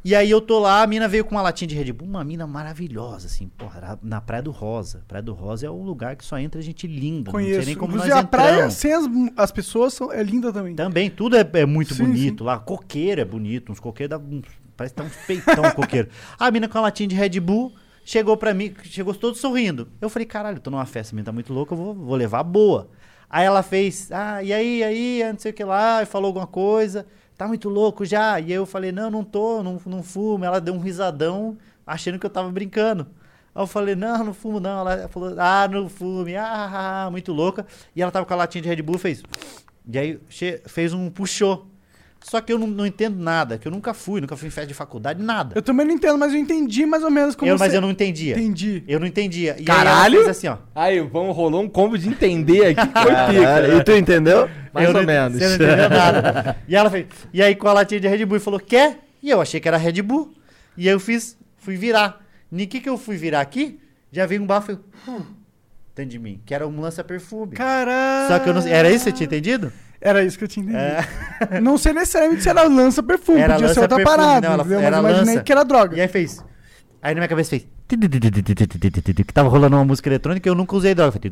[0.03, 2.23] E aí eu tô lá, a mina veio com uma latinha de Red Bull, uma
[2.23, 5.03] mina maravilhosa, assim, porra, na Praia do Rosa.
[5.07, 7.65] Praia do Rosa é um lugar que só entra gente linda, não sei Conheço.
[7.65, 9.05] nem como Inclusive, nós a praia sem as,
[9.35, 10.76] as pessoas são, é linda também.
[10.76, 12.57] Também, tudo é, é muito Sim, bonito lá.
[12.57, 14.26] Coqueiro é bonito, uns coqueiros dá
[14.77, 16.07] parece que tá uns peitão coqueiro.
[16.39, 17.73] A mina com a latinha de Red Bull
[18.07, 19.89] chegou pra mim, chegou todo sorrindo.
[19.99, 22.41] Eu falei, caralho, tô numa festa, a mina tá muito louca, eu vou, vou levar
[22.41, 22.89] boa.
[23.29, 26.47] Aí ela fez, ah, e aí, aí, não sei o que lá, e falou alguma
[26.47, 27.05] coisa,
[27.38, 28.39] tá muito louco já.
[28.39, 30.45] E eu falei, não, não tô, não, não fumo.
[30.45, 33.05] Ela deu um risadão, achando que eu tava brincando.
[33.53, 34.79] Aí eu falei, não, não fumo não.
[34.79, 37.67] Ela falou, ah, não fume, ah, ah, ah, muito louca.
[37.93, 39.21] E ela tava com a latinha de Red Bull, fez.
[39.85, 40.17] E aí
[40.65, 41.67] fez um puxou.
[42.29, 44.67] Só que eu não, não entendo nada, que eu nunca fui, nunca fui em festa
[44.67, 45.53] de faculdade, nada.
[45.55, 47.63] Eu também não entendo, mas eu entendi mais ou menos como Eu- você...
[47.63, 48.33] mas eu não entendia.
[48.33, 48.83] Entendi.
[48.85, 49.55] Eu não entendia.
[49.57, 50.21] E Caralho!
[50.23, 50.57] Aí assim, ó.
[50.75, 53.61] Aí, vamos, rolou um combo de entender aqui que foi pica.
[53.61, 53.77] Né?
[53.77, 54.49] e tu entendeu?
[54.73, 55.37] Mais Eu ou não- menos.
[55.37, 56.57] Você não entendeu nada.
[56.67, 57.05] E ela fez.
[57.33, 58.99] E aí com a latinha de Red Bull e falou, quer?
[59.23, 60.33] E eu achei que era Red Bull.
[60.75, 62.21] E aí eu fiz, fui virar.
[62.51, 63.79] E que que eu fui virar aqui?
[64.11, 64.79] Já veio um bafo e eu,
[65.13, 67.53] hum, de mim, que era um lança-perfume.
[67.55, 68.27] Caralho.
[68.27, 69.71] Só que eu não Era isso que você tinha entendido?
[69.99, 70.87] Era isso que eu tinha entendido.
[71.51, 71.59] É.
[71.61, 74.79] Não sei necessariamente se era lança-perfume, Era podia ser outra lança-perfume, parada, não, ela- entendeu?
[74.79, 75.43] era Mas eu imaginei lança.
[75.43, 75.97] que era droga.
[75.97, 76.43] E aí fez.
[77.01, 77.67] Aí na minha cabeça fez.
[77.87, 77.95] Que
[79.33, 81.19] tava rolando uma música eletrônica e eu nunca usei droga.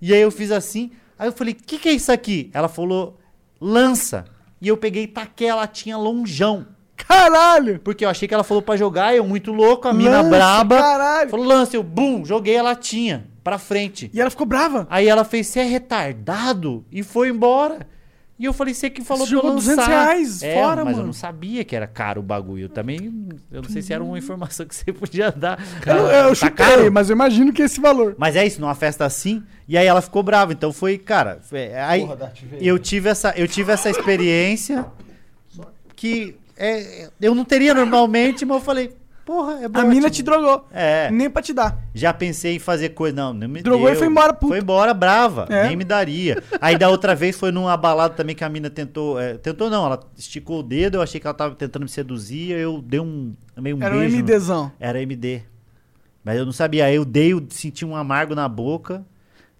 [0.00, 0.90] E aí eu fiz assim.
[1.18, 2.50] Aí eu falei, o que, que é isso aqui?
[2.52, 3.18] Ela falou,
[3.60, 4.24] lança.
[4.60, 6.66] E eu peguei e taquei a latinha lonjão.
[6.96, 7.78] Caralho!
[7.80, 10.78] Porque eu achei que ela falou pra jogar, eu muito louco, a mina Lança, braba.
[10.78, 11.30] caralho.
[11.30, 14.10] Falou, lança, eu, bum, joguei a latinha pra frente.
[14.14, 14.86] E ela ficou brava.
[14.90, 16.84] Aí ela fez, você é retardado?
[16.92, 17.86] E foi embora.
[18.38, 19.90] E eu falei, você que falou Você pra eu jogou 200 lançar.
[19.90, 21.06] reais é, fora, mas eu mano.
[21.06, 22.64] não sabia que era caro o bagulho.
[22.64, 25.60] Eu também, eu não sei se era uma informação que você podia dar.
[25.86, 26.92] Eu, eu Tá chutei, caro?
[26.92, 28.16] mas eu imagino que é esse valor.
[28.18, 29.44] Mas é isso, numa festa assim.
[29.68, 30.52] E aí ela ficou brava.
[30.52, 31.38] Então foi, cara.
[31.42, 32.08] foi- aí
[32.60, 34.86] eu tive essa, eu tive essa experiência
[35.94, 38.92] que é, eu não teria normalmente, mas eu falei,
[39.24, 39.80] porra, é bom.
[39.80, 40.66] A mina te drogou.
[40.72, 41.10] É.
[41.10, 41.78] Nem pra te dar.
[41.94, 43.14] Já pensei em fazer coisa.
[43.16, 43.94] Não, não me Drogou deu.
[43.94, 44.48] e foi embora, puta.
[44.48, 45.46] Foi embora brava.
[45.48, 45.66] É.
[45.68, 46.42] Nem me daria.
[46.60, 49.18] Aí da outra vez foi numa balada também que a mina tentou.
[49.20, 52.50] é, tentou não, ela esticou o dedo, eu achei que ela tava tentando me seduzir,
[52.52, 53.34] eu dei um.
[53.56, 54.16] Meio um Era um beijo.
[54.16, 54.72] no- MDzão.
[54.80, 55.42] Era MD.
[56.24, 56.84] Mas eu não sabia.
[56.86, 59.04] Aí eu dei, eu senti um amargo na boca.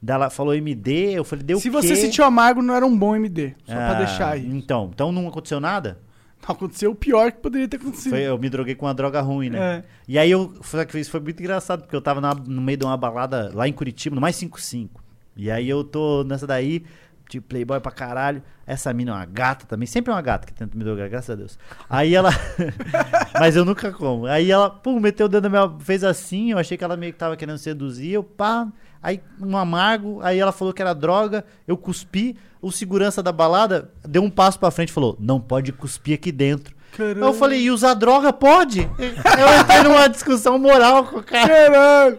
[0.05, 1.97] Ela falou MD, eu falei, deu Se o você quê?
[1.97, 3.55] sentiu amargo, não era um bom MD.
[3.65, 4.45] Só pra Ah, deixar aí.
[4.53, 5.99] Então, então não aconteceu nada?
[6.47, 8.11] Aconteceu o pior que poderia ter acontecido.
[8.11, 9.77] Foi, eu me droguei com uma droga ruim, né?
[9.79, 9.85] É.
[10.09, 10.53] E aí eu.
[10.63, 13.51] Só que isso foi muito engraçado, porque eu tava na- no meio de uma balada
[13.55, 15.03] lá em Curitiba, no mais 55.
[15.37, 16.85] E aí eu tô nessa daí,
[17.29, 18.43] tipo, playboy pra caralho.
[18.67, 21.31] Essa mina é uma gata também, sempre é uma gata que tenta me drogar, graças
[21.31, 21.59] a Deus.
[21.89, 22.31] Aí ela.
[23.39, 24.27] Mas eu nunca como.
[24.27, 25.79] Aí ela, pum, meteu o dedo na minha.
[25.81, 28.69] fez assim, eu achei que ela meio que tava querendo seduzir, eu pá.
[29.03, 32.37] Aí um amargo, aí ela falou que era droga, eu cuspi.
[32.63, 36.31] O segurança da balada deu um passo pra frente e falou: não pode cuspir aqui
[36.31, 36.75] dentro.
[36.97, 37.25] Caralho.
[37.25, 38.81] Eu falei, e usar droga pode?
[38.99, 41.49] Eu entrei numa discussão moral com o cara.
[41.49, 42.19] Caralho!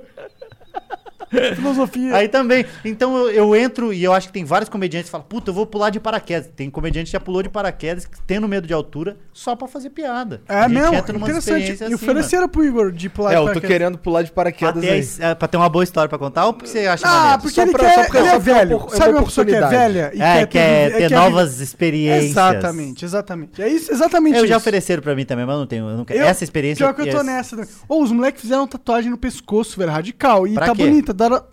[1.55, 2.15] Filosofia.
[2.15, 2.65] Aí também.
[2.85, 5.53] Então eu, eu entro e eu acho que tem vários comediantes que falam, puta, eu
[5.53, 6.49] vou pular de paraquedas.
[6.55, 9.89] Tem comediante que já pulou de paraquedas, que tendo medo de altura, só pra fazer
[9.89, 10.41] piada.
[10.47, 10.93] É mesmo?
[10.95, 11.37] Interessante.
[11.39, 13.69] experiência E assim, ofereceram pro Igor de pular É, de eu tô paraquedas.
[13.69, 15.07] querendo pular de paraquedas Até aí.
[15.19, 17.41] é, pra ter uma boa história pra contar ou porque você acha Ah, maneiro?
[17.41, 18.75] porque Só ele, pra- quer, só ele só é velho.
[18.77, 19.93] opor- Sabe uma pessoa que é oportunidade.
[19.93, 20.11] velha?
[20.13, 22.31] E É, quer ter quer novas viver- experiências.
[22.31, 23.61] Exatamente, exatamente.
[23.61, 24.57] É isso, exatamente Eu já isso.
[24.57, 25.89] ofereceram pra mim também, mas eu não tenho.
[25.89, 26.85] eu não quero- Eu- Essa experiência.
[26.85, 27.55] Pior que eu tô essa- nessa.
[27.55, 27.67] né?
[27.87, 30.47] Ou os moleques fizeram tatuagem no pescoço, velho, radical.
[30.47, 31.13] E tá bonita.
[31.29, 31.43] Da,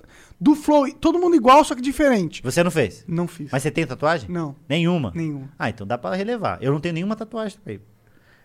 [0.40, 0.90] do flow.
[0.94, 2.42] Todo mundo igual, só que diferente.
[2.42, 3.04] Você não fez?
[3.06, 3.50] Não fiz.
[3.52, 4.28] Mas você tem tatuagem?
[4.30, 5.12] Não, Nenhuma?
[5.14, 5.46] nenhum.
[5.58, 6.58] Ah, então dá pra relevar.
[6.60, 7.80] Eu não tenho nenhuma tatuagem também.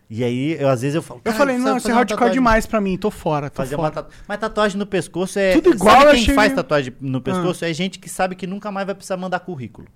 [0.08, 1.20] E aí, eu, às vezes eu falo.
[1.26, 3.56] Eu "Cara, falei, não, isso é uma hardcore tatuagem." demais pra mim, tô fora, tô
[3.58, 4.04] Fazer uma fora.
[4.04, 4.16] tatu...
[4.28, 5.54] Mas tatuagem no pescoço é.
[5.54, 7.66] Tudo igual, Sabe quem achei faz tatuagem no pescoço?
[7.66, 9.88] É gente que sabe que nunca mais vai precisar mandar currículo.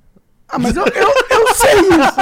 [0.51, 2.15] Ah, mas eu, eu, eu sei isso.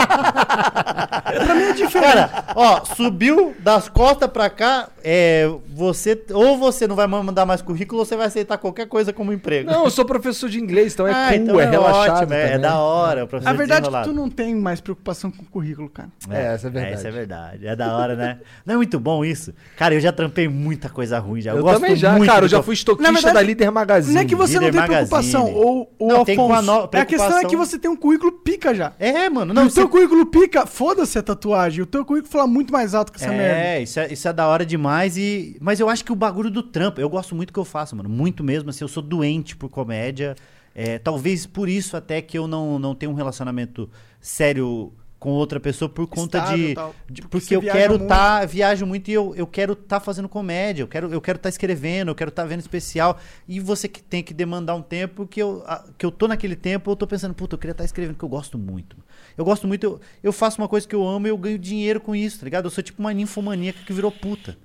[1.45, 2.07] pra mim é diferente.
[2.07, 6.21] Cara, ó, subiu das costas pra cá, é, você.
[6.33, 9.69] Ou você não vai mandar mais currículo, ou você vai aceitar qualquer coisa como emprego.
[9.71, 12.17] Não, eu sou professor de inglês, então é Ah, cool, então é, relaxado.
[12.17, 13.23] ótimo, é, é da hora.
[13.23, 16.09] O professor a verdade é que tu não tem mais preocupação com o currículo, cara.
[16.29, 16.93] É, essa é verdade.
[16.93, 17.67] essa é verdade.
[17.67, 18.39] É da hora, né?
[18.65, 19.53] Não é muito bom isso?
[19.77, 21.51] Cara, eu já trampei muita coisa ruim já.
[21.51, 23.71] Eu, Eu gosto também já, muito cara, eu já fui estoquista Na verdade, da Líder
[23.71, 24.13] Magazine.
[24.15, 25.65] Não é que você não Líder tem preocupação, Magazine.
[25.65, 26.71] ou o Não, tem com a Afonso.
[26.71, 27.49] no- É a questão é preocupação.
[27.49, 28.93] que você tem um currículo pica já.
[28.99, 29.53] É, mano.
[29.53, 31.81] Não, Não, o teu você- currículo pica, foda-se a tatuagem.
[31.81, 33.59] O teu currículo fala muito mais alto que essa merda.
[33.59, 35.57] É, isso é, isso é da hora demais e...
[35.61, 37.95] Mas eu acho que o bagulho do trampo, eu gosto muito do que eu faço,
[37.95, 38.09] mano.
[38.09, 40.35] Muito mesmo, assim, eu sou doente por comédia.
[40.75, 43.89] É, talvez por isso até que eu não, não tenho um relacionamento
[44.21, 46.95] sério com outra pessoa por conta Estável de, tal.
[47.09, 50.87] de- Porque eu quero estar viajo muito e eu, eu quero estar fazendo comédia eu
[50.87, 53.17] quero eu quero estar escrevendo eu quero estar vendo especial.
[53.47, 56.55] E você que tem que demandar um tempo que eu a- que eu tô naquele
[56.55, 58.95] tempo eu tô pensando puta eu queria estar escrevendo que eu gosto muito.
[59.35, 61.99] Eu gosto muito eu, eu faço uma coisa que eu amo e eu ganho dinheiro
[61.99, 62.65] com isso tá ligado?
[62.65, 64.55] Eu sou tipo uma ninfomaníaca que virou puta.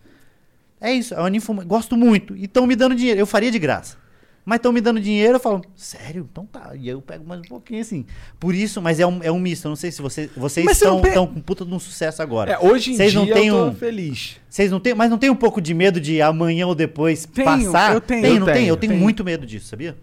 [0.81, 3.19] É isso é uma ninfoma gosto muito e estão me dando dinheiro.
[3.19, 3.97] Eu faria de graça
[4.45, 6.29] mas estão me dando dinheiro, eu falo, sério?
[6.31, 6.71] Então tá.
[6.75, 8.05] E aí eu pego mais um pouquinho assim.
[8.41, 9.67] Por isso, mas é um, é um misto.
[9.67, 12.53] Eu não sei se você, vocês estão pe- com puta de um sucesso agora.
[12.53, 14.37] É, hoje em Vocês dia não têm eu tô um- feliz.
[14.49, 17.45] Vocês não tem, mas não tem um pouco de medo de amanhã ou depois Tenho,
[17.45, 17.95] passar?
[17.95, 18.23] eu tenho.
[18.23, 18.55] Tem, Eu não tem?
[18.57, 19.03] tenho, Eu tenho tenho.
[19.03, 19.97] muito medo disso, sabia?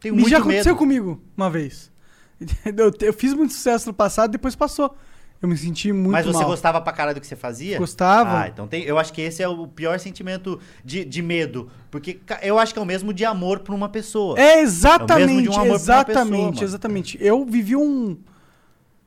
[0.00, 0.48] Tenho Me muito já medo.
[0.50, 1.90] aconteceu comigo uma vez.
[2.64, 4.96] Eu, eu fiz muito sucesso no passado, depois passou.
[5.42, 6.48] Eu me senti muito Mas você mal.
[6.48, 7.78] gostava pra caralho do que você fazia?
[7.78, 8.42] Gostava.
[8.42, 11.70] Ah, então tem, eu acho que esse é o pior sentimento de, de medo.
[11.90, 14.38] Porque eu acho que é o mesmo de amor pra uma pessoa.
[14.38, 17.18] É É exatamente, de um exatamente, pessoa, exatamente.
[17.20, 18.18] Eu vivi um.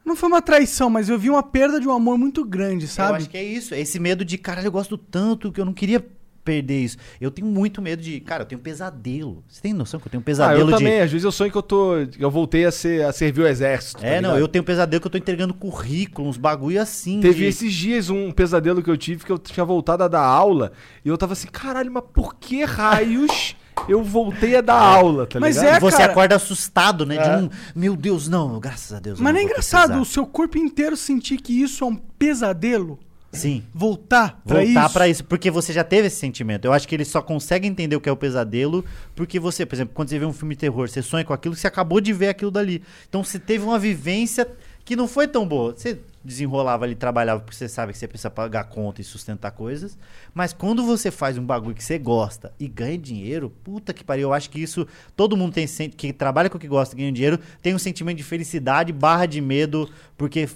[0.04, 2.90] Não foi uma traição, mas eu vi uma perda de um amor muito grande, Eu
[2.90, 3.18] sabe?
[3.20, 3.74] acho que é isso.
[3.76, 6.04] Esse medo de, caralho, eu gosto tanto que eu não queria
[6.44, 6.98] perder isso.
[7.22, 8.20] Eu tenho muito medo de.
[8.20, 9.44] Cara, eu tenho pesadelo.
[9.48, 10.72] Você tem noção que eu tenho Ah, pesadelo eu de.
[10.84, 11.02] também.
[11.02, 11.94] Às vezes eu sonho que eu tô.
[12.20, 14.02] Eu voltei a, ser, a servir o exército.
[14.02, 14.40] tá É, não, ligado?
[14.42, 17.20] eu tenho pesadelo que eu tô entregando currículo, uns bagulho assim.
[17.22, 20.22] Teve de- esses dias um pesadelo que eu tive que eu tinha voltado a dar
[20.26, 20.72] aula
[21.04, 23.56] e eu tava assim, caralho, mas por que raios
[23.88, 25.74] eu voltei a dar aula, tá Mas ligado?
[25.74, 26.12] é, E você cara.
[26.12, 27.16] acorda assustado, né?
[27.18, 27.38] É.
[27.38, 27.50] De um.
[27.76, 29.18] Meu Deus, não, graças a Deus.
[29.20, 31.96] eu Mas não é engraçado precisar." o seu corpo inteiro sentir que isso é um
[31.96, 33.00] pesadelo?
[33.34, 33.64] Sim.
[33.74, 34.94] Voltar pra Voltar isso?
[34.94, 36.66] pra isso, porque você já teve esse sentimento.
[36.66, 38.86] Eu acho que ele só consegue entender o que é o pesadelo
[39.16, 41.56] porque você, por exemplo, quando você vê um filme de terror, você sonha com aquilo,
[41.56, 42.84] você acabou de ver aquilo dali.
[43.10, 44.48] Então você teve uma vivência
[44.86, 45.74] que não foi tão boa.
[45.76, 49.98] Você desenrolava ali, trabalhava porque você sabe que você precisa pagar conta e sustentar coisas.
[50.34, 54.30] Mas quando você faz um bagulho que você gosta e ganha dinheiro, puta que pariu,
[54.30, 57.12] eu acho que isso todo mundo tem que trabalha com o que gosta e ganha
[57.12, 60.48] dinheiro, tem um sentimento de felicidade barra de medo, porque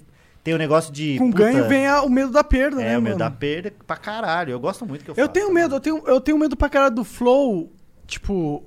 [0.47, 2.97] tem o negócio de Com puta, ganho vem a- o medo da perda, né, é,
[2.97, 3.19] o medo mano?
[3.19, 4.51] da perda pra caralho.
[4.51, 6.69] Eu gosto muito que eu Eu faço, tenho medo, eu tenho, eu tenho medo pra
[6.69, 7.69] cara do Flow,
[8.05, 8.63] tipo,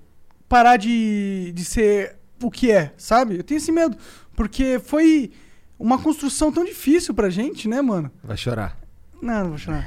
[0.46, 3.38] parar de, de ser o que é, sabe?
[3.38, 3.96] Eu tenho esse medo.
[4.36, 5.30] Porque foi
[5.78, 8.10] uma construção tão difícil pra gente, né, mano?
[8.22, 8.76] Vai chorar.
[9.22, 9.86] Não, não vou chorar.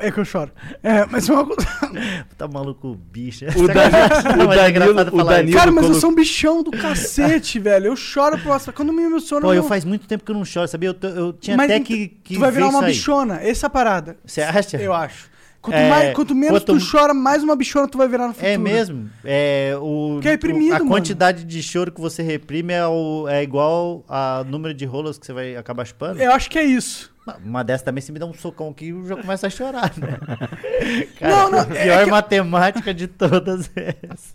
[0.00, 0.50] É que eu choro.
[0.82, 1.62] É, mas uma coisa.
[2.38, 3.44] Tá maluco, bicho.
[3.56, 5.24] O Danilo- o é engraçado Danilo- o.
[5.24, 7.86] Danilo- Cara, mas eu sou um bichão do cacete, velho.
[7.88, 8.72] Eu choro próximo.
[8.72, 9.42] Quando me emociono.
[9.42, 10.90] Pô, eu não- faz muito tempo que eu não choro, sabia?
[11.02, 13.40] Eu, eu tinha Mas até que, que Tu vai virar uma bichona.
[13.42, 14.16] Essa é a parada.
[14.24, 14.76] Você acha?
[14.76, 15.31] Eu acho.
[15.62, 18.34] Quanto, É, mais, quanto menos quanto- tu chora, mais uma bichona tu vai virar no
[18.34, 18.50] futuro.
[18.50, 19.08] É mesmo?
[19.24, 20.90] É, o, Que é reprimido, o- a mano.
[20.90, 25.24] quantidade de choro que você reprime é, o, é igual a número de rolas que
[25.24, 26.20] você vai acabar chupando.
[26.20, 27.12] Eu acho que é isso.
[27.44, 30.18] Uma dessa também, se me dá um socão aqui, eu já começo a chorar, né?
[31.22, 34.34] Não, não, a é pior que- matemática de todas essas.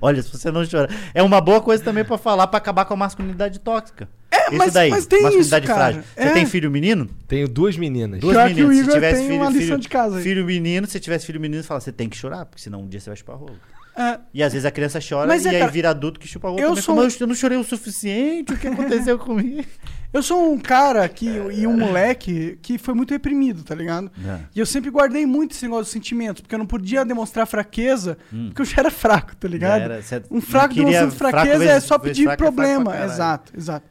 [0.00, 0.88] Olha, se você não chora.
[1.12, 4.08] É uma boa coisa também pra falar, pra acabar com a masculinidade tóxica.
[4.30, 5.92] É, Esse mas- daí, mas tem masculinidade isso, cara.
[5.92, 6.02] frágil.
[6.14, 6.32] Você É.
[6.32, 7.08] tem filho menino?
[7.26, 8.20] Tenho duas meninas.
[8.20, 8.70] Duas Pior que meninas.
[8.70, 10.22] o Se Igor tivesse tem filho, uma lição filho, de casa aí.
[10.22, 12.88] filho menino, se tivesse filho menino, você fala, você tem que chorar, porque senão um
[12.88, 13.56] dia você vai chupar rolo.
[13.96, 16.28] É, E às vezes a criança chora Mas e é, aí cara, vira adulto que
[16.28, 16.82] chupa rolo eu também.
[16.84, 19.64] sou eu, não chorei o suficiente, o que aconteceu comigo?
[20.12, 24.08] eu sou um cara que, e um moleque que foi muito reprimido, tá ligado?
[24.24, 24.38] É.
[24.54, 28.16] E eu sempre guardei muito esse negócio de sentimentos, porque eu não podia demonstrar fraqueza,
[28.46, 29.80] porque eu já era fraco, tá ligado?
[29.80, 29.84] Hum.
[29.84, 30.00] Era,
[30.30, 33.04] um fraco demonstrando fraco fraqueza vezes- é só pedir fraco é fraco pra problema.
[33.04, 33.86] exato, exato.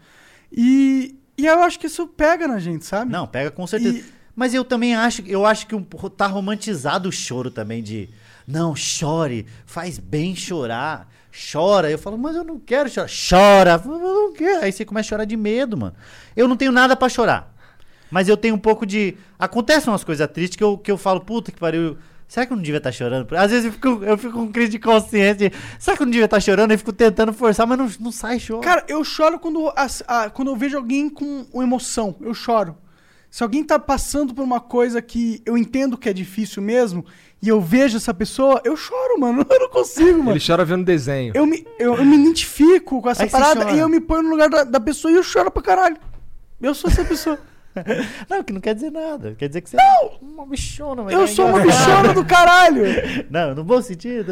[0.51, 3.11] E, e eu acho que isso pega na gente, sabe?
[3.11, 3.97] Não, pega com certeza.
[3.97, 4.05] E-
[4.35, 8.09] Mas eu também acho, eu acho que um, tá romantizado o choro também de
[8.47, 11.07] não, chore, faz bem chorar.
[11.51, 11.91] Chora.
[11.91, 13.09] Eu falo, mas eu não quero chorar.
[13.29, 13.71] Chora.
[13.73, 14.63] Eu falo, "Eu não quero.
[14.63, 15.93] Aí você começa a chorar de medo, mano.
[16.35, 17.53] Eu não tenho nada pra chorar.
[18.09, 19.15] Mas eu tenho um pouco de.
[19.37, 21.97] Acontecem umas coisas tristes que eu, que eu falo, puta que pariu.
[22.27, 23.27] Será que eu não devia estar chorando?
[23.37, 25.49] Às vezes eu fico, eu fico com crise de consciência.
[25.49, 26.71] de, Será que eu não devia estar chorando?
[26.71, 28.61] Eu fico tentando forçar, mas não, não sai choro.
[28.61, 32.15] Cara, eu choro quando, as- a- quando eu vejo alguém com uma emoção.
[32.19, 32.75] Eu choro.
[33.29, 37.05] Se alguém tá passando por uma coisa que eu entendo que é difícil mesmo,
[37.41, 39.45] e eu vejo essa pessoa, eu choro, mano.
[39.51, 40.31] Eu não consigo, mano.
[40.31, 41.31] Ele chora vendo desenho.
[41.35, 44.29] Eu me, eu, eu me identifico com essa Aí parada e eu me ponho no
[44.31, 45.97] lugar da, da pessoa e eu choro pra caralho.
[46.61, 47.37] Eu sou essa pessoa.
[48.29, 49.35] Não, que não quer dizer nada.
[49.37, 51.03] Quer dizer que você é uma bichona.
[51.03, 52.83] mas eu é sou uma bichona do caralho.
[53.29, 54.31] Não, no bom sentido.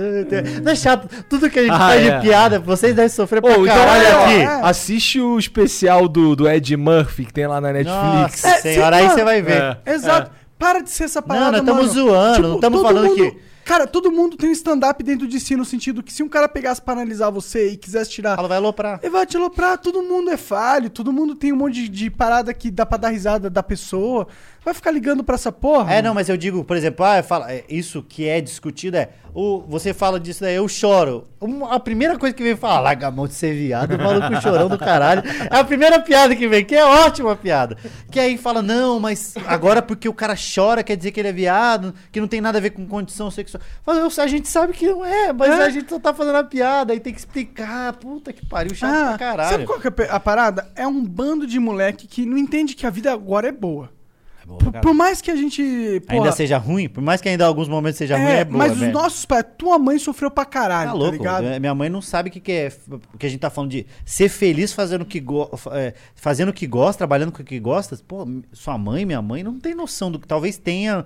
[0.63, 1.07] Não é chato.
[1.29, 2.15] Tudo que a gente Ah, faz é.
[2.17, 4.65] de piada, vocês devem sofrer pra Ô, então caralho olha aqui.
[4.67, 8.43] assiste o especial do, do Ed Murphy que tem lá na Netflix.
[8.43, 9.77] Nossa É, senhora, sim, aí você vai ver.
[9.85, 9.93] É.
[9.93, 10.31] Exato.
[10.57, 11.89] Para de ser essa parada, nós tamo mano.
[11.89, 15.27] Tipo, zoando, não tamo todo falando mundo- que- Cara, todo mundo tem um stand-up dentro
[15.27, 18.37] de si, no sentido que se um cara pegasse pra analisar você e quisesse tirar...
[18.37, 18.99] Ela vai aloprar.
[19.01, 22.11] Ele vai te aloprar, todo mundo é falho, todo mundo tem um monte de, de
[22.11, 24.27] parada que dá pra dar risada da pessoa.
[24.65, 25.93] Vai ficar ligando pra essa porra?
[25.93, 29.09] É, não, mas eu digo, por exemplo, ah, fala, é, isso que é discutido é,
[29.31, 31.27] o, você fala disso daí, eu choro.
[31.39, 34.41] Um- a primeira coisa que vem falar, larga a mão de ser viado, o maluco
[34.41, 35.21] chorão do caralho.
[35.51, 37.77] É a primeira piada que vem, que é ótima piada.
[38.09, 41.33] Que aí fala, não, mas agora porque o cara chora quer dizer que ele é
[41.33, 43.61] viado, que não tem nada a ver com condição sexual.
[43.83, 45.63] Fala, eu- a gente sabe que não é, mas É.
[45.63, 47.93] a gente só tá fazendo a piada, aí tem que explicar.
[47.97, 49.47] Puta que pariu, chato pra caralho.
[49.47, 50.71] Ah, sabe qual que é a parada?
[50.75, 53.93] É um bando de moleque que não entende que a vida agora é boa.
[54.45, 55.61] É boa, Por, por mais que a gente.
[55.61, 58.57] Ainda porra, seja ruim, por mais que ainda alguns momentos seja ruim, é, é boa,
[58.59, 58.87] mas velho.
[58.91, 61.17] os nossos pais, tua mãe sofreu pra caralho, Tá tá, louco.
[61.17, 61.45] ligado?
[61.47, 62.71] é, Minha mãe não sabe o que, que é.
[63.17, 66.67] Que a gente tá falando de ser feliz fazendo o que, go, é, fazendo que
[66.67, 67.97] gosta, trabalhando com o que gosta.
[68.07, 71.05] Pô, sua mãe, minha mãe, não tem noção do que talvez tenha.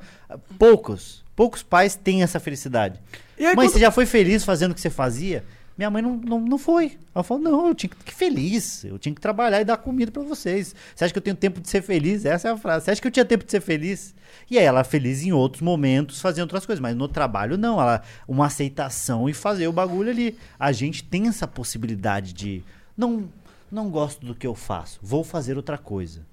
[0.58, 1.24] Poucos.
[1.36, 3.00] Poucos pais têm essa felicidade.
[3.38, 5.44] Aí, mãe, quando- você já foi feliz fazendo o que você fazia?
[5.80, 6.98] Minha mãe não, não, não foi.
[7.16, 8.84] Ela falou, não, eu tinha que que feliz.
[8.84, 10.76] Eu tinha que trabalhar e dar comida pra vocês.
[10.94, 12.26] Você acha que eu tenho tempo de ser feliz?
[12.26, 12.84] Essa é a frase.
[12.84, 14.14] Você acha que eu tinha tempo de ser feliz?
[14.52, 16.82] E aí ela feliz em outros momentos, fazendo outras coisas.
[16.82, 17.80] Mas no trabalho, não.
[17.80, 20.38] Ela, uma aceitação e fazer o bagulho ali.
[20.60, 22.62] A gente tem essa possibilidade de...
[22.98, 23.30] Não,
[23.72, 25.00] não gosto do que eu faço.
[25.02, 26.26] Vou fazer outra coisa.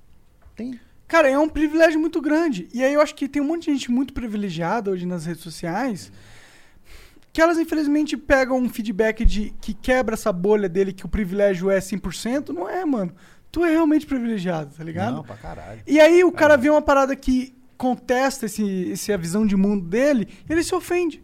[0.56, 0.80] Tem...
[1.06, 2.66] Cara, é um privilégio muito grande.
[2.74, 5.44] E aí eu acho que tem um monte de gente muito privilegiada hoje nas redes
[5.44, 6.10] sociais
[7.36, 11.70] que elas infelizmente pegam um feedback de que quebra essa bolha dele que o privilégio
[11.70, 12.48] é 100%.
[12.48, 13.12] Não é, mano.
[13.52, 15.16] Tu é realmente privilegiado, tá ligado?
[15.16, 15.82] Não, pra caralho.
[15.86, 19.86] E aí o cara vê uma parada que contesta esse, esse, a visão de mundo
[19.86, 21.22] dele, ele se ofende.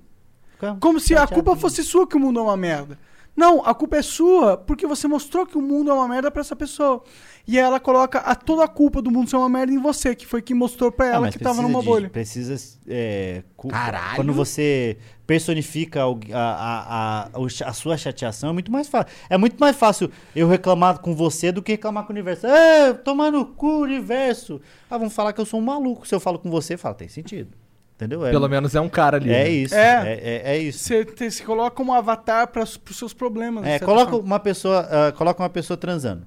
[0.81, 2.99] Como se a culpa fosse sua que o mundo é uma merda.
[3.35, 6.41] Não, a culpa é sua porque você mostrou que o mundo é uma merda pra
[6.43, 7.03] essa pessoa.
[7.49, 10.27] E ela coloca a, toda a culpa do mundo ser uma merda em você, que
[10.27, 12.11] foi quem mostrou pra Ah, ela mas que tava numa de- bolha.
[12.11, 12.55] Precisa.
[12.87, 14.17] É, Caralho.
[14.17, 14.97] Quando você
[15.27, 19.13] personifica a, a, a, a sua chateação, é muito mais fácil.
[19.31, 22.47] É muito mais fácil eu reclamar com você do que reclamar com o universo.
[22.47, 24.61] É, tomar no cu, universo.
[24.91, 26.07] Ah, vamos falar que eu sou um maluco.
[26.07, 27.51] Se eu falo com você, fala, tem sentido.
[27.95, 28.27] Entendeu?
[28.27, 29.31] É, Pelo menos é um cara ali.
[29.31, 29.51] é né?
[29.51, 29.75] isso.
[29.75, 29.79] É.
[29.79, 30.85] É, é, é isso.
[30.85, 33.65] Você, se coloca como avatar para os seus problemas.
[33.67, 34.27] É, coloca forma.
[34.27, 36.27] uma pessoa, ah, coloca uma pessoa transando.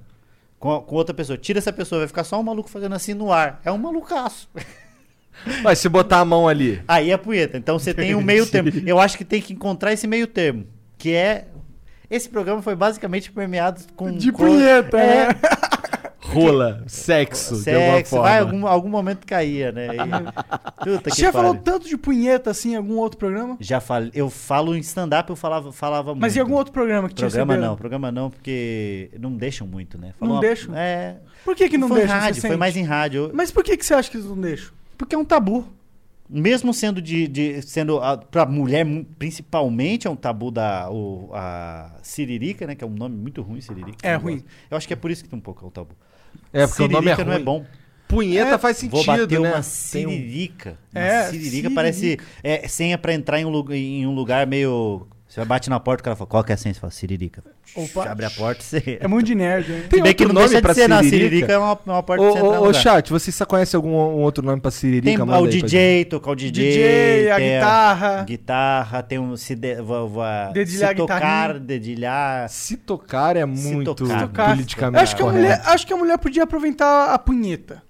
[0.58, 1.36] Com, com outra pessoa.
[1.36, 3.60] Tira essa pessoa, vai ficar só um maluco fazendo assim no ar.
[3.64, 4.48] É um malucaço.
[5.62, 6.82] Mas se botar a mão ali.
[6.88, 7.58] Aí é punheta.
[7.58, 8.70] Então você tem um meio termo.
[8.86, 10.66] Eu acho que tem que encontrar esse meio termo.
[10.96, 11.48] Que é.
[12.08, 14.12] Esse programa foi basicamente permeado com.
[14.12, 15.34] De punheta, é, né?
[16.32, 18.24] Rola, sexo, de alguma Sexo, forma.
[18.28, 19.88] vai, algum, algum momento caía, né?
[19.88, 19.96] E-
[20.96, 23.56] Puta Você já falou tanto de punheta assim em algum outro programa?
[23.60, 24.10] Já falei.
[24.14, 26.20] Eu falo em stand-up, eu falava, falava muito.
[26.20, 29.98] Mas em algum outro programa que tinha Programa não, programa não, porque não deixam muito,
[29.98, 30.12] né?
[30.20, 30.74] Não uma- deixam?
[30.76, 31.16] É.
[31.44, 32.14] Por que, que não foi deixa?
[32.16, 33.30] em rádio, foi mais em rádio.
[33.32, 34.70] Mas por que, que você acha que eles não deixam?
[34.98, 35.64] Porque é um tabu.
[36.28, 41.30] Mesmo sendo de, de sendo a, pra mulher mu- principalmente é um tabu da o,
[41.32, 43.98] a siririca, né, que é um nome muito ruim, siririca.
[44.02, 44.34] É não ruim.
[44.38, 44.46] gosto.
[44.72, 45.94] Eu acho que é por isso que tem um pouco é um tabu.
[46.52, 47.26] É, porque o nome é Siririca ruim.
[47.26, 47.66] não é bom.
[48.08, 49.48] Punheta É, faz sentido, Vou bater né?
[49.48, 49.50] uma
[49.90, 50.78] Tem um- siririca.
[50.94, 51.70] Uma É, siririca siririca.
[51.74, 55.06] parece é, senha pra entrar em um, lugar, em um lugar meio
[55.36, 56.72] você bate na porta, o cara fala, qual que é a senha?
[56.72, 57.44] Você fala, siririca.
[57.74, 58.10] Opa.
[58.10, 58.96] Abre a porta, você...
[59.04, 59.84] É muito de nerd, né?
[59.90, 61.28] Tem Se bem que outro não nome deixa pra de ser na siririca?
[61.28, 64.22] siririca, é uma, uma porta Ô, você ô, ô, chat, vocês só conhecem algum um
[64.22, 65.26] outro nome pra Siririca?
[65.26, 66.50] Tem o DJ, tocar o DJ.
[66.52, 68.24] DJ, a guitarra.
[68.24, 69.36] Guitarra, tem um.
[69.36, 69.76] Se, de,
[70.54, 72.48] Dedilhar se tocar, dedilhar.
[72.48, 74.22] Se tocar é muito tocar.
[74.22, 74.50] Tocar.
[74.54, 77.82] politicamente Acho que, a mulher, acho que a mulher podia aproveitar a punheta.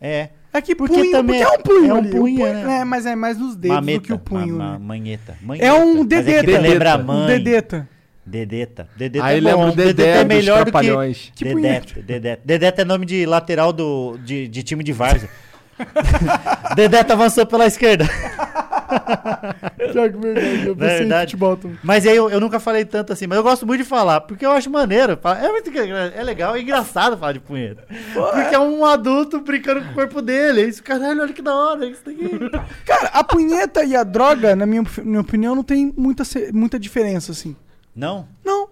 [0.00, 0.30] É.
[0.56, 2.80] É que Porque punho, também porque é um punho é um punho, punho- né?
[2.80, 3.98] é, mas é mais nos dedos Mameta.
[4.00, 4.78] do que o punho, ma- ma- né?
[4.80, 5.32] manheta.
[5.42, 5.74] É Manheta.
[5.74, 6.44] um é dedeta.
[6.44, 7.26] que lembra a Um mãe.
[7.26, 7.88] dedeta.
[8.24, 8.88] Dedeta.
[8.96, 9.68] Dedeta Aí é lembra bom.
[9.68, 10.70] o Dedé é dos melhor do que...
[10.72, 11.32] Trapalhões.
[11.36, 12.42] Que Dedeta, Dedeta.
[12.44, 15.28] Dedeta é nome de lateral do, de, de time de Várzea.
[16.74, 18.04] Dedeta avançou pela esquerda.
[19.92, 21.30] Pior que verdade, eu pensei em Verdade.
[21.32, 21.78] futebol também.
[21.82, 24.44] Mas aí eu, eu nunca falei tanto assim, mas eu gosto muito de falar, porque
[24.44, 25.18] eu acho maneiro.
[25.40, 27.84] É muito é legal, é engraçado falar de punheta.
[28.12, 30.62] Porque é um adulto brincando com o corpo dele.
[30.62, 31.86] É isso, caralho, olha que da hora.
[31.86, 32.28] Isso daqui.
[32.84, 36.22] Cara, a punheta e a droga, na minha, minha opinião, não tem muita,
[36.52, 37.56] muita diferença, assim.
[37.94, 38.28] Não?
[38.44, 38.68] Não.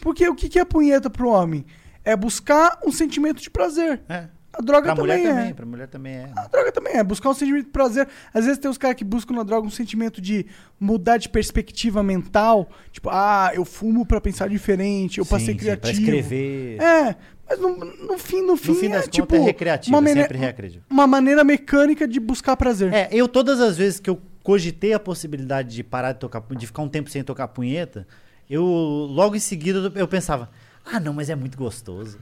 [0.00, 1.64] Porque o que que é punheta pro homem?
[2.04, 4.00] É buscar um sentimento de prazer.
[4.08, 4.24] É.
[4.58, 5.34] A droga Pra mulher também é.
[5.36, 6.30] também, pra mulher também é.
[6.36, 8.08] A droga também é buscar um sentimento de prazer.
[8.34, 10.46] Às vezes tem os caras que buscam na droga um sentimento de
[10.80, 12.68] mudar de perspectiva mental.
[12.90, 15.80] Tipo, ah, eu fumo pra pensar diferente, eu Sim, passei sim, criativo.
[15.82, 16.82] Pra escrever.
[16.82, 17.16] É,
[17.48, 20.00] mas no, no fim, no fim, no fim é das tipo contas é recreativo, uma,
[20.00, 20.84] é mane- sempre recreativo.
[20.90, 22.92] uma maneira mecânica de buscar prazer.
[22.92, 26.66] É, eu todas as vezes que eu cogitei a possibilidade de parar de tocar, de
[26.66, 28.06] ficar um tempo sem tocar punheta,
[28.50, 30.50] eu logo em seguida eu pensava,
[30.84, 32.18] ah não, mas é muito gostoso.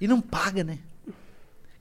[0.00, 0.78] E não paga, né?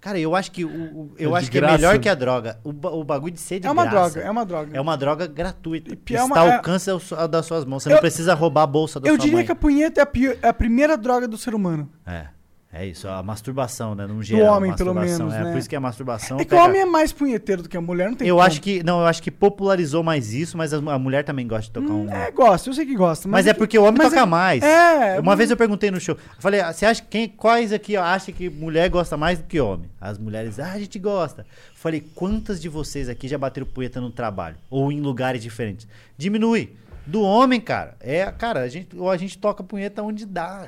[0.01, 2.57] Cara, eu acho que o, o- eu É acho que é melhor que a droga.
[2.63, 4.11] O, o bagulho de ser de É uma graça.
[4.13, 4.77] droga, é uma droga.
[4.77, 5.93] É uma droga gratuita.
[5.93, 6.89] E que é uma- está ao é- alcance
[7.29, 7.83] das suas mãos.
[7.83, 9.45] Você Eu- não precisa roubar a bolsa da Eu sua diria mãe.
[9.45, 11.89] que a punheta é a, pi- é a primeira droga do ser humano.
[12.05, 12.27] É.
[12.71, 14.05] É isso, a masturbação, né?
[14.05, 15.51] Num geral, homem, pelo menos, É né?
[15.51, 16.37] por isso que a masturbação.
[16.39, 18.35] é que o pega- homem é mais punheteiro do que a mulher, não tem Eu
[18.35, 18.45] como.
[18.45, 18.83] acho que.
[18.83, 22.07] Não, eu acho que popularizou mais isso, mas a, mulher também gosta de tocar um.
[22.13, 23.27] É, gosta, eu sei que gosta.
[23.27, 24.61] Mas é que- porque o homem mas toca é- mais.
[24.61, 25.19] É.
[25.19, 28.51] Uma vez eu perguntei no show, falei, ah, você acha quem, quais aqui acha que
[28.51, 29.89] mulher gosta mais do que homem?
[29.99, 31.47] As mulheres, ah, a gente gosta.
[31.73, 35.87] Falei, quantas de vocês aqui já bateram punheta no trabalho ou em lugares diferentes?
[36.15, 36.75] Diminui.
[37.07, 40.67] Do homem, cara, é, cara, a gente, ou a gente toca punheta onde dá.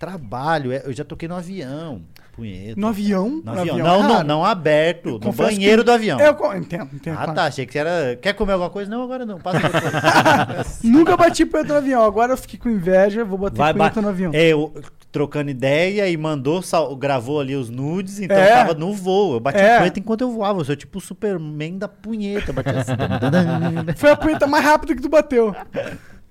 [0.00, 2.00] Trabalho, é- eu já toquei no avião,
[2.34, 2.80] punheta.
[2.80, 3.42] No avião?
[3.44, 3.74] No avião.
[3.74, 4.24] avião, Não, não, cara.
[4.24, 6.18] não aberto, no banheiro que- do avião.
[6.18, 7.12] Eu entendo, entendo.
[7.12, 7.34] Ah, claro.
[7.34, 7.44] tá.
[7.44, 8.16] Achei que você era.
[8.16, 8.90] Quer comer alguma coisa?
[8.90, 9.38] Não, agora não.
[9.38, 10.80] Passa depois.
[10.82, 12.02] Nunca bati punheta no avião.
[12.02, 14.30] Agora eu fiquei com inveja, vou bater Vai, punheta no avião.
[14.34, 14.72] É, eu
[15.12, 18.52] trocando ideia e mandou, sal- gravou ali os nudes, então É.
[18.52, 19.34] eu tava no voo.
[19.34, 19.76] Eu bati É.
[19.80, 20.60] punheta enquanto eu voava.
[20.60, 22.54] Eu sou tipo o Superman da punheta.
[22.56, 23.92] Assim.
[23.96, 25.54] Foi a punheta mais rápida que tu bateu.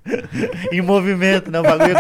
[0.72, 1.60] em movimento, né?
[1.60, 1.94] O bagulho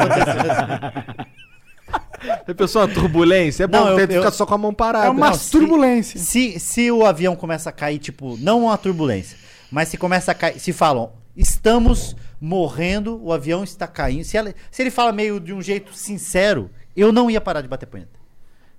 [2.52, 2.84] acontecendo.
[2.84, 3.64] A pessoa, turbulência.
[3.64, 5.06] É bom, Não, eu- tenta eu- ficar só com a mão parada.
[5.08, 6.20] É uma Não, se- turbulência.
[6.20, 9.38] Se, se o avião começa a cair, tipo, não uma turbulência,
[9.72, 14.24] mas se começa a cair, se falam, estamos morrendo, o avião está caindo.
[14.24, 17.68] Se, ela- se ele fala meio de um jeito sincero, eu não ia parar de
[17.68, 18.18] bater punheta.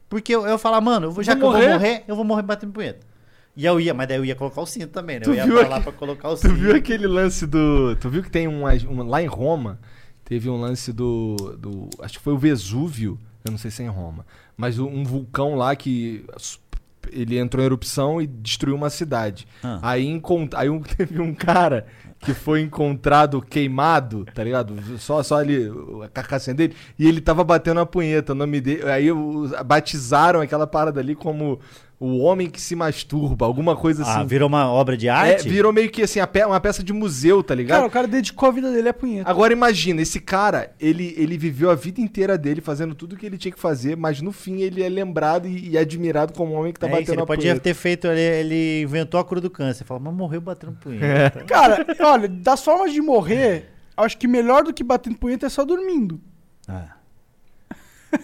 [0.09, 1.65] Porque eu, eu ia falar, mano, eu vou- já Vou que eu morrer.
[1.69, 3.07] vou morrer, eu vou morrer batendo punheta.
[3.57, 5.23] E eu ia, mas daí eu ia colocar o cinto também, né?
[5.23, 6.55] Tu eu ia viu pra lá aqui- pra colocar o Tu cinto.
[6.55, 7.97] viu aquele lance do.
[7.97, 9.79] Tu viu que tem um, um- Lá em Roma,
[10.25, 11.37] teve um lance do.
[11.59, 13.19] do acho que foi o Vesúvio.
[13.45, 14.27] Eu não sei se é em Roma.
[14.57, 16.25] Mas um vulcão lá que.
[17.11, 19.49] Ele entrou em erupção e destruiu uma cidade.
[19.65, 19.79] Ah.
[19.83, 20.55] Aí, encont...
[20.55, 21.87] Aí um- teve um cara
[22.19, 24.77] que foi encontrado queimado, tá ligado?
[24.99, 25.67] Só, só ali
[26.05, 26.77] a carcaça dele.
[26.99, 28.33] E ele tava batendo a punheta.
[28.33, 28.89] O nome dele.
[28.89, 29.09] Aí
[29.65, 31.59] batizaram aquela parada ali como
[32.03, 34.21] o homem que se masturba, alguma coisa assim.
[34.21, 35.47] Ah, virou uma obra de É, arte?
[35.47, 37.77] virou meio que assim, uma peça de museu, tá ligado?
[37.77, 39.29] Cara, o cara dedicou a vida dele a punheta.
[39.29, 43.27] Agora imagina, esse cara, ele, ele viveu a vida inteira dele fazendo tudo o que
[43.27, 46.59] ele tinha que fazer, mas no fim ele é lembrado e, e admirado como um
[46.59, 47.61] homem que tá É isso, batendo ele a podia punheta.
[47.61, 49.85] ter feito, ele, ele inventou a cura do câncer.
[49.85, 51.45] Falou, mas morreu batendo punheta.
[51.45, 55.67] Cara, olha, das formas de morrer, acho que melhor do que batendo punheta é só
[55.67, 56.19] dormindo.
[56.67, 56.95] Ah.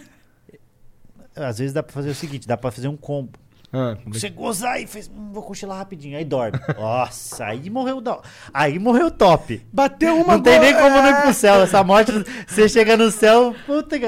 [1.37, 3.39] Às vezes dá pra fazer o seguinte, dá pra fazer um combo.
[3.79, 6.59] Ah, como é que- Você gozar e fez, hum, vou cochilar rapidinho, aí dorme.
[6.79, 8.19] Nossa, aí morreu da...
[8.55, 9.61] Aí morreu top.
[9.73, 11.21] Bateu uma Não tem nem como não ir é.
[11.23, 11.57] pro céu.
[11.63, 12.13] Essa morte,
[12.47, 14.07] você chega no céu, puta que.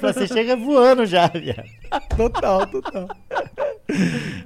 [0.00, 1.64] Você chega voando já, viado.
[2.16, 3.06] Total, total.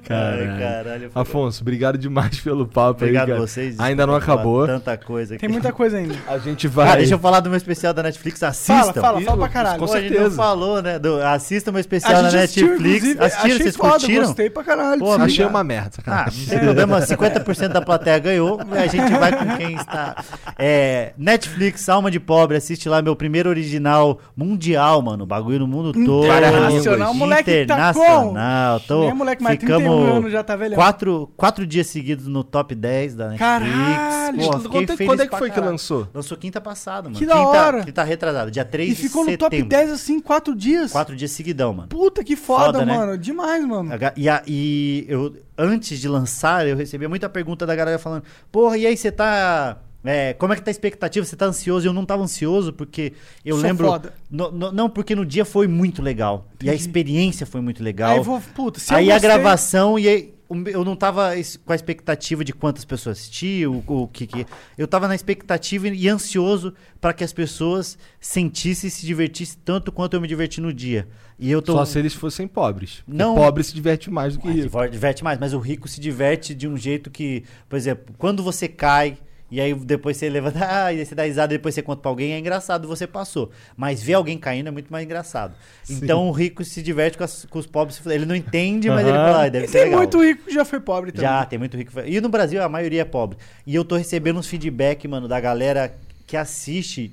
[0.09, 1.11] Ai, caralho.
[1.15, 3.47] Afonso, obrigado demais pelo papo Obrigado aí, a cara.
[3.47, 3.79] vocês.
[3.79, 4.65] Ainda não acabou.
[4.67, 5.41] Tanta coisa aqui.
[5.41, 6.15] Tem muita coisa ainda.
[6.27, 6.97] A gente Ah, vai...
[6.97, 8.43] deixa eu falar do meu especial da Netflix.
[8.43, 8.75] Assistam.
[8.75, 9.79] Fala, fala, fala pra caralho.
[9.79, 10.29] Com Pô, a gente certeza.
[10.29, 10.99] não falou, né?
[10.99, 13.17] Do, assistam meu especial na assistiu, Netflix.
[13.21, 14.25] achei Vocês foda, curtiram?
[14.27, 14.99] Gostei pra caralho.
[14.99, 16.41] Pô, Achei uma merda, Ah, sacanagem.
[16.43, 20.23] não tem problema, 50% da plateia ganhou, a gente vai com quem está.
[20.57, 25.93] É, Netflix, Alma de Pobre, assiste lá meu primeiro original mundial, mano, bagulho no mundo
[25.93, 26.25] todo.
[26.25, 31.31] Internacional, moleque tá com- Internacional, tô, Nem moleque, mas 31 ficamos anos já tá quatro,
[31.37, 33.39] quatro dias seguidos no top 10 da Netflix.
[33.39, 35.71] Caralho, Porra, Quando, é- quando é que foi que caralho.
[35.71, 36.07] lançou?
[36.13, 37.17] Lançou quinta passada, mano.
[37.17, 37.83] Que da quinta, hora.
[37.85, 39.69] Quinta retrasada, dia 3 E ficou de no top setembro.
[39.69, 40.91] 10 assim, quatro dias.
[40.91, 41.87] Quatro dias seguidão, mano.
[41.87, 42.97] Puta que foda, Foda, né?
[42.97, 43.17] mano.
[43.59, 43.91] Demais, mano.
[43.93, 48.23] A E, a- e eu, antes de lançar, eu recebia muita pergunta da galera falando:
[48.51, 49.77] Porra, e aí você tá.
[50.05, 51.25] é, como é que tá a expectativa?
[51.25, 51.85] Você tá ansioso?
[51.85, 53.13] E eu não tava ansioso porque
[53.43, 53.87] eu Sou lembro.
[53.87, 54.13] foda.
[54.31, 56.47] No- no- não, porque no dia foi muito legal.
[56.61, 56.81] E a Entendi.
[56.87, 58.11] experiência foi muito legal.
[58.11, 60.33] Aí vou, puta, Aí a gostei- gravação e aí,
[60.67, 64.45] eu não tava es- com a expectativa de quantas pessoas assistiam, o, o que que.
[64.77, 69.91] Eu tava na expectativa e ansioso para que as pessoas sentissem e se divertissem tanto
[69.91, 71.07] quanto eu me diverti no dia.
[71.39, 73.03] E eu tô Só se eles fossem pobres.
[73.07, 73.35] Não.
[73.35, 74.63] Pobre se diverte mais do que ah, rico.
[74.69, 78.41] diver- diverte mais, mas o rico se diverte de um jeito que, por exemplo, quando
[78.41, 79.17] você cai
[79.49, 82.01] e aí depois você levanta, ah, e aí você dá risada e depois você conta
[82.01, 83.51] pra alguém, é engraçado, você passou.
[83.75, 85.55] Mas ver alguém caindo é muito mais engraçado.
[85.89, 88.05] Então o rico se diverte com, as- com os pobres.
[88.05, 89.25] Ele não entende, mas ele Aham.
[89.25, 89.99] fala, ah, deve E ser tem legal.
[89.99, 91.29] muito rico que já foi pobre também.
[91.29, 91.91] Já, tem muito rico.
[92.05, 93.37] E no Brasil a maioria é pobre.
[93.65, 95.95] E eu tô recebendo uns feedback, mano, da galera
[96.25, 97.11] que assiste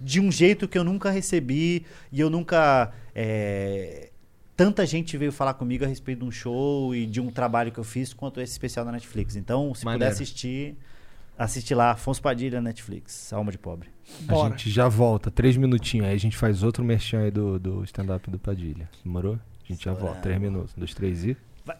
[0.00, 2.92] de um jeito que eu nunca recebi e eu nunca.
[3.14, 4.10] é,
[4.56, 7.78] Tanta gente veio falar comigo a respeito de um show e de um trabalho que
[7.78, 9.36] eu fiz quanto esse especial na Netflix.
[9.36, 10.04] Então, se Maneiro.
[10.04, 10.76] puder assistir,
[11.38, 13.88] assiste lá, Afonso Padilha Netflix, Alma de Pobre.
[14.28, 14.50] A Bora.
[14.50, 16.06] gente já volta, três minutinhos.
[16.06, 18.88] Aí a gente faz outro merchan aí do, do stand-up do Padilha.
[19.04, 19.34] Demorou?
[19.34, 20.20] A gente já volta.
[20.20, 20.72] Três minutos.
[20.76, 21.36] Um, dois, três e.
[21.64, 21.76] Vai.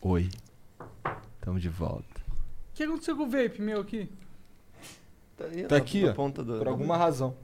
[0.00, 0.28] Oi.
[1.40, 2.20] Tamo de volta.
[2.28, 4.08] O que aconteceu com o vape meu aqui?
[5.68, 7.34] Tá aqui, na ó, ponta do- Por alguma razão.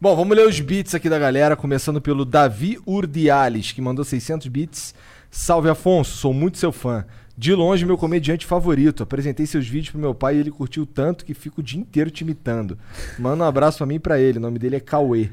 [0.00, 4.46] Bom, vamos ler os beats aqui da galera, começando pelo Davi Urdiales, que mandou 600
[4.48, 4.94] beats.
[5.30, 7.06] Salve Afonso, sou muito seu fã.
[7.36, 9.02] De longe, meu comediante favorito.
[9.02, 12.10] Apresentei seus vídeos pro meu pai e ele curtiu tanto que fico o dia inteiro
[12.10, 12.78] te imitando.
[13.18, 14.38] Manda um abraço pra mim e pra ele.
[14.38, 15.30] O nome dele é Cauê.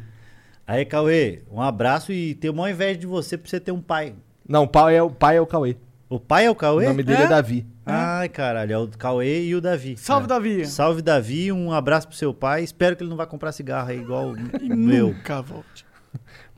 [0.66, 4.16] Aí, Cauê, um abraço e tenho uma inveja de você por você ter um pai.
[4.48, 5.76] Não, o pai é o, pai é o Cauê.
[6.10, 6.86] O pai é o Cauê?
[6.86, 7.28] O nome dele é, É?
[7.28, 7.66] Davi.
[7.86, 9.96] Ai, caralho, é o Cauê e o Davi.
[9.98, 10.28] Salve, É.
[10.28, 10.66] Davi.
[10.66, 11.52] Salve, Davi.
[11.52, 12.64] Um abraço pro seu pai.
[12.64, 14.36] Espero que ele não vá comprar cigarro aí igual o
[14.76, 15.08] meu.
[15.10, 15.86] Nunca volte.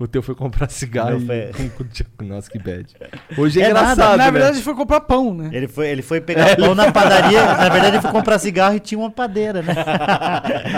[0.04, 1.54] O teu foi comprar cigarro Meu e...
[1.54, 1.88] foi-
[2.28, 2.94] Nossa, que bad.
[3.38, 4.32] Hoje é, É nada, engraçado, Na né?
[4.32, 5.50] verdade, foi comprar pão, né?
[5.54, 7.42] Ele foi, ele foi pegar pão na padaria.
[7.42, 9.74] Na verdade, ele foi comprar cigarro e tinha uma padeira, né?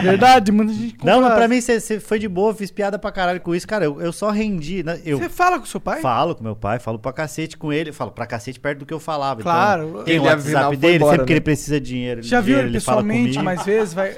[0.03, 1.11] Verdade, muita gente compra...
[1.15, 3.67] Não, mas pra mim você foi de boa, fiz piada pra caralho com isso.
[3.67, 4.83] Cara, eu, eu só rendi.
[4.83, 4.99] Né?
[5.03, 6.01] Eu Você fala com seu pai?
[6.01, 7.91] falo com meu pai, falo pra cacete com ele.
[7.91, 9.41] Falo pra cacete perto do que eu falava.
[9.41, 9.89] Claro.
[9.89, 11.37] Então, tem o Ele, afinal, WhatsApp foi dele, embora, sempre que né?
[11.37, 12.21] ele precisa de dinheiro.
[12.21, 13.43] Já viu dinheiro, ele fala pessoalmente comigo.
[13.43, 13.91] mais vezes?
[13.93, 14.15] Vai...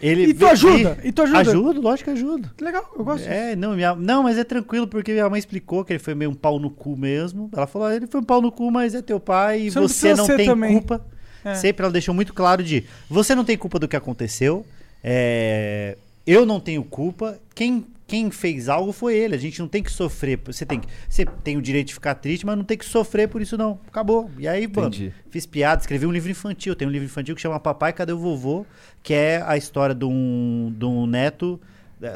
[0.00, 0.98] Ele E tu ajuda?
[1.02, 1.40] E tu ajuda?
[1.40, 2.50] Ajudo, lógico que ajudo.
[2.60, 3.30] Legal, eu gosto disso.
[3.30, 6.30] É, não, minha- não, mas é tranquilo, porque minha mãe explicou que ele foi meio
[6.30, 7.48] um pau no cu mesmo.
[7.52, 9.78] Ela falou, "Ah, ele foi um pau no cu, mas é teu pai e Você
[9.80, 11.04] não você não tem também." culpa.
[11.44, 11.54] É.
[11.54, 14.64] Sempre ela deixou muito claro de você não tem culpa do que aconteceu,
[15.02, 15.96] é,
[16.26, 19.92] eu não tenho culpa, quem, quem fez algo foi ele, a gente não tem que
[19.92, 22.84] sofrer, você tem, que- você tem o direito de ficar triste, mas não tem que
[22.86, 24.30] sofrer por isso não, acabou.
[24.38, 24.88] E aí, mano,
[25.30, 28.18] fiz piada, escrevi um livro infantil, tem um livro infantil que chama Papai, Cadê o
[28.18, 28.64] Vovô?
[29.02, 31.60] Que é a história de um, de um neto,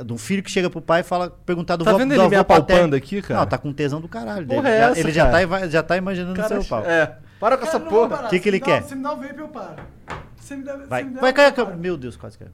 [0.05, 2.21] de um filho que chega pro pai e fala, perguntar do Tá vendo do ele
[2.23, 3.41] avô me apalpando aqui, cara?
[3.41, 4.47] Não, tá com tesão do caralho.
[4.47, 4.75] Porra dele.
[4.75, 5.71] é Já- essa, ele já tá, cara?
[5.71, 6.85] já tá imaginando o seu pau.
[6.85, 7.17] É.
[7.41, 8.17] Para com essa Cara, vou porra.
[8.17, 8.29] parar.
[8.29, 8.83] Que que ele Você quer?
[8.83, 9.75] Você me dá o vape, eu paro.
[10.37, 11.55] Você me dá, Vai, você me dá vai o cair.
[11.59, 11.79] eu paro.
[11.79, 12.51] Meu Deus, quase caiu.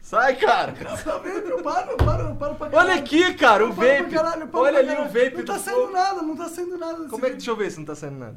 [0.00, 0.72] Sai, cara.
[0.72, 2.90] Dá o vape, eu paro, eu paro, eu paro pra caralho.
[2.90, 4.10] Olha aqui, cara, o vape.
[4.10, 7.08] caralho, Olha ali o vape Não tá do saindo nada, não tá saindo nada.
[7.08, 8.36] Como é que, deixa eu ver se não tá saindo nada.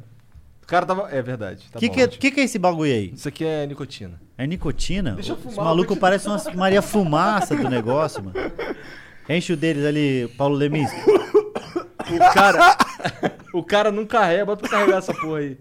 [0.62, 1.08] O cara tava.
[1.10, 1.64] É verdade.
[1.70, 2.20] Tá O que, bom, que, é- ótimo.
[2.20, 3.12] que, que é esse bagulho aí?
[3.14, 4.20] Isso aqui é nicotina.
[4.38, 5.12] É nicotina?
[5.12, 8.36] Deixa eu Esse fumar, maluco vou te- parece uma Maria Fumaça do negócio, mano.
[9.28, 10.96] Enche o deles ali, Paulo Leminski.
[11.00, 12.76] O cara.
[13.54, 15.58] o cara não carrega, bota pra carregar essa porra aí.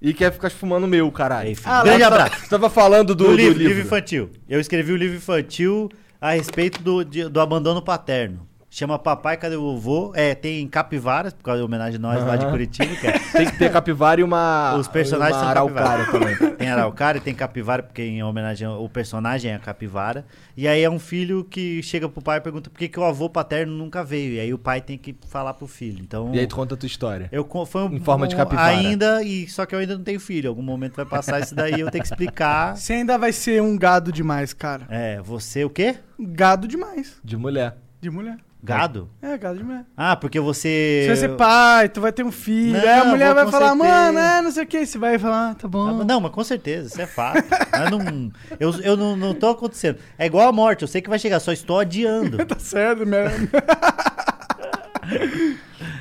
[0.00, 1.48] E quer ficar fumando o meu, caralho.
[1.48, 1.68] Aí, filho.
[1.70, 2.40] Ah, Grande tá- abraço.
[2.40, 3.68] Você tava falando do, Do, do livro, livro.
[3.74, 4.30] livro infantil.
[4.48, 5.88] Eu escrevi o livro infantil
[6.20, 8.46] a respeito do, de- do abandono paterno.
[8.78, 10.12] Chama Papai, Cadê o Vovô?
[10.14, 12.44] É, tem capivaras, por causa de homenagem a nós lá de.
[12.44, 14.76] Curitiba, que é Tem que ter capivara e uma.
[14.76, 16.36] Os personagens uma são araucária capivara.
[16.36, 16.56] também.
[16.56, 20.26] Tem araucária e tem capivara, porque em homenagem o personagem é a capivara.
[20.54, 23.04] E aí é um filho que chega pro pai e pergunta por que, que o
[23.04, 24.34] avô paterno nunca veio.
[24.34, 26.02] E aí o pai tem que falar pro filho.
[26.02, 26.34] Então.
[26.34, 27.30] E aí tu conta a tua história.
[27.32, 28.76] eu foi um, Em forma de um- capivara.
[28.76, 30.50] Ainda, e só que eu ainda não tenho filho.
[30.50, 32.76] Algum momento vai passar isso daí, eu tenho que explicar.
[32.76, 34.86] Você ainda vai ser um gado demais, cara.
[34.90, 35.96] É, você o quê?
[36.20, 37.16] Gado demais.
[37.24, 37.74] De mulher.
[38.02, 38.36] De mulher.
[38.62, 39.08] Gado?
[39.22, 39.84] É, gado de mulher.
[39.96, 41.02] Ah, porque você.
[41.02, 42.72] Você vai ser pai, tu vai ter um filho.
[42.72, 43.90] Não, aí a mulher vou vai falar, certeza.
[43.92, 44.84] mano, é, não sei o que.
[44.84, 46.04] Você vai falar, ah, tá Ah, bom.
[46.04, 47.44] Não, mas com certeza, isso é fato.
[47.70, 49.98] mas não, eu eu não, não tô acontecendo.
[50.18, 52.38] É igual a morte, eu sei que vai chegar, só estou adiando.
[52.46, 53.24] Tá certo, minha...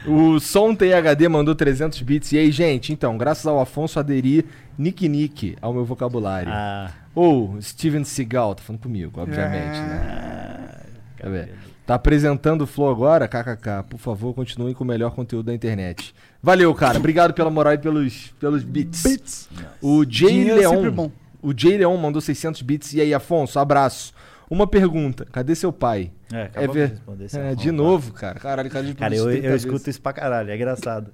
[0.07, 2.32] O Som THD mandou 300 bits.
[2.32, 4.45] E aí, gente, então, graças ao Afonso aderi
[4.77, 6.52] Nick Nick ao meu vocabulário.
[6.52, 10.69] Ah, Ou Steven Seagal, tá falando comigo, obviamente, né?
[11.18, 11.22] É.
[11.22, 11.53] Quer ver?
[11.85, 13.27] Tá apresentando o Flow agora?
[13.27, 13.83] KKK.
[13.89, 16.15] Por favor, continuem com o melhor conteúdo da internet.
[16.41, 16.97] Valeu, cara.
[16.97, 19.03] Obrigado pela moral e pelos, pelos bits.
[19.03, 19.49] Bits.
[19.81, 20.91] O Jay Dinheiro é Leon.
[20.91, 21.11] bom.
[21.41, 22.93] O Jay Leon mandou 600 bits.
[22.93, 24.13] E aí, Afonso, abraço.
[24.49, 25.25] Uma pergunta.
[25.31, 26.11] Cadê seu pai?
[26.33, 26.87] é, É, ver...
[26.87, 28.39] de responder é de novo, cara.
[28.39, 31.11] Caralho, cara de Cara, eu, eu escuto isso pra caralho, é engraçado.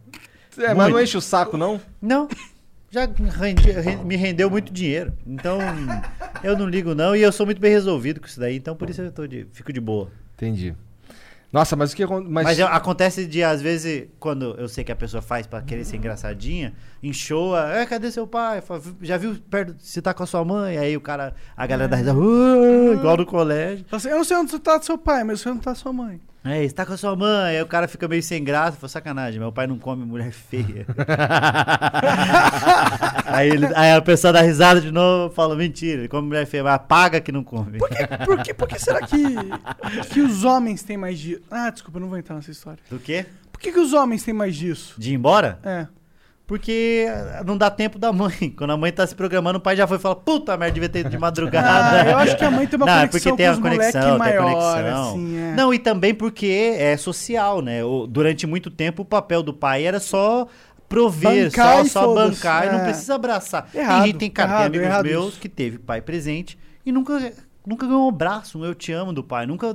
[0.58, 1.80] É, mas não enche o saco, não?
[2.02, 2.28] Não,
[2.90, 3.08] já
[3.40, 5.14] rendi- ren- me rendeu muito dinheiro.
[5.26, 5.60] Então,
[6.44, 7.16] eu não ligo não.
[7.16, 9.48] E eu sou muito bem resolvido com isso daí, então por isso eu tô de,
[9.54, 10.10] fico de boa.
[10.42, 10.76] Entendi.
[11.52, 12.32] Nossa, mas o que acontece?
[12.32, 15.84] Mas, já acontece de, às vezes, quando eu sei que a pessoa faz pra querer
[15.84, 16.74] ser engraçadinha,
[17.04, 18.64] enxoa, é, cadê seu pai?
[19.02, 20.78] Já viu perto, se tá com a sua mãe?
[20.78, 23.86] Aí o cara, a galera dá risada, "Uh", igual no colégio.
[23.92, 26.22] Assim, Eu não sei onde tá seu pai, mas eu sei onde tá sua mãe.
[26.44, 28.90] É, você tá com a sua mãe, aí o cara fica meio sem graça, fala,
[28.90, 30.88] sacanagem, meu pai não come mulher feia.
[33.28, 36.64] aí, ele, aí a pessoa dá risada de novo, fala, mentira, ele come mulher feia,
[36.64, 37.78] mas paga que não come.
[37.78, 39.24] Por que, por que, por que será que,
[40.12, 41.42] que os homens têm mais disso?
[41.52, 42.80] Ah, desculpa, eu não vou entrar nessa história.
[42.90, 43.28] Do quê?
[43.52, 44.96] Por que, que os homens têm mais disso?
[44.98, 45.60] De ir embora?
[45.64, 45.86] É.
[46.48, 47.06] Porque
[47.46, 48.50] não dá tempo da mãe.
[48.58, 50.90] Quando a mãe tá se programando, o pai já foi e fala, puta merda, devia
[50.90, 52.10] ter ido de Ah, madrugada.
[52.10, 54.02] eu acho que a mãe tem uma não, é conexão porque tem com a conexão,
[54.20, 55.12] tem a conexão.
[55.12, 55.54] assim, é.
[55.56, 57.80] Não, e também porque é social, né?
[58.10, 60.46] Durante muito tempo o papel do pai era só
[60.90, 62.84] prover, Bancar só, só bancar e não é.
[62.84, 63.70] precisa abraçar.
[63.74, 65.40] Errado, tem gente, tem, cara, tem errado, amigos errado meus isso.
[65.40, 67.32] que teve pai presente e nunca,
[67.66, 69.46] nunca ganhou um abraço, um eu te amo do pai.
[69.46, 69.74] Nunca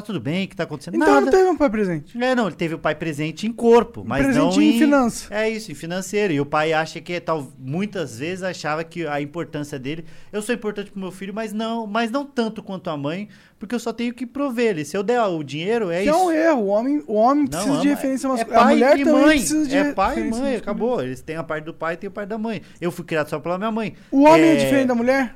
[0.00, 0.94] tá tudo bem, o que tá acontecendo?
[0.96, 1.20] Então Nada.
[1.26, 2.22] não teve um pai presente.
[2.22, 5.26] É, não, ele teve o pai presente em corpo, mas presente não em finança.
[5.34, 6.32] É isso, em financeiro.
[6.32, 10.54] E o pai acha que tal, muitas vezes achava que a importância dele, eu sou
[10.54, 13.28] importante pro meu filho, mas não, mas não tanto quanto a mãe,
[13.58, 14.84] porque eu só tenho que prover ele.
[14.84, 16.24] Se eu der o dinheiro, é Que é isso.
[16.26, 16.60] um erro.
[16.62, 18.58] O homem, o homem Não, precisa de ama- referência é masculina.
[18.62, 19.38] pai a mulher e também mãe.
[19.38, 21.02] precisa de É pai e mãe, acabou.
[21.02, 22.60] Eles têm a parte do pai e tem a parte da mãe.
[22.80, 23.94] Eu fui criado só pela minha mãe.
[24.10, 25.34] O homem é, diferente da mulher?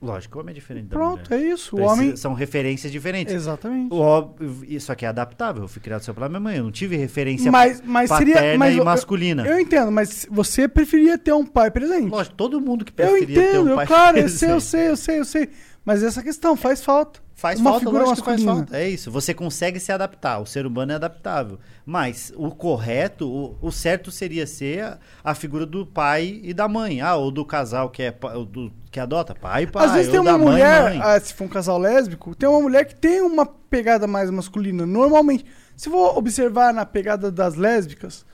[0.00, 1.42] Lógico, o homem é diferente da Pronto, mulher.
[1.42, 1.74] é isso.
[1.74, 2.16] O Precisa- homem.
[2.16, 3.32] São referências diferentes.
[3.34, 3.92] Exatamente.
[3.94, 4.34] O
[4.68, 5.62] Isso aqui é adaptável.
[5.62, 6.58] Eu fui criado só pela minha mãe.
[6.58, 8.58] Eu não tive referência Mas, mas paterna seria.
[8.58, 9.46] Mas e eu- masculina.
[9.46, 12.10] Eu, entendo, mas você preferia ter um pai presente.
[12.10, 14.38] Lógico, todo mundo que eu preferia ter entendo, um eu, pai claro, eu presente.
[14.38, 15.48] sei, eu sei, eu sei, eu sei.
[15.84, 17.24] Mas essa questão faz falta.
[17.38, 18.76] Faz Uma falta, figura faz falta.
[18.76, 19.10] É isso.
[19.10, 20.38] Você consegue se adaptar.
[20.40, 21.58] O ser humano é adaptável.
[21.84, 26.66] Mas o correto, o, o certo seria ser a, a figura do pai e da
[26.66, 27.02] mãe.
[27.02, 28.10] Ah, ou do casal que é
[28.50, 29.84] do, que adota, pai e pai.
[29.84, 31.00] Às vezes tem uma da mãe, mulher, mãe.
[31.02, 34.86] ah, se for um casal lésbico, tem uma mulher que tem uma pegada mais masculina.
[34.86, 35.44] Normalmente,
[35.76, 38.24] se for observar na pegada das lésbicas,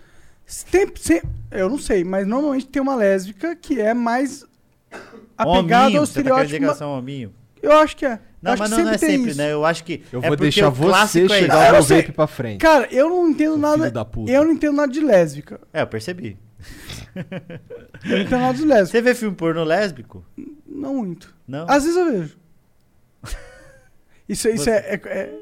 [0.70, 4.44] tem, se- eu não sei, mas normalmente tem uma lésbica que é mais
[5.36, 6.59] apegada Hominho, ao você tá estereótipo.
[6.59, 7.32] que elas ma- hominho?
[7.60, 8.20] Eu acho que é.
[8.40, 9.39] Não, acho mas que não, não é sempre, isso.
[9.39, 9.52] né?
[9.52, 10.02] Eu acho que.
[10.12, 11.56] Eu é vou deixar o você é chegar isso.
[11.56, 11.97] o Eu meu sei.
[12.02, 12.60] vape pra frente.
[12.60, 13.78] Cara, eu não entendo Seu nada.
[13.78, 14.30] filho da puta.
[14.32, 15.60] Eu não entendo nada de lésbica.
[15.72, 16.36] É, eu percebi.
[18.05, 18.90] Internados lésbicos.
[18.90, 20.24] Você vê filme pornô lésbico?
[20.66, 21.34] Não muito.
[21.47, 21.66] Não?
[21.68, 22.36] Às vezes eu vejo.
[24.28, 25.34] Isso, isso é, é- é-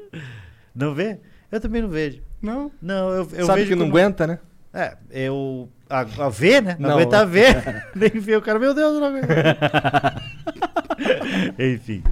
[0.75, 1.19] Não vê?
[1.51, 2.21] Eu também não vejo.
[2.41, 2.71] Não?
[2.81, 4.39] Não, eu, eu Sabe vejo que não como- aguenta, né?
[4.73, 5.69] É, eu.
[5.89, 6.75] A, a ver, né?
[6.79, 6.95] Não, Não.
[6.97, 7.87] aguenta ver.
[7.95, 9.27] Nem ver o cara, meu Deus, não aguento.
[11.59, 12.03] Enfim.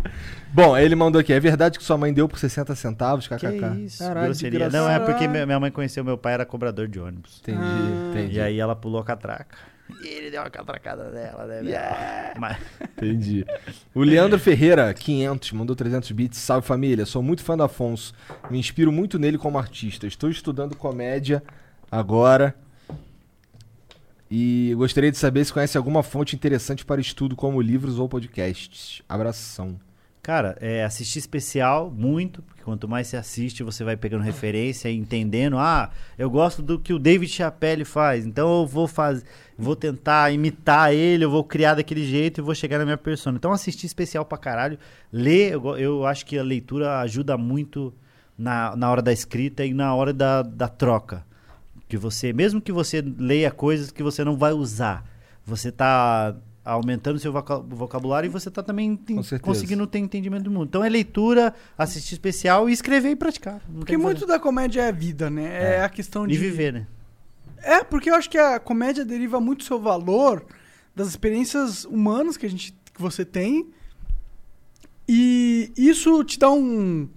[0.52, 1.32] Bom, ele mandou aqui.
[1.32, 3.86] É verdade que sua mãe deu por 60 centavos, Que kkk?
[3.86, 4.00] isso?
[4.04, 4.70] Caralho, grosseria.
[4.70, 7.40] Não, é porque minha mãe conheceu meu pai, era cobrador de ônibus.
[7.42, 8.10] Entendi, Ah.
[8.12, 8.36] entendi.
[8.38, 9.58] E aí ela pulou a catraca.
[10.04, 11.62] E ele deu uma catracada nela, né?
[11.64, 12.40] velho?
[12.40, 12.58] Mas,
[12.98, 13.44] Entendi.
[13.94, 16.38] O Leandro Ferreira, 500, mandou 300 bits.
[16.40, 18.14] Salve família, sou muito fã do Afonso.
[18.52, 20.06] Me inspiro muito nele como artista.
[20.06, 21.42] Estou estudando comédia
[21.92, 22.56] agora.
[24.32, 29.02] E gostaria de saber se conhece alguma fonte interessante para estudo, como livros ou podcasts.
[29.10, 29.80] Abração.
[30.22, 34.96] cara, é, assistir especial, muito, porque quanto mais você assiste, você vai pegando referência e
[34.96, 35.58] entendendo.
[35.58, 39.24] Ah, eu gosto do que o David Chappelle faz, então eu vou fazer,
[39.58, 43.38] vou tentar imitar ele, eu vou criar daquele jeito e vou chegar na minha persona.
[43.38, 44.78] Então assistir especial pra caralho,
[45.12, 47.92] ler, eu, eu acho que a leitura ajuda muito
[48.38, 51.26] na, na hora da escrita e na hora da, da troca.
[51.90, 55.04] Que você, mesmo que você leia coisas que você não vai usar,
[55.46, 60.52] você tá aumentando seu voca- vocabulário e você tá também tem- conseguindo ter entendimento do
[60.52, 60.68] mundo.
[60.68, 63.60] Então é leitura, assistir especial e escrever e praticar.
[63.68, 65.46] Não Porque muito da comédia é a vida, né?
[65.46, 65.84] É, É.
[65.84, 66.36] a questão de.
[66.36, 66.88] E viver, né?
[67.58, 70.46] É, porque eu acho que a comédia deriva muito do seu valor
[70.96, 73.68] das experiências humanas que a gente que você tem.
[75.08, 77.10] E isso te dá um,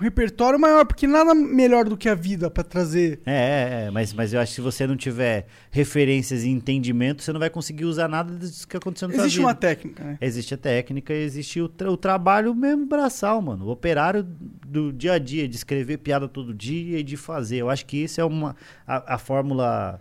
[0.00, 3.20] um repertório maior, porque nada melhor do que a vida pra trazer.
[3.26, 7.22] É, é, é, mas, mas eu acho que se você não tiver referências e entendimento,
[7.22, 10.18] você não vai conseguir usar nada disso que aconteceu sua Existe uma técnica, né?
[10.20, 13.66] Existe a técnica, existe o, tra- o trabalho mesmo braçal, mano.
[13.66, 14.26] O operário
[14.66, 17.56] do dia a dia, de escrever piada todo dia e de fazer.
[17.58, 18.56] Eu acho que isso é uma
[18.86, 20.00] a, a fórmula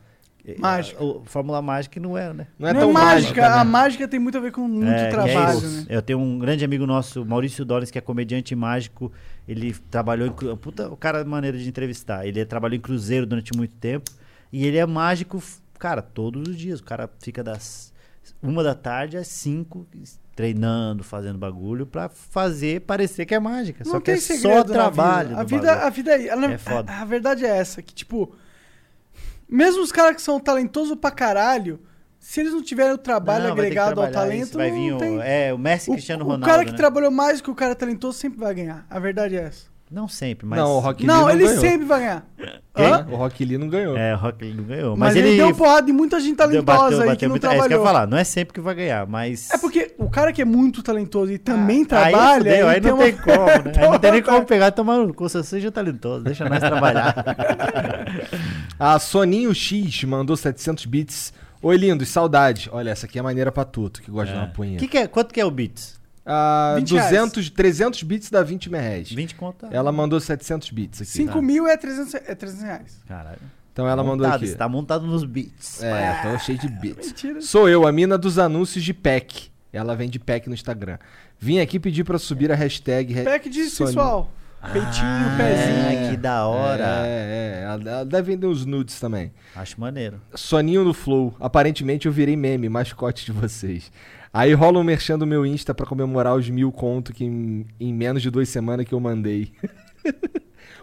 [0.58, 1.03] Mágica.
[1.03, 2.48] A, a fórmula mágica não é, né?
[2.58, 3.69] Não é Não tão é mágica, mágica, a né?
[3.72, 5.68] mágica tem muito a ver com muito É, é trabalho, isso.
[5.82, 5.86] né?
[5.90, 9.11] Eu tenho um grande amigo nosso, Maurício Doris, que é comediante mágico.
[9.48, 10.56] Ele trabalhou em.
[10.58, 12.26] Puta, o cara é maneira de entrevistar.
[12.26, 14.10] Ele trabalhou em Cruzeiro durante muito tempo.
[14.52, 15.42] E ele é mágico,
[15.78, 16.80] cara, todos os dias.
[16.80, 17.92] O cara fica das
[18.42, 19.86] uma da tarde às cinco
[20.36, 23.84] treinando, fazendo bagulho pra fazer parecer que é mágica.
[23.84, 25.30] Não só que é segredo só na trabalho.
[25.30, 25.42] vida.
[25.42, 26.92] A vida, a vida é, ela- É foda.
[26.92, 28.34] A, a verdade é essa, que tipo,
[29.50, 31.80] mesmo os caras que são talentosos pra caralho,
[32.19, 35.19] se eles não tiverem o trabalho Não, agregado ao talento, vai não vir o, tem.
[35.22, 36.45] é, o Messi o, Cristiano o Ronaldo.
[36.45, 36.78] cara que né?
[36.78, 38.86] trabalhou mais que o cara talentoso sempre vai ganhar.
[38.90, 39.68] A verdade é essa.
[39.92, 40.59] Não sempre, mas.
[40.59, 41.59] Não, o Rock Lee não, não ele ganhou.
[41.61, 42.24] sempre vai ganhar.
[42.77, 43.08] Hã?
[43.09, 43.98] O Rock Lee não ganhou.
[43.98, 44.92] É, o Rock Lee não ganhou.
[44.95, 45.38] Mas, Mas, ele, ele.
[45.38, 47.80] deu porrada em muita gente talentosa aí que não muito- É isso que eu trabalhou.
[47.80, 48.06] ia falar.
[48.08, 49.50] Não é sempre que vai ganhar, mas.
[49.50, 52.38] É porque o cara que é muito talentoso e também Aí trabalha.
[52.38, 53.74] fudeu, ele aí, não uma- tem como, né?
[53.84, 55.27] Aí não tem nem como pegar e tomar no cu.
[55.27, 57.16] Você seja talentoso, deixa nós trabalhar.
[58.80, 61.34] A Soninho X mandou 700 bits.
[61.61, 62.69] Oi, lindos, saudade.
[62.72, 64.77] Olha, essa aqui é maneira pra tudo, que gosta de uma punheta.
[64.80, 65.99] que que é, quanto que é o Beats?
[66.26, 67.10] Ah, 20 reais.
[67.10, 69.12] 200, 300 bits dá 20 mil reais.
[69.12, 69.68] 20 conto.
[69.72, 71.12] Ela mandou 700 bits aqui.
[71.12, 72.98] 5 mil é 300, é 300 reais.
[73.08, 73.40] Caralho.
[73.72, 74.48] Então ela mandou montado, aqui.
[74.48, 75.82] Você tá montado nos beats.
[75.82, 77.08] É, tô cheio de bits.
[77.08, 77.42] Mentira.
[77.42, 79.50] Sou eu, a mina dos anúncios de pack.
[79.72, 80.98] Ela vende pack no Instagram.
[81.40, 83.14] Vim aqui pedir pra subir a hashtag.
[83.14, 83.94] re- Pack de Soninho.
[83.94, 84.32] sensual.
[84.74, 86.10] Peitinho, Ah, pezinho.
[86.12, 86.84] que da hora.
[87.06, 87.64] É, é.
[87.64, 89.32] Ela, ela deve vender os nudes também.
[89.56, 90.20] Acho maneiro.
[90.36, 91.34] Soninho no Flow.
[91.40, 93.90] Aparentemente eu virei meme, mascote de vocês.
[94.32, 97.93] Aí rola um merchan do meu Insta pra comemorar os mil conto que em, em
[97.93, 99.51] menos de duas semanas que eu mandei.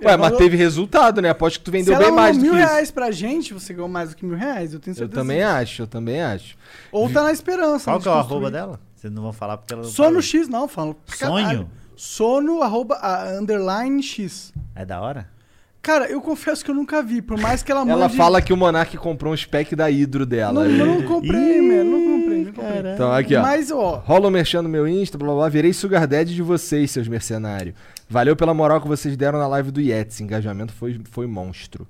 [0.03, 1.31] Ué, Ela mas teve resultado, né?
[1.31, 2.69] Aposto que tu Se vendeu ela bem mais do mil que isso.
[2.69, 5.21] reais pra gente, você ganhou mais do que mil reais, eu tenho Eu certeza.
[5.21, 6.57] também acho, eu também acho.
[6.93, 7.91] Ou tá na esperança.
[7.91, 8.79] Qual que é o arroba dela?
[8.95, 10.23] Vocês não vão falar porque ela não Sono falou.
[10.23, 10.97] X, não, falo.
[11.07, 11.45] Sonho?
[11.47, 11.71] caralho.
[11.97, 14.53] Sono, arroba, a, underline X.
[14.75, 15.29] É da hora?
[15.81, 17.93] Cara, eu confesso que eu nunca vi, por mais que ela mande...
[17.93, 20.65] Ela fala que o Monark comprou um spec da Hidro dela.
[20.65, 22.16] Não, eu não comprei, mano, não comprei,
[22.95, 23.43] Então, aqui, ó.
[23.43, 25.49] Mas, ó, Rola um merchan no meu Insta, blá blá blá.
[25.49, 27.75] Virei sugar daddy de vocês, seus mercenários.
[28.09, 30.21] Valeu pela moral que vocês deram na live do Yetis.
[30.21, 31.87] Engajamento foi, foi monstro.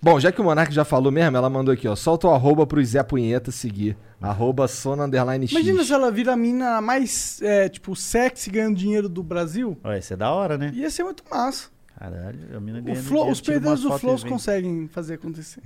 [0.00, 1.96] Bom, já que o Monark já falou mesmo, ela mandou aqui, ó.
[1.96, 3.96] Solta o arroba pro Zé Punheta seguir.
[4.20, 5.52] Arroba Sona Underline X.
[5.56, 9.76] imagina se ela vira a mina mais, é, tipo, sexy ganhando dinheiro do Brasil.
[9.82, 10.70] Olha, isso é da hora, né?
[10.72, 11.68] Ia ser muito massa.
[11.98, 15.62] Caralho, a mina O ganhando Flow- dinheiro, os perdedores do Flow conseguem fazer acontecer.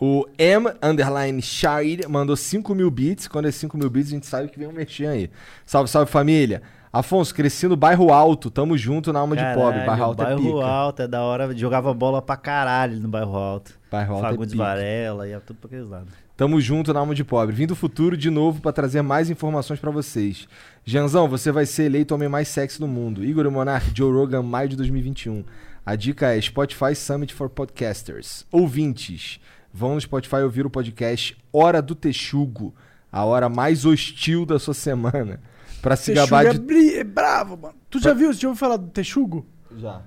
[0.00, 3.26] O M Underline Shire mandou 5 mil bits.
[3.26, 5.30] Quando é 5 mil bits, a gente sabe que vem um merchan aí.
[5.66, 6.62] Salve, salve família.
[6.92, 8.50] Afonso, cresci no bairro alto.
[8.50, 9.80] Tamo junto na alma de pobre.
[9.80, 10.66] Caralho, Bairro alto bairro é pica.
[10.66, 11.56] alto é da hora.
[11.56, 13.72] Jogava bola pra caralho no bairro alto.
[13.90, 14.64] Bairro alto é Fagundes pica.
[14.64, 16.12] Varela, ia tudo pra aqueles lados.
[16.36, 17.54] Tamo junto na alma de pobre.
[17.54, 20.46] Vim do futuro de novo pra trazer mais informações pra vocês.
[20.84, 23.24] Janzão, você vai ser eleito o homem mais sexy do mundo.
[23.24, 25.44] Igor Monark, Joe Rogan, maio de 2021.
[25.84, 28.46] A dica é Spotify Summit for Podcasters.
[28.52, 29.40] Ouvintes,
[29.72, 32.74] vão no Spotify ouvir o podcast Hora do Texugo,
[33.10, 35.40] a hora mais hostil da sua semana.
[35.80, 36.58] Pra se Texugo gabar é, de.
[36.58, 37.74] bri- é bravo, mano.
[37.88, 38.32] Tu já viu?
[38.32, 39.46] Você já ouviu falar do Texugo?
[39.76, 40.02] Já.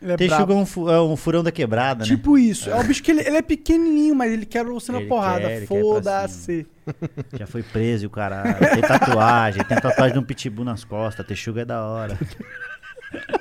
[0.00, 2.06] Ele é Texugo é um, fu- é um furão da quebrada, né?
[2.06, 2.70] Tipo isso.
[2.70, 5.46] É um bicho que ele, ele é pequenininho, mas ele quer você na porrada.
[5.46, 6.66] pra Foda-se.
[7.38, 8.56] Já foi preso o caralho.
[8.58, 11.26] Tem tatuagem, tem tatuagem de um pitbull nas costas.
[11.26, 12.16] Texugo é da hora.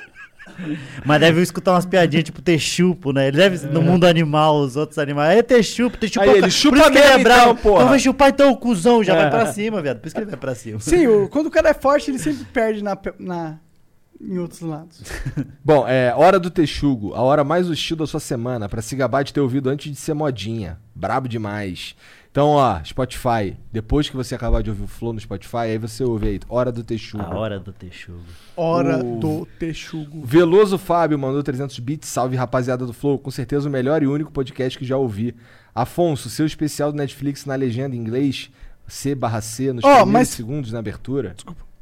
[1.06, 3.28] Mas deve escutar umas piadinhas tipo texupo, né?
[3.28, 5.38] Ele deve, no mundo animal, os outros animais.
[5.38, 6.22] É texupo, texupo.
[6.24, 7.42] Aí é ele chupa por isso que ele mesmo, é bravo.
[7.52, 7.76] então, porra.
[7.78, 9.22] Então vai chupar então o cuzão, já É.
[9.22, 10.00] vai pra cima, viado.
[10.00, 10.80] Por isso que ele vai pra cima.
[10.80, 13.58] Sim, o- quando o cara é forte, ele sempre perde na, na,
[14.22, 15.02] em outros lados.
[15.64, 19.24] Bom, é Hora do Texugo, a hora mais hostil da sua semana, pra se gabar
[19.24, 20.78] de ter ouvido antes de ser modinha.
[20.94, 21.96] Brabo demais.
[22.40, 26.06] Então, ó, Spotify, depois que você acabar de ouvir o Flow no Spotify, aí você
[26.06, 27.22] ouve aí, Hora do Texugo.
[27.22, 28.22] A hora do texugo.
[28.56, 30.22] Hora O- do Texugo.
[30.26, 32.08] Veloso Fábio mandou 300 bits.
[32.08, 33.20] Salve, rapaziada do Flow.
[33.20, 35.36] Com certeza o melhor e único podcast que já ouvi.
[35.76, 38.50] Afonso, seu especial do Netflix na legenda em inglês,
[38.88, 41.36] C barra C, nos Ó, primeiros mas- segundos na abertura.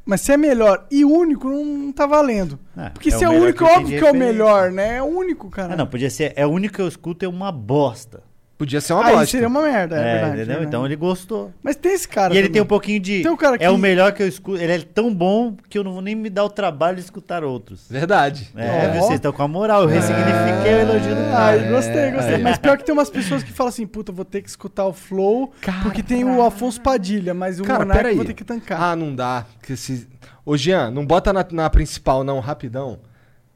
[0.04, 2.58] Mas se é melhor e único, não, não tá valendo.
[2.76, 4.28] É, Porque é se o é melhor único, é óbvio que é o referência.
[4.34, 4.96] melhor, né?
[4.98, 5.74] É único, cara.
[5.74, 6.34] Ah, não, podia ser.
[6.36, 8.24] É o único que eu escuto, é uma bosta.
[8.58, 9.28] Podia ser uma Aí bosta.
[9.28, 10.28] seria uma merda, é, É, verdade.
[10.30, 10.46] entendeu?
[10.48, 10.66] verdade.
[10.66, 11.54] Então ele gostou.
[11.62, 12.54] Mas tem esse cara e ele também.
[12.54, 13.22] tem um pouquinho de.
[13.22, 14.58] Tem um cara É que- o melhor que eu escuto.
[14.60, 17.44] Ele é tão bom que eu não vou nem me dar o trabalho de escutar
[17.44, 17.86] outros.
[17.88, 18.50] Verdade.
[18.56, 19.84] É, vocês estão com a moral.
[19.84, 21.38] Eu ressignifiquei o elogio do cara.
[21.38, 22.34] Ai, gostei, gostei.
[22.34, 22.38] É.
[22.40, 24.94] Mas pior que tem umas pessoas que falam assim, puta, vou ter que escutar o
[24.94, 25.52] Flow,
[25.84, 28.82] porque tem o Afonso Padilha, mas o Cara, Monark vou ter que tancar.
[28.82, 29.46] Ah, não dá.
[29.62, 30.08] Que esse...
[30.44, 33.00] Ô, Jean, não bota na, na principal, não, rapidão.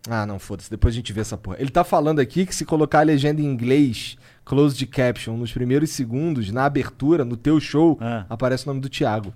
[0.10, 0.70] Ah, não, foda-se.
[0.70, 1.58] Depois a gente vê essa porra.
[1.60, 4.18] Ele tá falando aqui que se colocar a legenda em inglês,
[4.52, 8.26] closed caption, nos primeiros segundos, na abertura, no teu show, Ah.
[8.30, 9.34] aparece o nome do Thiago.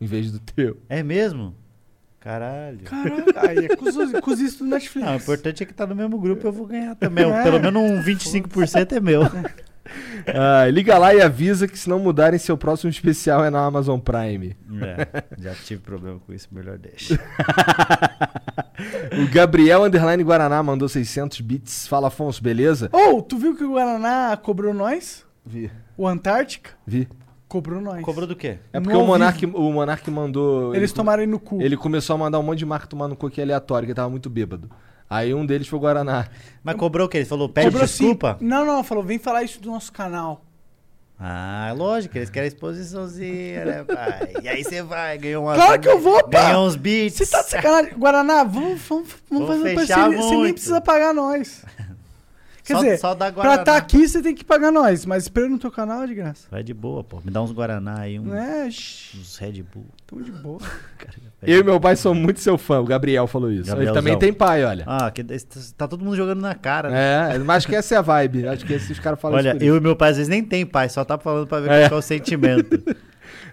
[0.00, 0.76] em vez do teu.
[0.88, 1.54] É mesmo?
[2.18, 2.80] Caralho.
[2.80, 5.06] Caralho, aí é cozisto cozis do Netflix.
[5.06, 7.30] Não, o importante é que tá no mesmo grupo eu vou ganhar também.
[7.30, 7.42] É.
[7.44, 9.22] Pelo menos um 25% é meu.
[10.26, 13.98] Ah, liga lá e avisa que se não mudarem, seu próximo especial é na Amazon
[13.98, 14.56] Prime.
[14.82, 17.18] É, já tive problema com isso, melhor deixa.
[19.22, 21.86] O Gabriel Underline Guaraná mandou 600 bits.
[21.86, 22.88] Fala, Afonso, beleza?
[22.92, 25.24] Ou, tu viu que o Guaraná cobrou nós?
[25.44, 25.70] Vi.
[25.96, 26.70] O Antártica?
[26.86, 27.08] Vi.
[27.48, 28.02] Cobrou nós.
[28.02, 28.58] Cobrou do quê?
[28.72, 30.72] É porque No o Monark, o Monark mandou.
[30.74, 31.60] Eles ele, tomaram aí no cu.
[31.60, 33.96] ele começou a mandar um monte de marca tomar no cu aqui aleatório, que ele
[33.96, 34.70] tava muito bêbado.
[35.10, 36.28] Aí um deles foi o Guaraná.
[36.62, 37.18] Mas cobrou o quê?
[37.18, 38.38] Ele falou, pede Cobrou desculpa?
[38.40, 40.44] Não, não, falou, vem falar isso do nosso canal.
[41.18, 44.32] Ah, é lógico, eles querem exposiçãozinha, né, pai?
[44.42, 45.54] E aí você vai, ganhou uma.
[45.54, 46.46] Claro que eu vou, pá!
[46.46, 47.18] Ganhou uns beats.
[47.18, 47.92] Você tá de sacanagem?
[47.98, 50.22] Guaraná, vamos, vamos, vamos fazer fechar parceria.
[50.22, 51.62] Você nem precisa pagar nós.
[52.70, 55.42] Quer Só- dizer, só dá pra estar aqui você tem que pagar nós, mas pra
[55.42, 56.46] ir no teu canal é de graça.
[56.50, 57.20] Vai de boa, pô.
[57.24, 59.86] Me dá uns Guaraná aí, um, É, uns Red Bull.
[60.06, 60.60] tamo de boa.
[61.42, 62.78] Eu e meu pai somos muito seu fã.
[62.80, 63.62] O Gabriel falou isso.
[63.62, 63.94] Ele Gabrielzão.
[63.94, 64.84] também tem pai, olha.
[64.86, 65.24] Ah, que,
[65.76, 67.34] tá todo mundo jogando na cara, né?
[67.34, 68.46] É, mas acho que essa é a vibe.
[68.46, 70.88] Acho que esses caras falam Olha, eu e meu pai às vezes nem tem pai,
[70.90, 71.88] só tá falando pra ver É.
[71.88, 72.78] qual é o sentimento.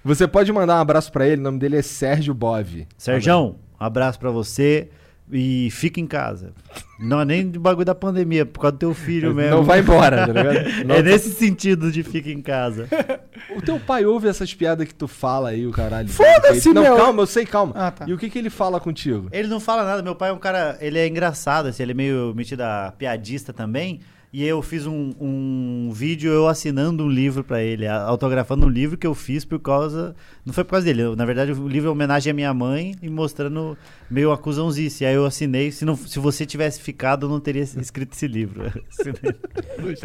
[0.03, 2.87] Você pode mandar um abraço pra ele, o nome dele é Sérgio Bove.
[2.97, 4.89] Serjão, um abraço pra você
[5.31, 6.53] e fica em casa.
[6.99, 9.57] Não é nem de bagulho da pandemia, por causa do teu filho mesmo.
[9.57, 10.85] Não vai embora, tá ligado?
[10.85, 12.87] Não- É nesse sentido de fica em casa.
[13.55, 16.09] O teu pai ouve essas piadas que tu fala aí, o caralho.
[16.09, 16.95] Foda-se, Não, meu.
[16.97, 17.71] calma, eu sei, calma.
[17.75, 18.05] Ah, tá.
[18.07, 19.29] E o que que ele fala contigo?
[19.31, 21.95] Ele não fala nada, meu pai é um cara, ele é engraçado, assim, ele é
[21.95, 23.99] meio metido a piadista também.
[24.37, 28.95] E eu fiz um, um vídeo eu assinando um livro pra ele, autografando um livro
[28.95, 30.15] que eu fiz por causa.
[30.45, 33.09] Não foi por causa dele, na verdade o livro é homenagem à minha mãe e
[33.09, 33.75] mostrando
[34.07, 35.03] meio acusãozice.
[35.05, 38.65] Aí eu assinei, se, não, se você tivesse ficado, eu não teria escrito esse livro.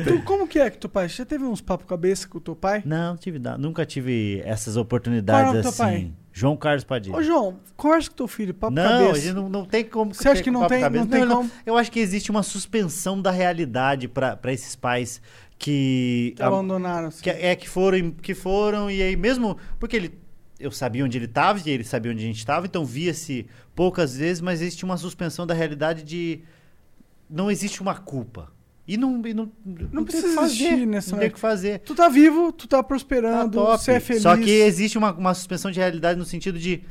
[0.03, 1.11] Tu, como que é que teu pai?
[1.11, 2.83] Você teve uns papo cabeça com o teu pai?
[2.87, 5.79] não, tive, nunca tive essas oportunidades Qual é o teu assim.
[5.79, 6.13] pai?
[6.33, 7.15] João Carlos Padilha.
[7.17, 9.11] Ô, João, conversa com teu filho, papo não, cabeça.
[9.13, 10.15] a gente não, não tem como.
[10.15, 11.05] Você acha que não tem- cabeça.
[11.05, 11.51] não tem como?
[11.67, 15.21] Eu acho que existe uma suspensão da realidade pra esses pais
[15.59, 16.33] que.
[16.37, 17.09] Que abandonaram.
[17.09, 17.23] assim.
[17.23, 19.57] que é que foram, que foram, e aí mesmo.
[19.79, 20.19] Porque ele.
[20.59, 24.17] Eu sabia onde ele estava e ele sabia onde a gente estava, então via-se poucas
[24.17, 26.41] vezes, mas existe uma suspensão da realidade de.
[27.29, 28.51] Não existe uma culpa.
[28.93, 29.21] E não.
[29.27, 29.51] E não,
[29.93, 31.79] não, precisa fazer, existir nessa- Não tem o que fazer.
[31.81, 33.79] Tu tá vivo, tu tá Tá prosperando, top.
[33.83, 34.23] você é feliz.
[34.23, 36.83] Só que existe uma, uma suspensão de realidade no sentido de,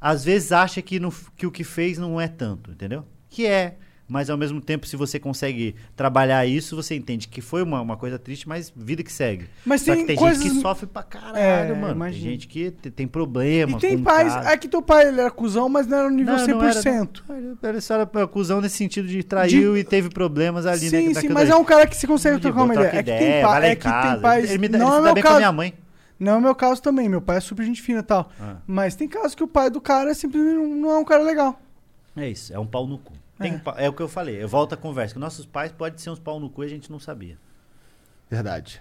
[0.00, 3.04] às vezes, acha que, no- que o que fez não é tanto, entendeu?
[3.28, 3.76] Que é.
[4.10, 7.94] Mas ao mesmo tempo, se você consegue trabalhar isso, você entende que foi uma, uma
[7.94, 9.44] coisa triste, mas vida que segue.
[9.66, 11.94] Mas Só tem que tem coisas- gente que sofre pra caralho, É, mano.
[11.94, 12.22] imagino.
[12.24, 13.76] Tem gente que te- tem problema.
[13.76, 14.34] E tem pais.
[14.46, 16.80] É que teu pai ele era cuzão, mas não era no nível Não, não era,
[16.80, 17.22] 100%.
[17.28, 17.36] não.
[17.36, 20.84] Ele era só era acusão nesse sentido de traiu e teve problemas ali.
[20.84, 22.86] né, sim, sim, naquilo mas é um cara que se consegue De trocar uma ideia.
[22.88, 24.50] É que tem, pa é que tem pais.
[24.50, 25.38] Ele me dá, não ele é se dá meu bem com a caso.
[25.40, 25.74] minha mãe.
[26.18, 27.10] Não é meu caso também.
[27.10, 28.32] Meu pai é super gente fina e tal.
[28.40, 28.56] Ah.
[28.66, 31.60] Mas tem casos que o pai do cara simplesmente não- não é um cara legal.
[32.16, 33.12] É isso, é um pau no cu.
[33.38, 33.84] Tem É.
[33.84, 33.88] é.
[33.88, 35.14] o que eu falei, eu volto à conversa.
[35.14, 37.38] Que nossos pais podem ser uns pau no cu e a gente não sabia.
[38.30, 38.80] Verdade.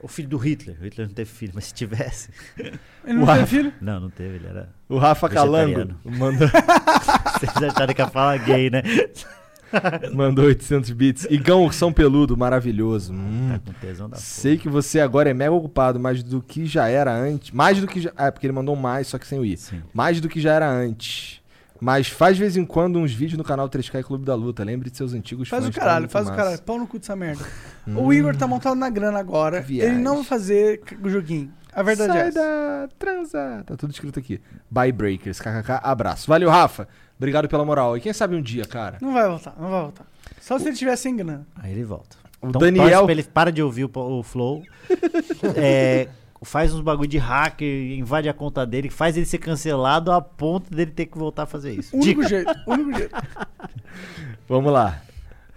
[0.00, 0.76] O filho do Hitler.
[0.80, 2.30] O Hitler não teve filho, mas se tivesse.
[2.58, 3.34] Ele não Uau.
[3.36, 3.72] teve filho?
[3.80, 4.68] Não, não teve, ele era.
[4.88, 6.48] O Rafa Calango mandou,
[7.40, 8.82] Vocês acharam que ia falar gay, né?
[10.14, 11.26] mandou 800 bits.
[11.30, 13.12] Igão Ursão Peludo, maravilhoso.
[13.12, 13.48] Hum.
[13.52, 16.88] Tá com tesão da Sei que você agora é mega ocupado, mais do que já
[16.88, 17.50] era antes.
[17.50, 18.12] Mais do que já.
[18.16, 19.56] Ah, é porque ele mandou mais, só que sem o i.
[19.56, 19.82] Sim.
[19.92, 21.40] Mais do que já era antes.
[21.80, 24.64] Mas faz de vez em quando uns vídeos no canal 3K e Clube da Luta.
[24.64, 26.52] Lembre de seus antigos Faz o fãs, que caralho, eram faz o muito caralho.
[26.54, 26.62] massa.
[26.64, 27.44] Pau no cu dessa merda.
[27.96, 29.60] O Igor tá montado na grana agora.
[29.60, 29.94] Viagem.
[29.94, 31.52] Ele não vai fazer o joguinho.
[31.72, 32.38] A verdade Sai é essa.
[32.40, 33.62] da transa.
[33.66, 34.40] Tá tudo escrito aqui.
[34.70, 36.26] Bye Breakers, kkk, abraço.
[36.26, 36.88] Valeu, Rafa.
[37.16, 37.96] Obrigado pela moral.
[37.96, 38.98] E quem sabe um dia, cara.
[39.00, 40.06] Não vai voltar, não vai voltar.
[40.40, 41.46] Só se ele tiver sem grana.
[41.56, 42.16] Aí ele volta.
[42.42, 42.88] O Então Daniel.
[42.88, 44.62] torce pra ele para de ouvir o, po- o Flow.
[45.54, 46.08] É,
[46.42, 50.70] faz uns bagulho de hacker, invade a conta dele, faz ele ser cancelado a ponto
[50.74, 51.96] dele ter que voltar a fazer isso.
[51.96, 52.28] Único Dica.
[52.28, 53.14] jeito, único jeito.
[54.48, 55.00] Vamos lá.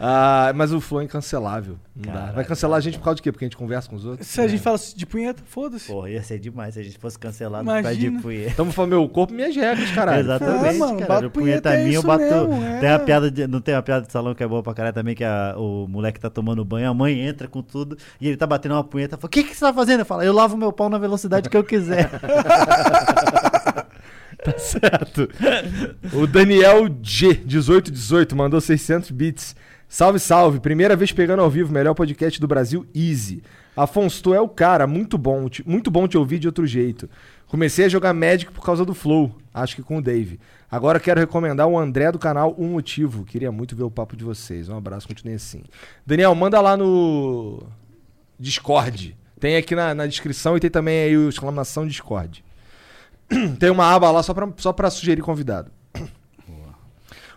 [0.02, 1.76] Ah, mas o Flow é incancelável.
[1.94, 2.32] Não dá.
[2.32, 3.32] Vai cancelar a gente por causa de quê?
[3.34, 4.26] Porque a gente conversa com os outros?
[4.28, 5.88] Se a gente fala de punheta, foda-se.
[5.88, 8.22] Porra, ia ser demais se a gente fosse cancelado por causa de Imagina.
[8.22, 8.50] punheta.
[8.52, 10.22] Estamos falando meu corpo, minhas regras, caralho.
[10.22, 11.14] Exatamente, Ah, mano, cara.
[11.16, 12.24] bato O punheta punheta é minha, eu bato.
[12.24, 12.80] mesmo, é.
[12.80, 14.94] Tem uma piada de- não tem uma piada de salão que é boa pra caralho
[14.95, 18.38] também, que a- o moleque tá tomando banho, a mãe entra com tudo e ele
[18.38, 19.18] tá batendo uma punheta.
[19.18, 20.00] Fala, o que, que você tá fazendo?
[20.00, 22.10] Eu falo, eu lavo meu pau na velocidade que eu quiser.
[24.42, 25.30] Tá certo.
[26.14, 29.53] O Daniel G, 1818, mandou 600 bits.
[29.92, 30.59] Salve, salve.
[30.59, 33.42] Primeira vez pegando ao vivo, melhor podcast do Brasil, easy.
[33.76, 37.09] Afonso, tu é o cara, muito bom, te- muito bom te ouvir de outro jeito.
[37.48, 40.40] Comecei a jogar Magic por causa do Flow, acho que com o Dave.
[40.69, 43.26] Agora quero recomendar o André do canal Um Motivo.
[43.26, 44.69] Queria muito ver o papo de vocês.
[44.69, 45.64] Um abraço, continue assim.
[46.06, 47.64] Daniel, manda lá no
[48.40, 49.18] Discord.
[49.40, 52.43] Tem aqui na, na descrição e tem também aí o exclamação Discord.
[53.59, 55.72] Tem uma aba lá só pra, só pra sugerir convidado.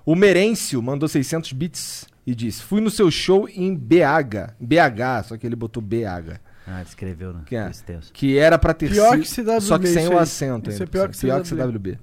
[0.05, 4.55] O Merêncio mandou 600 bits e disse: Fui no seu show em BH.
[4.61, 6.39] BH, só que ele botou BH.
[6.67, 7.43] ah, ele escreveu, né?
[7.47, 7.71] Que é?
[8.13, 10.91] Que era pra ter Pior sido- que CWB, Só que sem o acento Isso ainda.
[10.91, 11.63] é pior que pior que CWB.
[11.73, 11.99] CWB.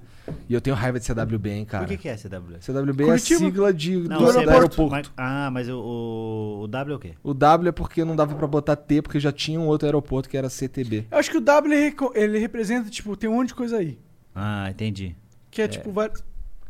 [0.48, 1.84] E eu tenho raiva de CWB, hein, cara.
[1.84, 2.58] Por que, que é CW?
[2.60, 3.40] CWB é a Curitiba?
[3.40, 4.88] sigla de, Não, do, aeroporto.
[4.90, 7.14] mas- ah, mas o, o, o W é o quê?
[7.22, 10.28] O W é porque não dava pra botar T, porque já tinha um outro aeroporto
[10.28, 11.06] que era CTB.
[11.10, 13.98] Eu acho que o W ele, representa, tipo, tem um monte de coisa aí.
[14.32, 15.16] Ah, entendi.
[15.50, 15.90] Que é, tipo,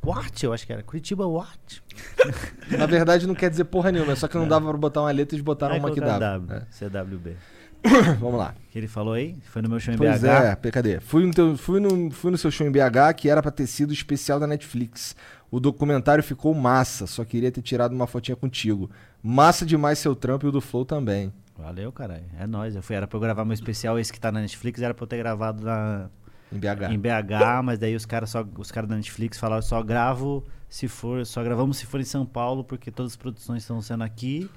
[0.04, 0.44] What?
[0.44, 1.82] Eu acho que era Curitiba What?
[2.76, 5.10] Na verdade, não quer dizer porra nenhuma, é só que não dava pra botar uma
[5.10, 6.18] letra e eles botaram Aí uma que dava.
[6.18, 7.36] W, CWB.
[7.82, 7.90] É.
[8.20, 8.54] Vamos lá.
[8.70, 9.36] que ele falou aí?
[9.44, 10.26] Foi no meu show em Pois BH.
[10.26, 11.00] é, PKD.
[11.00, 13.66] Fui no, teu- fui, no, fui no seu show em BH, que era pra ter
[13.66, 15.16] sido especial da Netflix.
[15.50, 18.90] O documentário ficou massa, só queria ter tirado uma fotinha contigo.
[19.22, 21.32] Massa demais seu trampo e o do Flow também.
[21.58, 22.24] Valeu, caralho.
[22.38, 22.74] É nóis.
[22.76, 25.02] Eu fui, era pra eu gravar meu especial, esse que tá na Netflix, era pra
[25.04, 26.08] eu ter gravado na,
[26.52, 26.92] Em BH.
[26.92, 31.24] em BH, mas daí os caras os caras da Netflix falaram, só gravo se for,
[31.26, 34.50] só gravamos se for em São Paulo, porque todas as produções estão sendo aqui.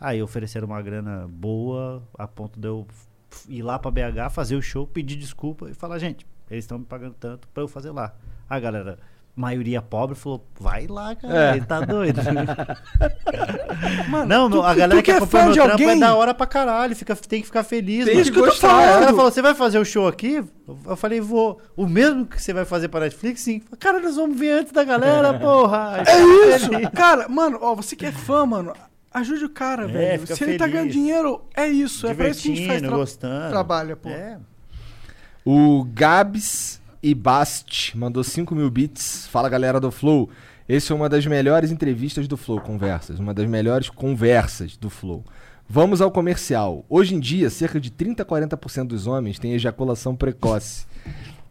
[0.00, 2.86] Aí ofereceram uma grana boa, a ponto de eu
[3.48, 6.84] ir lá pra BH, fazer o show, pedir desculpa e falar, gente, eles estão me
[6.84, 8.14] pagando tanto pra eu fazer lá.
[8.48, 8.98] A galera,
[9.38, 11.56] maioria pobre, falou, vai lá, cara, É.
[11.56, 12.20] ele tá doido.
[14.08, 15.90] Mano, Não, tu- a galera que que é acompanha fã meu de trampo alguém?
[15.96, 18.04] é da hora pra caralho, fica, tem que ficar feliz.
[18.04, 18.18] Tem.
[18.18, 19.16] Isso que eu tô gostar, O cara falando.
[19.16, 20.42] falou, você vai fazer o show aqui?
[20.86, 21.60] Eu falei, vou.
[21.76, 23.40] O mesmo que você vai fazer para Netflix?
[23.42, 23.62] Sim.
[23.78, 26.02] Cara, nós vamos ver antes da galera, porra.
[26.06, 26.70] É isso!
[26.94, 28.72] Cara, mano, ó, você que é fã, mano,
[29.12, 30.26] ajude o cara, É, velho.
[30.26, 30.72] Se ele tá feliz.
[30.74, 32.06] ganhando dinheiro, é isso.
[32.06, 33.50] É pra isso que a gente faz tra gostando.
[33.50, 34.08] trabalho, pô.
[34.08, 34.36] É.
[35.44, 39.26] O Gabs Ibast mandou 5 mil bits.
[39.28, 40.28] Fala galera do Flow.
[40.68, 43.18] Esse é uma das melhores entrevistas do Flow, conversas.
[43.18, 45.24] Uma das melhores conversas do Flow.
[45.68, 46.84] Vamos ao comercial.
[46.88, 50.86] Hoje em dia, cerca de 30 a 40% dos homens têm ejaculação precoce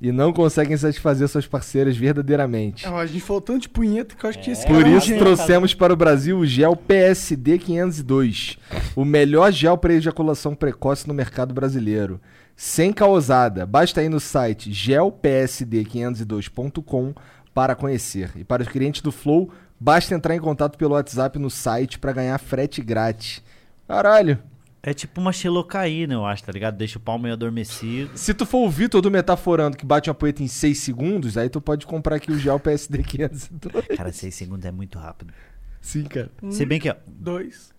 [0.02, 2.88] e não conseguem satisfazer suas parceiras verdadeiramente.
[2.88, 5.08] Ó, a gente falou tanto de punheta que eu acho que esse Por é isso
[5.08, 5.24] gênio.
[5.24, 8.58] trouxemos para o Brasil o gel PSD 502,
[8.96, 12.20] o melhor gel para ejaculação precoce no mercado brasileiro.
[12.60, 17.14] Sem causada, basta ir no site gelpsd502.com
[17.54, 18.32] para conhecer.
[18.36, 22.14] E para os clientes do Flow, basta entrar em contato pelo WhatsApp no site para
[22.14, 23.44] ganhar frete grátis.
[23.88, 24.40] Caralho.
[24.82, 26.78] É tipo uma xilocaína, eu acho, tá ligado?
[26.78, 28.18] Deixa o pau meio adormecido.
[28.18, 31.50] Se tu for o Vitor do Metaforando que bate uma poeta em 6 segundos, aí
[31.50, 33.86] tu pode comprar aqui o gel PSD 502.
[33.96, 35.32] Cara, seis segundos é muito rápido.
[35.80, 36.32] Sim, cara.
[36.42, 37.72] Um, Se bem que, ó, dois,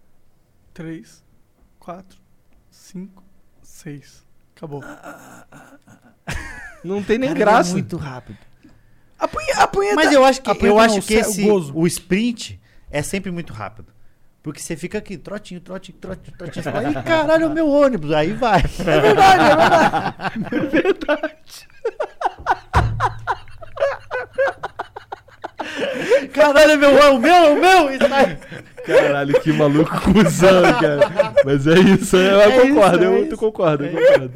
[0.73, 1.25] três,
[1.81, 2.17] quatro,
[2.71, 3.25] cinco,
[3.61, 4.28] seis.
[4.59, 4.83] Acabou.
[6.85, 7.71] Não tem nem cara, graça.
[7.71, 8.37] é muito rápido.
[9.19, 9.95] A, punhe- a punheta...
[9.97, 11.73] Mas eu acho que, eu não, acho o que esse, O gozo.
[11.77, 13.93] o sprint é sempre muito rápido.
[14.43, 16.63] Porque você fica aqui, trotinho, trotinho, trotinho, trotinho.
[16.65, 18.13] Você fala, Ih, caralho, é o meu ônibus.
[18.13, 18.61] Aí vai.
[18.61, 19.45] É verdade,
[20.55, 21.69] é verdade.
[26.33, 27.91] Caralho, é meu, é o meu, é o meu.
[27.91, 28.39] E sai.
[28.89, 31.33] Caralho, que maluco cuzão, cara.
[31.45, 33.19] Mas é isso, eu É concordo, isso, é eu isso.
[33.19, 34.31] muito concordo, eu concordo.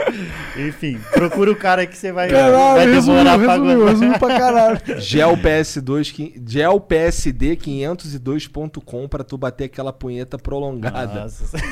[0.59, 4.39] Enfim, procura o cara que você vai, Caralho, vai resumiu, demorar pra resumiu, resumiu pra
[4.39, 4.81] caralho.
[5.01, 11.23] Gel PS2, que- Gel PSD 502.com pra tu bater aquela punheta prolongada.
[11.23, 11.45] Nossa.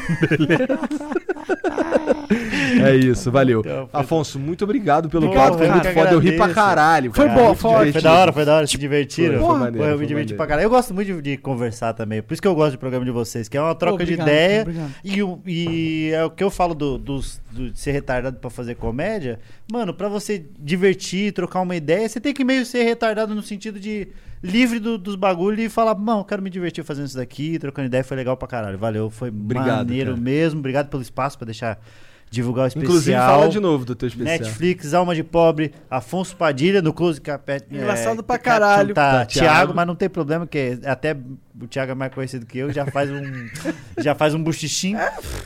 [2.85, 3.61] É isso, valeu.
[3.61, 6.11] Então, foi- Afonso, muito obrigado pelo Obrigado, papo, foi muito foda.
[6.13, 7.13] Eu ri pra caralho.
[7.13, 7.93] Foi cara, bom, foi.
[7.93, 9.41] Foi da hora, foi da hora, se divertiram.
[9.41, 10.37] Foi, foi maneiro, eu foi me diverti maneiro.
[10.37, 10.67] pra caralho.
[10.67, 12.23] Eu gosto muito de, de conversar também.
[12.23, 14.33] Por isso que eu gosto do programa de vocês, que é uma troca Obrigado, de
[14.33, 14.63] ideia.
[14.63, 14.95] obrigado.
[15.05, 18.51] E, o- e é o que eu falo do, dos- do- de ser retardado pra
[18.51, 19.39] fazer comédia.
[19.71, 23.79] Mano, pra você divertir, trocar uma ideia, você tem que meio ser retardado no sentido
[23.81, 24.09] de
[24.43, 28.03] livre do- dos bagulhos e falar, não, quero me divertir fazendo isso daqui, trocando ideia,
[28.03, 28.79] foi legal pra caralho.
[28.79, 30.23] Valeu, foi Obrigado, maneiro cara.
[30.23, 30.61] mesmo.
[30.61, 31.79] Obrigado pelo espaço pra deixar
[32.31, 32.89] divulgar o especial.
[32.91, 34.39] Inclusive, fala de novo do teu especial.
[34.39, 37.65] Netflix, Alma de Pobre, Afonso Padilha no Close Capet.
[37.71, 38.95] Engraçado pra Cap- caralho.
[38.95, 39.73] Tá, Tá, Thiago, Thiago.
[39.75, 41.17] mas não tem problema, que até
[41.61, 43.23] o Thiago é mais conhecido que eu, já faz um
[43.99, 44.99] já faz um buchichinho,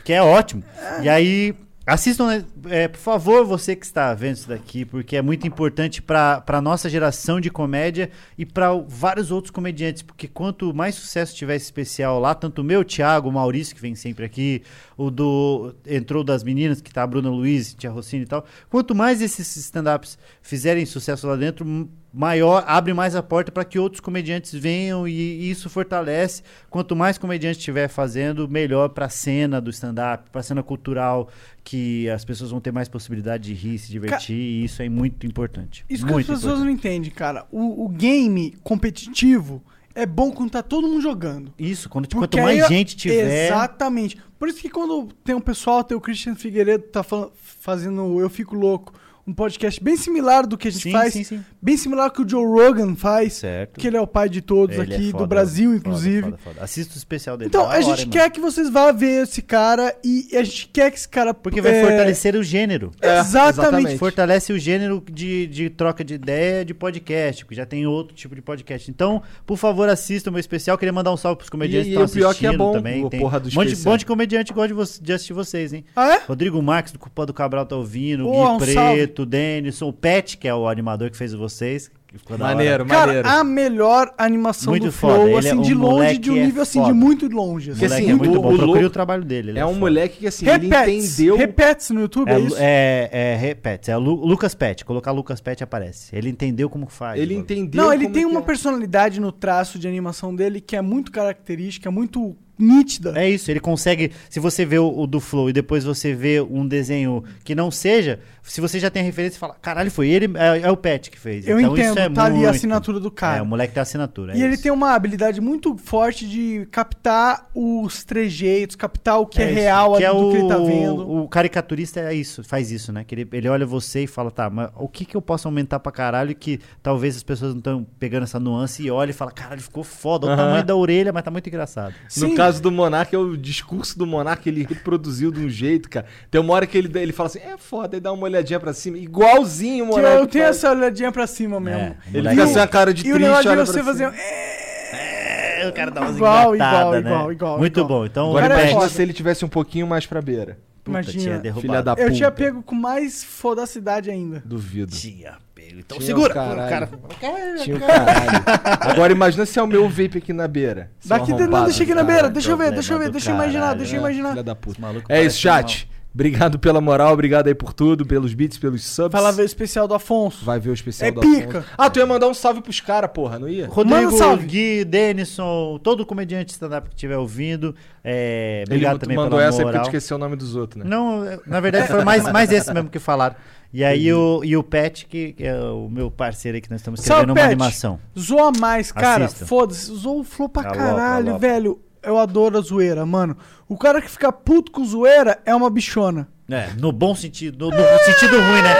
[0.03, 0.63] que é ótimo.
[1.01, 1.55] E aí,
[1.85, 6.01] assistam, né, é, por favor, você que está vendo isso daqui, porque é muito importante
[6.01, 10.95] pra pra nossa geração de comédia e pra o- vários outros comediantes, porque quanto mais
[10.95, 14.63] sucesso tiver esse especial lá, tanto o meu, Thiago, o Maurício, que vem sempre aqui,
[14.97, 18.45] o do entrou das meninas, que tá a Bruna Luiz, Tia Rossini e tal.
[18.69, 23.77] Quanto mais esses stand-ups fizerem sucesso lá dentro, maior, abre mais a porta para que
[23.77, 26.41] outros comediantes venham e, isso fortalece.
[26.69, 31.27] Quanto mais comediante estiver fazendo, melhor para a cena do stand-up, para a cena cultural,
[31.63, 35.27] que as pessoas vão ter mais possibilidade de rir, se divertir, e isso é muito
[35.27, 35.83] importante.
[35.89, 36.65] Isso que muito as pessoas importante.
[36.65, 37.45] não entendem, cara.
[37.51, 39.61] O, o game competitivo
[39.93, 41.53] é bom quando tá todo mundo jogando.
[41.59, 43.47] Isso, quando, Porque quanto mais aí- gente tiver.
[43.47, 44.17] Exatamente.
[44.39, 48.29] Por isso que quando tem um pessoal, tem o Christian Figueiredo tá falando, fazendo Eu
[48.29, 48.93] Fico Louco,
[49.27, 51.43] um podcast bem similar do que a gente Sim, faz, sim, sim.
[51.59, 53.79] bem similar ao que o Joe Rogan faz, Certo.
[53.79, 56.21] que ele é o pai de todos Ele é aqui, foda, do Brasil, foda, inclusive.
[56.21, 56.63] foda, foda.
[56.63, 57.47] Assista o especial dele.
[57.49, 58.31] Então, a hora, gente hein, quer mano.
[58.31, 61.33] que vocês vá ver esse cara e a gente quer que esse cara...
[61.33, 62.91] Porque vai é, fortalecer o gênero.
[63.01, 63.59] É, exatamente.
[63.59, 63.97] exatamente.
[63.97, 68.35] Fortalece o gênero de, de troca de ideia de podcast, porque já tem outro tipo
[68.35, 68.91] de podcast.
[68.91, 70.77] Então, por favor, assista o meu especial.
[70.77, 72.73] Queria mandar um salve pros comediantes E- que estão o pior que é assistindo bom,
[72.73, 73.03] também.
[73.03, 75.83] o Tem porra do um monte, monte de comediante gosta de, assistir vocês, hein?
[75.95, 76.21] Ah, é?
[76.27, 78.23] Rodrigo Marques, do Culpa do Cabral, tá ouvindo.
[78.25, 79.14] Pô, um Gui salve.
[79.15, 81.89] Preto, o Denison, o Pet, que é o animador que fez vocês.
[82.07, 82.55] que ficou da hora.
[82.55, 83.27] Maneiro, Cara, maneiro.
[83.27, 85.15] a melhor animação Muito do foda.
[85.15, 86.93] Flow, Ele é- assim, o de longe, moleque de um é nível assim, foda.
[86.93, 87.71] de muito longe.
[87.71, 87.79] Assim.
[87.79, 88.47] Que moleque assim, é muito o- bom.
[88.53, 89.51] o Procure louco o trabalho dele.
[89.51, 89.79] ele É um foda.
[89.81, 91.35] moleque que assim, ele entendeu.
[91.35, 92.55] repets no YouTube, é, É, isso?
[92.57, 94.85] é, é, repete, é Lu- Lucas Pet.
[94.85, 96.15] Colocar Lucas Pet aparece.
[96.15, 97.19] Ele entendeu como faz.
[97.19, 97.83] Ele entendeu.
[97.83, 98.43] Não, ele como tem é que uma é.
[98.43, 103.13] personalidade no traço de animação dele que é muito característica, muito nítida.
[103.15, 104.11] É isso, ele consegue.
[104.29, 107.69] Se você vê o, o do Flow e depois você vê um desenho que não
[107.71, 110.77] seja, se você já tem a referência, você fala: caralho, foi ele, é, é o
[110.77, 111.47] Pet que fez.
[111.47, 113.37] Eu então, entendo, isso é tá ali a muito- assinatura do cara.
[113.39, 114.35] É, o moleque tem a assinatura.
[114.37, 114.63] e é ele isso.
[114.63, 119.95] tem uma habilidade muito forte de captar os trejeitos, captar o que é, isso, real
[119.97, 121.11] que ali é do o, que ele tá vendo.
[121.23, 123.03] O caricaturista é isso, faz isso, né?
[123.03, 125.79] Que ele, ele olha você e fala, tá, mas o que que eu posso aumentar
[125.79, 129.31] pra caralho que talvez as pessoas não estão pegando essa nuance e olha e fala,
[129.31, 130.45] caralho, ficou foda, olha o Aham.
[130.47, 131.93] tamanho da orelha, mas tá muito engraçado.
[132.17, 132.35] No Sim.
[132.45, 136.05] Caso do Monark, é o discurso do Monark, ele reproduziu de um jeito, cara.
[136.29, 138.73] Tem uma hora que ele, ele fala assim, é foda, e dá uma olhadinha pra
[138.73, 140.17] cima, igualzinho o Monark.
[140.17, 140.57] eu tenho faz.
[140.57, 141.79] essa olhadinha pra cima mesmo.
[141.79, 144.11] É, Ele fica assim, a cara de E o triste, negócio de você fazer um...
[144.11, 144.23] cima.
[144.23, 146.99] É, o cara dá umas Igual, igual, né?
[146.99, 147.87] igual, igual, Muito igual.
[148.01, 148.05] bom.
[148.05, 148.89] Então, Agora é imagina foda.
[148.89, 150.57] se ele tivesse um pouquinho mais pra beira.
[150.83, 151.23] Puta, Imagina.
[151.23, 151.61] tinha derrubado.
[151.67, 152.43] Filha da Eu tinha puta.
[152.43, 154.43] pego com mais fodacidade ainda.
[154.45, 154.91] Duvido.
[154.95, 155.37] Tinha
[155.71, 156.31] Então Tinha segura.
[156.31, 156.69] o caralho.
[156.69, 157.57] Cara...
[157.63, 158.43] Tinha o caralho.
[158.81, 160.91] Agora imagina se é o meu vape aqui na beira.
[161.05, 163.35] Daqui de nada, deixa aqui na beira, deixa eu ver, deixa eu ver, deixa eu
[163.35, 164.29] imaginar, deixa eu É, imaginar.
[164.31, 164.79] Filha da puta.
[165.09, 165.89] É isso, chat.
[166.15, 169.11] Obrigado pela moral, obrigado aí por tudo, pelos beats, pelos subs.
[169.11, 170.45] Fala ver o especial do Afonso.
[170.45, 171.59] Vai ver o especial É do pica.
[171.59, 171.73] Afonso.
[171.77, 173.67] Ah, tu ia mandar um salve pros caras, porra, não ia?
[173.67, 174.45] Rodrigo, Manda um salve.
[174.47, 177.75] Gui, Denison, todo comediante stand-up que estiver ouvindo.
[178.01, 179.83] É, Ele obrigado também mandou pela essa aí porque moral.
[179.83, 180.89] tu esqueceu o nome dos outros, né?
[180.89, 183.35] Não, é, na verdade foi mais, mais esse mesmo que falaram.
[183.73, 186.79] E aí o, e o Pet, que que é o meu parceiro aí que nós
[186.79, 187.61] estamos Salve, escrevendo uma Pet.
[187.61, 187.99] animação.
[188.17, 189.27] Zoa mais, cara.
[189.27, 189.93] Foda-se.
[189.93, 191.39] Zoou o flow pra Aloca, caralho, aloca.
[191.39, 191.79] velho.
[192.05, 193.35] Eu adoro a zoeira, mano.
[193.67, 196.27] O cara que fica puto com zoeira é uma bichona.
[196.49, 198.75] É, no bom sentido, no, no sentido ruim, né?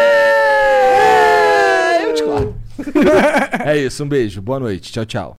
[2.03, 2.55] Eu discordo.
[3.65, 5.33] é isso, um beijo, boa noite, tchau, tchau.